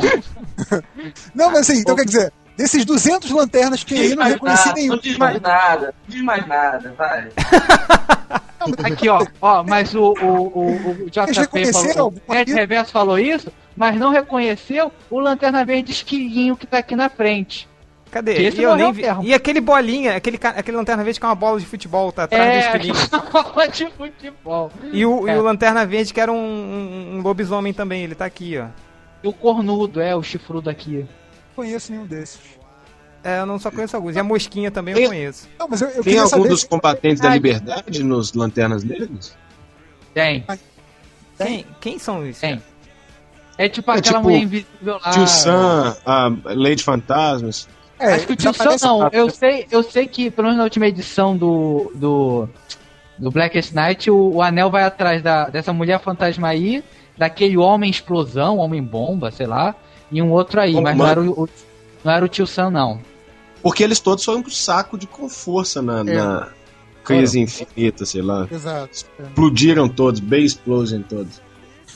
Não, 1.34 1.50
mas 1.52 1.60
assim, 1.60 1.78
então 1.78 1.94
quer 1.94 2.04
dizer, 2.04 2.32
desses 2.56 2.84
200 2.84 3.30
lanternas 3.30 3.84
que 3.84 3.94
aí 3.94 4.14
não 4.16 4.24
reconheci 4.24 4.66
nada, 4.66 4.80
nenhum. 4.80 4.92
não 4.94 4.98
diz 5.00 5.16
mais 5.18 5.40
nada, 5.40 5.86
não 5.86 6.14
diz 6.14 6.22
mais 6.24 6.46
nada, 6.48 6.94
vai. 6.98 7.28
Aqui, 8.84 9.08
ó, 9.08 9.24
ó, 9.40 9.62
mas 9.62 9.94
o, 9.94 10.14
o, 10.20 10.26
o, 10.26 10.90
o 11.04 11.10
JP 11.10 11.72
falou, 11.72 12.12
o? 12.26 12.32
Reverso 12.32 12.90
falou 12.90 13.18
isso, 13.18 13.52
mas 13.76 13.96
não 13.98 14.10
reconheceu 14.10 14.90
o 15.10 15.20
Lanterna 15.20 15.64
Verde 15.64 15.92
esquilinho 15.92 16.56
que 16.56 16.66
tá 16.66 16.78
aqui 16.78 16.96
na 16.96 17.08
frente. 17.08 17.68
Cadê? 18.10 18.34
Que 18.34 18.42
esse 18.44 18.60
E, 18.60 18.62
eu 18.62 18.70
morreu 18.70 18.92
nem 18.92 18.92
vi- 19.20 19.26
e 19.28 19.34
aquele 19.34 19.60
bolinha, 19.60 20.16
aquele, 20.16 20.38
aquele 20.42 20.76
lanterna 20.76 21.02
verde 21.02 21.18
com 21.20 21.26
uma 21.26 21.34
bola 21.34 21.58
de 21.58 21.66
futebol, 21.66 22.10
tá 22.12 22.22
atrás 22.24 22.44
do 22.44 22.50
É, 22.50 22.60
espelhinho. 22.60 22.94
bola 23.32 23.68
de 23.68 23.86
futebol. 23.90 24.70
E 24.92 25.04
o, 25.04 25.26
e 25.28 25.30
É. 25.32 25.36
o 25.38 25.42
lanterna 25.42 25.84
verde 25.84 26.14
que 26.14 26.20
era 26.20 26.32
um, 26.32 26.36
um, 26.36 27.16
um 27.16 27.20
lobisomem 27.20 27.74
também, 27.74 28.04
ele 28.04 28.14
tá 28.14 28.24
aqui, 28.24 28.56
ó. 28.58 28.68
E 29.22 29.28
o 29.28 29.32
cornudo, 29.32 30.00
é, 30.00 30.14
o 30.14 30.22
chifrudo 30.22 30.70
aqui. 30.70 30.98
Não 31.00 31.06
conheço 31.64 31.90
nenhum 31.92 32.06
desses. 32.06 32.38
É, 33.24 33.40
eu 33.40 33.46
não 33.46 33.58
só 33.58 33.72
conheço 33.72 33.96
alguns. 33.96 34.14
E 34.14 34.20
a 34.20 34.24
mosquinha 34.24 34.70
também 34.70 34.94
eu 34.96 35.08
conheço. 35.08 35.48
Não, 35.58 35.66
mas 35.68 35.82
eu, 35.82 35.88
eu 35.88 36.04
Tem 36.04 36.16
algum 36.16 36.28
saber. 36.30 36.48
dos 36.48 36.62
combatentes 36.64 37.20
da 37.20 37.30
liberdade 37.30 38.04
nos 38.04 38.32
Lanternas 38.34 38.84
Negras? 38.84 39.36
Tem, 40.14 40.44
Quem, 41.36 41.66
quem 41.80 41.98
são 41.98 42.24
esses? 42.24 42.40
tem. 42.40 42.62
É 43.58 43.68
tipo 43.68 43.90
É 43.90 43.98
aquela 43.98 44.16
tipo 44.18 44.22
mulher 44.28 44.42
invisível 44.42 44.98
lá. 45.04 45.10
Tio 45.10 45.26
Sam, 45.26 45.96
a 46.04 46.32
Lady 46.46 46.82
Fantasmas. 46.84 47.68
É, 47.98 48.12
Acho 48.14 48.26
que 48.26 48.32
o 48.34 48.36
tio 48.36 48.52
Sam 48.52 48.76
não. 48.82 49.08
Eu 49.10 49.30
sei, 49.30 49.66
eu 49.70 49.82
sei 49.82 50.06
que, 50.06 50.30
pelo 50.30 50.46
menos 50.48 50.58
na 50.58 50.64
última 50.64 50.86
edição 50.86 51.36
do. 51.36 51.90
do. 51.94 52.48
do 53.18 53.30
Blackest 53.30 53.72
Night, 53.74 54.10
o, 54.10 54.34
o 54.34 54.42
anel 54.42 54.70
vai 54.70 54.84
atrás 54.84 55.22
da, 55.22 55.48
dessa 55.48 55.72
mulher 55.72 55.98
fantasma 56.00 56.48
aí, 56.48 56.84
daquele 57.16 57.56
homem 57.56 57.90
explosão, 57.90 58.58
homem 58.58 58.82
bomba, 58.82 59.30
sei 59.30 59.46
lá, 59.46 59.74
e 60.12 60.20
um 60.20 60.30
outro 60.30 60.60
aí, 60.60 60.74
Bom, 60.74 60.82
mas 60.82 60.96
não 60.96 61.06
era 61.06 61.20
o, 61.22 61.44
o- 61.44 61.48
não 62.04 62.12
era 62.12 62.24
o 62.24 62.28
tio 62.28 62.46
Sam, 62.46 62.70
não. 62.70 63.00
Porque 63.62 63.82
eles 63.82 63.98
todos 63.98 64.22
foram 64.22 64.42
pro 64.42 64.50
saco 64.52 64.98
de 64.98 65.06
com 65.06 65.26
força 65.30 65.80
na, 65.80 66.04
na 66.04 66.48
crise 67.02 67.40
infinita, 67.40 68.04
sei 68.04 68.20
lá. 68.20 68.46
Exato. 68.52 69.06
é. 69.18 69.22
Explodiram 69.22 69.88
todos, 69.88 70.20
bem 70.20 70.44
explosion 70.44 71.00
todos. 71.00 71.40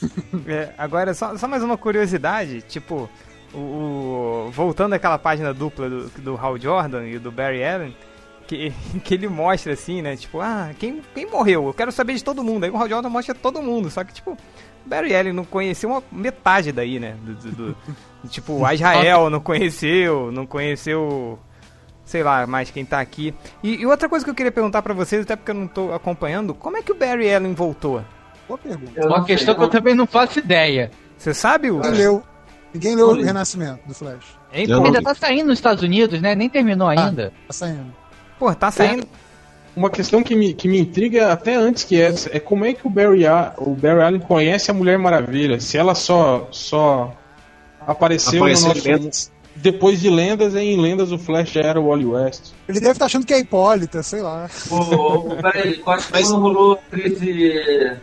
É, 0.47 0.73
agora, 0.79 1.13
só, 1.15 1.37
só 1.37 1.47
mais 1.49 1.63
uma 1.63 1.77
curiosidade, 1.77 2.63
tipo, 2.63 3.09
o, 3.53 3.59
o- 3.59 4.51
voltando 4.53 4.95
àquela 4.95 5.19
página 5.19 5.53
dupla 5.53 5.89
do, 5.89 6.09
do 6.09 6.37
Hal 6.37 6.59
Jordan 6.59 7.07
e 7.07 7.19
do 7.19 7.31
Barry 7.31 7.63
Allen, 7.65 7.97
que, 8.47 8.73
que 9.05 9.15
ele 9.15 9.29
mostra 9.29 9.73
assim, 9.75 10.03
né, 10.03 10.17
tipo, 10.17 10.41
ah, 10.41 10.71
quem, 10.79 11.03
quem 11.15 11.27
morreu? 11.31 11.67
Eu 11.67 11.75
quero 11.75 11.93
saber 11.93 12.15
de 12.15 12.25
todo 12.25 12.43
mundo. 12.43 12.65
Aí 12.65 12.71
o 12.71 12.77
Hal 12.77 12.89
Jordan 12.89 13.09
mostra 13.09 13.35
todo 13.35 13.63
mundo, 13.63 13.91
só 13.91 14.03
que, 14.05 14.13
tipo, 14.15 14.37
Barry 14.87 15.15
Allen 15.15 15.33
não 15.33 15.45
conheceu 15.45 15.91
uma 15.91 16.03
metade 16.11 16.73
daí, 16.73 16.99
né, 16.99 17.17
do, 17.23 17.35
do- 17.35 17.53
do- 17.53 17.77
tipo, 18.31 18.59
Israel 18.73 19.31
não 19.31 19.41
conheceu, 19.41 20.33
não 20.33 20.47
conheceu... 20.47 21.39
Sei 22.03 22.25
lá, 22.25 22.45
mais 22.45 22.73
quem 22.73 22.85
tá 22.85 22.99
aqui. 22.99 23.33
E, 23.63 23.77
e 23.83 23.87
outra 23.87 24.09
coisa 24.09 24.25
que 24.25 24.31
eu 24.33 24.35
queria 24.35 24.51
perguntar 24.51 24.83
pra 24.83 24.93
vocês, 24.93 25.23
até 25.23 25.37
porque 25.37 25.53
eu 25.53 25.55
não 25.55 25.69
tô 25.69 25.93
acompanhando, 25.93 26.53
como 26.53 26.77
é 26.77 26.83
que 26.83 26.91
o 26.91 26.95
Barry 26.97 27.33
Allen 27.33 27.55
voltou? 27.55 28.03
Boa 28.51 28.59
pergunta. 28.59 29.07
Uma 29.07 29.19
não 29.19 29.27
sei, 29.27 29.37
questão 29.37 29.55
que 29.55 29.63
eu 29.63 29.69
também 29.69 29.95
não 29.95 30.07
faço 30.09 30.41
ideia. 30.41 30.91
Você 31.17 31.33
sabe 31.33 31.71
o. 31.71 31.77
Ninguém 31.77 31.93
leu. 31.93 32.23
Ninguém 32.75 32.97
leu 32.97 33.09
o 33.11 33.13
Renascimento 33.23 33.81
do 33.87 33.95
Flash. 33.95 34.37
Hein, 34.53 34.67
pô? 34.67 34.73
não 34.75 34.85
Ainda 34.87 35.01
tá 35.01 35.15
saindo 35.15 35.47
nos 35.47 35.59
Estados 35.59 35.85
Unidos, 35.85 36.21
né? 36.21 36.35
Nem 36.35 36.49
terminou 36.49 36.89
ainda. 36.89 37.33
Tá 37.47 37.53
saindo. 37.53 37.95
Pô, 38.41 38.53
tá 38.55 38.71
saindo. 38.73 39.07
Uma 39.77 39.89
questão 39.89 40.21
que 40.21 40.35
me, 40.35 40.53
que 40.53 40.67
me 40.67 40.81
intriga 40.81 41.33
até 41.33 41.55
antes 41.55 41.85
que 41.85 42.01
essa 42.01 42.29
é 42.37 42.41
como 42.41 42.65
é 42.65 42.73
que 42.73 42.85
o 42.85 42.91
Barry, 42.91 43.25
A- 43.25 43.55
o 43.57 43.71
Barry 43.77 44.03
Allen 44.03 44.21
conhece 44.21 44.69
a 44.69 44.75
Mulher 44.75 44.99
Maravilha. 44.99 45.61
Se 45.61 45.79
ela 45.79 45.95
só, 45.95 46.49
só 46.51 47.15
apareceu 47.87 48.41
Apareceu 48.41 48.69
no 48.71 48.75
nosso... 48.75 48.89
lendas. 48.89 49.33
Depois 49.55 50.01
de 50.01 50.09
lendas, 50.11 50.55
em 50.55 50.81
lendas 50.81 51.13
o 51.13 51.19
Flash 51.19 51.51
já 51.51 51.61
era 51.61 51.81
o 51.81 51.89
Wally 51.89 52.07
West. 52.07 52.53
Ele 52.69 52.81
deve 52.81 52.93
estar 52.93 53.05
achando 53.07 53.27
que 53.27 53.35
é 53.35 53.39
Hipólita, 53.41 54.03
sei 54.03 54.23
lá. 54.23 54.49
O, 54.71 54.75
o, 54.77 55.37
peraí, 55.37 55.75
quase 55.79 56.07
Mas- 56.11 56.29
quando 56.29 56.41
rolou 56.41 56.73
a 56.73 56.77
crise. 56.97 57.97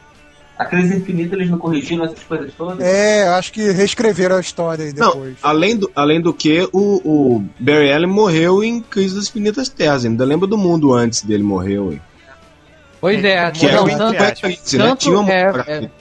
A 0.57 0.65
crise 0.65 0.97
infinita, 0.97 1.35
eles 1.35 1.49
não 1.51 1.57
corrigiram 1.59 2.05
essas 2.05 2.23
coisas 2.23 2.51
todas? 2.57 2.79
É, 2.79 3.27
acho 3.29 3.51
que 3.53 3.71
reescreveram 3.71 4.37
a 4.37 4.39
história 4.39 4.85
aí 4.85 4.93
Não, 4.93 5.11
depois. 5.11 5.35
além 5.43 5.77
do, 5.77 5.91
além 5.95 6.19
do 6.19 6.33
que, 6.33 6.67
o, 6.73 7.01
o 7.37 7.45
Barry 7.59 7.91
Allen 7.93 8.07
morreu 8.09 8.63
em 8.63 8.81
Crise 8.81 9.15
das 9.15 9.27
Infinitas 9.29 9.69
Terras. 9.69 10.03
Ainda 10.05 10.25
lembra 10.25 10.47
do 10.47 10.57
mundo 10.57 10.93
antes 10.93 11.21
dele 11.21 11.43
morreu. 11.43 11.91
hein? 11.91 12.01
Pois 12.99 13.23
é, 13.23 13.51
Que 13.51 13.65
não, 13.67 13.71
era 13.71 13.83
o 13.83 13.97
tanto, 14.15 14.41
crise, 14.41 14.77
né? 14.77 14.83
tanto- 14.85 14.99
Tinha 15.01 15.19
uma 15.19 15.31
é, 15.31 15.45
maravilha. 15.51 15.91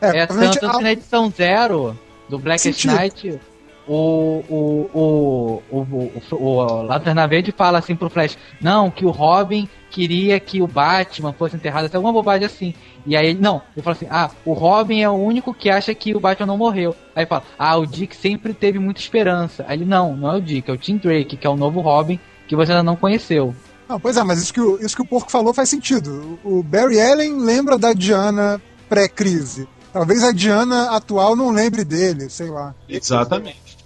É, 0.00 0.06
é, 0.06 0.26
provavelmente 0.26 0.60
tanto 0.60 0.78
que 0.78 0.82
na 0.84 0.92
edição 0.92 1.30
zero 1.36 1.98
do 2.28 2.38
Blackest 2.38 2.80
Sentido. 2.80 2.94
Night, 2.94 3.40
o, 3.86 4.42
o, 4.48 4.90
o, 4.94 5.62
o, 5.70 5.78
o, 5.78 6.12
o, 6.30 6.36
o 6.36 6.82
Lanterna 6.84 7.26
Verde 7.26 7.52
fala 7.52 7.78
assim 7.78 7.94
pro 7.94 8.08
Flash, 8.08 8.38
não, 8.60 8.90
que 8.90 9.04
o 9.04 9.10
Robin 9.10 9.68
queria 9.90 10.40
que 10.40 10.62
o 10.62 10.66
Batman 10.66 11.34
fosse 11.34 11.54
enterrado, 11.56 11.84
até 11.84 11.96
alguma 11.96 12.12
bobagem 12.12 12.46
assim. 12.46 12.74
E 13.06 13.16
aí 13.16 13.28
ele, 13.28 13.40
não, 13.40 13.60
ele 13.76 13.82
fala 13.82 13.96
assim, 13.96 14.06
ah, 14.10 14.30
o 14.44 14.52
Robin 14.52 15.00
é 15.00 15.08
o 15.08 15.12
único 15.12 15.52
que 15.52 15.68
acha 15.68 15.94
que 15.94 16.14
o 16.14 16.20
Batman 16.20 16.46
não 16.46 16.56
morreu. 16.56 16.96
Aí 17.14 17.22
ele 17.22 17.28
fala, 17.28 17.42
ah, 17.58 17.76
o 17.76 17.86
Dick 17.86 18.16
sempre 18.16 18.54
teve 18.54 18.78
muita 18.78 19.00
esperança. 19.00 19.64
Aí 19.68 19.76
ele, 19.76 19.84
não, 19.84 20.16
não 20.16 20.32
é 20.32 20.36
o 20.38 20.40
Dick, 20.40 20.70
é 20.70 20.72
o 20.72 20.78
Tim 20.78 20.96
Drake, 20.96 21.36
que 21.36 21.46
é 21.46 21.50
o 21.50 21.56
novo 21.56 21.80
Robin 21.80 22.18
que 22.46 22.56
você 22.56 22.72
ainda 22.72 22.82
não 22.82 22.96
conheceu. 22.96 23.54
Não, 23.88 24.00
pois 24.00 24.16
é, 24.16 24.22
mas 24.22 24.42
isso 24.42 24.52
que, 24.52 24.60
o, 24.60 24.78
isso 24.80 24.96
que 24.96 25.02
o 25.02 25.06
Porco 25.06 25.30
falou 25.30 25.52
faz 25.52 25.68
sentido. 25.68 26.38
O 26.42 26.62
Barry 26.62 27.00
Allen 27.00 27.38
lembra 27.38 27.78
da 27.78 27.92
Diana 27.92 28.60
pré-crise. 28.88 29.68
Talvez 29.92 30.24
a 30.24 30.32
Diana 30.32 30.90
atual 30.90 31.36
não 31.36 31.50
lembre 31.50 31.84
dele, 31.84 32.28
sei 32.28 32.48
lá. 32.48 32.74
Exatamente. 32.88 33.76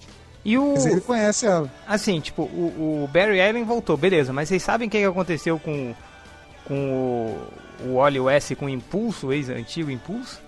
E 0.44 0.56
o. 0.56 0.74
Dizer, 0.74 0.92
ele 0.92 1.00
conhece 1.00 1.46
ela. 1.46 1.70
Assim, 1.86 2.20
tipo, 2.20 2.42
o, 2.42 3.04
o 3.04 3.08
Barry 3.12 3.40
Allen 3.40 3.64
voltou, 3.64 3.96
beleza, 3.96 4.32
mas 4.32 4.48
vocês 4.48 4.62
sabem 4.62 4.88
o 4.88 4.90
que 4.90 4.98
que 4.98 5.04
aconteceu 5.04 5.58
com, 5.58 5.94
com 6.64 6.74
o, 6.74 7.38
o 7.84 7.96
Wally 7.96 8.20
West 8.20 8.54
com 8.56 8.68
Impulso, 8.68 9.28
o 9.28 9.32
ex-antigo 9.32 9.90
Impulso? 9.90 10.40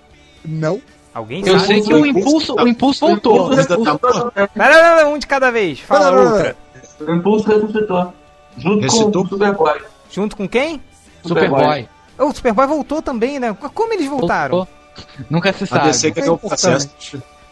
Não. 0.44 0.80
Alguém 1.12 1.44
Eu 1.46 1.54
sabe? 1.58 1.66
sei 1.66 1.82
que 1.82 1.92
o 1.92 2.06
impulso, 2.06 2.54
o 2.54 2.68
impulso 2.68 3.06
voltou. 3.06 3.50
Pera, 3.50 3.66
pera, 3.98 4.48
pera, 4.54 5.08
um 5.08 5.18
de 5.18 5.26
cada 5.26 5.50
vez. 5.50 5.80
Fala 5.80 6.10
Não, 6.12 6.34
outra. 6.34 6.56
O 7.00 7.12
Impulso 7.12 7.48
ressuscitou. 7.48 8.12
Junto 8.56 8.80
Ressuscitou? 8.82 9.22
com 9.22 9.26
o 9.26 9.28
Superboy. 9.30 9.80
Junto 10.10 10.36
com 10.36 10.48
quem? 10.48 10.80
Superboy. 11.26 11.88
Oh, 12.18 12.26
o 12.26 12.34
Superboy 12.34 12.66
voltou 12.66 13.02
também, 13.02 13.40
né? 13.40 13.52
Como 13.74 13.92
eles 13.92 14.06
voltaram? 14.06 14.58
Voltou. 14.58 14.74
Nunca 15.28 15.52
se 15.52 15.64
A 15.64 15.66
sabe. 15.66 15.86
DC 15.88 16.06
É 16.08 16.10
ganhou 16.10 16.34
o 16.36 16.38
processo. 16.38 16.88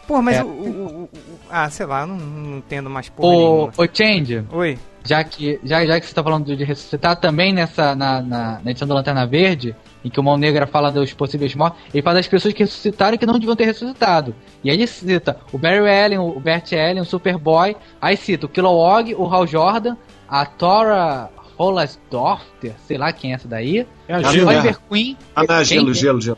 Pô, 0.09 0.23
mas 0.23 0.37
É. 0.37 0.43
o, 0.43 0.47
o- 0.47 0.51
o- 0.51 1.03
o- 1.03 1.09
Ah, 1.51 1.69
sei 1.69 1.85
lá, 1.85 2.01
eu 2.01 2.07
não, 2.07 2.17
não 2.17 2.57
entendo 2.57 2.89
mais 2.89 3.09
porra 3.09 3.31
Ô, 3.31 3.65
ô 3.77 3.87
Change, 3.93 4.43
Oi. 4.51 4.75
já 5.05 5.23
que, 5.23 5.59
já, 5.63 5.85
já 5.85 5.99
que 5.99 6.07
você 6.07 6.15
tá 6.15 6.23
falando 6.23 6.55
de 6.57 6.63
ressuscitar, 6.63 7.15
também 7.15 7.53
nessa, 7.53 7.93
na, 7.95 8.19
na, 8.19 8.59
na 8.63 8.71
edição 8.71 8.87
da 8.87 8.95
Lanterna 8.95 9.27
Verde, 9.27 9.75
em 10.03 10.09
que 10.09 10.19
o 10.19 10.23
Mão 10.23 10.35
Negra 10.35 10.65
fala 10.65 10.91
dos 10.91 11.13
possíveis 11.13 11.53
mortos, 11.53 11.79
ele 11.93 12.01
fala 12.01 12.15
das 12.15 12.27
pessoas 12.27 12.55
que 12.55 12.63
ressuscitaram 12.63 13.13
e 13.13 13.17
que 13.19 13.25
não 13.27 13.33
deviam 13.35 13.55
ter 13.55 13.65
ressuscitado. 13.65 14.33
E 14.63 14.71
aí 14.71 14.77
ele 14.77 14.87
cita 14.87 15.37
o 15.53 15.59
Barry 15.59 15.87
Allen, 15.87 16.17
o 16.17 16.39
Bert 16.39 16.73
Allen, 16.73 17.01
o 17.01 17.05
Superboy, 17.05 17.75
aí 18.01 18.17
cita 18.17 18.47
o 18.47 18.49
Kilowog, 18.49 19.13
o 19.13 19.25
Hal 19.31 19.45
Jordan, 19.45 19.95
a 20.27 20.43
Tora 20.43 21.29
Hollasdorfer, 21.55 22.73
sei 22.87 22.97
lá 22.97 23.11
quem 23.13 23.31
é 23.31 23.35
essa 23.35 23.47
daí, 23.47 23.85
É 24.07 24.13
a 24.15 24.17
a 24.17 24.29
Oliver 24.31 24.77
Queen, 24.89 25.17
Ah, 25.35 25.43
não, 25.47 25.63
gelo, 25.63 25.85
Quem? 25.85 25.93
gelo, 25.93 26.19
gelo. 26.21 26.37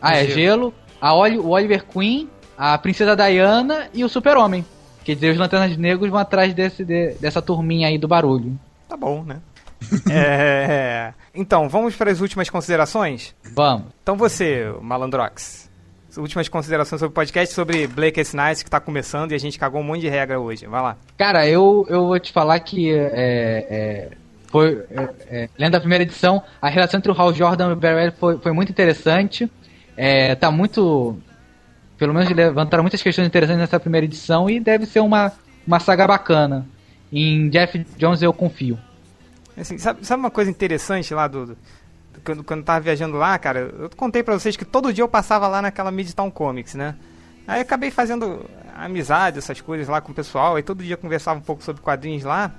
ah, 0.00 0.16
é 0.16 0.24
Gelo. 0.24 0.32
Gelo, 0.34 0.74
a 1.00 1.14
Oli, 1.14 1.38
o 1.38 1.48
Oliver 1.48 1.84
Queen, 1.86 2.28
a 2.62 2.76
Princesa 2.76 3.16
Diana 3.16 3.88
e 3.94 4.04
o 4.04 4.08
Super-Homem. 4.08 4.64
Quer 5.02 5.14
dizer, 5.14 5.30
os 5.32 5.38
Lanternas 5.38 5.74
Negros 5.78 6.10
vão 6.10 6.18
atrás 6.20 6.52
desse, 6.52 6.84
de- 6.84 7.14
dessa 7.14 7.40
turminha 7.40 7.88
aí 7.88 7.96
do 7.96 8.06
barulho. 8.06 8.58
Tá 8.86 8.96
bom, 8.98 9.24
né? 9.24 9.38
É, 10.10 11.14
Então, 11.34 11.66
vamos 11.70 11.96
para 11.96 12.10
as 12.10 12.20
últimas 12.20 12.50
considerações? 12.50 13.34
Vamos. 13.54 13.86
Então 14.02 14.14
você, 14.14 14.70
Malandrox. 14.82 15.70
As 16.10 16.18
últimas 16.18 16.48
considerações 16.50 16.98
sobre 16.98 17.12
o 17.12 17.14
podcast 17.14 17.54
sobre 17.54 17.86
Blackest 17.86 18.34
Night 18.34 18.62
que 18.62 18.70
tá 18.70 18.78
começando 18.78 19.32
e 19.32 19.34
a 19.34 19.38
gente 19.38 19.58
cagou 19.58 19.80
um 19.80 19.84
monte 19.84 20.00
de 20.02 20.08
regra 20.10 20.38
hoje. 20.38 20.66
Vai 20.66 20.82
lá. 20.82 20.96
Cara, 21.16 21.46
eu, 21.48 21.86
eu 21.88 22.08
vou 22.08 22.18
te 22.20 22.30
falar 22.32 22.58
que 22.60 22.92
é, 22.92 22.98
é, 23.70 24.08
foi, 24.48 24.84
é, 24.90 25.08
é, 25.30 25.48
lendo 25.56 25.76
a 25.76 25.80
primeira 25.80 26.02
edição, 26.04 26.42
a 26.60 26.68
relação 26.68 26.98
entre 26.98 27.10
o 27.10 27.14
Hal 27.18 27.32
Jordan 27.32 27.70
e 27.70 27.72
o 27.72 27.76
Barry 27.76 28.12
foi, 28.18 28.36
foi 28.38 28.52
muito 28.52 28.70
interessante. 28.70 29.50
É, 29.96 30.34
tá 30.34 30.50
muito. 30.50 31.16
Pelo 32.00 32.14
menos 32.14 32.30
levantaram 32.30 32.82
muitas 32.82 33.02
questões 33.02 33.26
interessantes 33.28 33.60
nessa 33.60 33.78
primeira 33.78 34.06
edição 34.06 34.48
e 34.48 34.58
deve 34.58 34.86
ser 34.86 35.00
uma, 35.00 35.30
uma 35.66 35.78
saga 35.78 36.06
bacana. 36.06 36.66
Em 37.12 37.50
Jeff 37.50 37.78
Jones 37.98 38.22
eu 38.22 38.32
confio. 38.32 38.78
Assim, 39.54 39.76
sabe, 39.76 40.04
sabe 40.06 40.18
uma 40.18 40.30
coisa 40.30 40.50
interessante 40.50 41.12
lá 41.12 41.28
do. 41.28 41.46
do- 41.48 41.58
quando, 42.24 42.42
quando 42.42 42.60
eu 42.60 42.64
tava 42.64 42.80
viajando 42.80 43.16
lá, 43.18 43.38
cara, 43.38 43.60
eu 43.78 43.90
contei 43.96 44.22
pra 44.22 44.32
vocês 44.38 44.56
que 44.56 44.64
todo 44.64 44.92
dia 44.94 45.04
eu 45.04 45.08
passava 45.08 45.46
lá 45.46 45.60
naquela 45.60 45.90
Midtown 45.90 46.30
Comics, 46.30 46.74
né? 46.74 46.94
Aí 47.46 47.60
acabei 47.60 47.90
fazendo 47.90 48.44
amizade, 48.76 49.38
essas 49.38 49.60
coisas 49.60 49.86
lá 49.86 50.00
com 50.00 50.12
o 50.12 50.14
pessoal, 50.14 50.56
aí 50.56 50.62
todo 50.62 50.82
dia 50.82 50.96
conversava 50.96 51.38
um 51.38 51.42
pouco 51.42 51.62
sobre 51.62 51.82
quadrinhos 51.82 52.22
lá. 52.24 52.50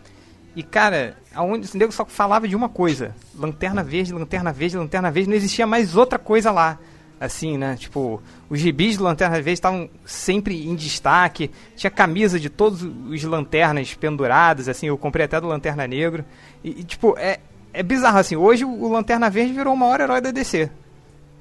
E 0.55 0.61
cara, 0.61 1.15
aonde 1.33 1.67
o 1.73 1.77
nego 1.77 1.91
só 1.91 2.05
falava 2.05 2.47
de 2.47 2.55
uma 2.55 2.69
coisa: 2.69 3.15
Lanterna 3.35 3.83
Verde, 3.83 4.13
Lanterna 4.13 4.51
Verde, 4.53 4.77
Lanterna 4.77 5.09
Verde, 5.09 5.29
não 5.29 5.35
existia 5.37 5.65
mais 5.65 5.95
outra 5.95 6.19
coisa 6.19 6.51
lá. 6.51 6.77
Assim, 7.21 7.55
né? 7.55 7.75
Tipo, 7.77 8.19
os 8.49 8.59
gibis 8.59 8.97
do 8.97 9.03
Lanterna 9.03 9.35
Verde 9.35 9.51
estavam 9.51 9.87
sempre 10.03 10.65
em 10.67 10.73
destaque. 10.73 11.51
Tinha 11.75 11.91
camisa 11.91 12.39
de 12.39 12.49
todos 12.49 12.81
os 12.81 13.23
lanternas 13.23 13.93
penduradas, 13.93 14.67
assim. 14.67 14.87
Eu 14.87 14.97
comprei 14.97 15.25
até 15.25 15.39
do 15.39 15.45
Lanterna 15.45 15.85
Negro. 15.85 16.25
E, 16.63 16.79
e, 16.79 16.83
tipo, 16.83 17.15
é, 17.19 17.37
é 17.71 17.83
bizarro, 17.83 18.17
assim. 18.17 18.35
Hoje 18.35 18.65
o 18.65 18.91
Lanterna 18.91 19.29
Verde 19.29 19.53
virou 19.53 19.75
o 19.75 19.77
maior 19.77 20.01
herói 20.01 20.19
da 20.19 20.31
DC. 20.31 20.67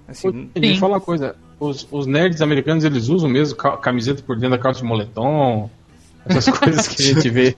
Assim, 0.06 0.50
Deixa 0.54 0.68
eu 0.68 0.74
Sim. 0.74 0.80
falar 0.80 0.94
uma 0.96 1.00
coisa. 1.00 1.34
Os, 1.58 1.88
os 1.90 2.06
nerds 2.06 2.42
americanos, 2.42 2.84
eles 2.84 3.08
usam 3.08 3.28
mesmo 3.30 3.56
ca- 3.56 3.78
camiseta 3.78 4.22
por 4.22 4.36
dentro 4.36 4.58
da 4.58 4.62
calça 4.62 4.80
de 4.80 4.86
moletom. 4.86 5.70
Essas 6.26 6.48
coisas 6.58 6.86
que 6.88 7.02
a 7.02 7.06
gente 7.14 7.28
vê 7.30 7.56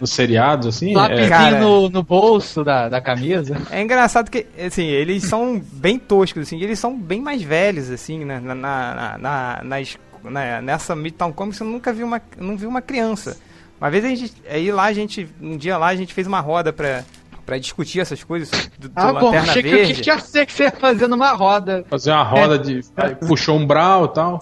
nos 0.00 0.10
seriados, 0.10 0.66
assim. 0.68 0.94
Lapisinho 0.94 1.24
É, 1.26 1.28
Cara. 1.28 1.60
no, 1.60 1.88
no 1.88 2.02
bolso 2.02 2.62
da, 2.64 2.88
da 2.88 3.00
camisa. 3.00 3.56
É 3.70 3.82
engraçado 3.82 4.30
que, 4.30 4.46
assim, 4.64 4.84
eles 4.86 5.24
são 5.24 5.60
bem 5.72 5.98
toscos, 5.98 6.42
assim, 6.42 6.60
eles 6.60 6.78
são 6.78 6.96
bem 6.98 7.20
mais 7.20 7.42
velhos, 7.42 7.90
assim, 7.90 8.24
né, 8.24 8.40
na, 8.40 8.54
na, 8.54 8.94
na, 8.94 9.18
na, 9.18 9.60
nas- 9.64 9.98
na- 10.22 10.62
nessa 10.62 10.94
Midtown 10.96 11.32
Comics 11.32 11.60
eu 11.60 11.66
nunca 11.66 11.92
vi 11.92 12.02
uma, 12.04 12.20
não 12.38 12.56
vi 12.56 12.66
uma 12.66 12.80
criança. 12.80 13.36
Uma 13.80 13.90
vez 13.90 14.04
a 14.04 14.08
gente, 14.08 14.32
aí 14.48 14.70
lá 14.72 14.84
a 14.84 14.92
gente, 14.92 15.28
um 15.42 15.56
dia 15.56 15.76
lá 15.76 15.88
a 15.88 15.96
gente 15.96 16.14
fez 16.14 16.26
uma 16.26 16.40
roda 16.40 16.72
pra, 16.72 17.04
pra 17.44 17.58
discutir 17.58 18.00
essas 18.00 18.22
coisas 18.24 18.50
do, 18.78 18.88
do 18.88 18.92
Ah, 18.96 19.12
bom, 19.12 19.26
Lanterna 19.26 19.50
achei 19.50 19.62
que 19.62 19.70
Verde. 19.70 20.00
tinha 20.02 20.18
ser 20.18 20.46
que 20.46 20.52
você 20.52 20.64
ia 20.64 20.70
fazer 20.72 21.06
numa 21.06 21.32
roda. 21.32 21.84
fazer 21.88 22.10
uma 22.12 22.22
roda 22.22 22.58
de. 22.58 22.80
aí 22.96 23.14
puxou 23.14 23.56
um 23.58 23.66
brau 23.66 24.06
e 24.06 24.08
tal. 24.14 24.40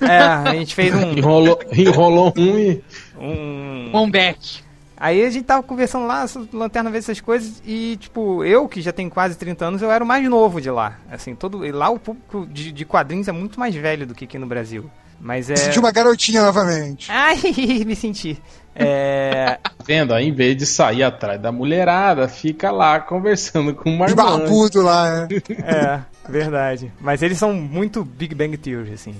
É, 0.00 0.18
a 0.18 0.54
gente 0.54 0.74
fez 0.74 0.94
um, 0.94 1.12
Enrolou, 1.12 1.58
enrolou 1.72 2.32
um 2.36 2.58
e. 2.58 2.84
um, 3.18 3.90
Um 3.94 4.10
back. 4.10 4.62
Aí 4.96 5.24
a 5.24 5.28
gente 5.30 5.44
tava 5.44 5.62
conversando 5.62 6.06
lá 6.06 6.24
Lanterna 6.52 6.88
Verde, 6.88 7.04
essas 7.04 7.20
coisas, 7.20 7.60
e 7.66 7.96
tipo, 8.00 8.44
eu 8.44 8.66
que 8.68 8.80
já 8.80 8.92
tenho 8.92 9.10
quase 9.10 9.36
30 9.36 9.64
anos, 9.64 9.82
eu 9.82 9.90
era 9.90 10.02
o 10.02 10.06
mais 10.06 10.26
novo 10.28 10.60
de 10.60 10.70
lá. 10.70 10.98
Assim, 11.10 11.34
todo. 11.34 11.66
e 11.66 11.72
Lá 11.72 11.90
o 11.90 11.98
público 11.98 12.46
de, 12.46 12.72
de 12.72 12.84
quadrinhos 12.84 13.28
é 13.28 13.32
muito 13.32 13.58
mais 13.58 13.74
velho 13.74 14.06
do 14.06 14.14
que 14.14 14.24
aqui 14.24 14.38
no 14.38 14.46
Brasil. 14.46 14.88
Mas 15.20 15.50
é. 15.50 15.56
Sentiu 15.56 15.80
uma 15.82 15.90
garotinha 15.92 16.42
novamente. 16.42 17.10
Ai, 17.10 17.38
me 17.86 17.94
senti. 17.96 18.40
É. 18.74 19.58
Vendo, 19.86 20.12
aí, 20.14 20.26
em 20.28 20.32
vez 20.32 20.56
de 20.56 20.66
sair 20.66 21.02
atrás 21.02 21.40
da 21.40 21.52
mulherada, 21.52 22.26
fica 22.28 22.70
lá 22.70 22.98
conversando 23.00 23.74
com 23.74 23.90
o 23.90 24.06
De 24.06 24.14
Marmão. 24.14 24.38
barbudo 24.40 24.82
lá, 24.82 25.26
é. 25.30 25.52
É, 25.62 26.00
verdade. 26.28 26.92
Mas 27.00 27.22
eles 27.22 27.38
são 27.38 27.52
muito 27.52 28.04
Big 28.04 28.34
Bang 28.34 28.56
Theory, 28.56 28.92
assim. 28.94 29.14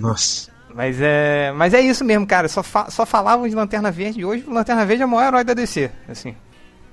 Nossa. 0.00 0.50
Mas 0.74 0.98
é, 1.00 1.50
mas 1.56 1.74
é 1.74 1.80
isso 1.80 2.04
mesmo, 2.04 2.26
cara. 2.26 2.46
Só, 2.48 2.62
fa- 2.62 2.90
só 2.90 3.04
falavam 3.06 3.48
de 3.48 3.54
Lanterna 3.54 3.90
Verde. 3.90 4.20
E 4.20 4.24
hoje 4.24 4.44
o 4.46 4.52
Lanterna 4.52 4.84
Verde 4.84 5.02
é 5.02 5.06
o 5.06 5.08
maior 5.08 5.28
herói 5.28 5.44
da 5.44 5.54
DC, 5.54 5.90
assim. 6.08 6.34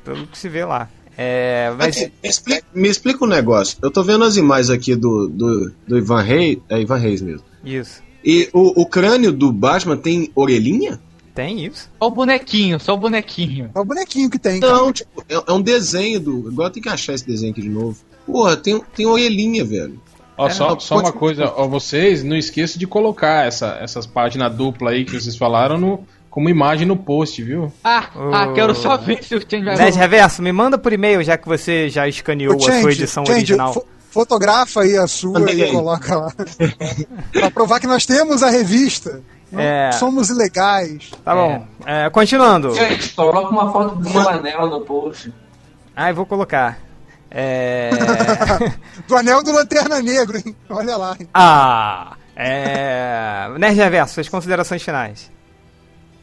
Pelo 0.03 0.25
que 0.27 0.37
se 0.37 0.47
vê 0.49 0.63
lá. 0.65 0.89
É, 1.17 1.71
mas 1.77 1.97
Aqui, 1.97 2.11
me, 2.23 2.29
explica, 2.29 2.63
me 2.73 2.89
explica 2.89 3.23
um 3.23 3.27
negócio. 3.27 3.77
Eu 3.81 3.91
tô 3.91 4.03
vendo 4.03 4.23
as 4.23 4.37
imagens 4.37 4.69
aqui 4.69 4.95
do, 4.95 5.27
do, 5.27 5.71
do 5.87 5.97
Ivan 5.97 6.21
Reis. 6.21 6.57
É 6.69 6.79
Ivan 6.79 6.97
Reis 6.97 7.21
mesmo. 7.21 7.43
isso. 7.63 8.01
E 8.23 8.49
o, 8.53 8.81
o 8.81 8.85
crânio 8.87 9.31
do 9.31 9.51
Batman 9.51 9.97
tem 9.97 10.31
orelhinha? 10.33 10.99
Tem 11.35 11.65
isso. 11.65 11.89
Só 11.99 12.07
o 12.07 12.11
bonequinho, 12.11 12.79
só 12.79 12.93
o 12.93 12.97
bonequinho. 12.97 13.69
É 13.75 13.79
o 13.79 13.83
bonequinho 13.85 14.29
que 14.29 14.39
tem. 14.39 14.59
Não, 14.61 14.91
tipo, 14.93 15.23
é, 15.29 15.35
é 15.35 15.51
um 15.51 15.61
desenho 15.61 16.19
do. 16.19 16.47
Agora 16.47 16.69
tem 16.71 16.81
que 16.81 16.89
achar 16.89 17.13
esse 17.13 17.27
desenho 17.27 17.51
aqui 17.51 17.61
de 17.61 17.69
novo. 17.69 17.97
Porra, 18.25 18.55
tem, 18.57 18.81
tem 18.95 19.05
orelhinha, 19.05 19.63
velho. 19.65 19.99
Ó, 20.37 20.49
só, 20.49 20.69
não, 20.71 20.79
só 20.79 20.95
pode- 20.95 21.07
uma 21.07 21.13
coisa, 21.13 21.53
ó, 21.55 21.67
vocês 21.67 22.23
não 22.23 22.35
esqueçam 22.35 22.79
de 22.79 22.87
colocar 22.87 23.45
essa, 23.45 23.77
essas 23.81 24.05
páginas 24.05 24.53
dupla 24.55 24.91
aí 24.91 25.05
que 25.05 25.11
vocês 25.19 25.35
falaram 25.37 25.77
no, 25.77 26.05
como 26.29 26.49
imagem 26.49 26.85
no 26.87 26.97
post, 26.97 27.41
viu? 27.43 27.71
Ah, 27.83 28.09
ah, 28.15 28.47
Oh. 28.49 28.53
quero 28.53 28.73
só 28.75 28.97
ver 28.97 29.23
se 29.23 29.35
o 29.35 29.39
Change 29.41 29.63
vai 29.65 29.75
Nerd 29.77 29.97
Reverso, 29.97 30.41
me 30.41 30.51
manda 30.51 30.77
por 30.77 30.91
e-mail, 30.91 31.23
já 31.23 31.37
que 31.37 31.47
você 31.47 31.87
já 31.89 32.07
escaneou 32.07 32.53
Ô, 32.53 32.57
a 32.57 32.59
sua 32.59 32.71
Change, 32.73 32.87
edição 33.01 33.25
Change, 33.25 33.37
original. 33.39 33.73
fo- 33.73 33.85
fotografa 34.09 34.81
aí 34.81 34.97
a 34.97 35.07
sua 35.07 35.49
e 35.51 35.71
coloca 35.71 36.15
lá. 36.17 36.33
pra 37.31 37.51
provar 37.51 37.79
que 37.79 37.87
nós 37.87 38.05
temos 38.05 38.43
a 38.43 38.49
revista. 38.49 39.21
É. 39.53 39.91
somos 39.93 40.29
ilegais. 40.29 41.11
Tá 41.23 41.33
bom. 41.35 41.65
É, 41.85 42.09
continuando. 42.09 42.73
Gente, 42.73 43.13
coloca 43.13 43.49
uma 43.49 43.71
foto 43.71 43.95
do 43.95 44.09
seu 44.09 44.27
anel 44.29 44.67
no 44.67 44.81
post. 44.81 45.33
Ah, 45.95 46.09
eu 46.09 46.15
vou 46.15 46.25
colocar. 46.25 46.77
É. 47.31 47.89
Do 49.07 49.15
anel 49.17 49.43
do 49.43 49.51
Lanterna 49.51 50.01
Negro, 50.01 50.37
hein? 50.37 50.55
Olha 50.69 50.95
lá. 50.95 51.15
hein? 51.19 51.27
ah! 51.33 52.15
É. 52.35 53.47
Nerd 53.57 53.75
Reverso, 53.75 54.13
suas 54.15 54.29
considerações 54.29 54.81
finais. 54.83 55.31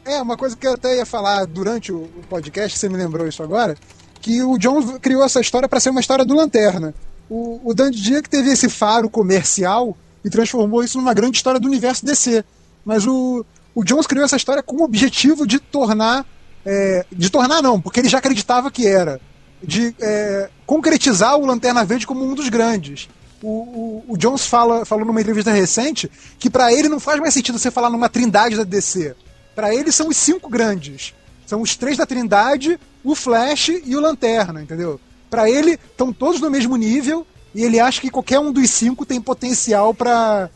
É, 0.05 0.21
uma 0.21 0.35
coisa 0.35 0.55
que 0.55 0.67
eu 0.67 0.73
até 0.73 0.97
ia 0.97 1.05
falar 1.05 1.45
durante 1.45 1.91
o 1.91 2.09
podcast, 2.29 2.77
você 2.77 2.89
me 2.89 2.97
lembrou 2.97 3.27
isso 3.27 3.41
agora, 3.41 3.75
que 4.21 4.43
o 4.43 4.57
John 4.57 4.99
criou 4.99 5.23
essa 5.23 5.39
história 5.39 5.67
para 5.67 5.79
ser 5.79 5.89
uma 5.91 6.01
história 6.01 6.25
do 6.25 6.35
Lanterna. 6.35 6.93
O, 7.29 7.61
o 7.63 7.73
Dan 7.73 7.89
Didio 7.89 8.21
que 8.21 8.29
teve 8.29 8.49
esse 8.51 8.69
faro 8.69 9.09
comercial 9.09 9.95
e 10.23 10.29
transformou 10.29 10.83
isso 10.83 10.97
numa 10.97 11.13
grande 11.13 11.37
história 11.37 11.59
do 11.59 11.67
universo 11.67 12.05
DC. 12.05 12.43
Mas 12.85 13.05
o, 13.05 13.45
o 13.73 13.83
Jones 13.83 14.07
criou 14.07 14.25
essa 14.25 14.35
história 14.35 14.63
com 14.63 14.77
o 14.77 14.83
objetivo 14.83 15.47
de 15.47 15.59
tornar. 15.59 16.25
é, 16.65 17.05
de 17.11 17.29
tornar, 17.29 17.61
não, 17.61 17.79
porque 17.79 17.99
ele 17.99 18.09
já 18.09 18.17
acreditava 18.17 18.71
que 18.71 18.87
era. 18.87 19.19
De 19.61 19.95
é, 19.99 20.49
concretizar 20.65 21.37
o 21.37 21.45
Lanterna 21.45 21.85
Verde 21.85 22.05
como 22.05 22.23
um 22.23 22.33
dos 22.33 22.49
grandes. 22.49 23.07
O, 23.41 23.47
o, 23.47 24.05
o 24.09 24.17
Jones 24.17 24.45
fala, 24.45 24.85
falou 24.85 25.05
numa 25.05 25.21
entrevista 25.21 25.51
recente 25.51 26.09
que 26.39 26.49
para 26.49 26.71
ele 26.73 26.87
não 26.89 26.99
faz 26.99 27.19
mais 27.19 27.33
sentido 27.33 27.59
você 27.59 27.71
falar 27.71 27.89
numa 27.89 28.09
trindade 28.09 28.55
da 28.55 28.63
DC. 28.63 29.15
Para 29.55 29.73
ele 29.73 29.91
são 29.91 30.07
os 30.07 30.17
cinco 30.17 30.49
grandes. 30.49 31.13
São 31.45 31.61
os 31.61 31.75
três 31.75 31.97
da 31.97 32.05
Trindade, 32.05 32.79
o 33.03 33.15
Flash 33.15 33.69
e 33.85 33.95
o 33.95 33.99
Lanterna, 33.99 34.61
entendeu? 34.61 34.99
Para 35.29 35.49
ele 35.49 35.71
estão 35.71 36.13
todos 36.13 36.39
no 36.39 36.49
mesmo 36.49 36.75
nível 36.75 37.27
e 37.53 37.63
ele 37.63 37.79
acha 37.79 38.01
que 38.01 38.09
qualquer 38.09 38.39
um 38.39 38.51
dos 38.51 38.69
cinco 38.69 39.05
tem 39.05 39.21
potencial 39.21 39.93
para 39.93 40.49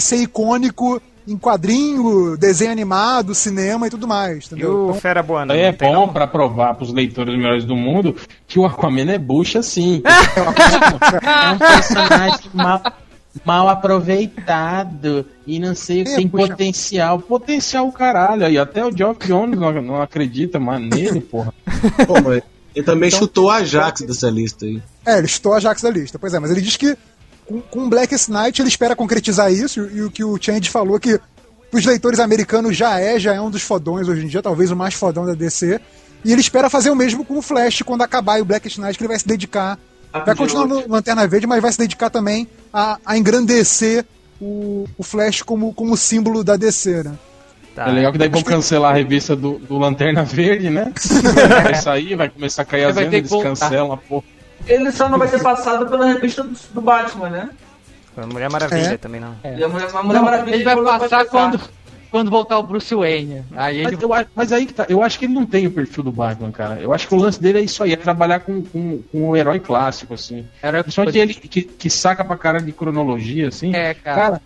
ser 0.00 0.16
icônico 0.16 1.00
em 1.26 1.36
quadrinho, 1.38 2.36
desenho 2.36 2.72
animado, 2.72 3.34
cinema 3.34 3.86
e 3.86 3.90
tudo 3.90 4.08
mais, 4.08 4.44
E 4.44 4.46
entendeu? 4.46 4.72
o 4.72 4.84
Então, 4.90 4.94
Fera? 5.00 5.24
Aí 5.48 5.60
é 5.60 5.70
não 5.70 5.78
tem, 5.78 5.92
bom 5.92 6.08
pra 6.08 6.26
provar 6.26 6.74
pros 6.74 6.92
leitores 6.92 7.36
melhores 7.36 7.64
do 7.64 7.76
mundo 7.76 8.16
que 8.46 8.58
o 8.58 8.64
Aquaman 8.66 9.10
é 9.12 9.18
bucha 9.18 9.62
sim. 9.62 10.02
é 10.06 11.50
um 11.52 11.58
personagem 11.58 12.50
mal, 12.52 12.82
mal 13.44 13.68
aproveitado 13.68 15.24
e 15.46 15.58
não 15.58 15.74
sei, 15.74 16.02
É, 16.02 16.04
tem 16.16 16.28
puxa. 16.28 16.48
potencial. 16.48 17.18
Potencial 17.20 17.90
caralho. 17.92 18.44
aí 18.46 18.58
até 18.58 18.84
o 18.84 18.94
Geoff 18.96 19.26
Jones 19.26 19.58
não, 19.58 19.72
não 19.82 20.00
acredita 20.02 20.58
mais 20.58 20.80
nele, 20.82 21.20
porra. 21.20 21.52
Pô, 22.06 22.20
mas 22.20 22.42
ele 22.74 22.84
também 22.86 23.10
chutou 23.10 23.50
a 23.50 23.56
Ajax 23.56 24.00
dessa 24.02 24.30
lista 24.30 24.64
aí. 24.64 24.82
É, 25.04 25.18
ele 25.18 25.26
estou 25.26 25.52
a 25.54 25.60
Jax 25.60 25.82
da 25.82 25.90
lista. 25.90 26.18
Pois 26.18 26.32
é, 26.32 26.38
mas 26.38 26.50
ele 26.50 26.60
diz 26.60 26.76
que 26.76 26.96
com, 27.52 27.60
com 27.60 27.88
Blackest 27.88 28.30
Night 28.30 28.60
ele 28.62 28.68
espera 28.68 28.96
concretizar 28.96 29.52
isso, 29.52 29.80
e, 29.80 29.98
e 29.98 30.02
o 30.02 30.10
que 30.10 30.24
o 30.24 30.38
Change 30.40 30.70
falou 30.70 30.98
que 30.98 31.20
os 31.72 31.84
leitores 31.84 32.18
americanos 32.18 32.76
já 32.76 32.98
é, 32.98 33.18
já 33.18 33.34
é 33.34 33.40
um 33.40 33.50
dos 33.50 33.62
fodões 33.62 34.08
hoje 34.08 34.24
em 34.24 34.28
dia, 34.28 34.42
talvez 34.42 34.70
o 34.70 34.76
mais 34.76 34.94
fodão 34.94 35.26
da 35.26 35.34
DC. 35.34 35.80
E 36.24 36.30
ele 36.30 36.40
espera 36.40 36.70
fazer 36.70 36.90
o 36.90 36.96
mesmo 36.96 37.24
com 37.24 37.38
o 37.38 37.42
Flash 37.42 37.82
quando 37.82 38.02
acabar 38.02 38.38
e 38.38 38.42
o 38.42 38.44
Blackest 38.44 38.78
Night, 38.78 38.96
que 38.96 39.02
ele 39.02 39.08
vai 39.08 39.18
se 39.18 39.26
dedicar. 39.26 39.78
Vai 40.12 40.36
continuar 40.36 40.66
no 40.66 40.86
Lanterna 40.86 41.26
Verde, 41.26 41.46
mas 41.46 41.62
vai 41.62 41.72
se 41.72 41.78
dedicar 41.78 42.10
também 42.10 42.46
a, 42.72 42.98
a 43.04 43.16
engrandecer 43.16 44.04
o, 44.40 44.86
o 44.98 45.02
Flash 45.02 45.42
como, 45.42 45.72
como 45.72 45.96
símbolo 45.96 46.44
da 46.44 46.56
DC, 46.56 47.02
né? 47.02 47.14
Tá. 47.74 47.88
É 47.88 47.92
legal 47.92 48.12
que 48.12 48.18
daí 48.18 48.28
vão 48.28 48.42
cancelar 48.42 48.92
a 48.92 48.94
revista 48.94 49.34
do, 49.34 49.58
do 49.58 49.78
Lanterna 49.78 50.22
Verde, 50.22 50.68
né? 50.68 50.92
Vai 51.62 51.74
sair, 51.74 52.14
vai 52.14 52.28
começar 52.28 52.62
a 52.62 52.64
cair 52.66 52.84
as 52.84 52.94
vendas, 52.94 53.14
eles 53.14 53.30
cancelam 53.30 53.92
a 53.92 53.96
porra. 53.96 54.24
Ele 54.66 54.92
só 54.92 55.08
não 55.08 55.18
vai 55.18 55.28
ter 55.28 55.42
passado 55.42 55.86
pela 55.86 56.06
revista 56.06 56.42
do, 56.42 56.56
do 56.74 56.80
Batman, 56.80 57.28
né? 57.30 57.50
A 58.16 58.26
Mulher 58.26 58.50
Maravilha 58.50 58.92
É. 58.94 58.96
também 58.98 59.20
não. 59.20 59.34
E 59.42 59.62
a 59.64 59.68
Mulher, 59.68 59.88
a 59.94 60.02
Mulher 60.02 60.18
Não, 60.18 60.24
Maravilha 60.24 60.54
ele 60.54 60.64
vai 60.64 60.76
passar 60.98 61.24
quando, 61.26 61.58
quando 62.10 62.30
voltar 62.30 62.58
o 62.58 62.62
Bruce 62.62 62.94
Wayne. 62.94 63.42
Aí 63.56 63.78
ele 63.78 63.92
Mas, 63.92 64.02
eu 64.02 64.12
acho- 64.14 64.28
mas 64.34 64.52
aí 64.52 64.66
que 64.66 64.74
tá, 64.74 64.86
eu 64.88 65.02
acho 65.02 65.18
que 65.18 65.24
ele 65.24 65.32
não 65.32 65.46
tem 65.46 65.66
o 65.66 65.70
perfil 65.72 66.04
do 66.04 66.12
Batman, 66.12 66.50
cara. 66.52 66.78
Eu 66.80 66.92
acho 66.92 67.08
que 67.08 67.14
o 67.14 67.18
lance 67.18 67.40
dele 67.40 67.58
é 67.58 67.62
isso 67.62 67.82
aí, 67.82 67.92
é 67.92 67.96
trabalhar 67.96 68.40
com, 68.40 68.62
com, 68.62 69.02
com 69.10 69.30
o 69.30 69.36
herói 69.36 69.58
clássico, 69.58 70.12
assim. 70.14 70.46
era 70.62 70.82
Principalmente 70.82 71.18
ele 71.18 71.34
que, 71.34 71.62
que 71.62 71.88
saca 71.90 72.22
pra 72.24 72.36
cara 72.36 72.60
de 72.60 72.70
cronologia, 72.72 73.48
assim. 73.48 73.74
É, 73.74 73.94
cara. 73.94 74.20
Cara, 74.20 74.40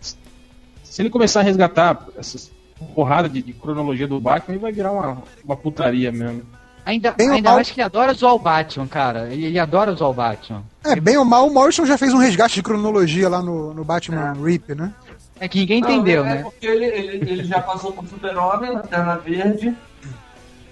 se 0.85 1.03
ele 1.03 1.11
começar 1.11 1.41
a 1.41 1.43
resgatar 1.43 2.07
essas 2.17 2.51
porrada 2.95 3.29
de, 3.29 3.43
de 3.43 3.53
cronologia 3.53 4.07
do 4.07 4.21
Batman, 4.21 4.55
ele 4.55 4.63
vai 4.63 4.71
virar 4.71 4.93
uma, 4.93 5.23
uma 5.45 5.57
putaria 5.57 6.13
mesmo. 6.13 6.43
Ainda, 6.87 7.11
Bem 7.11 7.29
ainda 7.31 7.49
mal- 7.51 7.57
mais 7.57 7.69
que 7.69 7.75
ele 7.81 7.85
adora 7.85 8.15
zoar 8.15 8.35
o 8.35 8.39
Batman, 8.39 8.87
cara. 8.87 9.29
Ele, 9.33 9.47
ele 9.47 9.59
adora 9.59 9.93
zoar 9.93 10.09
o 10.11 10.15
Batman. 10.15 10.63
É, 10.85 10.95
bem 10.95 11.17
ou 11.17 11.25
mal, 11.25 11.49
o 11.49 11.53
Morrison 11.53 11.85
já 11.85 11.99
fez 11.99 12.15
um 12.15 12.19
resgate 12.19 12.55
de 12.55 12.63
cronologia 12.63 13.29
lá 13.29 13.43
no, 13.43 13.75
no 13.75 13.85
Batman 13.85 14.33
Rip, 14.35 14.73
né? 14.73 14.95
É 15.41 15.49
que 15.49 15.59
ninguém 15.59 15.81
Não, 15.81 15.91
entendeu, 15.91 16.25
é 16.25 16.29
né? 16.37 16.43
porque 16.45 16.65
ele, 16.65 16.85
ele, 16.85 17.31
ele 17.31 17.45
já 17.45 17.61
passou 17.61 17.93
por 17.93 18.07
Super-Homem, 18.07 18.71
Lanterna 18.73 19.17
Verde, 19.17 19.77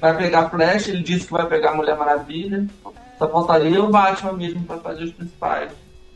vai 0.00 0.16
pegar 0.16 0.48
Flash, 0.48 0.88
ele 0.88 1.02
disse 1.02 1.26
que 1.26 1.32
vai 1.32 1.46
pegar 1.46 1.72
a 1.72 1.74
Mulher 1.74 1.96
Maravilha. 1.98 2.64
Só 3.18 3.28
faltaria 3.28 3.82
o 3.82 3.90
Batman 3.90 4.32
mesmo 4.34 4.62
pra 4.64 4.78
fazer 4.78 5.04
os 5.04 5.12
principais. 5.12 5.70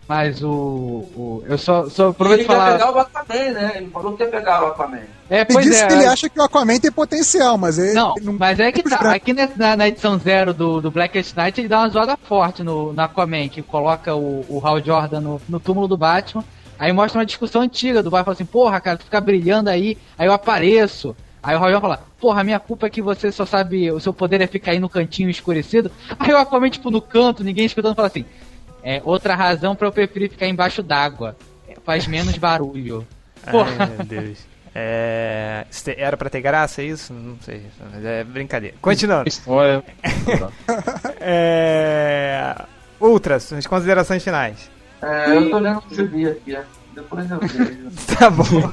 Mas 0.09 0.43
o. 0.43 0.49
o 0.49 1.45
eu 1.47 1.59
só, 1.59 1.87
só 1.91 2.09
E 2.09 2.11
aproveito 2.11 2.41
ele 2.41 2.47
falar. 2.49 2.73
pegar 2.73 2.93
o 2.93 2.99
Aquaman, 2.99 3.51
né? 3.53 3.73
Ele 3.77 3.91
falou 3.91 4.17
que 4.17 4.23
ia 4.23 4.29
pegar 4.31 4.63
o 4.65 4.67
Aquaman. 4.69 5.01
É, 5.29 5.41
Ele 5.41 5.45
pois 5.53 5.67
disse 5.67 5.83
é. 5.83 5.87
que 5.87 5.93
ele 5.93 6.07
acha 6.07 6.29
que 6.31 6.41
o 6.41 6.43
Aquaman 6.43 6.81
tem 6.81 6.91
potencial, 6.91 7.59
mas 7.59 7.79
ele 7.79 7.93
Não, 7.93 8.15
ele 8.17 8.31
mas 8.33 8.59
é 8.59 8.73
que 8.73 8.83
tá. 8.83 9.13
Aqui 9.13 9.35
na- 9.35 9.77
na, 9.77 9.87
edição 9.87 10.19
zero 10.19 10.55
do, 10.55 10.81
do 10.81 10.91
Blackest 10.91 11.37
Night 11.37 11.61
ele 11.61 11.69
dá 11.69 11.81
uma 11.81 11.91
zoada 11.91 12.17
forte 12.17 12.63
no, 12.63 12.95
no 12.95 13.03
Aquaman, 13.03 13.49
que 13.51 13.61
coloca 13.61 14.15
o, 14.15 14.47
o 14.49 14.63
Hal 14.67 14.83
Jordan 14.83 15.21
no, 15.21 15.43
no 15.47 15.61
túmulo 15.61 15.87
do 15.87 15.99
Batman. 15.99 16.43
Aí 16.79 16.91
mostra 16.93 17.19
uma 17.19 17.27
discussão 17.27 17.61
antiga 17.61 18.03
do 18.03 18.09
Batman 18.11 18.25
fala 18.25 18.35
assim, 18.35 18.45
porra, 18.47 18.81
cara, 18.81 18.97
tu 18.97 19.05
fica 19.05 19.21
brilhando 19.21 19.69
aí, 19.69 19.99
aí 20.17 20.27
eu 20.27 20.33
apareço. 20.33 21.15
Aí 21.43 21.55
o 21.55 21.59
Hal 21.59 21.71
Jordan 21.73 21.81
fala, 21.83 22.01
porra, 22.19 22.41
a 22.41 22.45
minha 22.45 22.59
culpa 22.59 22.87
é 22.87 22.91
que 22.91 23.03
você 23.03 23.31
só 23.31 23.45
sabe, 23.45 23.91
o 23.91 24.01
seu 24.01 24.15
poder 24.15 24.41
é 24.41 24.47
ficar 24.47 24.71
aí 24.73 24.79
no 24.81 24.89
cantinho 24.89 25.29
escurecido. 25.29 25.91
Aí 26.19 26.33
o 26.33 26.39
Aquaman, 26.39 26.71
tipo, 26.71 26.91
no 26.91 27.03
canto, 27.03 27.45
ninguém 27.45 27.67
escutando, 27.67 27.95
fala 27.95 28.09
assim, 28.09 28.25
é 28.83 29.01
outra 29.05 29.35
razão 29.35 29.75
pra 29.75 29.89
eu 29.89 29.93
preferir 29.93 30.31
ficar 30.31 30.47
embaixo 30.47 30.83
d'água. 30.83 31.37
É, 31.69 31.75
Faz 31.85 32.07
menos 32.07 32.37
barulho. 32.37 33.07
Porra. 33.51 33.71
Ai, 33.79 33.87
meu 33.87 34.05
Deus. 34.05 34.39
É, 34.75 35.67
era 35.97 36.17
pra 36.17 36.31
ter 36.31 36.41
graça 36.41 36.83
é 36.83 36.85
isso? 36.85 37.13
Não 37.13 37.37
sei, 37.41 37.67
mas 37.93 38.05
é 38.05 38.23
brincadeira. 38.23 38.77
Continuando. 38.81 39.29
História. 39.29 39.83
É... 41.21 42.55
Ultra, 43.01 43.39
suas 43.41 43.67
considerações 43.67 44.23
finais. 44.23 44.71
É, 45.03 45.37
eu 45.37 45.51
tô 45.51 45.59
lendo 45.59 45.83
o 45.91 45.95
gibi 45.95 46.29
aqui, 46.29 46.57
é. 46.57 46.65
depois 46.95 47.31
eu 47.31 47.39
vejo. 47.41 47.91
Tá 48.19 48.31
bom. 48.31 48.73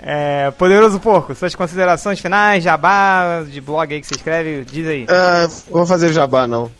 É, 0.00 0.50
Poderoso 0.52 0.98
Porco, 1.00 1.34
suas 1.34 1.54
considerações 1.54 2.20
finais, 2.20 2.64
jabá, 2.64 3.44
de 3.48 3.60
blog 3.60 3.92
aí 3.92 4.00
que 4.00 4.06
você 4.06 4.14
escreve, 4.14 4.64
diz 4.64 4.86
aí. 4.86 5.06
Ah, 5.08 5.48
vou 5.70 5.86
fazer 5.86 6.12
jabá, 6.12 6.46
não. 6.46 6.70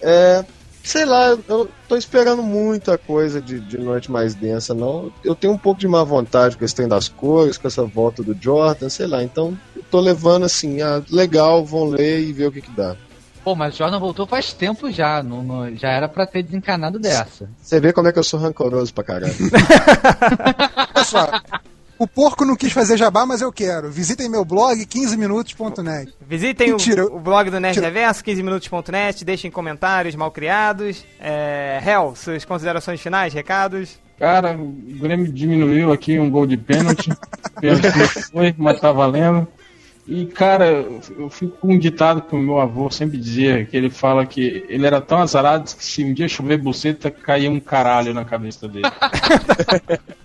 É, 0.00 0.44
sei 0.84 1.04
lá, 1.06 1.36
eu 1.48 1.68
tô 1.88 1.96
esperando 1.96 2.42
muita 2.42 2.96
coisa 2.98 3.40
de, 3.40 3.58
de 3.58 3.78
noite 3.78 4.10
mais 4.12 4.34
densa, 4.34 4.74
não. 4.74 5.10
Eu 5.24 5.34
tenho 5.34 5.52
um 5.54 5.58
pouco 5.58 5.80
de 5.80 5.88
má 5.88 6.04
vontade 6.04 6.56
com 6.56 6.64
esse 6.64 6.74
trem 6.74 6.86
das 6.86 7.08
cores, 7.08 7.56
com 7.58 7.66
essa 7.66 7.82
volta 7.84 8.22
do 8.22 8.36
Jordan, 8.40 8.88
sei 8.90 9.06
lá. 9.06 9.22
Então, 9.22 9.58
eu 9.74 9.82
tô 9.90 9.98
levando 9.98 10.44
assim, 10.44 10.82
ah, 10.82 11.02
legal, 11.10 11.64
vão 11.64 11.84
ler 11.86 12.20
e 12.20 12.32
ver 12.32 12.46
o 12.48 12.52
que 12.52 12.60
que 12.60 12.70
dá. 12.70 12.94
Pô, 13.42 13.54
mas 13.54 13.74
o 13.74 13.78
Jordan 13.78 13.98
voltou 13.98 14.26
faz 14.26 14.52
tempo 14.52 14.90
já. 14.90 15.22
não- 15.22 15.42
não- 15.42 15.74
já 15.76 15.88
era 15.90 16.08
pra 16.08 16.26
ter 16.26 16.42
desencanado 16.42 16.98
dessa. 16.98 17.48
Você 17.60 17.80
vê 17.80 17.92
como 17.92 18.08
é 18.08 18.12
que 18.12 18.18
eu 18.18 18.24
sou 18.24 18.38
rancoroso 18.40 18.92
pra 18.94 19.04
caralho. 19.04 19.34
Olha 20.94 21.04
só. 21.04 21.28
O 21.98 22.08
porco 22.08 22.44
não 22.44 22.56
quis 22.56 22.72
fazer 22.72 22.96
jabá, 22.96 23.24
mas 23.24 23.40
eu 23.40 23.52
quero. 23.52 23.90
Visitem 23.90 24.28
meu 24.28 24.44
blog 24.44 24.84
15minutos.net. 24.84 26.12
Visitem 26.26 26.68
o, 26.68 26.70
Mentira. 26.72 27.06
o 27.06 27.20
blog 27.20 27.50
do 27.50 27.60
Nerd. 27.60 27.78
Reverso, 27.78 28.24
15minutos.net, 28.24 29.24
deixem 29.24 29.50
comentários 29.50 30.14
malcriados. 30.14 31.04
É, 31.20 31.80
Hel, 31.84 32.14
suas 32.16 32.44
considerações 32.44 33.00
finais, 33.00 33.32
recados. 33.32 34.00
Cara, 34.18 34.56
o 34.56 34.72
Grêmio 34.98 35.32
diminuiu 35.32 35.92
aqui 35.92 36.18
um 36.18 36.30
gol 36.30 36.46
de 36.46 36.56
pênalti. 36.56 37.10
pênalti 37.60 37.98
não 37.98 38.08
foi, 38.08 38.54
mas 38.56 38.80
tá 38.80 38.90
valendo. 38.90 39.46
E, 40.06 40.26
cara, 40.26 40.66
eu 40.66 41.00
eu 41.18 41.30
fico 41.30 41.56
com 41.56 41.72
um 41.72 41.78
ditado 41.78 42.20
que 42.22 42.34
o 42.34 42.38
meu 42.38 42.60
avô 42.60 42.90
sempre 42.90 43.16
dizia, 43.16 43.64
que 43.64 43.74
ele 43.76 43.88
fala 43.88 44.26
que 44.26 44.64
ele 44.68 44.86
era 44.86 45.00
tão 45.00 45.18
azarado 45.18 45.64
que 45.64 45.84
se 45.84 46.04
um 46.04 46.12
dia 46.12 46.28
chover 46.28 46.58
buceta, 46.58 47.10
caía 47.10 47.50
um 47.50 47.58
caralho 47.58 48.12
na 48.12 48.24
cabeça 48.24 48.68
dele. 48.68 48.84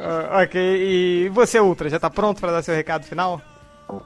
Ah, 0.00 0.42
ok, 0.42 0.60
e 0.60 1.28
você, 1.30 1.58
Ultra, 1.60 1.88
já 1.88 1.98
tá 1.98 2.08
pronto 2.10 2.40
pra 2.40 2.52
dar 2.52 2.62
seu 2.62 2.74
recado 2.74 3.04
final? 3.04 3.40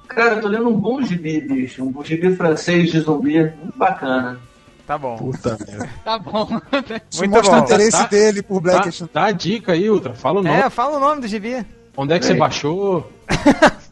Cara, 0.09 0.35
eu 0.37 0.41
tô 0.41 0.49
lendo 0.49 0.69
um 0.69 0.79
bom 0.81 1.03
gibi, 1.03 1.41
bicho. 1.41 1.83
Um 1.85 2.05
gibi 2.05 2.35
francês 2.37 2.91
de 2.91 3.01
zumbi, 3.01 3.39
muito 3.39 3.77
bacana. 3.77 4.39
Tá 4.87 4.97
bom. 4.97 5.17
Puta 5.17 5.57
merda. 5.67 5.89
Tá 6.05 6.19
bom. 6.19 6.49
Muito 6.51 7.31
mostra 7.31 7.57
bom. 7.57 7.61
o 7.61 7.65
interesse 7.65 7.91
Tá- 8.03 8.07
dele 8.07 8.43
por 8.43 8.61
Dá, 8.61 8.73
Blackest. 8.73 9.05
dá 9.13 9.25
a 9.25 9.33
dica 9.33 9.73
aí, 9.73 9.91
Ultra. 9.91 10.15
Fala 10.15 10.41
o 10.41 10.43
nome. 10.43 10.57
É, 10.57 10.71
fala 10.71 10.97
o 10.97 11.01
nome 11.01 11.21
do 11.23 11.29
gibi. 11.29 11.65
Onde 11.97 12.15
é 12.15 12.19
que 12.19 12.25
você 12.27 12.35
baixou? 12.35 13.11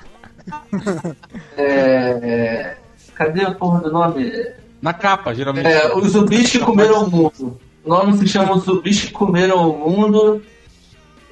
É, 1.57 1.65
é, 2.23 2.77
Cadê 3.15 3.45
a 3.45 3.53
porra 3.55 3.81
do 3.83 3.93
nome? 3.93 4.33
Na 4.81 4.93
capa, 4.95 5.35
geralmente. 5.35 5.67
É, 5.69 5.95
os 5.95 6.13
zumbis 6.13 6.51
que 6.51 6.59
comeram 6.59 7.05
o 7.05 7.11
mundo. 7.11 7.61
O 7.85 7.89
nome 7.89 8.17
se 8.19 8.29
chama 8.29 8.55
Os 8.55 8.65
Zumbis 8.65 9.05
que 9.05 9.11
Comeram 9.13 9.71
o 9.71 9.91
Mundo. 9.91 10.43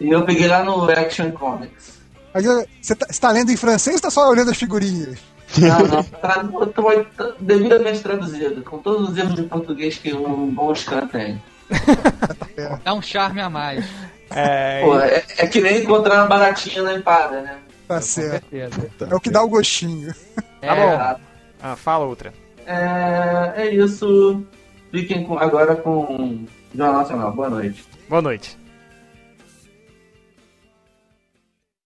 E 0.00 0.08
eu 0.10 0.24
peguei 0.24 0.46
lá 0.46 0.62
no 0.64 0.88
Action 0.90 1.30
Comics. 1.32 1.98
Mas 2.32 2.44
eu- 2.44 2.64
você 2.80 2.94
tá, 2.94 3.06
você 3.10 3.20
tá 3.20 3.30
lendo 3.32 3.50
em 3.50 3.56
francês 3.56 3.96
ou 3.96 4.02
tá 4.02 4.10
só 4.10 4.28
olhando 4.30 4.50
as 4.50 4.56
figurinhas? 4.56 5.18
Não, 5.56 5.78
não, 5.80 6.66
tô- 6.66 7.04
tô 7.16 7.32
devidamente 7.40 8.00
traduzido, 8.00 8.62
com 8.62 8.78
todos 8.78 9.08
os 9.10 9.16
erros 9.16 9.34
de 9.34 9.42
português 9.44 9.96
que 9.96 10.12
um 10.14 10.46
bom 10.54 10.72
scan 10.74 11.06
tem. 11.08 11.40
Dá 12.84 12.94
um 12.94 13.02
charme 13.02 13.40
a 13.40 13.48
mais. 13.50 13.84
É, 14.30 14.82
Pô, 14.84 14.98
é, 15.00 15.24
é 15.38 15.46
que 15.46 15.60
nem 15.60 15.82
encontrar 15.82 16.16
uma 16.16 16.26
baratinha 16.26 16.82
na 16.82 16.94
empada, 16.94 17.40
né? 17.40 17.56
Tá 17.88 18.00
certo. 18.02 18.44
É 18.54 19.14
o 19.14 19.20
que 19.20 19.30
dá 19.30 19.42
o 19.42 19.48
gostinho. 19.48 20.14
Tá 20.60 20.74
bom. 20.74 20.82
É, 20.82 21.16
ah, 21.62 21.76
fala, 21.76 22.06
Ultra. 22.06 22.34
é, 22.66 23.52
é 23.56 23.74
isso. 23.74 24.44
Fiquem 24.90 25.24
com- 25.24 25.38
agora 25.38 25.76
com 25.76 25.90
o 26.00 26.46
Jornal 26.74 27.00
Nacional. 27.00 27.32
Boa 27.32 27.50
noite. 27.50 27.84
Boa 28.08 28.22
noite. 28.22 28.56